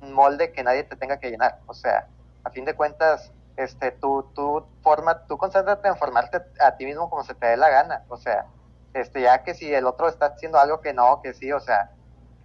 molde 0.00 0.52
que 0.52 0.62
nadie 0.62 0.84
te 0.84 0.96
tenga 0.96 1.18
que 1.18 1.30
llenar. 1.30 1.58
O 1.66 1.74
sea, 1.74 2.06
a 2.44 2.50
fin 2.50 2.64
de 2.64 2.74
cuentas, 2.74 3.32
este, 3.56 3.90
tú, 3.90 4.30
tú, 4.34 4.64
forma, 4.82 5.26
tú 5.26 5.36
concéntrate 5.36 5.88
en 5.88 5.96
formarte 5.96 6.40
a 6.58 6.76
ti 6.76 6.86
mismo 6.86 7.10
como 7.10 7.22
se 7.22 7.34
te 7.34 7.48
dé 7.48 7.56
la 7.58 7.68
gana. 7.68 8.04
O 8.08 8.16
sea, 8.16 8.46
este, 8.94 9.20
ya 9.20 9.42
que 9.42 9.52
si 9.52 9.74
el 9.74 9.86
otro 9.86 10.08
está 10.08 10.26
haciendo 10.26 10.58
algo 10.58 10.80
que 10.80 10.94
no, 10.94 11.20
que 11.20 11.34
sí, 11.34 11.52
o 11.52 11.60
sea, 11.60 11.90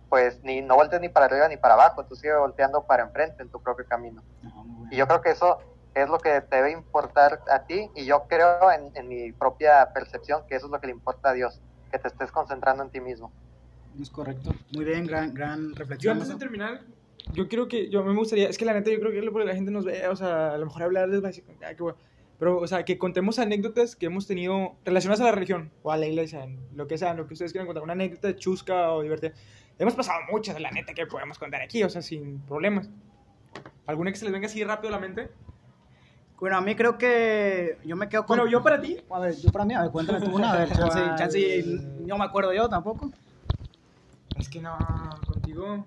pues 0.09 0.43
ni 0.43 0.61
no 0.61 0.75
voltees 0.75 1.01
ni 1.01 1.07
para 1.07 1.27
arriba 1.27 1.47
ni 1.47 1.55
para 1.55 1.75
abajo, 1.75 2.05
tú 2.05 2.15
sigue 2.15 2.35
volteando 2.35 2.83
para 2.83 3.03
enfrente 3.03 3.41
en 3.41 3.49
tu 3.49 3.61
propio 3.61 3.85
camino. 3.87 4.21
Y 4.91 4.97
yo 4.97 5.07
creo 5.07 5.21
que 5.21 5.31
eso 5.31 5.59
es 6.03 6.09
lo 6.09 6.17
que 6.19 6.41
te 6.41 6.55
debe 6.57 6.71
importar 6.71 7.41
a 7.49 7.65
ti 7.65 7.89
y 7.95 8.05
yo 8.05 8.25
creo 8.27 8.71
en, 8.71 8.91
en 8.95 9.07
mi 9.07 9.31
propia 9.31 9.91
percepción 9.93 10.43
que 10.47 10.55
eso 10.55 10.65
es 10.67 10.71
lo 10.71 10.79
que 10.79 10.87
le 10.87 10.93
importa 10.93 11.29
a 11.29 11.33
Dios, 11.33 11.61
que 11.91 11.99
te 11.99 12.07
estés 12.07 12.31
concentrando 12.31 12.83
en 12.83 12.89
ti 12.89 12.99
mismo. 12.99 13.31
Es 13.99 14.09
correcto. 14.09 14.51
Muy 14.73 14.83
bien, 14.85 15.05
gran, 15.07 15.33
gran 15.33 15.69
Yo 15.69 15.75
reflexión. 15.75 16.13
antes 16.13 16.29
de 16.29 16.35
terminar, 16.35 16.81
yo 17.33 17.47
creo 17.47 17.67
que, 17.67 17.89
yo 17.89 18.03
me 18.03 18.13
gustaría, 18.13 18.49
es 18.49 18.57
que 18.57 18.65
la 18.65 18.73
neta 18.73 18.91
yo 18.91 18.99
creo 18.99 19.11
que 19.11 19.21
lo 19.21 19.33
que 19.33 19.45
la 19.45 19.55
gente 19.55 19.71
nos 19.71 19.85
ve, 19.85 20.07
o 20.07 20.15
sea, 20.15 20.53
a 20.53 20.57
lo 20.57 20.65
mejor 20.65 20.83
hablarles 20.83 21.21
va 21.23 21.27
a 21.27 21.31
decir, 21.31 21.45
"Ay, 21.65 21.75
qué 21.75 21.83
bueno". 21.83 21.97
Pero, 22.37 22.57
o 22.57 22.67
sea, 22.67 22.83
que 22.83 22.97
contemos 22.97 23.39
anécdotas 23.39 23.95
que 23.95 24.07
hemos 24.07 24.27
tenido 24.27 24.75
relacionadas 24.83 25.21
a 25.21 25.25
la 25.25 25.31
religión 25.31 25.71
o 25.83 25.91
a 25.93 25.97
la 25.97 26.05
iglesia, 26.05 26.45
lo 26.73 26.85
que 26.87 26.97
sea, 26.97 27.13
lo 27.13 27.25
que 27.27 27.33
ustedes 27.33 27.53
quieran 27.53 27.65
contar, 27.65 27.81
una 27.83 27.93
anécdota 27.93 28.35
chusca 28.35 28.91
o 28.91 29.01
divertida. 29.01 29.31
Hemos 29.79 29.95
pasado 29.95 30.19
muchas, 30.29 30.59
la 30.59 30.69
neta, 30.71 30.93
que 30.93 31.05
podemos 31.05 31.39
contar 31.39 31.61
aquí, 31.61 31.81
o 31.83 31.89
sea, 31.89 32.01
sin 32.01 32.41
problemas. 32.41 32.89
¿Alguna 33.85 34.11
que 34.11 34.17
se 34.17 34.25
les 34.25 34.33
venga 34.33 34.47
así 34.47 34.63
rápido 34.65 34.89
a 34.89 34.91
la 34.91 34.99
mente? 34.99 35.29
Bueno, 36.39 36.57
a 36.57 36.61
mí 36.61 36.75
creo 36.75 36.97
que 36.97 37.77
yo 37.85 37.95
me 37.95 38.09
quedo 38.09 38.25
con... 38.25 38.37
Bueno, 38.37 38.51
yo 38.51 38.61
para 38.61 38.81
ti. 38.81 38.97
A 39.09 39.19
ver, 39.19 39.35
yo 39.35 39.51
para 39.51 39.65
mí, 39.65 39.73
a 39.73 39.83
ver, 39.83 39.91
cuéntame 39.91 40.19
tú 40.19 40.35
una, 40.35 40.51
a 40.51 40.57
ver, 40.57 40.69
chance, 40.69 40.99
chance, 41.17 41.63
no 42.05 42.17
me 42.17 42.25
acuerdo 42.25 42.53
yo 42.53 42.67
tampoco. 42.67 43.11
Es 44.37 44.49
que 44.49 44.61
no, 44.61 44.77
contigo... 45.25 45.85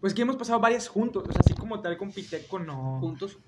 Pues 0.00 0.12
que 0.12 0.22
hemos 0.22 0.36
pasado 0.36 0.60
varias 0.60 0.88
juntos, 0.88 1.24
o 1.26 1.32
sea, 1.32 1.40
así 1.44 1.54
como 1.54 1.80
tal 1.80 1.96
con 1.96 2.12
Piteco, 2.12 2.58
no. 2.58 2.98
Juntos. 3.00 3.38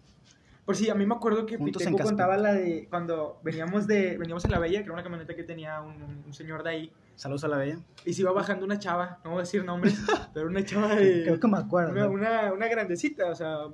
Por 0.65 0.77
sí, 0.77 0.89
a 0.91 0.95
mí 0.95 1.05
me 1.07 1.15
acuerdo 1.15 1.45
que 1.45 1.57
Juntos 1.57 1.83
en 1.83 1.93
Piteco 1.93 2.09
contaba 2.09 2.37
la 2.37 2.53
de 2.53 2.87
cuando 2.89 3.39
veníamos 3.43 3.87
de 3.87 4.17
veníamos 4.17 4.45
en 4.45 4.51
la 4.53 4.59
Bella, 4.59 4.79
que 4.79 4.85
era 4.85 4.95
una 4.95 5.03
camioneta 5.03 5.37
que 5.37 5.45
tenía 5.45 5.81
un, 5.83 6.23
un 6.27 6.33
señor 6.33 6.63
de 6.63 6.71
ahí, 6.71 6.93
Saludos 7.19 7.43
a 7.43 7.49
la 7.49 7.57
bella. 7.57 7.81
y 8.05 8.13
se 8.13 8.23
iba 8.23 8.31
bajando 8.31 8.65
una 8.65 8.79
chava, 8.79 9.19
no 9.25 9.31
voy 9.31 9.39
a 9.41 9.43
decir 9.43 9.65
nombres, 9.65 9.99
pero 10.33 10.47
una 10.47 10.65
chava 10.65 10.95
de... 10.95 11.25
Creo 11.25 11.41
que 11.41 11.49
me 11.49 11.59
acuerdo. 11.59 11.91
Una, 11.91 12.09
una, 12.09 12.53
una 12.53 12.69
grandecita, 12.69 13.27
o 13.27 13.35
sea, 13.35 13.65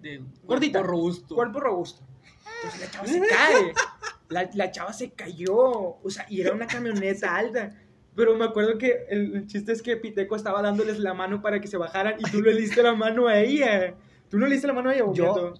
De 0.00 0.22
Gordita. 0.44 0.78
cuerpo 0.80 0.92
robusto. 0.96 1.34
cuerpo 1.34 1.60
robusto. 1.60 2.02
Entonces 2.62 2.80
la 2.80 2.90
chava 2.90 3.06
se 3.06 3.20
cae. 3.28 3.72
La, 4.28 4.50
la 4.54 4.70
chava 4.70 4.92
se 4.92 5.10
cayó. 5.10 5.56
O 5.56 6.10
sea, 6.10 6.26
y 6.28 6.40
era 6.40 6.52
una 6.52 6.66
camioneta 6.66 7.34
alta. 7.36 7.70
Pero 8.14 8.36
me 8.36 8.44
acuerdo 8.44 8.76
que 8.76 9.06
el, 9.08 9.34
el 9.36 9.46
chiste 9.46 9.72
es 9.72 9.82
que 9.82 9.96
Piteco 9.96 10.34
estaba 10.36 10.60
dándoles 10.62 10.98
la 10.98 11.14
mano 11.14 11.40
para 11.40 11.60
que 11.60 11.68
se 11.68 11.76
bajaran 11.76 12.14
y 12.18 12.24
tú 12.30 12.42
le 12.42 12.54
diste 12.54 12.82
la 12.82 12.94
mano 12.94 13.28
a 13.28 13.38
ella. 13.38 13.94
¿Tú 14.28 14.38
no 14.38 14.46
le 14.46 14.52
diste 14.52 14.66
la 14.66 14.72
mano 14.74 14.90
a 14.90 14.94
ella, 14.94 15.04
Yo-? 15.12 15.54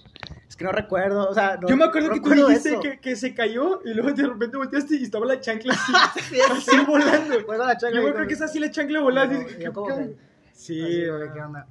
Es 0.48 0.56
que 0.56 0.64
no 0.64 0.72
recuerdo, 0.72 1.28
o 1.28 1.34
sea, 1.34 1.56
no- 1.60 1.68
Yo 1.68 1.76
me 1.76 1.84
acuerdo 1.84 2.08
no 2.08 2.14
que 2.14 2.20
tú 2.20 2.30
dijiste 2.48 2.78
que, 2.82 2.98
que 3.00 3.16
se 3.16 3.34
cayó 3.34 3.80
y 3.84 3.94
luego 3.94 4.12
de 4.12 4.26
repente 4.26 4.56
volteaste 4.56 4.96
y 4.96 5.04
estaba 5.04 5.24
la 5.26 5.40
chancla 5.40 5.74
así, 5.74 5.92
así 6.52 6.84
volando. 6.84 7.36
Recuerdo 7.38 7.64
la 7.66 7.76
chancla 7.76 8.00
Yo 8.00 8.06
me 8.08 8.14
creo 8.14 8.26
que 8.26 8.34
es 8.34 8.42
así 8.42 8.58
la 8.58 8.70
chancla 8.70 9.00
volando. 9.00 9.34
No, 9.36 9.40
y 9.42 9.44
dije, 9.44 9.58
yo 9.62 9.70
¿qué- 9.70 9.72
como 9.72 9.86
qué- 9.88 9.94
que- 9.94 10.16
Sí. 10.52 10.80
¿qué 10.80 11.40
onda? 11.40 11.66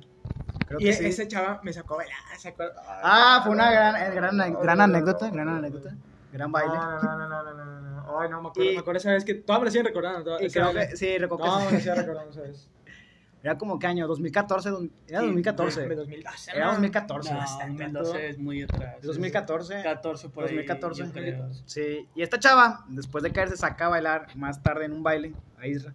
Creo 0.69 0.79
Y 0.79 0.85
que 0.85 0.93
sí. 0.93 1.05
esa 1.07 1.27
chava 1.27 1.59
me 1.63 1.73
sacó 1.73 1.95
a 1.95 1.97
bailar. 1.97 2.17
sacó- 2.37 2.63
Ah, 2.87 3.41
fue 3.43 3.51
una 3.51 3.69
gran, 3.71 4.15
gran, 4.15 4.37
gran 4.61 4.81
anécdota, 4.81 5.29
gran 5.29 5.49
anécdota. 5.49 5.95
Gran 6.31 6.51
baile. 6.51 6.73
No, 6.75 7.01
no, 7.01 7.17
no, 7.17 7.27
no, 7.27 7.43
no, 7.43 7.53
no, 7.53 7.65
no, 7.65 7.81
no. 8.03 8.19
Ay, 8.19 8.29
no, 8.29 8.41
me 8.41 8.49
acuerdo, 8.49 8.69
Y- 8.71 8.73
me 8.75 8.79
acuerdo 8.79 8.97
esa 8.99 9.11
vez 9.11 9.25
que 9.25 9.33
todas 9.35 9.59
me 9.61 9.65
lo 9.65 9.71
siguen 9.71 9.87
recordando. 9.87 10.23
todas- 10.23 10.41
Y 10.41 10.45
esa 10.45 10.59
creo 10.61 10.73
vez. 10.73 10.89
que, 10.91 10.97
sí, 10.97 11.17
recuerdo 11.17 11.43
que 11.45 11.49
No, 11.49 11.59
sí. 11.59 11.65
me 11.65 11.71
lo 11.73 11.79
siguen 11.79 11.95
recordando, 11.97 12.33
¿sabes? 12.33 12.67
Era 13.43 13.57
como 13.57 13.79
qué 13.79 13.87
año, 13.87 14.05
2014, 14.05 14.69
dos- 14.69 14.85
era 15.07 15.21
2014. 15.21 15.87
De 15.87 15.95
2012. 15.95 16.51
Era 16.51 16.65
¿no? 16.65 16.71
2014. 16.73 17.31
No, 17.31 17.37
bastante. 17.39 17.83
2012 17.85 18.29
es 18.29 18.37
muy 18.37 18.61
atrás. 18.63 18.95
2014. 19.01 19.81
14 19.81 20.29
por 20.29 20.43
ahí. 20.43 20.49
2014. 20.49 21.03
yo 21.05 21.11
creo. 21.11 21.49
Sí, 21.65 22.07
y 22.15 22.21
esta 22.21 22.37
chava, 22.37 22.83
después 22.89 23.23
de 23.23 23.31
caer, 23.31 23.49
se 23.49 23.55
saca 23.57 23.85
a 23.85 23.89
bailar 23.89 24.27
más 24.35 24.61
tarde 24.61 24.85
en 24.85 24.91
un 24.91 25.01
baile 25.03 25.33
a 25.57 25.65
Isra. 25.67 25.93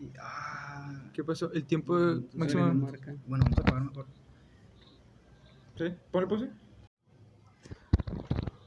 Y, 0.00 0.10
ah, 0.22 0.47
¿Qué 1.18 1.24
pasó? 1.24 1.50
El 1.52 1.64
tiempo 1.64 1.94
máximo. 2.34 2.62
bueno, 3.26 3.42
vamos 3.44 3.58
a 3.58 3.60
acabar 3.62 3.82
mejor. 3.82 4.06
¿Sí? 5.76 5.92
Ponle 6.12 6.28
pause. 6.28 6.48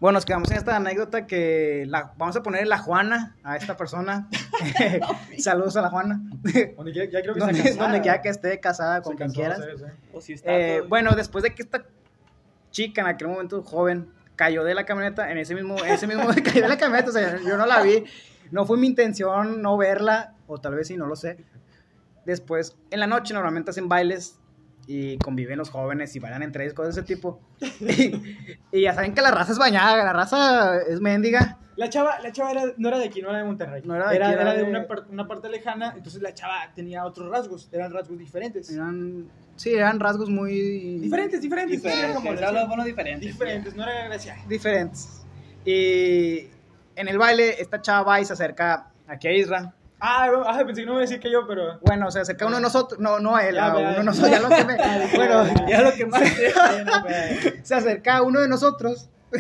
Bueno, 0.02 0.18
nos 0.18 0.26
quedamos 0.26 0.52
en 0.52 0.58
esta 0.58 0.76
anécdota 0.76 1.28
que 1.28 1.86
la, 1.88 2.14
vamos 2.18 2.36
a 2.36 2.44
poner 2.44 2.68
la 2.68 2.78
Juana 2.78 3.38
a 3.44 3.56
esta 3.56 3.78
persona. 3.78 4.28
Saludos 5.38 5.78
a 5.78 5.82
la 5.84 5.90
Juana. 5.92 6.20
Donde 6.76 6.92
quiera, 6.92 7.10
ya 7.10 7.22
creo 7.22 7.36
que 7.36 7.40
donde, 7.40 7.54
está 7.54 7.70
casada. 7.70 7.84
donde 7.86 8.02
quiera 8.02 8.22
que 8.22 8.28
esté 8.28 8.60
casada 8.60 9.02
con 9.02 9.18
Se 9.18 9.26
quien. 9.28 9.54
¿sabes? 9.54 9.82
¿eh? 9.82 10.42
Eh, 10.44 10.84
bueno, 10.90 11.16
después 11.16 11.46
de 11.46 11.56
que 11.56 11.62
esta 11.62 11.86
chica 12.70 13.00
en 13.00 13.08
aquel 13.08 13.30
momento 13.30 13.64
joven 13.64 14.10
cayó 14.36 14.66
de 14.66 14.76
la 14.76 14.86
camioneta, 14.86 15.32
en 15.32 15.38
ese 15.38 15.56
mismo, 15.56 15.82
en 15.82 15.92
ese 15.94 16.06
mismo 16.06 16.28
cayó 16.44 16.64
de 16.64 16.68
la 16.68 16.78
camioneta, 16.78 17.12
o 17.12 17.14
sea, 17.14 17.40
yo 17.42 17.56
no 17.56 17.66
la 17.66 17.82
vi, 17.82 18.04
no 18.52 18.66
fue 18.66 18.78
mi 18.78 18.88
intención 18.88 19.62
no 19.62 19.78
verla, 19.78 20.34
o 20.48 20.58
tal 20.58 20.76
vez 20.76 20.90
sí, 20.90 20.98
no 20.98 21.06
lo 21.06 21.16
sé. 21.16 21.38
Después, 22.26 22.78
en 22.92 23.00
la 23.00 23.08
noche 23.08 23.34
normalmente 23.34 23.72
hacen 23.72 23.90
bailes 23.90 24.38
y 24.88 25.18
conviven 25.20 25.58
los 25.58 25.70
jóvenes 25.70 26.16
y 26.16 26.20
bailan 26.20 26.44
entre 26.44 26.64
ellos, 26.64 26.74
cosas 26.74 26.96
de 26.96 27.02
ese 27.02 27.08
tipo. 27.16 27.40
Y, 28.72 28.78
y 28.80 28.82
ya 28.82 28.94
saben 28.94 29.14
que 29.14 29.22
la 29.22 29.32
raza 29.32 29.52
es 29.52 29.58
bañada, 29.58 30.04
la 30.04 30.14
raza 30.14 30.78
es 30.82 31.00
mendiga. 31.02 31.58
La 31.78 31.90
chava, 31.90 32.20
la 32.20 32.32
chava 32.32 32.52
era- 32.52 32.74
no 32.78 32.90
era 32.90 33.00
de 33.00 33.06
aquí, 33.06 33.22
no 33.22 33.30
era 33.30 33.40
de 33.40 33.44
Monterrey. 33.46 33.82
No 33.86 33.96
era 33.96 34.10
de 34.10 34.16
era, 34.18 34.28
aquí, 34.28 34.34
era 34.34 34.42
era 34.44 34.52
de 34.54 34.64
de- 34.64 34.70
una, 34.70 34.88
par- 34.88 35.06
una 35.10 35.28
parte 35.28 35.50
lejana, 35.50 35.94
entonces 35.96 36.22
la 36.22 36.34
chava 36.34 36.72
tenía 36.76 37.06
otros 37.06 37.30
rasgos, 37.30 37.70
eran 37.72 37.92
rasgos 37.94 38.18
diferentes. 38.20 38.70
Eran, 38.70 39.30
sí, 39.56 39.74
eran 39.74 40.00
rasgos 40.00 40.30
muy 40.30 41.00
Diferentes, 41.00 41.42
diferentes. 41.42 41.82
Diferentes, 41.82 42.16
como 42.16 42.68
bueno 42.68 42.84
diferentes. 42.84 43.22
Diferentes, 43.32 43.76
no 43.76 43.84
era 43.84 44.06
gracia. 44.06 44.36
diferentes. 44.48 45.24
Y 45.66 46.48
en 46.96 47.08
el 47.08 47.18
baile, 47.18 47.62
esta 47.62 47.82
chava 47.82 48.04
va 48.04 48.22
y 48.22 48.26
se 48.26 48.34
acerca 48.34 48.92
aquí 49.08 49.28
a 49.28 49.34
Isra. 49.34 49.74
Ah, 50.04 50.28
ah, 50.48 50.64
pensé 50.66 50.82
que 50.82 50.88
no 50.88 50.98
a 50.98 51.02
decir 51.02 51.20
que 51.20 51.32
yo, 51.32 51.46
pero... 51.48 51.78
Bueno, 51.82 52.10
se 52.10 52.20
acerca 52.22 52.48
uno 52.48 52.56
de 52.56 52.62
nosotros, 52.64 53.00
no, 53.00 53.20
no 53.20 53.36
a 53.36 53.46
él, 53.48 53.54
Ya, 53.56 53.66
a 53.66 53.68
ya, 53.68 53.74
uno 53.80 53.90
de 53.90 53.96
ya. 53.98 54.04
nosotros, 54.04 54.32
ya 54.32 54.40
lo 54.40 54.50
que 54.50 54.66
me, 54.66 54.76
bueno, 55.16 55.68
Ya 55.70 55.82
lo 55.84 55.94
que 55.94 56.06
más. 56.08 56.22
se 57.64 57.76
acerca 57.76 58.18
a 58.18 58.22
uno 58.24 58.40
de 58.42 58.48
nosotros 58.48 59.10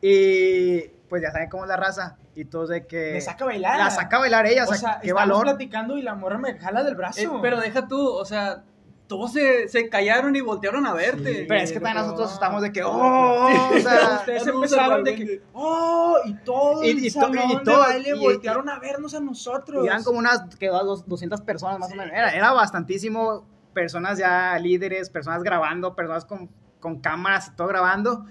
y 0.00 0.80
pues 1.08 1.22
ya 1.22 1.30
saben 1.30 1.48
cómo 1.48 1.64
es 1.64 1.68
la 1.68 1.76
raza 1.76 2.16
y 2.34 2.44
todos 2.44 2.68
de 2.68 2.86
que 2.86 3.12
Me 3.14 3.20
saca 3.20 3.44
a 3.44 3.46
bailar. 3.48 3.78
la 3.78 3.90
saca 3.90 4.16
a 4.16 4.20
bailar 4.20 4.46
ella, 4.46 4.64
o 4.64 4.70
O 4.70 4.74
sea, 4.74 4.78
sea, 4.78 5.00
qué 5.00 5.12
valor. 5.12 5.42
platicando 5.44 5.96
y 5.96 6.02
la 6.02 6.14
morra 6.14 6.38
me 6.38 6.56
jala 6.58 6.84
del 6.84 6.94
brazo. 6.94 7.20
Eh, 7.20 7.28
pero 7.42 7.58
deja 7.60 7.88
tú, 7.88 8.06
o 8.08 8.24
sea, 8.24 8.62
todos 9.08 9.32
se, 9.32 9.68
se 9.68 9.88
callaron 9.88 10.36
y 10.36 10.40
voltearon 10.42 10.86
a 10.86 10.92
verte. 10.92 11.34
Sí. 11.40 11.44
Pero 11.48 11.60
es 11.60 11.72
que 11.72 11.80
también 11.80 11.94
pero- 11.96 12.06
nosotros 12.06 12.32
estamos 12.34 12.62
de 12.62 12.70
que, 12.72 12.82
oh, 12.84 13.70
o 13.74 13.78
sea, 13.80 14.16
Ustedes 14.20 14.46
empezaron 14.46 15.02
de 15.02 15.14
que, 15.16 15.42
oh, 15.54 16.18
y 16.26 16.34
todo 16.44 16.84
Y- 16.84 16.90
el 16.90 16.98
y 17.04 17.10
salón 17.10 17.38
y 17.50 17.56
de 17.56 17.64
todo- 17.64 17.78
baile 17.80 18.10
y- 18.14 18.18
voltearon 18.20 18.68
a 18.68 18.78
vernos 18.78 19.14
a 19.14 19.20
nosotros. 19.20 19.82
y 19.84 19.88
eran 19.88 20.04
como 20.04 20.18
unas, 20.18 20.54
que 20.56 20.68
dos, 20.68 21.08
200 21.08 21.40
personas 21.40 21.78
más 21.80 21.90
o 21.90 21.96
menos, 21.96 22.12
era, 22.12 22.30
era 22.32 22.52
bastantísimo, 22.52 23.44
personas 23.72 24.18
ya 24.18 24.58
líderes, 24.58 25.10
personas 25.10 25.42
grabando, 25.42 25.94
personas 25.96 26.24
con, 26.24 26.48
con 26.78 27.00
cámaras 27.00 27.48
y 27.48 27.56
todo 27.56 27.66
grabando. 27.68 28.26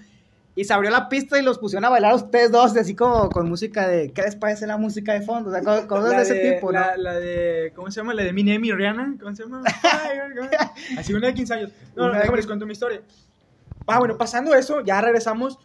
Y 0.58 0.64
se 0.64 0.72
abrió 0.74 0.90
la 0.90 1.08
pista 1.08 1.38
y 1.38 1.42
los 1.42 1.56
pusieron 1.58 1.84
a 1.84 1.88
bailar 1.88 2.10
a 2.10 2.14
ustedes 2.16 2.50
dos, 2.50 2.76
así 2.76 2.96
como 2.96 3.30
con 3.30 3.48
música 3.48 3.86
de, 3.86 4.12
¿qué 4.12 4.22
les 4.22 4.34
parece 4.34 4.66
la 4.66 4.76
música 4.76 5.12
de 5.12 5.20
fondo? 5.22 5.50
O 5.50 5.52
sea, 5.52 5.62
co- 5.62 5.86
cosas 5.86 6.10
de 6.16 6.22
ese 6.22 6.34
tipo, 6.54 6.72
¿no? 6.72 6.80
la, 6.96 7.12
de, 7.20 7.72
¿cómo 7.76 7.90
se 7.92 8.00
llama? 8.00 8.12
La 8.12 8.24
de 8.24 8.30
Eminem 8.30 8.64
y 8.64 8.72
Rihanna, 8.72 9.14
¿cómo 9.20 9.36
se 9.36 9.44
llama? 9.44 9.62
Así 10.98 11.12
una 11.14 11.28
de 11.28 11.34
15 11.34 11.54
años. 11.54 11.72
No, 11.94 12.04
no, 12.06 12.10
Una 12.10 12.18
déjame 12.18 12.36
les 12.38 12.44
15. 12.44 12.46
cuento 12.48 12.66
mi 12.66 12.72
historia. 12.72 13.02
Ah, 13.86 14.00
bueno, 14.00 14.18
pasando 14.18 14.52
eso, 14.54 14.80
ya 14.80 15.00
regresamos. 15.00 15.58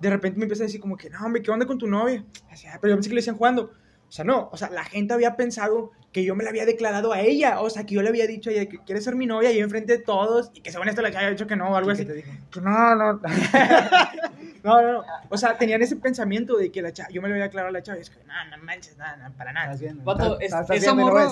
De 0.00 0.10
repente 0.10 0.38
me 0.38 0.46
empieza 0.46 0.64
a 0.64 0.66
decir 0.66 0.80
como 0.80 0.96
que, 0.96 1.10
no, 1.10 1.24
hombre, 1.24 1.42
¿qué 1.42 1.50
onda 1.52 1.66
con 1.66 1.78
tu 1.78 1.86
novia? 1.86 2.24
Así, 2.50 2.66
"Ah, 2.66 2.78
pero 2.80 2.90
yo 2.90 2.96
pensé 2.96 3.08
que 3.10 3.14
le 3.14 3.20
decían 3.20 3.36
jugando. 3.36 3.70
O 4.08 4.12
sea, 4.12 4.24
no, 4.24 4.48
o 4.50 4.56
sea, 4.56 4.68
la 4.70 4.82
gente 4.82 5.14
había 5.14 5.36
pensado 5.36 5.92
que 6.10 6.24
yo 6.24 6.34
me 6.34 6.42
la 6.42 6.50
había 6.50 6.66
declarado 6.66 7.12
a 7.12 7.20
ella. 7.20 7.60
O 7.60 7.70
sea, 7.70 7.86
que 7.86 7.94
yo 7.94 8.02
le 8.02 8.08
había 8.08 8.26
dicho 8.26 8.50
a 8.50 8.52
ella 8.52 8.66
que 8.68 8.78
quiere 8.78 9.00
ser 9.00 9.14
mi 9.14 9.26
novia 9.26 9.52
y 9.52 9.60
enfrente 9.60 9.92
de 9.98 10.02
todos. 10.02 10.50
Y 10.54 10.62
que 10.62 10.72
según 10.72 10.88
esto 10.88 11.00
le 11.02 11.08
había 11.16 11.30
dicho 11.30 11.46
que 11.46 11.54
no 11.54 11.70
o 11.70 11.76
algo 11.76 11.90
así. 11.92 12.02
¿Qué 12.04 12.08
te 12.10 12.14
dijo? 12.16 12.30
Que 12.50 12.60
no, 12.60 12.94
no. 12.96 13.20
no, 14.62 14.82
no, 14.82 14.92
no. 14.92 15.04
O 15.28 15.36
sea, 15.36 15.56
tenían 15.56 15.82
ese 15.82 15.96
pensamiento 15.96 16.56
de 16.56 16.70
que 16.70 16.82
la 16.82 16.92
chava, 16.92 17.10
yo 17.10 17.22
me 17.22 17.28
lo 17.28 17.34
había 17.34 17.44
declarado 17.44 17.70
a 17.70 17.72
la 17.72 17.82
chava. 17.82 17.98
Y 17.98 18.02
es 18.02 18.10
que, 18.10 18.18
no, 18.24 18.56
no 18.56 18.62
manches, 18.62 18.96
nada, 18.96 19.16
no, 19.16 19.36
para 19.36 19.52
nada. 19.52 19.66
Estás 19.66 19.80
bien, 19.80 20.04
Vato, 20.04 20.38
esa 20.40 20.62
bien, 20.62 20.84
¿no 20.86 20.94
morra. 20.96 21.28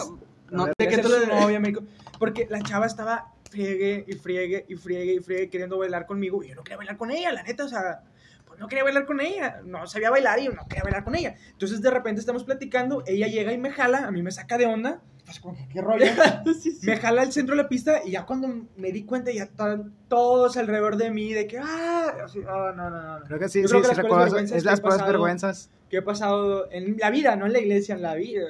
No, 0.51 0.64
A 0.64 0.72
de 0.79 0.89
que 0.89 0.99
tú 0.99 1.09
le. 1.09 1.26
novia, 1.26 1.61
me 1.61 1.68
dijo, 1.68 1.83
porque 2.18 2.47
la 2.49 2.61
chava 2.62 2.87
estaba 2.87 3.33
friegue 3.51 4.05
y 4.07 4.12
friegue 4.14 4.64
y 4.68 4.74
friegue 4.76 5.14
y 5.14 5.18
friegue 5.20 5.51
queriendo 5.51 5.79
bailar 5.79 6.07
conmigo 6.07 6.43
y 6.43 6.49
yo 6.49 6.55
no 6.55 6.62
quería 6.62 6.76
bailar 6.76 6.97
con 6.97 7.11
ella, 7.11 7.33
la 7.33 7.43
neta, 7.43 7.64
o 7.64 7.68
sea, 7.68 8.03
pues 8.47 8.59
no 8.59 8.68
quería 8.68 8.85
bailar 8.85 9.07
con 9.07 9.20
ella, 9.20 9.61
no 9.64 9.87
sabía 9.87 10.11
bailar 10.11 10.39
y 10.39 10.47
yo 10.47 10.53
no 10.53 10.66
quería 10.66 10.85
bailar 10.85 11.05
con 11.05 11.14
ella. 11.14 11.35
Entonces 11.51 11.81
de 11.81 11.91
repente 11.91 12.20
estamos 12.20 12.45
platicando, 12.45 13.03
ella 13.07 13.26
llega 13.26 13.53
y 13.53 13.59
me 13.59 13.70
jala, 13.70 14.07
a 14.07 14.11
mí 14.11 14.22
me 14.22 14.31
saca 14.31 14.59
de 14.59 14.66
onda, 14.66 15.01
pues 15.29 15.41
como 15.41 15.55
que 15.57 15.68
qué 15.68 15.83
rollo, 15.83 16.07
me 16.83 16.97
jala 16.97 17.20
al 17.22 17.33
centro 17.33 17.55
de 17.55 17.62
la 17.62 17.68
pista 17.68 18.01
y 18.03 18.12
ya 18.12 18.24
cuando 18.24 18.49
me 18.79 18.93
di 18.93 19.05
cuenta 19.05 19.31
ya 19.31 19.43
estaban 19.43 19.93
todos 20.09 20.57
alrededor 20.57 20.97
de 20.97 21.11
mí 21.11 21.35
de 21.35 21.47
que, 21.47 21.59
ah, 21.59 22.14
así, 22.24 22.41
ah, 22.49 22.72
no, 22.74 22.89
no, 22.89 23.18
no. 23.18 23.24
Creo 23.26 23.39
que 23.39 23.49
sí, 23.51 23.61
Yo 23.62 23.68
sí, 23.68 23.76
sí 23.85 23.95
recuerdo. 23.95 24.39
Es 24.39 24.64
las 24.64 24.81
pasado- 24.81 25.07
vergüenzas. 25.07 25.70
que 25.91 25.99
he 25.99 26.03
pasado 26.03 26.70
en 26.72 26.97
la 26.99 27.11
vida, 27.11 27.37
no 27.37 27.45
en 27.45 27.53
la 27.53 27.59
iglesia, 27.59 27.95
en 27.95 28.01
la 28.03 28.14
vida. 28.14 28.47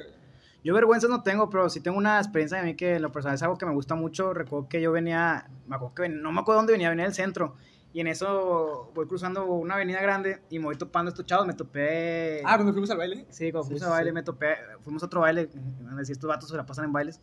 Yo 0.63 0.73
vergüenzas 0.73 1.09
no 1.09 1.21
tengo, 1.21 1.49
pero 1.49 1.69
sí 1.69 1.79
tengo 1.81 1.97
una 1.97 2.17
experiencia 2.19 2.57
de 2.59 2.63
mí 2.65 2.75
que 2.75 2.95
en 2.95 3.01
lo 3.01 3.11
personal 3.11 3.35
es 3.35 3.43
algo 3.43 3.57
que 3.57 3.65
me 3.65 3.73
gusta 3.73 3.95
mucho. 3.95 4.33
Recuerdo 4.33 4.67
que 4.69 4.81
yo 4.81 4.91
venía, 4.93 5.47
me 5.67 5.75
acuerdo 5.75 5.95
que 5.95 6.01
ven- 6.03 6.21
no 6.21 6.31
me 6.31 6.39
acuerdo 6.41 6.59
dónde 6.59 6.73
venía, 6.73 6.89
venía 6.89 7.05
del 7.05 7.13
centro. 7.13 7.55
Y 7.91 8.01
en 8.01 8.07
eso 8.07 8.91
voy 8.93 9.07
cruzando 9.07 9.45
una 9.45 9.73
avenida 9.75 9.99
grande 10.01 10.41
y 10.49 10.59
me 10.59 10.65
voy 10.65 10.75
topando 10.77 11.09
a 11.09 11.11
estos 11.11 11.25
chavos. 11.25 11.47
Me 11.47 11.53
topé. 11.53 12.41
Ah, 12.45 12.55
cuando 12.55 12.71
fuimos 12.71 12.89
al 12.91 12.97
baile. 12.97 13.25
Sí, 13.29 13.51
cuando 13.51 13.65
fuimos 13.65 13.81
sí, 13.81 13.87
a 13.87 13.89
baile, 13.89 14.11
sí. 14.11 14.13
me 14.13 14.23
topé. 14.23 14.55
Fuimos 14.81 15.01
a 15.01 15.07
otro 15.07 15.21
baile. 15.21 15.49
Van 15.81 15.95
a 15.95 15.97
decir, 15.97 16.13
estos 16.13 16.27
vatos 16.27 16.49
se 16.49 16.55
la 16.55 16.65
pasan 16.65 16.85
en 16.85 16.93
bailes. 16.93 17.19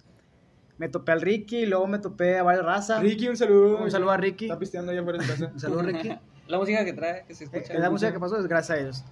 Me 0.79 0.89
topé 0.89 1.13
al 1.13 1.21
Ricky, 1.23 1.59
y 1.59 1.67
luego 1.67 1.87
me 1.87 1.99
topé 2.01 2.39
a 2.39 2.43
varias 2.43 2.65
razas. 2.65 3.01
Ricky, 3.01 3.29
un 3.29 3.37
saludo. 3.37 3.79
Un 3.79 3.91
saludo 3.91 4.11
a 4.11 4.17
Ricky. 4.17 4.47
Está 4.47 4.59
pisteando 4.59 4.91
allá 4.93 5.01
afuera 5.01 5.19
de 5.21 5.27
casa. 5.27 5.51
Un 5.53 5.61
saludo, 5.61 5.83
Ricky. 5.83 6.19
La 6.49 6.59
música 6.59 6.85
que 6.85 6.93
trae, 6.93 7.25
que 7.27 7.35
se 7.35 7.45
Eh, 7.45 7.49
escucha. 7.53 7.75
Es 7.75 7.81
la 7.81 7.91
música 7.91 8.13
que 8.13 8.21
pasó, 8.21 8.37
es 8.39 8.47
gracias 8.47 8.79
a 8.79 8.81
ellos. 8.81 9.05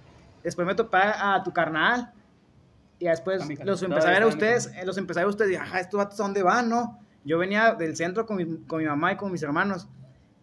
Después 0.43 0.65
me 0.67 0.73
topé 0.75 0.99
a 1.01 1.41
tu 1.43 1.51
carnal. 1.51 2.13
Y 2.99 3.07
después 3.07 3.41
los 3.65 3.81
empecé 3.83 4.07
a 4.07 4.11
ver 4.11 4.23
a 4.23 4.27
ustedes. 4.27 4.67
eh, 4.67 4.85
Los 4.85 4.97
empecé 4.97 5.19
a 5.19 5.23
ver 5.23 5.27
a 5.27 5.29
ustedes. 5.31 5.51
Y, 5.51 5.55
ajá, 5.55 5.79
estos 5.81 5.97
vatos, 5.97 6.17
¿a 6.19 6.23
dónde 6.23 6.43
van, 6.43 6.69
no? 6.69 6.99
Yo 7.25 7.37
venía 7.37 7.73
del 7.73 7.95
centro 7.97 8.25
con 8.25 8.37
mi, 8.37 8.57
con 8.67 8.79
mi 8.79 8.85
mamá 8.85 9.11
y 9.13 9.15
con 9.17 9.31
mis 9.33 9.41
hermanos. 9.43 9.87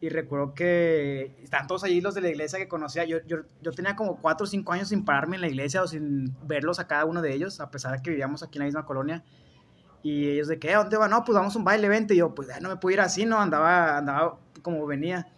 Y 0.03 0.09
recuerdo 0.09 0.53
que 0.53 1.33
están 1.45 1.69
todos 1.69 1.85
allí 1.85 2.01
los 2.01 2.17
de 2.17 2.23
la 2.23 2.29
iglesia 2.29 2.59
que 2.59 2.67
conocía. 2.67 3.05
Yo, 3.05 3.19
yo, 3.25 3.37
yo 3.61 3.71
tenía 3.71 3.95
como 3.95 4.21
cuatro 4.21 4.43
o 4.43 4.47
cinco 4.49 4.73
años 4.73 4.89
sin 4.89 5.05
pararme 5.05 5.37
en 5.37 5.43
la 5.43 5.47
iglesia 5.47 5.81
o 5.81 5.87
sin 5.87 6.37
verlos 6.45 6.81
a 6.81 6.89
cada 6.89 7.05
uno 7.05 7.23
de 7.23 7.33
ellos, 7.33 7.61
a 7.61 7.71
pesar 7.71 7.97
de 7.97 8.03
que 8.03 8.11
vivíamos 8.11 8.43
aquí 8.43 8.59
en 8.59 8.63
la 8.63 8.65
misma 8.65 8.85
colonia. 8.85 9.23
Y 10.03 10.29
ellos 10.29 10.49
de 10.49 10.59
que, 10.59 10.75
¿a 10.75 10.79
dónde 10.79 10.97
va? 10.97 11.07
No, 11.07 11.23
pues 11.23 11.39
vamos 11.39 11.55
a 11.55 11.59
un 11.61 11.65
baile, 11.65 11.89
vente. 11.89 12.15
Y 12.15 12.17
yo, 12.17 12.35
pues 12.35 12.49
no 12.61 12.69
me 12.69 12.79
puedo 12.79 12.95
ir 12.95 13.01
así, 13.01 13.27
¿no? 13.27 13.41
Andaba, 13.41 13.97
andaba 13.97 14.41
como 14.63 14.85
venía. 14.87 15.29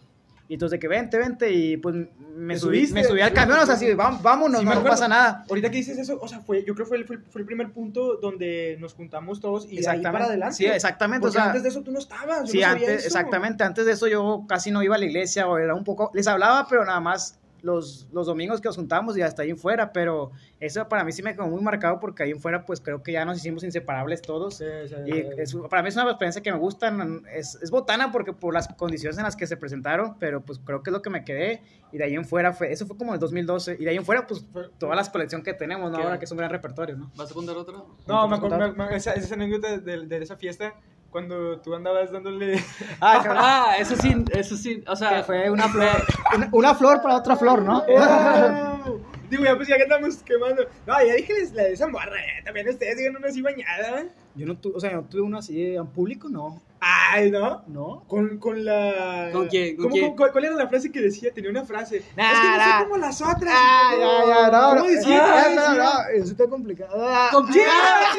Y 0.47 0.53
entonces 0.53 0.75
de 0.75 0.79
que 0.79 0.87
vente, 0.87 1.17
vente, 1.17 1.51
y 1.51 1.77
pues 1.77 1.95
me 2.19 2.53
¿Te 2.53 2.59
subí, 2.59 2.77
subiste? 2.85 2.93
me 2.93 3.03
subí 3.03 3.19
al 3.21 3.33
camión, 3.33 3.57
o 3.59 3.65
sea, 3.65 3.73
así, 3.73 3.87
"Vam- 3.87 4.21
vámonos, 4.21 4.59
Sí, 4.59 4.65
no, 4.65 4.75
no 4.75 4.83
pasa 4.83 5.07
nada. 5.07 5.43
Ahorita 5.49 5.71
que 5.71 5.77
dices 5.77 5.97
eso, 5.97 6.19
o 6.21 6.27
sea, 6.27 6.39
fue, 6.41 6.59
yo 6.63 6.75
creo 6.75 6.85
que 6.85 6.89
fue 6.89 6.97
el, 6.97 7.05
fue, 7.05 7.15
el- 7.15 7.23
fue 7.23 7.41
el 7.41 7.47
primer 7.47 7.71
punto 7.73 8.17
donde 8.17 8.77
nos 8.79 8.93
juntamos 8.93 9.39
todos 9.39 9.65
y 9.71 9.81
de 9.81 9.89
ahí 9.89 10.01
para 10.03 10.25
adelante. 10.25 10.55
Sí, 10.55 10.65
exactamente, 10.67 11.25
o 11.25 11.29
Porque 11.29 11.37
sea, 11.39 11.47
antes 11.47 11.63
de 11.63 11.69
eso 11.69 11.81
tú 11.81 11.91
no 11.91 11.97
estabas. 11.97 12.41
yo 12.41 12.47
sí, 12.47 12.57
no 12.59 12.63
sabía 12.67 12.87
antes, 12.89 12.97
eso. 12.97 13.07
exactamente, 13.07 13.63
antes 13.63 13.85
de 13.87 13.91
eso 13.93 14.07
yo 14.07 14.45
casi 14.47 14.69
no 14.69 14.83
iba 14.83 14.93
a 14.95 14.99
la 14.99 15.05
iglesia, 15.05 15.47
o 15.47 15.57
era 15.57 15.73
un 15.73 15.83
poco, 15.83 16.11
les 16.13 16.27
hablaba, 16.27 16.67
pero 16.69 16.85
nada 16.85 16.99
más 16.99 17.39
los, 17.65 18.07
los 18.13 18.27
domingos 18.27 18.61
que 18.61 18.67
nos 18.69 18.75
juntábamos 18.75 19.17
y 19.17 19.21
hasta 19.23 19.41
ahí 19.41 19.49
en 19.49 19.57
fuera, 19.57 19.91
pero 19.91 20.31
eso 20.59 20.87
para 20.87 21.03
mí 21.03 21.11
sí 21.11 21.23
me 21.23 21.33
quedó 21.33 21.47
muy 21.47 21.61
marcado 21.61 21.99
porque 21.99 22.23
ahí 22.23 22.31
en 22.31 22.39
fuera 22.39 22.65
pues 22.65 22.79
creo 22.79 23.01
que 23.01 23.11
ya 23.11 23.25
nos 23.25 23.37
hicimos 23.37 23.63
inseparables 23.63 24.21
todos. 24.21 24.57
Sí, 24.57 24.65
sí, 24.87 24.95
Y 25.07 25.11
sí. 25.13 25.27
es- 25.37 25.55
para 25.69 25.81
mí 25.81 25.89
es 25.89 25.95
una 25.95 26.05
experiencia 26.05 26.41
que 26.43 26.51
me 26.51 26.59
gusta, 26.59 26.95
es, 27.33 27.55
es 27.61 27.71
botana 27.71 28.11
porque 28.11 28.33
por 28.33 28.53
las 28.53 28.67
condiciones 28.69 29.17
en 29.17 29.23
las 29.23 29.35
que 29.35 29.47
se 29.47 29.57
presentaron, 29.57 30.15
pero 30.19 30.41
pues 30.45 30.59
creo 30.63 30.83
que 30.83 30.91
es 30.91 30.93
lo 30.93 31.01
que 31.01 31.09
me 31.09 31.23
quedé 31.25 31.61
y 31.91 31.97
de 31.97 32.03
ahí 32.03 32.13
en 32.15 32.25
fuera 32.25 32.53
fue, 32.53 32.71
eso 32.71 32.85
fue 32.85 32.97
como 32.97 33.13
el 33.13 33.19
2012 33.19 33.77
y 33.79 33.83
de 33.83 33.89
ahí 33.89 33.97
en 33.97 34.05
fuera 34.05 34.27
pues 34.27 34.45
Fue- 34.53 34.69
toda 34.77 34.95
la 34.95 35.03
colección 35.11 35.41
que 35.43 35.53
tenemos, 35.53 35.91
ahora 35.93 36.19
que 36.19 36.25
es 36.25 36.31
un 36.31 36.37
gran 36.37 36.51
repertorio, 36.51 36.95
¿no? 36.97 37.11
¿Vas 37.15 37.29
a 37.29 37.31
apuntar 37.31 37.57
otro? 37.57 37.87
No, 38.07 38.27
me 38.27 38.37
¿Puedes 38.37 38.53
acuerdo, 38.53 38.57
contar? 38.67 38.77
me- 38.77 38.91
me- 38.91 38.95
esa, 38.95 39.13
esa 39.13 39.33
anécdota 39.33 39.77
de, 39.77 40.05
de 40.05 40.17
esa 40.17 40.35
fiesta 40.37 40.75
cuando 41.15 41.57
tú 41.61 41.73
andabas 41.73 42.11
dándole. 42.11 42.61
Ah. 42.99 43.23
Ah, 43.29 43.75
eso 43.79 43.95
sí, 43.95 44.13
eso 44.31 44.57
sí, 44.57 44.83
o 44.85 44.95
sea... 44.97 45.17
que 45.17 45.23
fue 45.23 45.49
una 45.49 45.69
flor, 45.73 46.03
una, 46.35 46.49
una 46.51 46.75
flor 46.75 47.01
para 47.01 47.15
otra 47.15 47.37
flor, 47.37 47.61
¿no? 47.61 47.85
Digo, 49.29 49.43
ya 49.43 49.55
pues 49.55 49.67
ya 49.69 49.77
que 49.77 49.83
andamos 49.83 50.17
quemando. 50.17 50.63
No, 50.85 51.05
ya 51.05 51.13
dije 51.13 51.33
la 51.53 51.63
de 51.63 51.73
esa 51.73 51.87
morra, 51.87 52.19
eh, 52.19 52.43
también 52.43 52.67
ustedes 52.67 52.97
digan 52.97 53.15
una 53.15 53.29
así 53.29 53.41
bañada. 53.41 54.05
Yo 54.35 54.45
no 54.45 54.57
tuve, 54.57 54.75
o 54.75 54.79
sea, 54.79 54.91
yo 54.91 54.97
no 54.97 55.03
tuve 55.03 55.21
uno 55.21 55.37
así 55.37 55.75
en 55.75 55.87
público, 55.87 56.27
no. 56.27 56.61
Ay, 56.81 57.31
¿no? 57.31 57.63
No. 57.67 58.03
Con, 58.07 58.37
con 58.37 58.65
la... 58.65 59.29
¿Con 59.31 59.47
quién? 59.47 59.77
¿Con 59.77 59.85
¿Cómo- 59.89 60.15
quién? 60.15 60.31
cuál, 60.31 60.43
era 60.43 60.55
la 60.55 60.67
frase 60.67 60.91
que 60.91 61.01
decía? 61.01 61.31
Tenía 61.33 61.49
una 61.49 61.63
frase. 61.63 62.03
Nah, 62.17 62.33
es 62.33 62.39
que 62.39 62.47
no 62.47 62.57
nah. 62.57 62.77
soy 62.77 62.83
como 62.83 62.97
las 62.97 63.21
otras. 63.21 63.53
Ah, 63.55 63.91
ya, 63.97 64.27
ya, 64.27 64.51
no. 64.51 64.69
¿Cómo 64.69 64.81
no, 64.81 64.87
decía? 64.87 65.23
ah, 65.25 65.43
¿Cómo 65.45 65.55
no, 65.55 65.83
no, 65.83 66.07
eso 66.13 66.31
está 66.31 66.47
complicado. 66.47 67.31
¿Con 67.31 67.47
quién? 67.47 67.65
ah. 67.69 68.13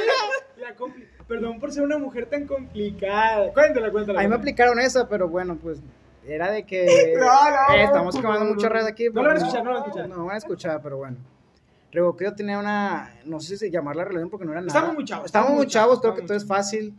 La 0.56 0.74
compli- 0.74 1.06
Perdón 1.28 1.58
por 1.58 1.72
ser 1.72 1.82
una 1.82 1.98
mujer 1.98 2.26
tan 2.26 2.46
complicada. 2.46 3.52
Cuéntala, 3.52 3.90
cuéntala. 3.90 4.20
A 4.20 4.22
mí 4.22 4.28
me 4.28 4.36
aplicaron 4.36 4.78
esa, 4.78 5.08
pero 5.08 5.28
bueno, 5.28 5.56
pues 5.56 5.80
era 6.26 6.50
de 6.50 6.64
que 6.64 6.86
No, 7.18 7.24
no, 7.24 7.74
eh, 7.74 7.84
estamos 7.84 8.16
quemando 8.16 8.44
mucha 8.44 8.68
red 8.68 8.86
aquí. 8.86 9.08
No 9.12 9.22
lo 9.22 9.28
van 9.28 9.36
a 9.36 9.40
escuchar, 9.40 9.64
no 9.64 9.72
lo 9.72 9.76
van 9.76 9.82
a 9.82 9.86
escuchar. 9.86 10.08
No 10.08 10.16
lo 10.16 10.24
van 10.24 10.34
a 10.34 10.38
escuchar, 10.38 10.80
pero 10.82 10.96
bueno. 10.98 11.16
Recuerdo 11.92 12.16
que 12.16 12.24
yo 12.24 12.34
tenía 12.34 12.58
una, 12.58 13.14
no 13.24 13.40
sé 13.40 13.56
si 13.56 13.70
llamarla 13.70 14.04
relación 14.04 14.28
porque 14.28 14.44
no 14.44 14.52
era 14.52 14.60
nada. 14.60 14.68
Estábamos 14.68 14.94
muy 14.96 15.04
chavos, 15.04 15.26
Estábamos 15.26 15.56
muy 15.56 15.66
chavos, 15.66 16.00
creo 16.00 16.14
que 16.14 16.22
todo 16.22 16.36
es 16.36 16.46
fácil. 16.46 16.94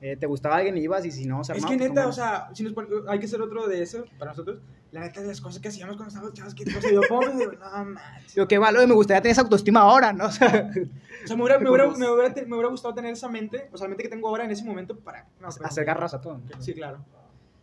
Eh, 0.00 0.16
te 0.16 0.26
gustaba 0.26 0.56
alguien 0.56 0.76
y 0.78 0.82
ibas 0.82 1.04
y 1.04 1.10
si 1.10 1.24
no, 1.24 1.42
se 1.42 1.52
Es 1.52 1.58
armaba, 1.58 1.72
que 1.72 1.78
pues, 1.78 1.90
neta, 1.90 2.06
o 2.06 2.12
sea, 2.12 2.48
si 2.54 2.62
nos 2.62 2.72
hay 3.08 3.18
que 3.18 3.26
hacer 3.26 3.42
otro 3.42 3.66
de 3.66 3.82
eso 3.82 4.04
para 4.18 4.30
nosotros. 4.30 4.60
La 4.92 5.00
neta 5.00 5.20
de 5.20 5.26
las 5.26 5.40
cosas 5.40 5.60
que 5.60 5.68
hacíamos 5.68 5.96
cuando 5.96 6.08
estábamos 6.08 6.34
chavos, 6.34 6.54
que 6.54 6.64
cosa 6.72 6.88
yo 6.90 7.00
pongo 7.08 7.28
digo, 7.36 7.52
no 7.60 7.84
manches. 7.84 8.46
Qué 8.48 8.58
valor, 8.58 8.86
me 8.86 8.94
gustaría 8.94 9.20
tener 9.20 9.32
esa 9.32 9.42
autoestima 9.42 9.80
ahora, 9.80 10.12
¿no? 10.12 10.26
O 10.28 10.30
sea, 10.30 10.70
O 10.70 11.17
sea, 11.28 11.36
me 11.36 11.42
hubiera, 11.44 11.58
me, 11.58 11.70
hubiera, 11.70 11.88
me, 11.88 12.10
hubiera, 12.10 12.34
te- 12.34 12.46
me 12.46 12.54
hubiera 12.54 12.68
gustado 12.70 12.94
tener 12.94 13.12
esa 13.12 13.28
mente, 13.28 13.68
o 13.72 13.76
sea, 13.78 13.84
la 13.86 13.90
mente 13.90 14.02
que 14.04 14.08
tengo 14.08 14.28
ahora 14.28 14.44
en 14.44 14.50
ese 14.50 14.64
momento 14.64 14.98
para 14.98 15.24
no, 15.40 15.48
pero- 15.54 15.66
hacer 15.66 15.84
garras 15.84 16.14
a 16.14 16.20
todo. 16.20 16.40
Sí, 16.58 16.74
claro. 16.74 16.98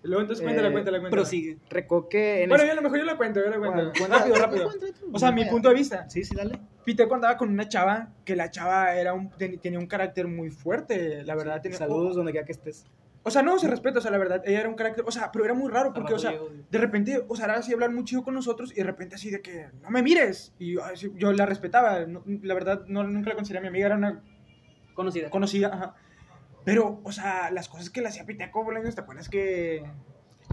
Luego 0.03 0.21
entonces 0.21 0.43
cuéntala, 0.43 0.67
Eh, 0.67 0.71
cuéntala, 0.71 0.99
cuéntala. 0.99 1.21
Prosigue. 1.21 1.57
Recuerdo 1.67 2.09
que 2.09 2.43
en 2.43 2.49
Bueno, 2.49 2.63
yo 2.63 2.71
a 2.71 2.75
lo 2.75 2.81
mejor 2.83 2.99
yo 2.99 3.05
la 3.05 3.17
cuento, 3.17 3.39
yo 3.43 3.49
la 3.49 3.57
cuento. 3.57 3.91
Bueno, 3.99 4.15
rápido, 4.15 4.35
rápido. 4.35 4.69
O 5.11 5.17
sea, 5.17 5.31
mi 5.31 5.45
punto 5.45 5.69
de 5.69 5.73
vista. 5.75 6.07
Sí, 6.11 6.23
sí, 6.23 6.35
dale. 6.35 6.59
Piteco 6.83 7.15
andaba 7.15 7.35
con 7.37 7.49
una 7.49 7.67
chava 7.67 8.09
que 8.23 8.35
la 8.35 8.51
chava 8.51 8.93
era 8.95 9.13
un, 9.15 9.31
ten- 9.31 9.57
tenía 9.57 9.79
un 9.79 9.87
carácter 9.87 10.27
muy 10.27 10.51
fuerte, 10.51 11.23
la 11.23 11.33
verdad. 11.33 11.59
Tenía, 11.59 11.79
Saludos 11.79 12.15
donde 12.15 12.31
quiera 12.33 12.45
que 12.45 12.51
estés. 12.51 12.85
O 13.27 13.31
sea, 13.31 13.41
no, 13.41 13.57
se 13.57 13.67
respeta, 13.67 13.97
o 13.97 14.01
sea, 14.03 14.11
la 14.11 14.19
verdad, 14.19 14.43
ella 14.45 14.59
era 14.59 14.69
un 14.69 14.75
carácter, 14.75 15.03
o 15.07 15.11
sea, 15.11 15.31
pero 15.31 15.45
era 15.45 15.55
muy 15.55 15.71
raro 15.71 15.93
porque, 15.95 16.13
o 16.13 16.19
sea, 16.19 16.35
de 16.69 16.77
repente, 16.77 17.25
o 17.27 17.35
sea, 17.35 17.45
era 17.45 17.55
así 17.55 17.73
hablar 17.73 17.91
muy 17.91 18.03
chido 18.03 18.23
con 18.23 18.35
nosotros 18.35 18.71
y 18.71 18.75
de 18.75 18.83
repente 18.83 19.15
así 19.15 19.31
de 19.31 19.41
que, 19.41 19.67
no 19.81 19.89
me 19.89 20.03
mires. 20.03 20.53
Y 20.59 20.73
yo, 20.73 20.83
así, 20.83 21.11
yo 21.15 21.33
la 21.33 21.47
respetaba, 21.47 22.05
no- 22.05 22.21
la 22.43 22.53
verdad, 22.53 22.83
no, 22.87 23.03
nunca 23.03 23.29
la 23.31 23.35
consideré 23.35 23.61
mi 23.61 23.69
amiga, 23.69 23.87
era 23.87 23.95
una 23.95 24.23
Conocida. 24.93 25.31
conocida, 25.31 25.69
ajá. 25.73 25.95
Pero, 26.65 27.01
o 27.03 27.11
sea, 27.11 27.49
las 27.49 27.67
cosas 27.67 27.89
que 27.89 28.01
le 28.01 28.09
hacía 28.09 28.25
Piteco, 28.27 28.63
Bolaños, 28.63 28.93
¿te 28.93 29.01
acuerdas 29.01 29.27
que...? 29.27 29.83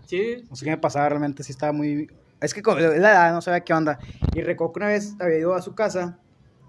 Sí. 0.06 0.44
No 0.48 0.56
sé 0.56 0.64
qué 0.64 0.70
me 0.70 0.78
pasaba 0.78 1.10
realmente, 1.10 1.42
sí 1.42 1.52
estaba 1.52 1.72
muy... 1.72 2.10
Es 2.40 2.54
que 2.54 2.60
es 2.60 2.66
la 2.66 3.10
edad, 3.10 3.32
no 3.34 3.42
sabía 3.42 3.60
qué 3.60 3.74
onda. 3.74 3.98
Y 4.34 4.40
recuerdo 4.40 4.72
que 4.72 4.78
una 4.80 4.88
vez 4.88 5.14
había 5.20 5.38
ido 5.38 5.54
a 5.54 5.60
su 5.60 5.74
casa 5.74 6.18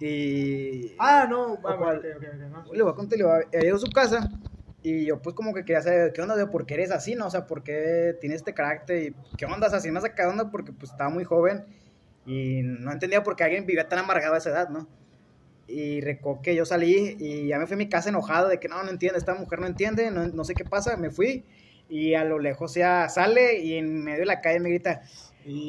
y... 0.01 0.95
Ah, 0.99 1.25
no, 1.29 1.57
ah, 1.65 1.75
cuál? 1.77 1.97
ok, 1.99 2.05
ok, 2.17 2.23
ok, 2.27 2.39
no. 2.51 2.73
Le 2.73 2.83
voy 2.83 2.91
a 2.91 2.95
contar, 2.95 3.17
le 3.17 3.23
voy 3.23 3.33
a- 3.41 3.47
había 3.57 3.67
ido 3.69 3.77
a 3.77 3.79
su 3.79 3.89
casa 3.89 4.29
y 4.83 5.05
yo 5.05 5.21
pues 5.21 5.33
como 5.35 5.53
que 5.53 5.63
quería 5.63 5.81
saber 5.81 6.11
qué 6.13 6.21
onda, 6.21 6.35
de 6.35 6.45
por 6.45 6.65
qué 6.65 6.75
eres 6.75 6.91
así, 6.91 7.15
¿no? 7.15 7.27
O 7.27 7.29
sea, 7.29 7.47
por 7.47 7.63
qué 7.63 8.15
tienes 8.19 8.37
este 8.37 8.53
carácter 8.53 9.03
y 9.03 9.15
qué 9.37 9.45
onda, 9.45 9.67
o 9.67 9.69
sea, 9.69 9.79
así 9.79 9.89
me 9.89 10.01
saca 10.01 10.27
onda 10.27 10.51
porque 10.51 10.73
pues 10.73 10.91
estaba 10.91 11.09
muy 11.09 11.23
joven 11.23 11.63
y 12.25 12.61
no 12.63 12.91
entendía 12.91 13.23
por 13.23 13.35
qué 13.35 13.45
alguien 13.45 13.65
vivía 13.65 13.87
tan 13.87 13.99
amargado 13.99 14.35
a 14.35 14.37
esa 14.37 14.49
edad, 14.49 14.69
¿no? 14.69 14.87
Y 15.67 16.01
recuerdo 16.01 16.41
que 16.41 16.55
yo 16.55 16.65
salí 16.65 17.15
y 17.17 17.47
ya 17.47 17.57
me 17.57 17.65
fui 17.65 17.75
a 17.75 17.77
mi 17.77 17.87
casa 17.87 18.09
enojado 18.09 18.49
de 18.49 18.59
que 18.59 18.67
no, 18.67 18.83
no 18.83 18.89
entiende, 18.89 19.17
esta 19.17 19.33
mujer 19.33 19.59
no 19.59 19.67
entiende, 19.67 20.11
no, 20.11 20.27
no 20.27 20.43
sé 20.43 20.53
qué 20.53 20.65
pasa, 20.65 20.97
me 20.97 21.09
fui 21.09 21.45
y 21.87 22.15
a 22.15 22.25
lo 22.25 22.39
lejos 22.39 22.73
ya 22.73 23.07
sale 23.07 23.59
y 23.59 23.77
en 23.77 24.03
medio 24.03 24.19
de 24.19 24.25
la 24.25 24.41
calle 24.41 24.59
me 24.59 24.69
grita, 24.69 25.03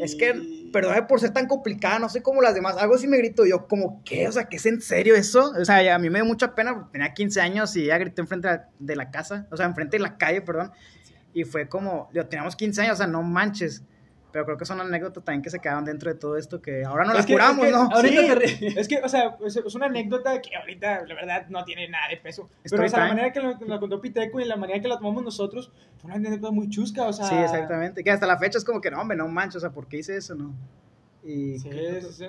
es 0.03 0.14
que, 0.14 0.68
perdóname 0.72 1.03
por 1.03 1.20
ser 1.20 1.31
tan 1.33 1.47
complicada, 1.47 1.99
no 1.99 2.09
sé 2.09 2.22
cómo 2.22 2.41
las 2.43 2.55
demás. 2.55 2.77
Algo 2.79 2.97
sí 2.99 3.07
me 3.07 3.16
grito 3.18 3.45
yo, 3.47 3.66
como, 3.66 4.03
¿qué? 4.05 4.29
O 4.29 4.33
sea, 4.33 4.45
¿qué 4.45 4.57
es 4.57 4.66
en 4.66 4.81
serio 4.81 5.14
eso? 5.14 5.53
O 5.61 5.64
sea, 5.64 5.83
ya 5.83 5.95
a 5.95 5.99
mí 5.99 6.11
me 6.11 6.18
dio 6.20 6.25
mucha 6.27 6.55
pena, 6.55 6.75
porque 6.75 6.93
tenía 6.93 7.12
15 7.14 7.41
años 7.41 7.75
y 7.77 7.85
ella 7.85 7.99
gritó 7.99 8.22
enfrente 8.22 8.49
de 8.49 8.55
la- 8.55 8.68
de 8.79 8.97
la 8.97 9.11
casa, 9.11 9.47
o 9.51 9.57
sea, 9.57 9.66
enfrente 9.66 9.97
de 9.97 10.03
la 10.03 10.16
calle, 10.16 10.41
perdón. 10.43 10.70
Y 11.33 11.45
fue 11.45 11.68
como, 11.68 12.09
yo 12.12 12.27
teníamos 12.27 12.55
15 12.57 12.83
años, 12.83 12.95
o 12.95 12.97
sea, 12.99 13.07
no 13.07 13.22
manches. 13.22 13.83
Pero 14.35 14.47
creo 14.47 14.57
que 14.59 14.64
son 14.64 14.80
anécdotas 14.80 15.22
también 15.22 15.43
que 15.43 15.49
se 15.51 15.61
quedaban 15.61 15.85
dentro 15.85 16.12
de 16.12 16.18
todo 16.18 16.37
esto, 16.37 16.61
que 16.61 16.85
ahora 16.85 17.05
no 17.05 17.12
Es 17.12 17.18
las 17.18 17.26
que- 17.26 17.35
curamos, 17.35 17.64
es 17.66 17.70
que 17.72 17.78
¿no? 17.78 17.89
ahorita 17.89 18.20
sí, 18.49 18.57
te. 18.59 18.66
Es 18.80 18.89
que, 18.89 18.97
o 18.99 19.09
sea, 19.09 19.37
es, 19.47 19.57
es 19.59 19.74
una 19.76 19.87
anécdota 19.87 20.43
que 20.43 20.57
ahorita, 20.57 21.07
la 21.07 21.14
verdad, 21.14 21.47
no 21.51 21.64
tiene 21.64 21.89
nada 21.89 22.09
de 22.11 22.16
peso. 22.16 22.49
Pero, 22.64 22.82
Story 22.82 22.87
o 22.87 22.89
sea, 22.91 22.99
la 22.99 23.09
manera 23.11 23.32
que 23.32 23.41
lo, 23.41 23.57
la 23.68 23.78
contó 23.78 24.01
Piteco 24.01 24.41
y 24.41 24.45
la 24.45 24.57
manera 24.57 24.80
que 24.80 24.89
la 24.89 24.97
tomamos 24.99 25.22
nosotros 25.22 25.70
fue 25.99 26.07
una 26.09 26.16
anécdota 26.16 26.51
muy 26.51 26.68
chusca, 26.68 27.05
o 27.07 27.12
sea... 27.12 27.26
Sí, 27.26 27.37
exactamente. 27.37 28.03
Que 28.03 28.11
hasta 28.11 28.26
la 28.26 28.37
fecha 28.37 28.59
es 28.59 28.64
como 28.64 28.80
que, 28.80 28.91
no, 28.91 29.01
hombre, 29.01 29.16
no 29.16 29.28
manches, 29.28 29.59
o 29.59 29.61
sea, 29.61 29.70
¿por 29.70 29.87
qué 29.87 29.99
hice 29.99 30.16
eso, 30.16 30.35
no? 30.35 30.53
Y, 31.22 31.61
Sí, 31.61 31.70
sí, 32.01 32.12
sí. 32.12 32.26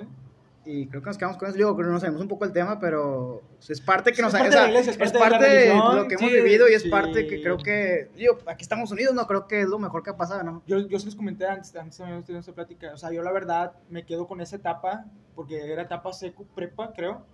Y 0.66 0.88
creo 0.88 1.00
que 1.00 1.06
nos 1.06 1.16
quedamos 1.16 1.38
con 1.38 1.48
eso. 1.48 1.56
Digo, 1.56 1.76
creo 1.76 1.86
que 1.86 1.92
nos 1.92 2.00
sabemos 2.00 2.20
un 2.20 2.26
poco 2.28 2.44
el 2.44 2.52
tema, 2.52 2.80
pero 2.80 3.40
es 3.66 3.80
parte 3.80 4.10
que 4.10 4.16
Es 4.16 4.22
nos 4.22 4.32
parte 4.32 4.48
o 4.48 4.60
de 4.60 4.68
iglesia, 4.68 4.90
es 4.90 4.98
es 5.00 5.12
parte 5.12 5.16
de 5.16 5.20
la 5.20 5.30
parte 5.30 5.44
de 5.44 5.58
religión, 5.68 5.96
lo 5.96 6.08
que 6.08 6.14
hemos 6.14 6.30
sí, 6.30 6.36
vivido 6.36 6.68
y 6.68 6.74
es 6.74 6.82
sí. 6.82 6.90
parte 6.90 7.26
que 7.28 7.40
creo 7.40 7.56
que, 7.56 8.10
digo, 8.16 8.38
aquí 8.46 8.62
estamos 8.62 8.90
unidos, 8.90 9.14
no 9.14 9.28
creo 9.28 9.46
que 9.46 9.60
es 9.60 9.68
lo 9.68 9.78
mejor 9.78 10.02
que 10.02 10.10
ha 10.10 10.16
pasado, 10.16 10.42
¿no? 10.42 10.62
Yo, 10.66 10.80
yo 10.88 10.98
se 10.98 11.06
los 11.06 11.14
comenté 11.14 11.46
antes, 11.46 11.74
antes 11.76 11.98
también 11.98 12.20
tenido 12.24 12.40
esta 12.40 12.52
plática. 12.52 12.92
O 12.92 12.96
sea, 12.96 13.12
yo 13.12 13.22
la 13.22 13.30
verdad 13.30 13.74
me 13.88 14.04
quedo 14.04 14.26
con 14.26 14.40
esa 14.40 14.56
etapa, 14.56 15.04
porque 15.36 15.72
era 15.72 15.82
etapa 15.82 16.12
seco, 16.12 16.44
prepa, 16.52 16.92
creo, 16.92 17.24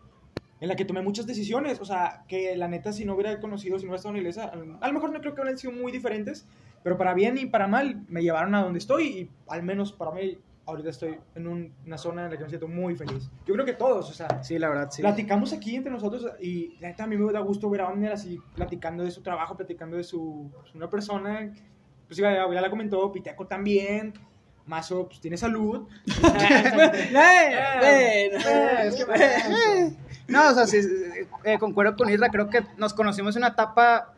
en 0.60 0.68
la 0.68 0.76
que 0.76 0.84
tomé 0.84 1.00
muchas 1.00 1.26
decisiones. 1.26 1.80
O 1.80 1.86
sea, 1.86 2.24
que 2.28 2.54
la 2.54 2.68
neta, 2.68 2.92
si 2.92 3.06
no 3.06 3.14
hubiera 3.14 3.40
conocido, 3.40 3.78
si 3.78 3.86
no 3.86 3.92
hubiera 3.92 3.96
estado 3.96 4.14
en 4.14 4.22
la 4.22 4.28
iglesia, 4.28 4.52
a 4.80 4.86
lo 4.88 4.92
mejor 4.92 5.10
no 5.10 5.20
creo 5.20 5.34
que 5.34 5.40
hubieran 5.40 5.58
sido 5.58 5.72
muy 5.72 5.90
diferentes, 5.90 6.46
pero 6.82 6.98
para 6.98 7.14
bien 7.14 7.38
y 7.38 7.46
para 7.46 7.66
mal 7.66 8.04
me 8.08 8.22
llevaron 8.22 8.54
a 8.54 8.62
donde 8.62 8.78
estoy 8.78 9.06
y 9.06 9.30
al 9.48 9.62
menos 9.62 9.92
para 9.92 10.10
mí, 10.10 10.38
ahorita 10.66 10.90
estoy 10.90 11.18
en 11.34 11.46
un- 11.48 11.74
una 11.86 11.98
zona 11.98 12.24
en 12.26 12.30
la 12.30 12.36
que 12.36 12.44
me 12.44 12.48
siento 12.48 12.68
muy 12.68 12.94
feliz. 12.94 13.28
Yo 13.46 13.54
creo 13.54 13.66
que 13.66 13.72
todos, 13.74 14.08
o 14.08 14.12
sea, 14.12 14.42
Sí, 14.42 14.58
la 14.58 14.68
verdad, 14.68 14.88
sí. 14.90 15.02
Platicamos 15.02 15.52
aquí 15.52 15.74
entre 15.76 15.90
nosotros 15.92 16.26
y 16.40 16.76
neta 16.80 17.04
a 17.04 17.06
mí 17.06 17.16
me 17.16 17.32
da 17.32 17.40
gusto 17.40 17.68
ver 17.68 17.80
a 17.82 17.88
Omner 17.88 18.12
así 18.12 18.40
platicando 18.54 19.02
de 19.04 19.10
su 19.10 19.22
trabajo, 19.22 19.56
platicando 19.56 19.96
de 19.96 20.04
su 20.04 20.50
pues, 20.60 20.74
una 20.74 20.88
persona, 20.88 21.52
pues 22.06 22.16
ya, 22.18 22.32
ya 22.32 22.60
la 22.60 22.70
comentó, 22.70 23.10
Piteco 23.10 23.46
también, 23.46 24.12
Mazo 24.66 25.06
pues 25.08 25.20
tiene 25.20 25.36
salud. 25.36 25.88
No, 30.28 30.50
o 30.50 30.54
sea, 30.54 30.66
sí, 30.66 30.78
eh, 31.44 31.58
concuerdo 31.58 31.96
con 31.96 32.08
Isra, 32.08 32.28
creo 32.30 32.48
que 32.48 32.60
nos 32.78 32.94
conocimos 32.94 33.34
en 33.36 33.40
una 33.42 33.48
etapa, 33.48 34.14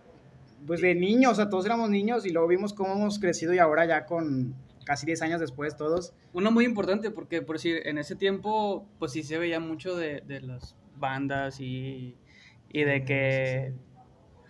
pues, 0.66 0.80
de 0.80 0.94
niños, 0.94 1.32
o 1.32 1.34
sea, 1.36 1.48
todos 1.48 1.64
éramos 1.66 1.88
niños 1.90 2.26
y 2.26 2.30
luego 2.30 2.46
vimos 2.48 2.72
cómo 2.74 2.92
hemos 2.92 3.18
crecido 3.18 3.52
y 3.54 3.58
ahora 3.58 3.86
ya 3.86 4.04
con 4.04 4.54
casi 4.84 5.06
10 5.06 5.22
años 5.22 5.40
después 5.40 5.76
todos. 5.76 6.12
Uno 6.32 6.50
muy 6.50 6.64
importante 6.64 7.10
porque, 7.10 7.42
por 7.42 7.56
decir, 7.56 7.82
en 7.86 7.98
ese 7.98 8.16
tiempo, 8.16 8.86
pues 8.98 9.12
sí 9.12 9.22
se 9.22 9.38
veía 9.38 9.60
mucho 9.60 9.96
de, 9.96 10.20
de 10.26 10.40
las 10.40 10.76
bandas 10.96 11.60
y, 11.60 12.16
y 12.70 12.84
de 12.84 13.04
que, 13.04 13.72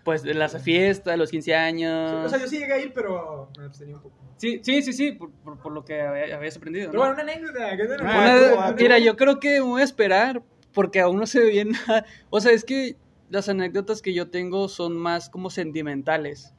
pues, 0.04 0.22
de 0.22 0.34
las 0.34 0.60
fiestas, 0.62 1.12
de 1.12 1.16
los 1.16 1.30
15 1.30 1.54
años. 1.54 2.24
O 2.26 2.28
sea, 2.28 2.38
yo 2.38 2.48
sí 2.48 2.58
llegué 2.58 2.72
a 2.74 2.78
ir, 2.80 2.92
pero 2.92 3.50
me 3.58 3.64
abstenía 3.64 3.96
un 3.96 4.02
poco. 4.02 4.16
Sí, 4.36 4.60
sí, 4.62 4.82
sí, 4.82 4.92
sí, 4.92 5.12
por, 5.12 5.30
por, 5.30 5.58
por 5.60 5.72
lo 5.72 5.84
que 5.84 6.00
había- 6.02 6.36
habías 6.36 6.56
aprendido. 6.56 6.90
Pero 6.90 7.04
¿no? 7.04 7.08
bueno, 7.08 7.22
una 7.22 7.32
anécdota. 7.32 7.76
que 7.76 7.82
Ah, 8.00 8.50
Una- 8.52 8.66
ah, 8.66 8.74
mira, 8.76 8.98
yo 8.98 9.16
creo 9.16 9.38
que 9.40 9.54
me 9.54 9.60
voy 9.60 9.80
a 9.80 9.84
esperar 9.84 10.42
porque 10.72 11.00
aún 11.00 11.16
no 11.18 11.26
se 11.26 11.38
ve 11.40 11.50
bien 11.50 11.70
nada. 11.88 12.04
O 12.30 12.40
sea, 12.40 12.50
es 12.52 12.64
que 12.64 12.96
las 13.30 13.48
anécdotas 13.48 14.02
que 14.02 14.12
yo 14.12 14.28
tengo 14.30 14.68
son 14.68 14.96
más 14.96 15.30
como 15.30 15.50
sentimentales. 15.50 16.52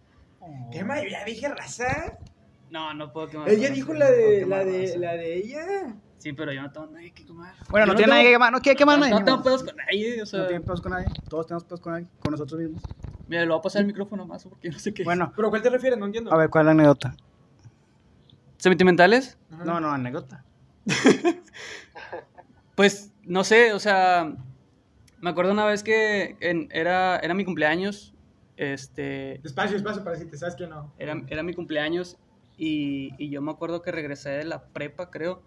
¿Qué 0.72 0.84
más? 0.84 1.02
Ya 1.10 1.24
dije 1.26 1.50
raza. 1.50 2.18
No, 2.70 2.94
no 2.94 3.12
puedo 3.14 3.28
quemar. 3.30 3.50
Ella 3.50 3.70
dijo 3.70 3.94
la 3.94 4.10
de, 4.12 4.42
No, 4.42 4.48
la 4.48 4.66
de, 4.66 4.98
la 4.98 5.14
de 5.14 5.38
ella. 5.38 5.96
Sí, 6.18 6.34
pero 6.34 6.52
yo 6.52 6.62
no 6.62 6.72
tengo 6.72 6.88
nadie 6.88 7.12
que 7.14 7.24
quemar. 7.26 7.54
Bueno, 7.70 7.86
Yo 7.86 7.88
no 7.88 7.94
no 7.94 7.98
tiene 7.98 8.04
tengo- 8.04 8.14
nadie 8.16 8.24
que 8.26 8.32
quemar, 8.34 8.52
no 8.52 8.60
quiere 8.62 8.76
quemar 8.78 8.98
No, 9.00 9.06
nadie. 9.06 9.20
no 9.20 9.24
tengo 9.26 9.44
pedos 9.44 9.64
con 9.64 9.76
nadie, 9.76 10.22
o 10.22 10.26
sea. 10.26 10.40
No 10.42 10.48
tiene 10.48 10.64
pedos 10.64 10.82
con 10.82 10.92
nadie. 10.92 11.08
Todos 11.30 11.46
tenemos 11.48 11.64
pedos 11.66 11.82
con 11.82 11.94
nadie, 11.94 12.08
con 12.20 12.32
nosotros 12.32 12.60
mismos. 12.60 12.84
Mira, 13.28 13.42
le 13.44 13.48
voy 13.50 13.60
a 13.60 13.62
pasar 13.62 13.82
el 13.82 13.88
micrófono 13.88 14.26
más 14.26 14.44
porque 14.44 14.70
no 14.70 14.80
sé 14.80 14.94
qué. 14.94 15.04
Bueno, 15.04 15.32
¿Pero 15.36 15.50
cuál 15.50 15.62
te 15.62 15.70
refieres? 15.70 15.98
No 16.00 16.06
entiendo. 16.06 16.34
a 16.34 16.38
ver, 16.38 16.50
¿cuál 16.50 16.64
es 16.64 16.66
la 16.66 16.72
anécdota? 16.72 17.16
¿Sentimentales? 18.58 19.38
No, 19.50 19.80
no, 19.80 19.92
anécdota. 19.92 20.44
Pues, 22.76 23.14
no 23.24 23.44
sé, 23.46 23.72
o 23.72 23.80
sea, 23.80 24.36
me 25.22 25.30
acuerdo 25.30 25.54
una 25.54 25.66
vez 25.66 25.82
que 25.82 26.36
en- 26.42 26.68
era, 26.72 27.18
era 27.20 27.34
mi 27.34 27.46
cumpleaños, 27.46 28.14
este, 28.58 29.40
Despacio, 29.44 29.74
despacio, 29.76 30.04
para 30.04 30.18
si 30.18 30.26
te 30.26 30.38
sabes 30.38 30.56
que 30.56 30.68
no. 30.68 30.94
era, 30.98 31.22
era 31.30 31.42
mi 31.42 31.54
cumpleaños 31.54 32.18
y, 32.58 33.12
y 33.18 33.30
yo 33.30 33.42
me 33.42 33.52
acuerdo 33.52 33.82
que 33.82 33.92
regresé 33.92 34.30
de 34.30 34.44
la 34.46 34.66
prepa, 34.68 35.10
creo, 35.12 35.44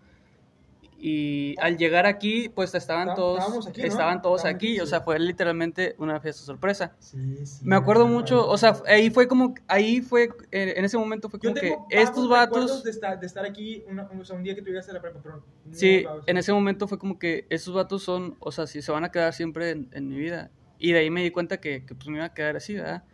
y 1.00 1.54
al 1.60 1.76
llegar 1.76 2.06
aquí, 2.06 2.48
pues 2.48 2.74
estaban 2.74 3.14
todos, 3.14 3.66
aquí, 3.68 3.82
¿no? 3.82 3.86
estaban 3.86 4.20
todos 4.20 4.38
Estábamos 4.40 4.56
aquí, 4.56 4.68
aquí, 4.72 4.80
o 4.80 4.84
sí. 4.84 4.90
sea, 4.90 5.00
fue 5.00 5.18
literalmente 5.18 5.94
una 5.98 6.20
fiesta 6.20 6.42
sorpresa. 6.42 6.96
Sí, 6.98 7.46
sí. 7.46 7.64
Me 7.64 7.76
acuerdo 7.76 8.06
mucho, 8.06 8.48
o 8.48 8.58
sea, 8.58 8.76
ahí 8.86 9.10
fue 9.10 9.28
como, 9.28 9.54
ahí 9.68 10.00
fue, 10.00 10.28
en 10.50 10.84
ese 10.84 10.98
momento 10.98 11.28
fue 11.28 11.38
Yo 11.40 11.50
como 11.50 11.60
que 11.60 11.76
estos 11.90 12.28
vatos... 12.28 12.82
De 12.82 12.90
estar, 12.90 13.18
de 13.20 13.26
estar 13.26 13.44
aquí 13.44 13.84
una- 13.88 14.04
o 14.04 14.24
sea, 14.24 14.36
un 14.36 14.42
día 14.42 14.54
que 14.54 14.62
tú 14.62 14.68
llegaste 14.68 14.90
a 14.90 14.94
la 14.94 15.00
prepa, 15.00 15.20
pero. 15.22 15.36
no 15.36 15.74
Sí, 15.74 16.04
en 16.26 16.36
ese 16.36 16.52
momento 16.52 16.88
fue 16.88 16.98
como 16.98 17.18
que 17.18 17.46
esos 17.50 17.74
vatos 17.74 18.02
son, 18.02 18.36
o 18.40 18.50
sea, 18.50 18.66
sí 18.66 18.82
se 18.82 18.90
van 18.90 19.04
a 19.04 19.10
quedar 19.10 19.32
siempre 19.34 19.70
en, 19.70 19.88
en 19.92 20.08
mi 20.08 20.16
vida. 20.16 20.50
Y 20.78 20.92
de 20.92 21.00
ahí 21.00 21.10
me 21.10 21.22
di 21.22 21.30
cuenta 21.30 21.58
que, 21.60 21.84
que, 21.84 21.94
pues 21.94 22.08
me 22.08 22.16
iba 22.16 22.24
a 22.24 22.34
quedar 22.34 22.56
así, 22.56 22.74
¿verdad? 22.74 23.04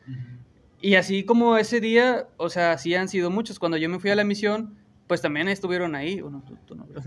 Y 0.85 0.97
así 0.97 1.25
como 1.25 1.57
ese 1.57 1.81
día, 1.81 2.27
o 2.37 2.51
sea, 2.51 2.77
sí 2.79 2.95
han 2.95 3.09
sido 3.09 3.31
muchos. 3.31 3.59
Cuando 3.59 3.79
yo 3.79 3.89
me 3.89 3.99
fui 3.99 4.11
a 4.11 4.15
la 4.17 4.25
misión, 4.25 4.77
pues 5.07 5.23
también 5.23 5.49
estuvieron 5.49 5.95
ahí. 5.95 6.21
Bueno, 6.21 6.43
tú, 6.47 6.57
tú 6.67 6.75
no, 6.75 6.87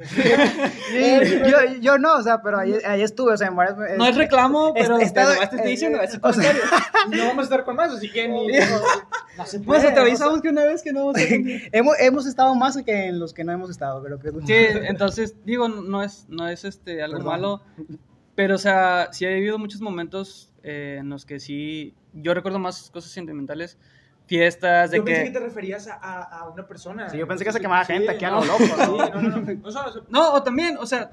Sí, 0.91 1.41
yo, 1.49 1.79
yo 1.79 1.97
no, 1.97 2.15
o 2.15 2.23
sea, 2.23 2.41
pero 2.41 2.57
ahí, 2.59 2.73
ahí 2.85 3.01
estuve, 3.01 3.33
o 3.33 3.37
sea, 3.37 3.47
en 3.47 3.55
varias 3.55 3.77
No 3.97 4.05
es 4.07 4.15
reclamo, 4.15 4.73
Es- 4.75 4.83
pero 4.83 4.97
está- 4.97 5.23
nomás 5.33 5.49
te 5.51 5.55
estoy 5.57 5.67
eh, 5.67 5.71
diciendo 5.71 6.01
eh, 6.01 6.09
o 6.21 6.33
sea, 6.33 6.53
no 7.11 7.17
vamos 7.25 7.39
a 7.39 7.43
estar 7.43 7.63
con 7.65 7.75
más, 7.75 7.91
así 7.93 8.11
que 8.11 8.27
ni. 8.27 8.47
No, 8.47 9.45
se 9.45 9.59
Pues 9.59 9.81
puede. 9.81 9.91
te 9.93 9.99
avisamos 9.99 10.41
que 10.41 10.49
una 10.49 10.63
vez 10.63 10.81
que 10.81 10.91
no 10.93 11.05
vamos 11.07 11.17
a 11.17 11.23
hemos, 11.71 11.95
hemos 11.99 12.25
estado 12.25 12.55
más 12.55 12.77
que 12.83 13.05
en 13.07 13.19
los 13.19 13.33
que 13.33 13.43
no 13.43 13.51
hemos 13.51 13.69
estado, 13.69 14.03
creo 14.03 14.19
que 14.19 14.29
es 14.29 14.33
Sí, 14.45 14.79
entonces, 14.87 15.35
digo, 15.45 15.67
no 15.69 16.01
es, 16.03 16.25
no 16.29 16.47
es 16.47 16.65
este, 16.65 17.03
algo 17.03 17.17
Perdón. 17.17 17.31
malo, 17.31 17.61
pero, 18.35 18.55
o 18.55 18.59
sea, 18.59 19.09
sí 19.11 19.25
ha 19.25 19.29
habido 19.29 19.57
muchos 19.59 19.81
momentos 19.81 20.51
eh, 20.63 20.97
en 20.99 21.09
los 21.09 21.25
que 21.25 21.39
sí, 21.39 21.93
yo 22.21 22.33
recuerdo 22.33 22.59
más 22.59 22.89
cosas 22.91 23.11
sentimentales, 23.11 23.77
fiestas, 24.25 24.91
de 24.91 24.97
Yo 24.97 25.05
pensé 25.05 25.21
que... 25.21 25.27
que 25.31 25.39
te 25.39 25.45
referías 25.45 25.87
a, 25.87 25.93
a, 25.95 26.21
a 26.39 26.49
una 26.49 26.65
persona. 26.67 27.09
Sí, 27.09 27.17
yo 27.17 27.27
pensé 27.27 27.45
que 27.45 27.51
se 27.53 27.59
quemaba 27.59 27.85
gente 27.85 28.09
aquí 28.09 28.25
a 28.25 28.31
no, 28.31 28.41
lo 28.41 28.45
loco, 28.45 28.63
Sí, 28.63 28.71
¿no? 28.77 29.21
no, 29.21 29.29
no. 29.29 29.37
no. 29.41 29.67
O 29.67 29.71
sea, 29.71 29.83
o 29.87 29.91
sea, 29.91 30.01
No, 30.09 30.33
o 30.33 30.43
también, 30.43 30.77
o 30.77 30.85
sea, 30.85 31.09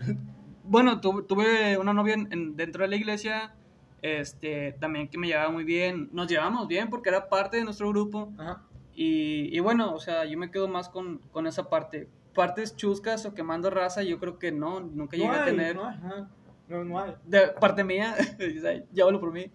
bueno, 0.64 1.00
tu- 1.00 1.22
tuve 1.22 1.78
una 1.78 1.92
novia 1.92 2.14
en- 2.14 2.32
en- 2.32 2.56
dentro 2.56 2.82
de 2.82 2.88
la 2.88 2.96
iglesia, 2.96 3.54
este, 4.02 4.72
también 4.80 5.08
que 5.08 5.16
me 5.18 5.26
llevaba 5.28 5.50
muy 5.50 5.64
bien, 5.64 6.08
nos 6.12 6.26
llevamos 6.28 6.66
bien 6.68 6.90
porque 6.90 7.08
era 7.08 7.28
parte 7.28 7.56
de 7.58 7.64
nuestro 7.64 7.88
grupo, 7.88 8.32
Ajá. 8.38 8.62
y, 8.94 9.56
y 9.56 9.60
bueno, 9.60 9.94
o 9.94 10.00
sea, 10.00 10.24
yo 10.24 10.36
me 10.38 10.50
quedo 10.50 10.68
más 10.68 10.88
con, 10.88 11.18
con 11.32 11.46
esa 11.46 11.68
parte. 11.70 12.08
Partes 12.34 12.74
chuscas 12.74 13.24
o 13.26 13.32
quemando 13.34 13.70
raza, 13.70 14.02
yo 14.02 14.18
creo 14.18 14.38
que 14.40 14.50
no, 14.50 14.80
nunca 14.80 15.16
llegué 15.16 15.28
No 15.28 15.34
a 15.34 15.44
hay, 15.44 15.50
tener. 15.50 15.76
No, 15.76 15.86
hay, 15.86 15.96
ajá. 15.96 16.28
no, 16.68 16.84
no 16.84 16.98
hay. 17.00 17.14
De 17.24 17.46
parte 17.60 17.84
mía, 17.84 18.16
ya 18.92 19.04
hablo 19.04 19.20
por 19.20 19.32
mí. 19.32 19.52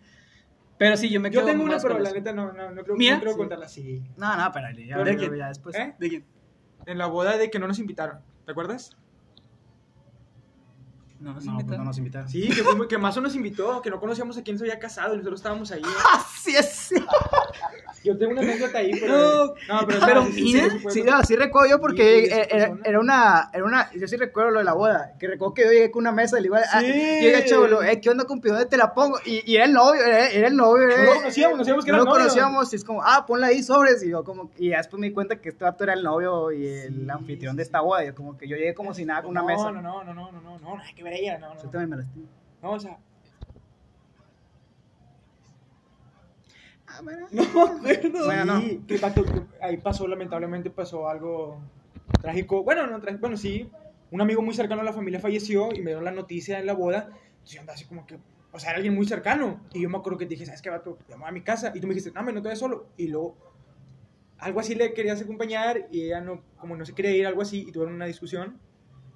Pero 0.80 0.95
sí, 0.95 1.09
yo 1.09 1.19
me 1.19 1.30
Yo 1.30 1.41
quedo 1.41 1.51
tengo 1.51 1.63
una, 1.65 1.73
más 1.73 1.84
pero 1.84 1.95
con 1.95 2.03
la 2.03 2.09
eso. 2.09 2.17
neta 2.17 2.32
no, 2.32 2.53
no, 2.53 2.71
no 2.71 2.84
creo, 2.84 2.95
¿Mía? 2.95 3.15
no 3.15 3.19
creo 3.19 3.34
Sí. 3.34 3.38
contarla 3.38 3.65
así. 3.65 4.01
No, 4.17 4.36
no, 4.38 4.51
pero 4.53 4.67
ya, 4.71 4.97
¿De 5.03 5.17
ya, 5.17 5.36
ya 5.36 5.47
después. 5.49 5.75
¿Eh? 5.75 5.93
¿De 5.99 6.09
quién? 6.09 6.25
En 6.86 6.97
la 6.97 7.07
boda 7.07 7.38
de 7.38 7.51
que 7.51 7.59
no 7.59 7.67
nos 7.67 7.80
invitaron. 7.80 8.19
¿Te 8.45 8.51
acuerdas? 8.53 8.95
No, 11.20 11.34
nos 11.34 11.43
No, 11.45 11.51
pues 11.51 11.61
invitaron. 11.63 11.78
no 11.80 11.84
nos 11.89 11.97
invitaron. 11.97 12.30
Sí, 12.30 12.47
que, 12.47 12.63
fuimos- 12.63 12.88
que 12.88 12.97
Mazo 12.97 13.20
nos 13.22 13.36
invitó, 13.36 13.82
que 13.82 13.89
no 13.89 13.99
conocíamos 13.99 14.38
a 14.38 14.43
quién 14.43 14.57
se 14.57 14.63
había 14.63 14.80
casado 14.80 15.13
y 15.13 15.17
nosotros 15.17 15.39
estábamos 15.41 15.70
ahí. 15.72 15.82
sí 16.41 16.55
es. 16.55 16.89
Yo 18.03 18.17
tengo 18.17 18.32
una 18.32 18.41
anécdota 18.41 18.78
ahí, 18.78 18.91
pero. 18.97 19.53
No, 19.67 19.82
no 19.82 19.88
pero, 19.88 19.99
pero 20.05 20.26
sí, 20.28 20.53
sí, 20.53 20.61
sí, 20.61 20.80
sí, 20.89 21.03
no, 21.03 21.22
sí 21.24 21.36
recuerdo 21.36 21.70
yo 21.72 21.80
porque 21.82 22.26
era, 22.49 22.72
era 22.86 22.99
una, 22.99 23.49
era 23.53 23.65
una, 23.65 23.91
yo 23.93 24.07
sí 24.07 24.15
recuerdo 24.15 24.51
lo 24.51 24.59
de 24.59 24.65
la 24.65 24.74
boda, 24.74 25.13
que 25.20 25.28
recuerdo 25.28 25.53
que 25.53 25.63
yo 25.65 25.72
llegué 25.72 25.91
con 25.91 26.03
una 26.03 26.13
mesa 26.13 26.39
y 26.39 26.41
le 26.43 26.47
iba 26.47 26.59
a, 26.59 26.80
Sí. 26.80 26.86
llegué 26.88 27.39
eh, 27.39 27.99
¿qué 28.01 28.09
onda 28.09 28.24
con 28.24 28.39
¿Dónde 28.39 28.65
te 28.67 28.78
la 28.78 28.93
pongo? 28.93 29.20
Y, 29.26 29.43
y 29.51 29.57
era 29.57 29.65
el 29.65 29.74
novio, 29.74 30.01
era, 30.01 30.30
era 30.30 30.47
el 30.47 30.55
novio, 30.55 30.88
No 30.88 30.93
eh. 30.95 31.05
lo 31.05 31.13
conocíamos, 31.15 31.57
no 31.57 31.63
sabíamos 31.65 31.86
que 31.86 31.91
no 31.91 31.97
era 31.97 32.03
lo 32.05 32.09
novio. 32.09 32.22
conocíamos 32.22 32.72
y 32.72 32.76
es 32.78 32.84
como, 32.86 33.03
ah, 33.03 33.26
ponla 33.28 33.47
ahí 33.47 33.61
sobres 33.61 34.01
y 34.01 34.09
yo 34.09 34.24
como, 34.24 34.49
y 34.57 34.70
ya 34.70 34.78
después 34.78 34.99
me 34.99 35.07
di 35.07 35.13
cuenta 35.13 35.36
que 35.41 35.49
este 35.49 35.65
vato 35.65 35.84
era 35.84 35.93
el 35.93 36.01
novio 36.03 36.51
y 36.53 36.65
el 36.67 36.93
Sí, 37.03 37.09
anfitrión 37.09 37.57
de 37.57 37.63
esta 37.63 37.82
boda, 37.82 38.03
y 38.03 38.07
yo 38.07 38.15
como 38.15 38.38
que 38.38 38.47
yo 38.47 38.55
llegué 38.55 38.74
como 38.74 38.93
si 38.93 39.03
nada 39.03 39.22
con 39.24 39.32
una 39.32 39.41
no, 39.41 39.47
mesa. 39.47 39.72
No, 39.72 39.82
no, 39.82 40.03
no, 40.05 40.13
no, 40.13 40.32
no, 40.32 40.41
no, 40.41 40.59
no, 40.59 40.76
nada 40.78 40.89
que 40.95 41.03
ver 41.03 41.09
ella, 41.14 41.38
no, 41.38 41.55
Yo 41.55 41.64
no. 41.64 41.70
también 41.70 41.89
me 41.89 41.97
lastimo. 41.97 42.28
No, 42.62 42.72
o 42.72 42.80
sea. 42.80 42.97
Ah. 46.88 47.01
No 47.32 47.43
me 47.43 47.43
acuerdo. 47.43 48.26
Bueno, 48.26 48.45
no. 48.45 48.62
Sí, 48.62 48.84
que 48.88 48.99
ahí 49.62 49.78
pasó, 49.78 50.07
lamentablemente 50.07 50.70
pasó 50.70 51.07
algo 51.07 51.62
trágico. 52.22 52.64
Bueno, 52.64 52.86
no 52.88 52.99
trágico, 52.99 53.22
bueno, 53.22 53.38
sí. 53.38 53.70
Un 54.12 54.22
amigo 54.22 54.41
muy 54.41 54.53
cercano 54.53 54.82
a 54.82 54.84
la 54.84 54.91
familia 54.91 55.20
falleció 55.20 55.70
y 55.72 55.80
me 55.80 55.91
dieron 55.91 56.03
la 56.03 56.12
noticia 56.12 56.60
en 56.60 56.66
la 56.66 56.74
boda. 56.74 57.10
Entonces 57.12 57.51
yo 57.51 57.60
andaba 57.62 57.76
así 57.76 57.86
como 57.86 58.05
que, 58.07 58.18
o 58.51 58.60
sea, 58.60 58.72
era 58.72 58.78
alguien 58.78 58.95
muy 58.95 59.05
cercano. 59.05 59.62
Y 59.74 59.82
yo 59.82 59.89
me 59.89 59.97
acuerdo 59.97 60.18
que 60.18 60.26
te 60.26 60.32
dije, 60.32 60.45
¿sabes 60.45 60.62
qué, 60.62 60.70
vato? 60.70 60.97
Llamo 61.07 61.28
a 61.28 61.32
mi 61.32 61.41
casa. 61.41 61.72
Y 61.76 61.80
tú 61.80 61.88
me 61.88 61.93
dijiste, 61.93 62.12
no, 62.12 62.24
me 62.24 62.34
no 62.34 62.41
te 62.41 62.47
vayas 62.47 62.60
solo. 62.60 62.88
Y 62.97 63.07
luego, 63.07 63.38
algo 64.39 64.60
así 64.60 64.74
le 64.74 64.93
querías 64.93 65.22
acompañar 65.22 65.88
y 65.91 66.05
ella 66.05 66.22
no, 66.22 66.41
como 66.57 66.76
no 66.76 66.86
se 66.86 66.93
quería 66.93 67.12
ir, 67.12 67.28
algo 67.28 67.41
así, 67.41 67.66
y 67.68 67.72
tuvieron 67.72 67.93
una 67.93 68.05
discusión. 68.05 68.57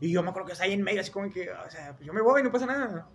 Y 0.04 0.12
yo 0.12 0.22
me 0.22 0.30
acuerdo 0.30 0.48
que 0.48 0.52
está 0.54 0.66
ahí 0.66 0.74
en 0.74 0.84
medio, 0.84 1.00
así 1.00 1.12
como 1.12 1.32
que, 1.32 1.50
o 1.50 1.70
sea, 1.70 1.94
pues 1.94 2.06
yo 2.06 2.12
me 2.14 2.22
voy, 2.22 2.44
no 2.44 2.52
pasa 2.52 2.66
nada. 2.66 3.06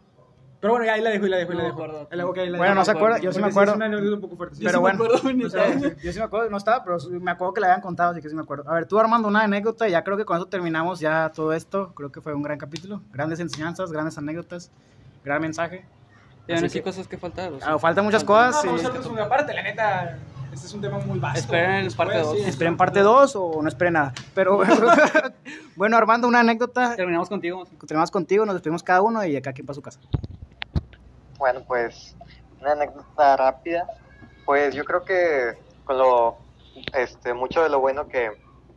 Pero 0.60 0.72
bueno, 0.72 0.86
ya 0.86 0.94
ahí 0.94 1.02
la 1.02 1.10
dejo, 1.10 1.26
y 1.26 1.28
la 1.28 1.36
dejo, 1.36 1.52
y 1.52 1.56
la 1.56 1.64
dejo. 1.64 1.86
la 1.86 1.92
ahí 2.10 2.16
la 2.16 2.24
Bueno, 2.24 2.58
dejo. 2.58 2.74
no 2.74 2.84
se 2.84 2.90
acuerda, 2.90 3.18
yo 3.18 3.30
sí 3.32 3.40
me 3.40 3.46
acuerdo. 3.48 3.72
Es 3.72 3.76
una 3.76 3.84
anécdota 3.86 4.14
un 4.14 4.20
poco 4.22 4.36
fuerte. 4.36 4.56
sí. 4.56 4.60
Pero 4.64 4.70
sí 4.72 4.76
me 4.76 4.80
bueno, 4.80 5.04
acuerdo, 5.04 5.32
ni 5.34 5.44
o 5.44 5.50
sea, 5.50 5.68
idea. 5.68 5.94
yo 6.02 6.12
sí 6.12 6.18
me 6.18 6.24
acuerdo, 6.24 6.50
no 6.50 6.56
estaba, 6.56 6.82
pero 6.82 6.96
me 7.20 7.30
acuerdo 7.30 7.52
que 7.54 7.60
le 7.60 7.66
habían 7.66 7.80
contado, 7.82 8.10
así 8.12 8.22
que 8.22 8.28
sí 8.30 8.34
me 8.34 8.40
acuerdo. 8.42 8.68
A 8.68 8.74
ver, 8.74 8.86
tú 8.86 8.98
Armando, 8.98 9.28
una 9.28 9.42
anécdota, 9.42 9.86
y 9.86 9.92
ya 9.92 10.02
creo 10.02 10.16
que 10.16 10.24
con 10.24 10.36
eso 10.38 10.46
terminamos 10.46 10.98
ya 10.98 11.30
todo 11.34 11.52
esto. 11.52 11.92
Creo 11.94 12.10
que 12.10 12.20
fue 12.22 12.32
un 12.34 12.42
gran 12.42 12.58
capítulo, 12.58 13.02
grandes 13.12 13.38
enseñanzas, 13.38 13.92
grandes 13.92 14.16
anécdotas, 14.18 14.70
gran 15.24 15.42
mensaje. 15.42 15.84
Ya 16.48 16.58
no 16.60 16.68
sé 16.70 16.82
cosas 16.82 17.06
que 17.06 17.18
faltar. 17.18 17.52
o 17.52 17.60
sea, 17.60 17.74
Ah, 17.74 17.78
faltan 17.78 18.04
muchas 18.04 18.24
faltan- 18.24 18.46
cosas, 18.52 18.54
No, 18.54 18.60
sí. 18.62 18.66
vamos 18.68 18.84
a 18.84 18.88
hacer 18.88 19.02
segunda 19.02 19.28
parte, 19.28 19.52
la 19.54 19.62
neta. 19.62 20.18
Este 20.52 20.66
es 20.66 20.74
un 20.74 20.80
tema 20.80 20.98
muy 20.98 21.18
vasto. 21.18 21.38
Esperen 21.40 21.84
Después, 21.84 21.94
parte 22.08 22.18
dos. 22.18 22.36
sí, 22.36 22.42
Esperen 22.44 22.76
parte 22.76 23.00
2 23.00 23.36
o 23.36 23.62
no 23.62 23.68
esperen 23.68 23.94
nada. 23.94 24.12
Pero 24.34 24.60
bueno, 25.76 25.96
Armando, 25.96 26.28
una 26.28 26.40
anécdota. 26.40 26.96
Terminamos 26.96 27.28
contigo. 27.28 27.64
Terminamos 27.80 28.10
contigo, 28.10 28.46
nos 28.46 28.54
despedimos 28.54 28.82
cada 28.82 29.02
uno 29.02 29.24
y 29.24 29.36
acá 29.36 29.52
quien 29.52 29.66
para 29.66 29.74
su 29.74 29.82
casa. 29.82 30.00
Bueno, 31.38 31.62
pues 31.66 32.16
una 32.60 32.72
anécdota 32.72 33.36
rápida. 33.36 33.86
Pues 34.44 34.74
yo 34.74 34.84
creo 34.84 35.04
que 35.04 35.58
con 35.84 35.98
lo, 35.98 36.38
este, 36.94 37.34
mucho 37.34 37.62
de 37.62 37.68
lo 37.68 37.80
bueno 37.80 38.08
que, 38.08 38.30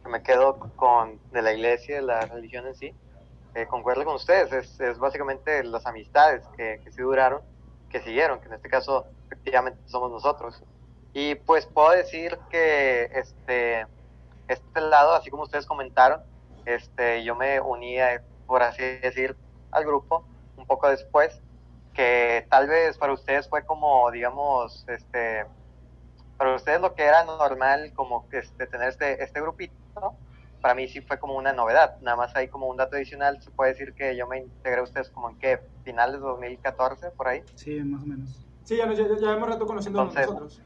que 0.03 0.09
me 0.09 0.21
quedo 0.21 0.59
con 0.75 1.19
de 1.31 1.41
la 1.41 1.53
iglesia, 1.53 1.97
de 1.97 2.01
la 2.01 2.21
religión 2.21 2.67
en 2.67 2.75
sí, 2.75 2.93
eh, 3.55 3.65
concuerdo 3.67 4.05
con 4.05 4.15
ustedes, 4.15 4.51
es, 4.53 4.79
es 4.79 4.97
básicamente 4.97 5.63
las 5.63 5.85
amistades 5.85 6.43
que, 6.55 6.79
que 6.83 6.91
sí 6.91 7.01
duraron, 7.01 7.41
que 7.89 8.01
siguieron, 8.01 8.39
que 8.39 8.47
en 8.47 8.53
este 8.53 8.69
caso 8.69 9.05
efectivamente 9.27 9.79
somos 9.87 10.11
nosotros. 10.11 10.61
Y 11.13 11.35
pues 11.35 11.65
puedo 11.65 11.91
decir 11.91 12.37
que 12.49 13.09
este, 13.13 13.85
este 14.47 14.81
lado, 14.81 15.13
así 15.13 15.29
como 15.29 15.43
ustedes 15.43 15.65
comentaron, 15.65 16.21
este, 16.65 17.23
yo 17.23 17.35
me 17.35 17.59
unía, 17.59 18.23
por 18.47 18.63
así 18.63 18.81
decir, 18.81 19.35
al 19.71 19.85
grupo 19.85 20.25
un 20.57 20.65
poco 20.65 20.89
después 20.89 21.41
que 21.93 22.45
tal 22.49 22.67
vez 22.67 22.97
para 22.97 23.13
ustedes 23.13 23.49
fue 23.49 23.65
como, 23.65 24.09
digamos, 24.11 24.85
este, 24.87 25.45
para 26.37 26.55
ustedes 26.55 26.79
lo 26.79 26.95
que 26.95 27.03
era 27.03 27.25
normal, 27.25 27.91
como 27.93 28.25
este, 28.31 28.67
tener 28.67 28.89
este, 28.89 29.21
este 29.21 29.41
grupito, 29.41 29.73
¿no? 29.95 30.15
para 30.61 30.75
mí 30.75 30.87
sí 30.87 31.01
fue 31.01 31.17
como 31.17 31.35
una 31.35 31.51
novedad. 31.51 31.95
Nada 32.01 32.15
más 32.15 32.35
ahí 32.35 32.47
como 32.47 32.67
un 32.67 32.77
dato 32.77 32.95
adicional, 32.95 33.41
se 33.41 33.51
puede 33.51 33.71
decir 33.71 33.93
que 33.93 34.15
yo 34.15 34.27
me 34.27 34.39
integré 34.39 34.79
a 34.79 34.83
ustedes 34.83 35.09
como 35.09 35.29
en 35.29 35.37
qué, 35.37 35.59
finales 35.83 36.21
de 36.21 36.27
2014, 36.27 37.11
por 37.11 37.27
ahí. 37.27 37.43
Sí, 37.55 37.81
más 37.81 38.03
o 38.03 38.05
menos. 38.05 38.45
Sí, 38.63 38.77
ya, 38.77 38.91
ya, 38.93 39.07
ya 39.19 39.31
hemos 39.33 39.49
rato 39.49 39.65
conociendo 39.65 39.99
Entonces- 40.01 40.27
nosotros. 40.27 40.61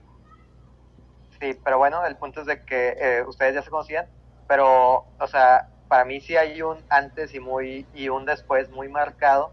Sí, 1.45 1.53
pero 1.63 1.77
bueno, 1.77 2.03
el 2.07 2.15
punto 2.15 2.41
es 2.41 2.47
de 2.47 2.63
que 2.65 2.95
eh, 2.99 3.23
ustedes 3.27 3.53
ya 3.53 3.61
se 3.61 3.69
conocían, 3.69 4.07
pero, 4.47 5.05
o 5.19 5.27
sea, 5.27 5.69
para 5.87 6.03
mí 6.03 6.19
sí 6.19 6.35
hay 6.35 6.63
un 6.63 6.83
antes 6.89 7.35
y 7.35 7.39
muy 7.39 7.85
y 7.93 8.09
un 8.09 8.25
después 8.25 8.71
muy 8.71 8.89
marcado 8.89 9.51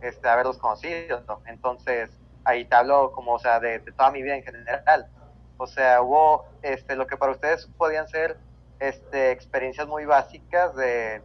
este, 0.00 0.22
de 0.22 0.30
haberlos 0.30 0.58
conocido. 0.58 1.22
¿no? 1.28 1.40
Entonces, 1.46 2.10
ahí 2.42 2.64
te 2.64 2.74
hablo 2.74 3.12
como, 3.12 3.34
o 3.34 3.38
sea, 3.38 3.60
de, 3.60 3.78
de 3.78 3.92
toda 3.92 4.10
mi 4.10 4.20
vida 4.20 4.34
en 4.34 4.42
general. 4.42 5.06
O 5.58 5.68
sea, 5.68 6.02
hubo 6.02 6.44
este, 6.62 6.96
lo 6.96 7.06
que 7.06 7.16
para 7.16 7.30
ustedes 7.30 7.68
podían 7.78 8.08
ser 8.08 8.36
este, 8.80 9.30
experiencias 9.30 9.86
muy 9.86 10.06
básicas 10.06 10.74
de, 10.74 11.22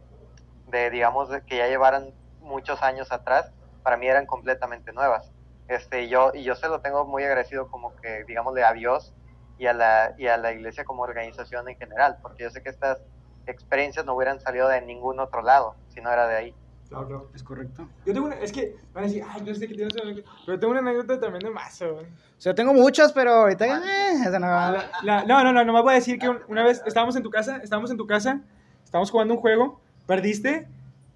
de 0.68 0.90
digamos, 0.90 1.28
de 1.28 1.42
que 1.42 1.56
ya 1.56 1.66
llevaran 1.66 2.14
muchos 2.40 2.80
años 2.84 3.10
atrás, 3.10 3.50
para 3.82 3.96
mí 3.96 4.06
eran 4.06 4.26
completamente 4.26 4.92
nuevas. 4.92 5.32
Este, 5.66 6.02
y 6.02 6.08
yo, 6.08 6.30
y 6.34 6.44
yo 6.44 6.54
se 6.54 6.68
lo 6.68 6.80
tengo 6.82 7.04
muy 7.04 7.24
agradecido 7.24 7.68
como 7.68 7.96
que, 7.96 8.22
digámosle, 8.28 8.62
a 8.62 8.72
Dios 8.74 9.12
y 9.58 9.66
a 9.66 9.72
la, 9.72 10.14
y 10.18 10.26
a 10.26 10.36
la 10.36 10.52
iglesia 10.52 10.84
como 10.84 11.02
organización 11.02 11.68
en 11.68 11.76
general, 11.76 12.16
porque 12.22 12.42
yo 12.44 12.50
sé 12.50 12.62
que 12.62 12.70
estas 12.70 12.98
experiencias 13.46 14.04
no 14.06 14.14
hubieran 14.14 14.40
salido 14.40 14.68
de 14.68 14.80
ningún 14.80 15.20
otro 15.20 15.42
lado, 15.42 15.74
si 15.88 16.00
no 16.00 16.10
era 16.10 16.26
de 16.26 16.36
ahí. 16.36 16.54
Claro, 16.88 17.06
claro. 17.06 17.30
Es 17.34 17.42
correcto. 17.42 17.88
Yo 18.04 18.12
tengo 18.12 18.26
una, 18.26 18.36
es 18.36 18.52
que 18.52 18.76
van 18.92 19.04
a 19.04 19.06
decir, 19.06 19.24
ay, 19.28 19.40
no 19.42 19.54
sé 19.54 19.66
qué 19.68 19.74
tienes 19.74 19.94
una 19.94 20.04
anécdota", 20.04 20.30
pero 20.46 20.58
tengo 20.58 20.70
una 20.72 20.80
anécdota 20.80 21.18
también 21.20 21.42
de 21.44 21.50
mazo. 21.50 21.94
güey. 21.94 22.06
O 22.06 22.40
sea, 22.44 22.54
tengo 22.54 22.72
muchas, 22.74 23.12
pero 23.12 23.30
ahorita 23.32 23.66
eh, 23.66 24.12
esa 24.26 24.38
no 24.38 24.46
va. 24.46 24.70
La- 24.70 24.90
la- 25.02 25.24
no, 25.24 25.42
no, 25.44 25.52
no, 25.52 25.64
nomás 25.64 25.82
voy 25.82 25.92
a 25.92 25.96
decir 25.96 26.18
que 26.18 26.28
un- 26.28 26.40
una 26.48 26.62
vez 26.62 26.82
estábamos 26.86 27.16
en 27.16 27.22
tu 27.22 27.30
casa, 27.30 27.56
estábamos 27.62 27.90
en 27.90 27.96
tu 27.96 28.06
casa, 28.06 28.40
estábamos 28.84 29.10
jugando 29.10 29.34
un 29.34 29.40
juego, 29.40 29.80
perdiste, 30.06 30.68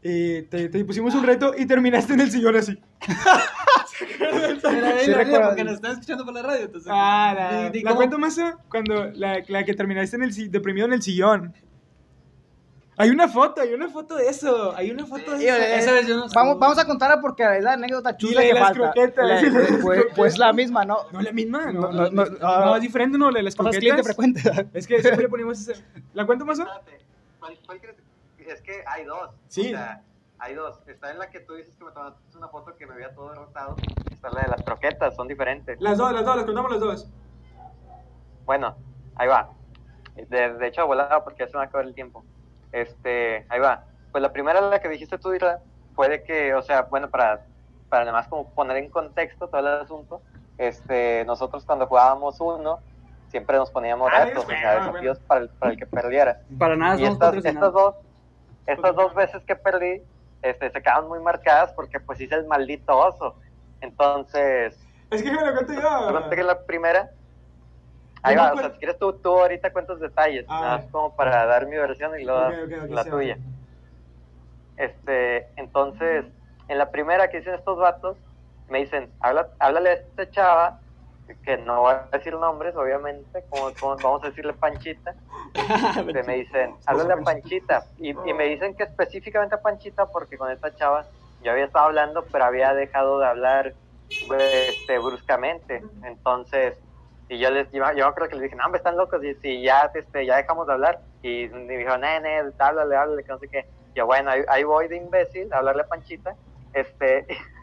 y 0.02 0.42
te, 0.42 0.68
te 0.68 0.84
pusimos 0.84 1.14
un 1.14 1.24
reto 1.24 1.52
y 1.56 1.66
terminaste 1.66 2.14
en 2.14 2.20
el 2.20 2.30
sillón 2.30 2.56
así. 2.56 2.82
Era 4.00 5.24
Sí 5.24 5.32
porque 5.42 5.64
nos 5.64 5.74
estaba 5.74 5.94
escuchando 5.94 6.24
por 6.24 6.34
la 6.34 6.42
radio. 6.42 6.64
Entonces, 6.66 6.90
Ah, 6.94 7.34
la, 7.36 7.62
Di- 7.70 7.78
di 7.78 7.84
la 7.84 7.94
cuento 7.94 8.18
más 8.18 8.38
cuando 8.68 9.06
la, 9.14 9.42
la 9.48 9.64
que 9.64 9.74
terminaste 9.74 10.16
en 10.16 10.22
el 10.24 10.50
deprimido 10.50 10.86
en 10.86 10.92
el 10.94 11.02
sillón. 11.02 11.54
Hay 13.00 13.10
una 13.10 13.28
foto, 13.28 13.60
hay 13.60 13.72
una 13.74 13.88
foto 13.88 14.16
de 14.16 14.28
eso, 14.28 14.74
hay 14.76 14.90
una 14.90 15.06
foto 15.06 15.30
de 15.38 15.44
Híjole, 15.44 15.74
eso. 15.76 15.82
Esa 15.84 15.92
vez 15.92 16.08
yo 16.08 16.16
no 16.16 16.26
Vamos, 16.34 16.58
vamos 16.58 16.78
a 16.80 16.84
contarla 16.84 17.20
porque 17.20 17.44
es 17.58 17.62
la 17.62 17.74
anécdota 17.74 18.16
chula 18.16 18.40
la 18.40 18.46
que 18.48 18.54
las 18.54 18.62
falta. 18.64 18.92
croquetas, 18.92 19.28
La- 19.28 19.38
sí, 19.40 19.46
la 19.50 19.58
las 19.60 19.68
pues, 19.70 19.80
croquetas. 19.82 20.16
pues 20.16 20.38
la 20.38 20.52
misma, 20.52 20.84
¿no? 20.84 20.98
No, 21.12 21.20
la 21.22 21.30
misma, 21.30 21.70
no, 21.70 21.80
No, 21.80 21.92
no, 21.92 22.10
no, 22.10 22.24
no, 22.24 22.64
no, 22.64 22.74
es 22.76 22.82
diferente, 22.82 23.16
no, 23.16 23.30
la 23.30 23.38
de 23.38 23.42
las 23.44 23.54
Somos 23.54 23.76
cliente 23.76 24.02
croquetas. 24.02 24.42
frecuente. 24.52 24.68
Es 24.76 24.86
que 24.88 25.00
siempre 25.00 25.22
le 25.22 25.28
ponemos 25.30 25.60
ese. 25.60 25.80
¿La 26.12 26.26
cuento 26.26 26.44
más? 26.44 26.58
¿cuál- 27.38 27.56
cuál 27.66 27.80
crees? 27.80 27.96
Es 28.48 28.62
que 28.62 28.82
hay 28.84 29.04
dos. 29.04 29.30
Sí. 29.46 29.66
O 29.66 29.70
sea, 29.76 30.02
hay 30.38 30.54
dos. 30.54 30.80
Está 30.86 31.10
en 31.10 31.18
la 31.18 31.30
que 31.30 31.40
tú 31.40 31.54
dices 31.54 31.74
que 31.76 31.84
me 31.84 31.90
tomaste 31.90 32.36
una 32.36 32.48
foto 32.48 32.74
que 32.76 32.86
me 32.86 32.94
veía 32.94 33.14
todo 33.14 33.30
derrotado. 33.30 33.76
Está 34.10 34.30
la 34.30 34.42
de 34.42 34.48
las 34.48 34.62
croquetas, 34.62 35.14
son 35.14 35.28
diferentes. 35.28 35.80
Las 35.80 35.98
dos, 35.98 36.12
las 36.12 36.24
dos, 36.24 36.36
las 36.36 36.44
contamos 36.44 36.70
las 36.70 36.80
dos. 36.80 37.08
Bueno, 38.44 38.76
ahí 39.16 39.28
va. 39.28 39.50
De, 40.14 40.54
de 40.54 40.66
hecho, 40.66 40.86
volada 40.86 41.22
porque 41.22 41.40
ya 41.40 41.46
se 41.46 41.52
me 41.52 41.58
va 41.58 41.64
a 41.64 41.66
acabar 41.66 41.86
el 41.86 41.94
tiempo. 41.94 42.24
Este, 42.72 43.46
ahí 43.48 43.60
va. 43.60 43.84
Pues 44.10 44.22
la 44.22 44.32
primera, 44.32 44.60
la 44.60 44.80
que 44.80 44.88
dijiste 44.88 45.18
tú, 45.18 45.34
Ira, 45.34 45.60
fue 45.94 46.08
de 46.08 46.22
que, 46.22 46.54
o 46.54 46.62
sea, 46.62 46.82
bueno, 46.82 47.08
para, 47.10 47.44
para 47.88 48.02
además 48.02 48.26
como 48.28 48.48
poner 48.50 48.76
en 48.78 48.90
contexto 48.90 49.48
todo 49.48 49.60
el 49.60 49.66
asunto, 49.82 50.22
este, 50.56 51.24
nosotros 51.24 51.64
cuando 51.64 51.86
jugábamos 51.86 52.40
uno, 52.40 52.80
siempre 53.28 53.56
nos 53.58 53.70
poníamos 53.70 54.10
Ah, 54.12 54.24
retos, 54.24 54.44
o 54.44 54.48
sea, 54.48 54.86
desafíos 54.86 55.18
para 55.20 55.40
el, 55.42 55.48
para 55.50 55.72
el 55.72 55.78
que 55.78 55.86
perdiera. 55.86 56.40
Para 56.58 56.76
nada, 56.76 56.98
Y 56.98 57.04
estas, 57.04 57.34
estas 57.34 57.72
dos, 57.72 57.94
estas 58.66 58.96
dos 58.96 59.14
veces 59.14 59.42
que 59.44 59.54
perdí, 59.54 60.02
este, 60.42 60.70
se 60.70 60.82
quedaron 60.82 61.08
muy 61.08 61.20
marcadas 61.20 61.72
porque 61.72 62.00
pues 62.00 62.20
hice 62.20 62.34
el 62.36 62.46
maldito 62.46 62.96
oso. 62.96 63.36
Entonces, 63.80 64.78
Es 65.10 65.22
que 65.22 65.30
me 65.30 65.44
lo 65.44 65.52
cuento 65.54 65.74
te 65.74 65.80
yo. 65.80 66.12
conté 66.12 66.36
que 66.36 66.42
la 66.42 66.60
primera. 66.64 67.10
Ahí 68.22 68.34
va, 68.34 68.52
o 68.52 68.58
sea, 68.58 68.70
si 68.72 68.78
quieres 68.78 68.98
tú, 68.98 69.12
tú 69.12 69.28
ahorita 69.38 69.72
cuentas 69.72 70.00
detalles, 70.00 70.44
Ah, 70.48 70.60
nada 70.60 70.78
más 70.78 70.86
como 70.90 71.14
para 71.14 71.46
dar 71.46 71.66
mi 71.66 71.76
versión 71.76 72.18
y 72.18 72.24
luego 72.24 72.48
Ok, 72.48 72.54
ok, 72.64 72.72
ok, 72.84 72.90
la 72.90 73.04
sí, 73.04 73.10
tuya. 73.10 73.38
Este, 74.76 75.46
entonces, 75.56 76.24
en 76.68 76.78
la 76.78 76.90
primera 76.90 77.28
que 77.28 77.38
dicen 77.38 77.54
estos 77.54 77.78
vatos, 77.78 78.16
me 78.68 78.78
dicen, 78.80 79.12
Habla, 79.20 79.48
háblale 79.58 79.90
a 79.90 79.92
esta 79.94 80.30
chava, 80.30 80.80
que 81.36 81.58
no 81.58 81.82
voy 81.82 81.94
a 81.94 82.08
decir 82.16 82.34
nombres, 82.34 82.74
obviamente, 82.76 83.44
como, 83.48 83.72
como 83.74 83.96
vamos 83.96 84.24
a 84.24 84.28
decirle 84.28 84.52
Panchita, 84.54 85.14
este, 85.54 86.22
me 86.22 86.36
dicen, 86.36 86.74
háblale 86.86 87.14
a 87.14 87.16
Panchita, 87.18 87.84
y, 87.96 88.10
y 88.10 88.34
me 88.34 88.44
dicen 88.44 88.74
que 88.74 88.84
específicamente 88.84 89.54
a 89.54 89.60
Panchita 89.62 90.06
porque 90.06 90.38
con 90.38 90.50
esta 90.50 90.74
chava 90.74 91.06
yo 91.40 91.52
había 91.52 91.66
estado 91.66 91.86
hablando, 91.86 92.24
pero 92.32 92.44
había 92.44 92.74
dejado 92.74 93.20
de 93.20 93.26
hablar 93.26 93.74
este, 94.30 94.98
bruscamente, 94.98 95.82
entonces, 96.04 96.78
y 97.28 97.38
yo 97.38 97.50
les, 97.50 97.70
yo, 97.72 97.84
yo 97.92 98.14
creo 98.14 98.28
que 98.28 98.34
les 98.34 98.44
dije, 98.44 98.56
no, 98.56 98.64
hombre, 98.64 98.78
están 98.78 98.96
locos, 98.96 99.22
y 99.22 99.34
si 99.36 99.62
ya, 99.62 99.90
este, 99.94 100.26
ya 100.26 100.36
dejamos 100.36 100.66
de 100.66 100.72
hablar, 100.72 101.00
y 101.22 101.48
me 101.48 101.76
dijo, 101.76 101.96
nene, 101.98 102.42
háblale, 102.58 102.96
háblale, 102.96 103.22
que 103.22 103.32
no 103.32 103.38
sé 103.38 103.48
qué, 103.48 103.66
yo, 103.94 104.06
bueno, 104.06 104.30
ahí, 104.30 104.42
ahí 104.48 104.64
voy 104.64 104.88
de 104.88 104.96
imbécil 104.96 105.52
a 105.52 105.58
hablarle 105.58 105.82
a 105.82 105.88
Panchita, 105.88 106.34
este, 106.72 107.26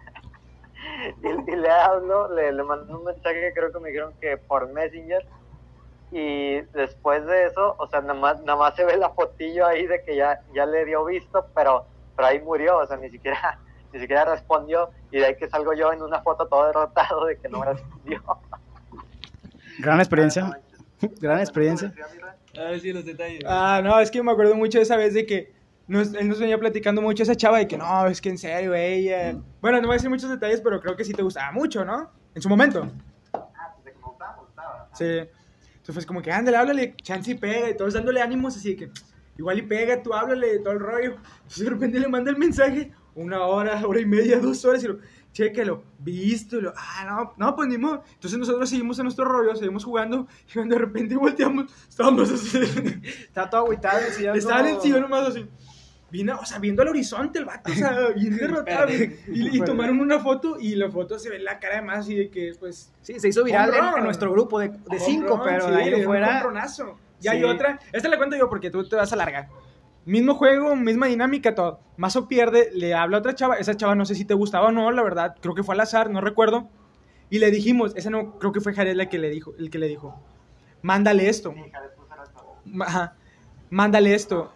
y, 1.23 1.51
y 1.51 1.55
le 1.55 1.69
hablo, 1.69 2.33
le, 2.33 2.51
le 2.51 2.63
mando 2.63 2.97
un 2.97 3.05
mensaje 3.05 3.41
que 3.41 3.53
creo 3.53 3.71
que 3.71 3.79
me 3.79 3.89
dijeron 3.89 4.13
que 4.19 4.37
por 4.37 4.71
Messenger, 4.71 5.25
y 6.11 6.61
después 6.73 7.25
de 7.25 7.47
eso, 7.47 7.75
o 7.77 7.87
sea, 7.87 8.01
nada 8.01 8.13
más, 8.13 8.41
nada 8.43 8.57
más 8.57 8.75
se 8.75 8.85
ve 8.85 8.95
la 8.95 9.09
fotillo 9.09 9.65
ahí 9.65 9.85
de 9.87 10.03
que 10.03 10.15
ya, 10.15 10.41
ya 10.53 10.65
le 10.65 10.85
dio 10.85 11.03
visto, 11.05 11.47
pero, 11.53 11.85
pero 12.15 12.27
ahí 12.27 12.39
murió, 12.39 12.77
o 12.77 12.85
sea, 12.85 12.97
ni 12.97 13.09
siquiera, 13.09 13.59
ni 13.91 13.99
siquiera 13.99 14.25
respondió, 14.25 14.91
y 15.11 15.19
de 15.19 15.25
ahí 15.25 15.35
que 15.35 15.49
salgo 15.49 15.73
yo 15.73 15.91
en 15.91 16.01
una 16.01 16.21
foto 16.21 16.47
todo 16.47 16.67
derrotado 16.67 17.25
de 17.25 17.37
que 17.37 17.49
no 17.49 17.63
respondió. 17.63 18.21
Gran 19.79 19.99
experiencia. 19.99 20.61
Gran 21.19 21.39
experiencia. 21.39 21.93
A 22.57 22.63
ver 22.69 22.79
si 22.79 22.93
los 22.93 23.03
detalles. 23.03 23.41
Ah, 23.45 23.81
no, 23.83 23.99
es 23.99 24.09
que 24.09 24.23
me 24.23 24.31
acuerdo 24.31 24.55
mucho 24.55 24.77
de 24.77 24.83
esa 24.83 24.95
vez 24.95 25.13
de 25.13 25.25
que 25.25 25.54
nos, 25.87 26.13
él 26.13 26.27
nos 26.27 26.39
venía 26.39 26.57
platicando 26.57 27.01
mucho 27.01 27.23
esa 27.23 27.35
chava 27.35 27.59
de 27.59 27.67
que 27.67 27.77
no, 27.77 28.07
es 28.07 28.19
que 28.19 28.29
en 28.29 28.37
serio, 28.37 28.73
ella. 28.73 29.37
Bueno, 29.61 29.79
no 29.81 29.87
voy 29.87 29.95
a 29.95 29.97
decir 29.97 30.09
muchos 30.09 30.29
detalles, 30.29 30.61
pero 30.61 30.81
creo 30.81 30.95
que 30.95 31.03
sí 31.03 31.13
te 31.13 31.21
gustaba 31.21 31.51
mucho, 31.51 31.85
¿no? 31.85 32.11
En 32.33 32.41
su 32.41 32.49
momento. 32.49 32.87
Ah, 33.33 33.73
pues 33.73 33.85
de 33.85 33.91
que 33.91 33.97
me 33.97 34.05
gustaba, 34.05 34.37
gustaba. 34.39 34.89
Sí. 34.93 35.05
Entonces 35.05 36.03
fue 36.03 36.05
como 36.05 36.21
que, 36.21 36.31
ándale, 36.31 36.57
háblale, 36.57 36.95
chance 37.03 37.29
y 37.29 37.35
pega, 37.35 37.69
y 37.69 37.77
todos 37.77 37.93
dándole 37.93 38.19
ánimos, 38.19 38.57
así 38.57 38.75
que, 38.75 38.89
igual 39.37 39.59
y 39.59 39.61
pega, 39.61 40.01
tú 40.01 40.13
háblale, 40.13 40.57
todo 40.59 40.73
el 40.73 40.79
rollo. 40.79 41.17
Entonces 41.43 41.63
de 41.63 41.69
repente 41.69 41.99
le 41.99 42.07
manda 42.07 42.31
el 42.31 42.37
mensaje, 42.37 42.91
una 43.13 43.45
hora, 43.45 43.85
hora 43.85 43.99
y 43.99 44.05
media, 44.05 44.39
dos 44.39 44.65
horas, 44.65 44.83
y 44.83 44.87
lo, 44.87 44.97
chéquelo, 45.31 45.83
visto, 45.99 46.57
y 46.57 46.61
lo, 46.61 46.73
ah, 46.75 47.05
no, 47.05 47.33
no, 47.37 47.55
pues 47.55 47.67
ni 47.67 47.77
modo. 47.77 48.03
Entonces 48.13 48.39
nosotros 48.39 48.67
seguimos 48.67 48.97
en 48.97 49.03
nuestro 49.03 49.25
rollo, 49.25 49.55
seguimos 49.55 49.83
jugando, 49.83 50.27
y 50.49 50.53
cuando 50.53 50.73
de 50.73 50.81
repente 50.81 51.15
volteamos, 51.15 51.71
estábamos 51.87 52.31
así, 52.31 52.57
Está 53.03 53.47
todo 53.47 53.61
agüitado. 53.61 53.99
sí, 54.11 54.23
ya 54.23 54.33
estaba 54.33 54.67
en 54.67 54.81
sillón 54.81 55.01
nomás 55.01 55.27
así. 55.27 55.47
Vino, 56.11 56.37
o 56.39 56.45
sea, 56.45 56.59
viendo 56.59 56.81
al 56.83 56.89
horizonte 56.89 57.39
el 57.39 57.45
vato, 57.45 57.71
o 57.71 57.75
sea, 57.75 58.09
bien 58.15 58.37
derrotado. 58.37 58.87
y, 59.27 59.57
y 59.57 59.61
tomaron 59.61 59.99
una 59.99 60.19
foto 60.19 60.57
y 60.59 60.75
la 60.75 60.89
foto 60.89 61.17
se 61.19 61.29
ve 61.29 61.39
la 61.39 61.59
cara 61.59 61.77
de 61.77 61.81
más 61.81 61.99
así 61.99 62.15
de 62.15 62.29
que, 62.29 62.53
pues, 62.59 62.91
Sí, 63.01 63.19
se 63.19 63.27
hizo 63.27 63.43
viral 63.43 63.73
en, 63.73 63.97
en 63.97 64.03
nuestro 64.03 64.31
grupo 64.31 64.59
de, 64.59 64.69
de 64.69 64.99
cinco, 64.99 65.37
run, 65.37 65.41
pero 65.43 65.65
sí, 65.65 65.71
de 65.71 65.77
ahí 65.77 65.87
en 65.89 65.95
un 66.01 66.05
fuera. 66.05 66.37
honronazo. 66.37 66.97
Y 67.21 67.27
hay 67.27 67.39
Sí. 67.39 67.43
otra, 67.43 67.79
esta 67.91 68.07
la 68.09 68.17
cuento 68.17 68.35
yo 68.35 68.49
porque 68.49 68.69
tú 68.69 68.87
te 68.87 68.95
vas 68.95 69.11
a 69.11 69.15
largar. 69.15 69.47
Mismo 70.05 70.35
juego, 70.35 70.75
misma 70.75 71.07
dinámica, 71.07 71.55
todo. 71.55 71.79
Mazo 71.97 72.27
pierde, 72.27 72.69
le 72.73 72.93
habla 72.93 73.17
a 73.17 73.19
otra 73.21 73.33
chava. 73.33 73.55
Esa 73.55 73.75
chava 73.75 73.95
no 73.95 74.05
sé 74.05 74.13
si 74.13 74.23
te 74.23 74.35
gustaba 74.35 74.67
o 74.67 74.71
no, 74.71 74.91
la 74.91 75.01
verdad. 75.01 75.35
Creo 75.41 75.55
que 75.55 75.63
fue 75.63 75.73
al 75.73 75.81
azar, 75.81 76.11
no 76.11 76.21
recuerdo. 76.21 76.69
Y 77.31 77.39
le 77.39 77.49
dijimos, 77.49 77.93
ese 77.95 78.11
no, 78.11 78.37
creo 78.37 78.51
que 78.51 78.61
fue 78.61 78.75
Jared 78.75 78.91
el 78.99 79.09
que 79.09 79.17
le 79.17 79.29
dijo, 79.31 79.53
el 79.57 79.71
que 79.71 79.79
le 79.79 79.87
dijo. 79.87 80.19
Mándale 80.83 81.27
esto. 81.27 81.55
Ma- 82.65 82.85
Ajá. 82.85 83.13
Mándale 83.71 84.13
esto. 84.13 84.53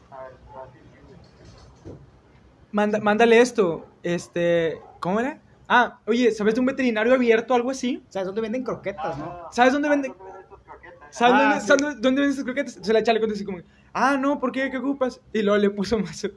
Manda- 2.71 2.99
mándale 2.99 3.39
esto. 3.41 3.85
Este, 4.03 4.79
¿cómo 4.99 5.19
era? 5.19 5.39
Ah, 5.67 5.99
oye, 6.07 6.31
¿sabes 6.31 6.55
de 6.55 6.59
un 6.59 6.65
veterinario 6.65 7.13
abierto 7.13 7.53
o 7.53 7.55
algo 7.55 7.71
así? 7.71 8.03
O 8.09 8.11
sea, 8.11 8.21
es 8.21 8.25
donde 8.25 8.41
venden 8.41 8.63
croquetas, 8.63 9.17
¿no? 9.17 9.47
¿Sabes 9.51 9.73
dónde 9.73 9.89
venden? 9.89 10.13
¿Sabes 11.11 11.33
Ah, 11.35 11.43
dónde, 11.43 11.61
sí. 11.61 11.67
¿sabes 11.67 11.81
dónde 12.01 12.21
venden 12.21 12.29
esas 12.31 12.43
croquetas? 12.43 12.79
Se 12.81 12.93
la 12.93 13.03
chale 13.03 13.19
así 13.31 13.43
como, 13.45 13.59
ah, 13.93 14.17
no, 14.17 14.39
¿por 14.39 14.51
qué? 14.51 14.69
¿Qué 14.71 14.77
ocupas? 14.77 15.21
Y 15.33 15.41
luego 15.41 15.57
le 15.59 15.69
puso 15.69 15.97
más. 15.99 16.27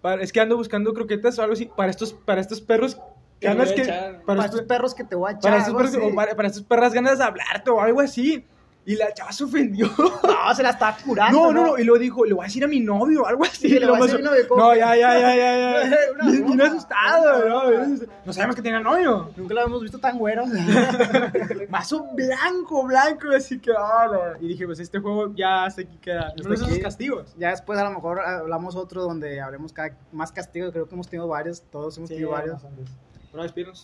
para- 0.00 0.22
es 0.22 0.32
que 0.32 0.40
ando 0.40 0.56
buscando 0.56 0.92
croquetas 0.92 1.38
o 1.38 1.42
algo 1.42 1.54
así 1.54 1.64
para 1.74 1.90
estos, 1.90 2.12
para 2.12 2.40
estos 2.40 2.60
perros 2.60 2.98
ganas 3.40 3.72
que. 3.72 3.84
Para, 3.84 4.20
Para 4.22 4.40
estos, 4.44 4.44
estos 4.60 4.62
perros 4.62 4.94
que 4.94 5.04
te 5.04 5.16
voy 5.16 5.28
a 5.30 5.36
echar. 5.36 5.42
para 5.50 5.56
estos 5.58 5.74
perros, 5.74 5.96
o 5.96 6.14
para, 6.14 6.34
para 6.36 6.48
estas 6.48 6.62
perras 6.62 6.92
ganas 6.92 7.18
de 7.18 7.24
hablarte 7.24 7.70
o 7.70 7.80
algo 7.80 8.00
así. 8.00 8.44
Y 8.86 8.96
la 8.96 9.14
chava 9.14 9.32
se 9.32 9.44
ofendió. 9.44 9.88
No, 9.98 10.54
se 10.54 10.62
la 10.62 10.70
está 10.70 10.94
curando. 11.04 11.40
No, 11.44 11.52
no, 11.52 11.66
no. 11.68 11.78
Y 11.78 11.84
luego 11.84 11.98
dijo, 11.98 12.24
le 12.26 12.34
voy 12.34 12.44
a 12.44 12.48
decir 12.48 12.62
a 12.64 12.68
mi 12.68 12.80
novio 12.80 13.22
o 13.22 13.26
algo 13.26 13.44
así. 13.44 13.68
Sí, 13.68 13.78
le 13.78 13.80
lo 13.86 13.92
voy 13.96 14.00
a 14.00 14.04
decir 14.04 14.16
a 14.16 14.18
mi 14.18 14.24
novio, 14.24 14.48
¿cómo 14.48 14.62
No, 14.62 14.74
ya, 14.76 14.94
ya, 14.94 15.18
ya, 15.18 15.34
ya. 15.36 15.90
ya. 15.90 16.30
Bien, 16.30 16.60
asustado, 16.60 17.48
¿no? 17.48 17.96
No 18.26 18.32
sabemos 18.32 18.56
que 18.56 18.62
tenía 18.62 18.80
novio. 18.80 19.30
Nunca 19.36 19.54
lo 19.54 19.62
hemos 19.62 19.80
visto 19.82 19.98
tan 19.98 20.18
güero. 20.18 20.44
Mazo 21.70 22.06
blanco, 22.14 22.84
blanco, 22.84 23.28
así 23.34 23.58
que, 23.58 23.70
hola. 23.70 24.36
Y 24.40 24.48
dije, 24.48 24.66
pues 24.66 24.78
este 24.80 24.98
juego 24.98 25.32
ya 25.34 25.64
hasta 25.64 25.82
aquí 25.82 25.96
queda. 26.00 26.28
Hasta 26.28 26.42
No 26.48 26.54
esos 26.54 26.78
castigos. 26.78 27.34
ya 27.38 27.50
después 27.50 27.78
a 27.78 27.84
lo 27.84 27.90
mejor 27.90 28.20
hablamos 28.20 28.76
otro 28.76 29.02
donde 29.02 29.40
hablemos 29.40 29.72
cada- 29.72 29.96
más 30.12 30.30
castigos. 30.32 30.72
Creo 30.72 30.86
que 30.88 30.94
hemos 30.94 31.08
tenido 31.08 31.28
varios. 31.28 31.62
Todos 31.70 31.96
hemos 31.96 32.10
tenido 32.10 32.30
varios. 32.30 32.60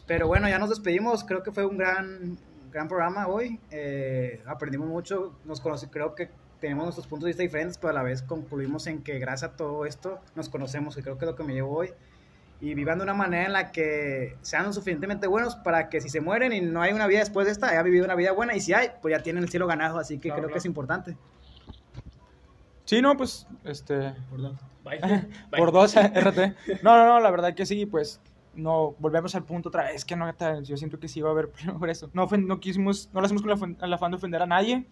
Pero 0.06 0.28
bueno, 0.28 0.48
ya 0.48 0.59
nos 0.59 0.68
despedimos. 0.70 1.24
Creo 1.24 1.43
que 1.43 1.51
fue 1.52 1.64
un 1.66 1.77
gran, 1.77 2.39
gran 2.71 2.89
programa 2.89 3.27
hoy. 3.27 3.61
Eh, 3.71 4.43
aprendimos 4.47 4.89
mucho. 4.89 5.35
Nos 5.45 5.61
conocí, 5.61 5.87
creo 5.87 6.15
que 6.15 6.31
tenemos 6.61 6.85
nuestros 6.85 7.07
puntos 7.07 7.25
de 7.25 7.31
vista 7.31 7.43
diferentes, 7.43 7.79
pero 7.79 7.91
a 7.91 7.95
la 7.95 8.03
vez 8.03 8.23
concluimos 8.23 8.87
en 8.87 9.03
que 9.03 9.19
gracias 9.19 9.53
a 9.53 9.57
todo 9.57 9.87
esto 9.87 10.21
nos 10.35 10.49
conocemos, 10.49 10.95
que 10.95 11.03
creo 11.03 11.19
que 11.19 11.25
es 11.25 11.31
lo 11.31 11.37
que 11.37 11.45
me 11.45 11.55
llevo 11.55 11.75
hoy. 11.77 11.93
Y 12.61 12.75
vivan 12.75 12.99
de 12.99 13.05
una 13.05 13.15
manera 13.15 13.47
en 13.47 13.53
la 13.55 13.73
que 13.73 14.37
sean 14.43 14.67
lo 14.67 14.73
suficientemente 14.75 15.27
buenos 15.27 15.57
para 15.57 15.89
que 15.89 16.03
si 16.03 16.11
se 16.11 16.21
mueren 16.21 16.53
y 16.53 16.61
no 16.61 16.83
hay 16.83 16.93
una 16.93 17.07
vida 17.07 17.21
después 17.21 17.47
de 17.47 17.53
esta, 17.53 17.69
haya 17.71 17.83
vivido 17.83 18.05
una 18.05 18.15
vida 18.15 18.33
buena. 18.33 18.55
Y 18.55 18.61
si 18.61 18.75
hay, 18.75 18.89
pues 19.01 19.17
ya 19.17 19.23
tienen 19.23 19.43
el 19.43 19.49
cielo 19.49 19.67
ganado. 19.67 19.99
Así 19.99 20.19
que 20.19 20.29
Claro, 20.29 20.35
creo 20.35 20.49
claro. 20.49 20.53
que 20.53 20.59
es 20.59 20.65
importante. 20.67 21.17
Sí, 22.85 23.01
no, 23.01 23.17
pues, 23.17 23.47
este. 23.65 24.15
Bye. 24.85 25.01
Por 25.57 25.73
dos, 25.73 25.95
RT. 25.97 26.83
No, 26.83 26.97
no, 26.97 27.07
no, 27.07 27.21
la 27.21 27.31
verdad 27.31 27.55
que 27.55 27.65
sí, 27.65 27.87
pues. 27.87 28.21
No, 28.61 28.95
volvemos 28.99 29.35
al 29.35 29.45
punto 29.45 29.69
otra 29.69 29.85
vez, 29.85 30.05
que 30.05 30.16
no, 30.16 30.31
yo 30.62 30.77
siento 30.77 30.99
que 31.01 31.09
sí 31.09 31.20
va 31.20 31.31
a 31.31 31.32
haber 31.32 31.51
por 31.78 31.91
eso. 31.91 32.11
No, 32.12 32.27
no 32.27 32.61
quisimos, 32.61 33.11
no 33.12 33.20
lo 33.20 33.27
hacemos 33.27 33.43
con 33.43 33.77
el 33.81 33.93
afán 33.93 34.11
de 34.11 34.16
ofender 34.16 34.43
a 34.43 34.47
nadie. 34.47 34.87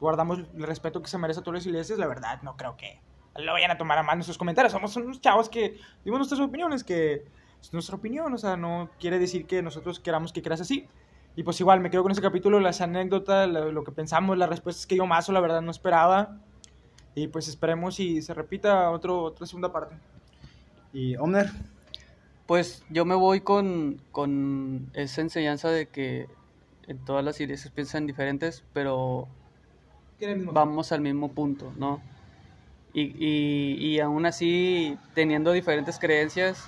Guardamos 0.00 0.40
el 0.54 0.62
respeto 0.62 1.02
que 1.02 1.08
se 1.08 1.18
merece 1.18 1.40
a 1.40 1.42
todas 1.42 1.60
las 1.60 1.66
iglesias, 1.66 1.98
la 1.98 2.06
verdad, 2.06 2.42
no 2.42 2.56
creo 2.56 2.76
que 2.76 3.00
lo 3.38 3.52
vayan 3.52 3.70
a 3.70 3.78
tomar 3.78 3.98
a 3.98 4.02
mal 4.02 4.16
nuestros 4.16 4.38
comentarios. 4.38 4.72
Somos 4.72 4.96
unos 4.96 5.20
chavos 5.20 5.48
que 5.48 5.78
dimos 6.04 6.18
nuestras 6.18 6.40
opiniones, 6.40 6.84
que 6.84 7.24
es 7.60 7.72
nuestra 7.72 7.96
opinión, 7.96 8.32
o 8.32 8.38
sea, 8.38 8.56
no 8.56 8.90
quiere 8.98 9.18
decir 9.18 9.46
que 9.46 9.62
nosotros 9.62 10.00
queramos 10.00 10.32
que 10.32 10.42
creas 10.42 10.60
así. 10.60 10.86
Y 11.34 11.42
pues 11.42 11.60
igual, 11.60 11.80
me 11.80 11.90
quedo 11.90 12.02
con 12.02 12.12
ese 12.12 12.22
capítulo, 12.22 12.60
las 12.60 12.80
anécdotas, 12.80 13.48
lo, 13.48 13.70
lo 13.70 13.84
que 13.84 13.92
pensamos, 13.92 14.38
las 14.38 14.48
respuestas 14.48 14.86
que 14.86 14.96
yo 14.96 15.06
más, 15.06 15.28
la 15.28 15.40
verdad, 15.40 15.60
no 15.60 15.70
esperaba. 15.70 16.38
Y 17.14 17.28
pues 17.28 17.48
esperemos 17.48 18.00
y 18.00 18.22
se 18.22 18.34
repita 18.34 18.90
otro, 18.90 19.22
otra 19.22 19.46
segunda 19.46 19.72
parte. 19.72 19.96
Y 20.92 21.16
Omner, 21.16 21.50
Pues 22.46 22.84
yo 22.90 23.04
me 23.04 23.14
voy 23.14 23.40
con, 23.40 24.00
con 24.12 24.90
esa 24.94 25.20
enseñanza 25.20 25.68
de 25.70 25.88
que 25.88 26.28
en 26.86 27.04
todas 27.04 27.24
las 27.24 27.40
iglesias 27.40 27.72
piensan 27.72 28.06
diferentes, 28.06 28.64
pero 28.72 29.26
vamos 30.52 30.92
al 30.92 31.00
mismo 31.00 31.32
punto, 31.32 31.72
¿no? 31.76 32.00
Y, 32.92 33.12
y, 33.18 33.74
y 33.84 34.00
aún 34.00 34.26
así, 34.26 34.96
teniendo 35.14 35.52
diferentes 35.52 35.98
creencias, 35.98 36.64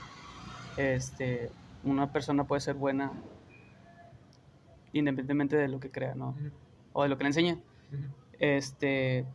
este, 0.76 1.50
una 1.84 2.12
persona 2.12 2.44
puede 2.44 2.60
ser 2.60 2.74
buena 2.74 3.12
independientemente 4.92 5.56
de 5.56 5.68
lo 5.68 5.80
que 5.80 5.90
crea, 5.90 6.14
¿no? 6.14 6.34
O 6.92 7.02
de 7.02 7.09
lo 7.09 7.16
que 7.16 7.24
le 7.24 7.28
enseñe. 7.28 7.59
Este, 8.38 9.26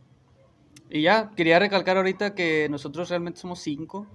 y 0.90 1.02
ya, 1.02 1.30
quería 1.36 1.58
recalcar 1.58 1.96
ahorita 1.96 2.34
que 2.34 2.68
nosotros 2.70 3.08
realmente 3.08 3.40
somos 3.40 3.60
cinco. 3.60 4.06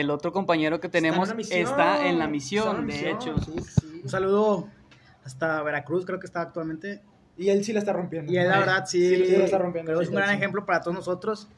El 0.00 0.10
otro 0.10 0.32
compañero 0.32 0.80
que 0.80 0.88
tenemos 0.88 1.22
en 1.24 1.28
la 1.30 1.34
misión. 1.34 1.60
está 1.60 2.06
en 2.08 2.18
la 2.18 2.24
en 2.26 2.30
misión, 2.30 2.66
la 2.66 2.80
de 2.80 2.86
misión, 2.86 3.16
hecho. 3.16 3.38
sí, 3.38 3.52
sí. 3.80 4.00
un 4.04 4.08
saludo 4.08 4.68
hasta 5.24 5.62
Veracruz, 5.62 6.04
creo 6.06 6.18
que 6.18 6.26
está 6.26 6.40
actualmente. 6.42 7.02
Y 7.36 7.50
él 7.50 7.62
sí 7.64 7.72
la 7.72 7.78
está 7.80 7.92
rompiendo. 7.92 8.32
Y 8.32 8.36
él, 8.38 8.48
la 8.48 8.58
verdad, 8.58 8.84
sí, 8.86 9.14
Sí, 9.26 9.36
la 9.36 9.44
está 9.44 9.58
rompiendo. 9.58 9.90
creo 9.90 10.00
es 10.00 10.08
sí, 10.08 10.14
un 10.14 10.18
gran 10.20 10.30
sí. 10.30 10.36
ejemplo 10.36 10.64
para 10.66 10.80
todos 10.80 10.94
nosotros. 10.96 11.48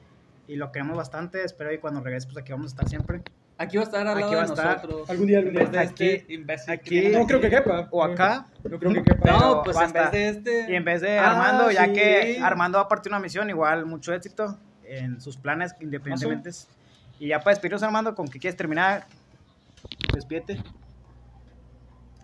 Y 0.46 0.56
lo 0.56 0.72
queremos 0.72 0.96
bastante. 0.96 1.42
Espero 1.44 1.70
que 1.70 1.80
cuando 1.80 2.00
regrese, 2.00 2.26
pues 2.26 2.36
aquí 2.38 2.52
vamos 2.52 2.66
a 2.66 2.68
estar 2.74 2.88
siempre. 2.88 3.22
Aquí 3.56 3.76
va 3.76 3.82
a 3.82 3.86
estar 3.86 4.06
al 4.06 4.08
Aquí 4.18 4.20
lado 4.22 4.30
va 4.32 4.36
de 4.36 4.40
a 4.40 4.44
estar. 4.54 4.76
nosotros. 4.76 5.10
Algún 5.10 5.26
día, 5.26 5.38
algún 5.38 5.52
día. 5.54 5.64
De 5.66 5.78
Aquí- 5.78 6.08
este 6.08 6.72
aquí- 6.72 6.90
viene 7.00 7.18
No 7.18 7.26
creo 7.26 7.40
que 7.40 7.50
quepa. 7.50 7.88
O 7.90 8.02
acá. 8.02 8.46
No 8.64 8.78
creo 8.78 8.92
que 8.92 9.02
quepa. 9.02 9.30
No, 9.30 9.62
pues 9.62 9.76
en 9.80 9.92
vez 9.92 10.10
de 10.12 10.28
este. 10.28 10.66
Y 10.72 10.74
en 10.74 10.84
vez 10.84 11.00
de 11.02 11.18
Ah, 11.18 11.30
Armando, 11.30 11.70
ya 11.70 11.84
sí. 11.86 11.92
que 11.92 12.40
Armando 12.42 12.78
va 12.78 12.84
a 12.84 12.88
partir 12.88 13.12
una 13.12 13.20
misión, 13.20 13.48
igual 13.48 13.86
mucho 13.86 14.12
éxito 14.12 14.58
en 14.84 15.20
sus 15.20 15.36
planes 15.36 15.74
independientemente. 15.80 16.50
Y 17.20 17.28
ya 17.28 17.38
para 17.40 17.50
despedirnos, 17.52 17.82
Armando, 17.82 18.14
¿con 18.14 18.30
qué 18.30 18.38
quieres 18.40 18.56
terminar? 18.56 19.06
Despídete. 20.14 20.58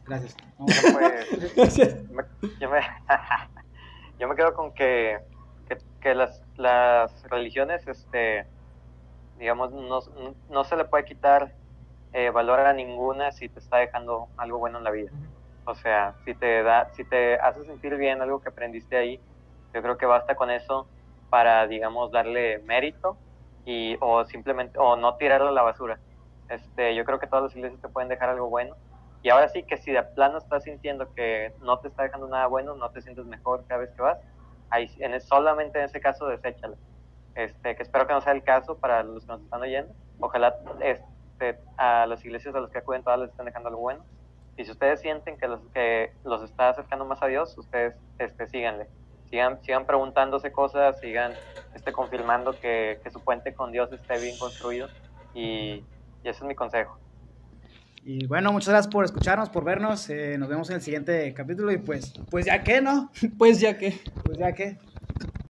Gracias. 0.06 0.38
Pues, 0.56 1.30
me- 2.10 2.24
yo, 2.58 2.70
me, 2.70 2.80
yo 4.18 4.26
me 4.26 4.34
quedo 4.34 4.54
con 4.54 4.72
que, 4.72 5.18
que, 5.68 5.76
que 6.00 6.14
las, 6.14 6.42
las 6.56 7.22
religiones, 7.24 7.86
este, 7.86 8.48
digamos, 9.34 9.70
no, 9.70 10.00
no 10.48 10.64
se 10.64 10.76
le 10.76 10.86
puede 10.86 11.04
quitar 11.04 11.54
eh, 12.12 12.30
valor 12.30 12.60
a 12.60 12.72
ninguna 12.72 13.32
si 13.32 13.50
te 13.50 13.58
está 13.58 13.76
dejando 13.76 14.30
algo 14.38 14.56
bueno 14.56 14.78
en 14.78 14.84
la 14.84 14.92
vida. 14.92 15.10
O 15.66 15.74
sea, 15.74 16.16
si 16.24 16.32
te 16.32 16.62
da, 16.62 16.88
si 16.94 17.04
te 17.04 17.34
hace 17.34 17.62
sentir 17.66 17.96
bien 17.96 18.22
algo 18.22 18.40
que 18.40 18.48
aprendiste 18.48 18.96
ahí, 18.96 19.20
yo 19.74 19.82
creo 19.82 19.98
que 19.98 20.06
basta 20.06 20.34
con 20.36 20.50
eso 20.50 20.88
para, 21.28 21.66
digamos, 21.66 22.10
darle 22.12 22.60
mérito 22.60 23.18
y 23.66 23.98
o 24.00 24.24
simplemente 24.24 24.78
o 24.78 24.96
no 24.96 25.16
tirarlo 25.16 25.48
a 25.48 25.52
la 25.52 25.62
basura. 25.62 25.98
Este, 26.48 26.94
yo 26.94 27.04
creo 27.04 27.18
que 27.18 27.26
todas 27.26 27.44
las 27.44 27.56
iglesias 27.56 27.82
te 27.82 27.88
pueden 27.88 28.08
dejar 28.08 28.30
algo 28.30 28.48
bueno. 28.48 28.76
Y 29.22 29.28
ahora 29.28 29.48
sí 29.48 29.64
que 29.64 29.76
si 29.76 29.90
de 29.90 30.02
plano 30.02 30.38
estás 30.38 30.62
sintiendo 30.62 31.12
que 31.12 31.52
no 31.60 31.78
te 31.80 31.88
está 31.88 32.04
dejando 32.04 32.28
nada 32.28 32.46
bueno, 32.46 32.76
no 32.76 32.90
te 32.90 33.02
sientes 33.02 33.26
mejor 33.26 33.64
cada 33.66 33.80
vez 33.80 33.90
que 33.90 34.00
vas, 34.00 34.18
ahí 34.70 34.88
en 35.00 35.20
solamente 35.20 35.80
en 35.80 35.86
ese 35.86 36.00
caso 36.00 36.28
deséchala. 36.28 36.76
Este, 37.34 37.76
que 37.76 37.82
espero 37.82 38.06
que 38.06 38.14
no 38.14 38.20
sea 38.20 38.32
el 38.32 38.42
caso 38.44 38.78
para 38.78 39.02
los 39.02 39.24
que 39.24 39.32
nos 39.32 39.42
están 39.42 39.60
oyendo. 39.60 39.92
Ojalá 40.20 40.54
este, 40.80 41.58
a 41.76 42.06
las 42.06 42.24
iglesias 42.24 42.54
a 42.54 42.60
las 42.60 42.70
que 42.70 42.78
acuden 42.78 43.02
todas 43.02 43.18
les 43.18 43.30
estén 43.30 43.46
dejando 43.46 43.68
algo 43.68 43.80
bueno. 43.80 44.04
Y 44.56 44.64
si 44.64 44.70
ustedes 44.70 45.00
sienten 45.00 45.36
que 45.36 45.48
los, 45.48 45.60
que 45.74 46.12
los 46.24 46.42
está 46.42 46.70
acercando 46.70 47.04
más 47.04 47.22
a 47.22 47.26
Dios, 47.26 47.58
ustedes 47.58 47.94
este, 48.18 48.46
síganle. 48.46 48.88
Sigan, 49.36 49.60
sigan 49.60 49.84
preguntándose 49.84 50.50
cosas, 50.50 50.98
sigan 50.98 51.32
este, 51.74 51.92
confirmando 51.92 52.58
que, 52.58 53.00
que 53.04 53.10
su 53.10 53.20
puente 53.20 53.52
con 53.52 53.70
Dios 53.70 53.92
esté 53.92 54.18
bien 54.18 54.38
construido. 54.38 54.88
Y, 55.34 55.84
y 56.24 56.28
ese 56.28 56.38
es 56.38 56.42
mi 56.44 56.54
consejo. 56.54 56.98
Y 58.02 58.26
bueno, 58.26 58.50
muchas 58.50 58.70
gracias 58.70 58.90
por 58.90 59.04
escucharnos, 59.04 59.50
por 59.50 59.62
vernos. 59.62 60.08
Eh, 60.08 60.38
nos 60.38 60.48
vemos 60.48 60.70
en 60.70 60.76
el 60.76 60.80
siguiente 60.80 61.34
capítulo. 61.34 61.70
Y 61.70 61.76
pues, 61.76 62.14
pues 62.30 62.46
ya 62.46 62.64
que, 62.64 62.80
¿no? 62.80 63.10
Pues 63.36 63.60
ya 63.60 63.76
que. 63.76 64.00
Pues 64.24 64.38
ya 64.38 64.52
que. 64.54 64.78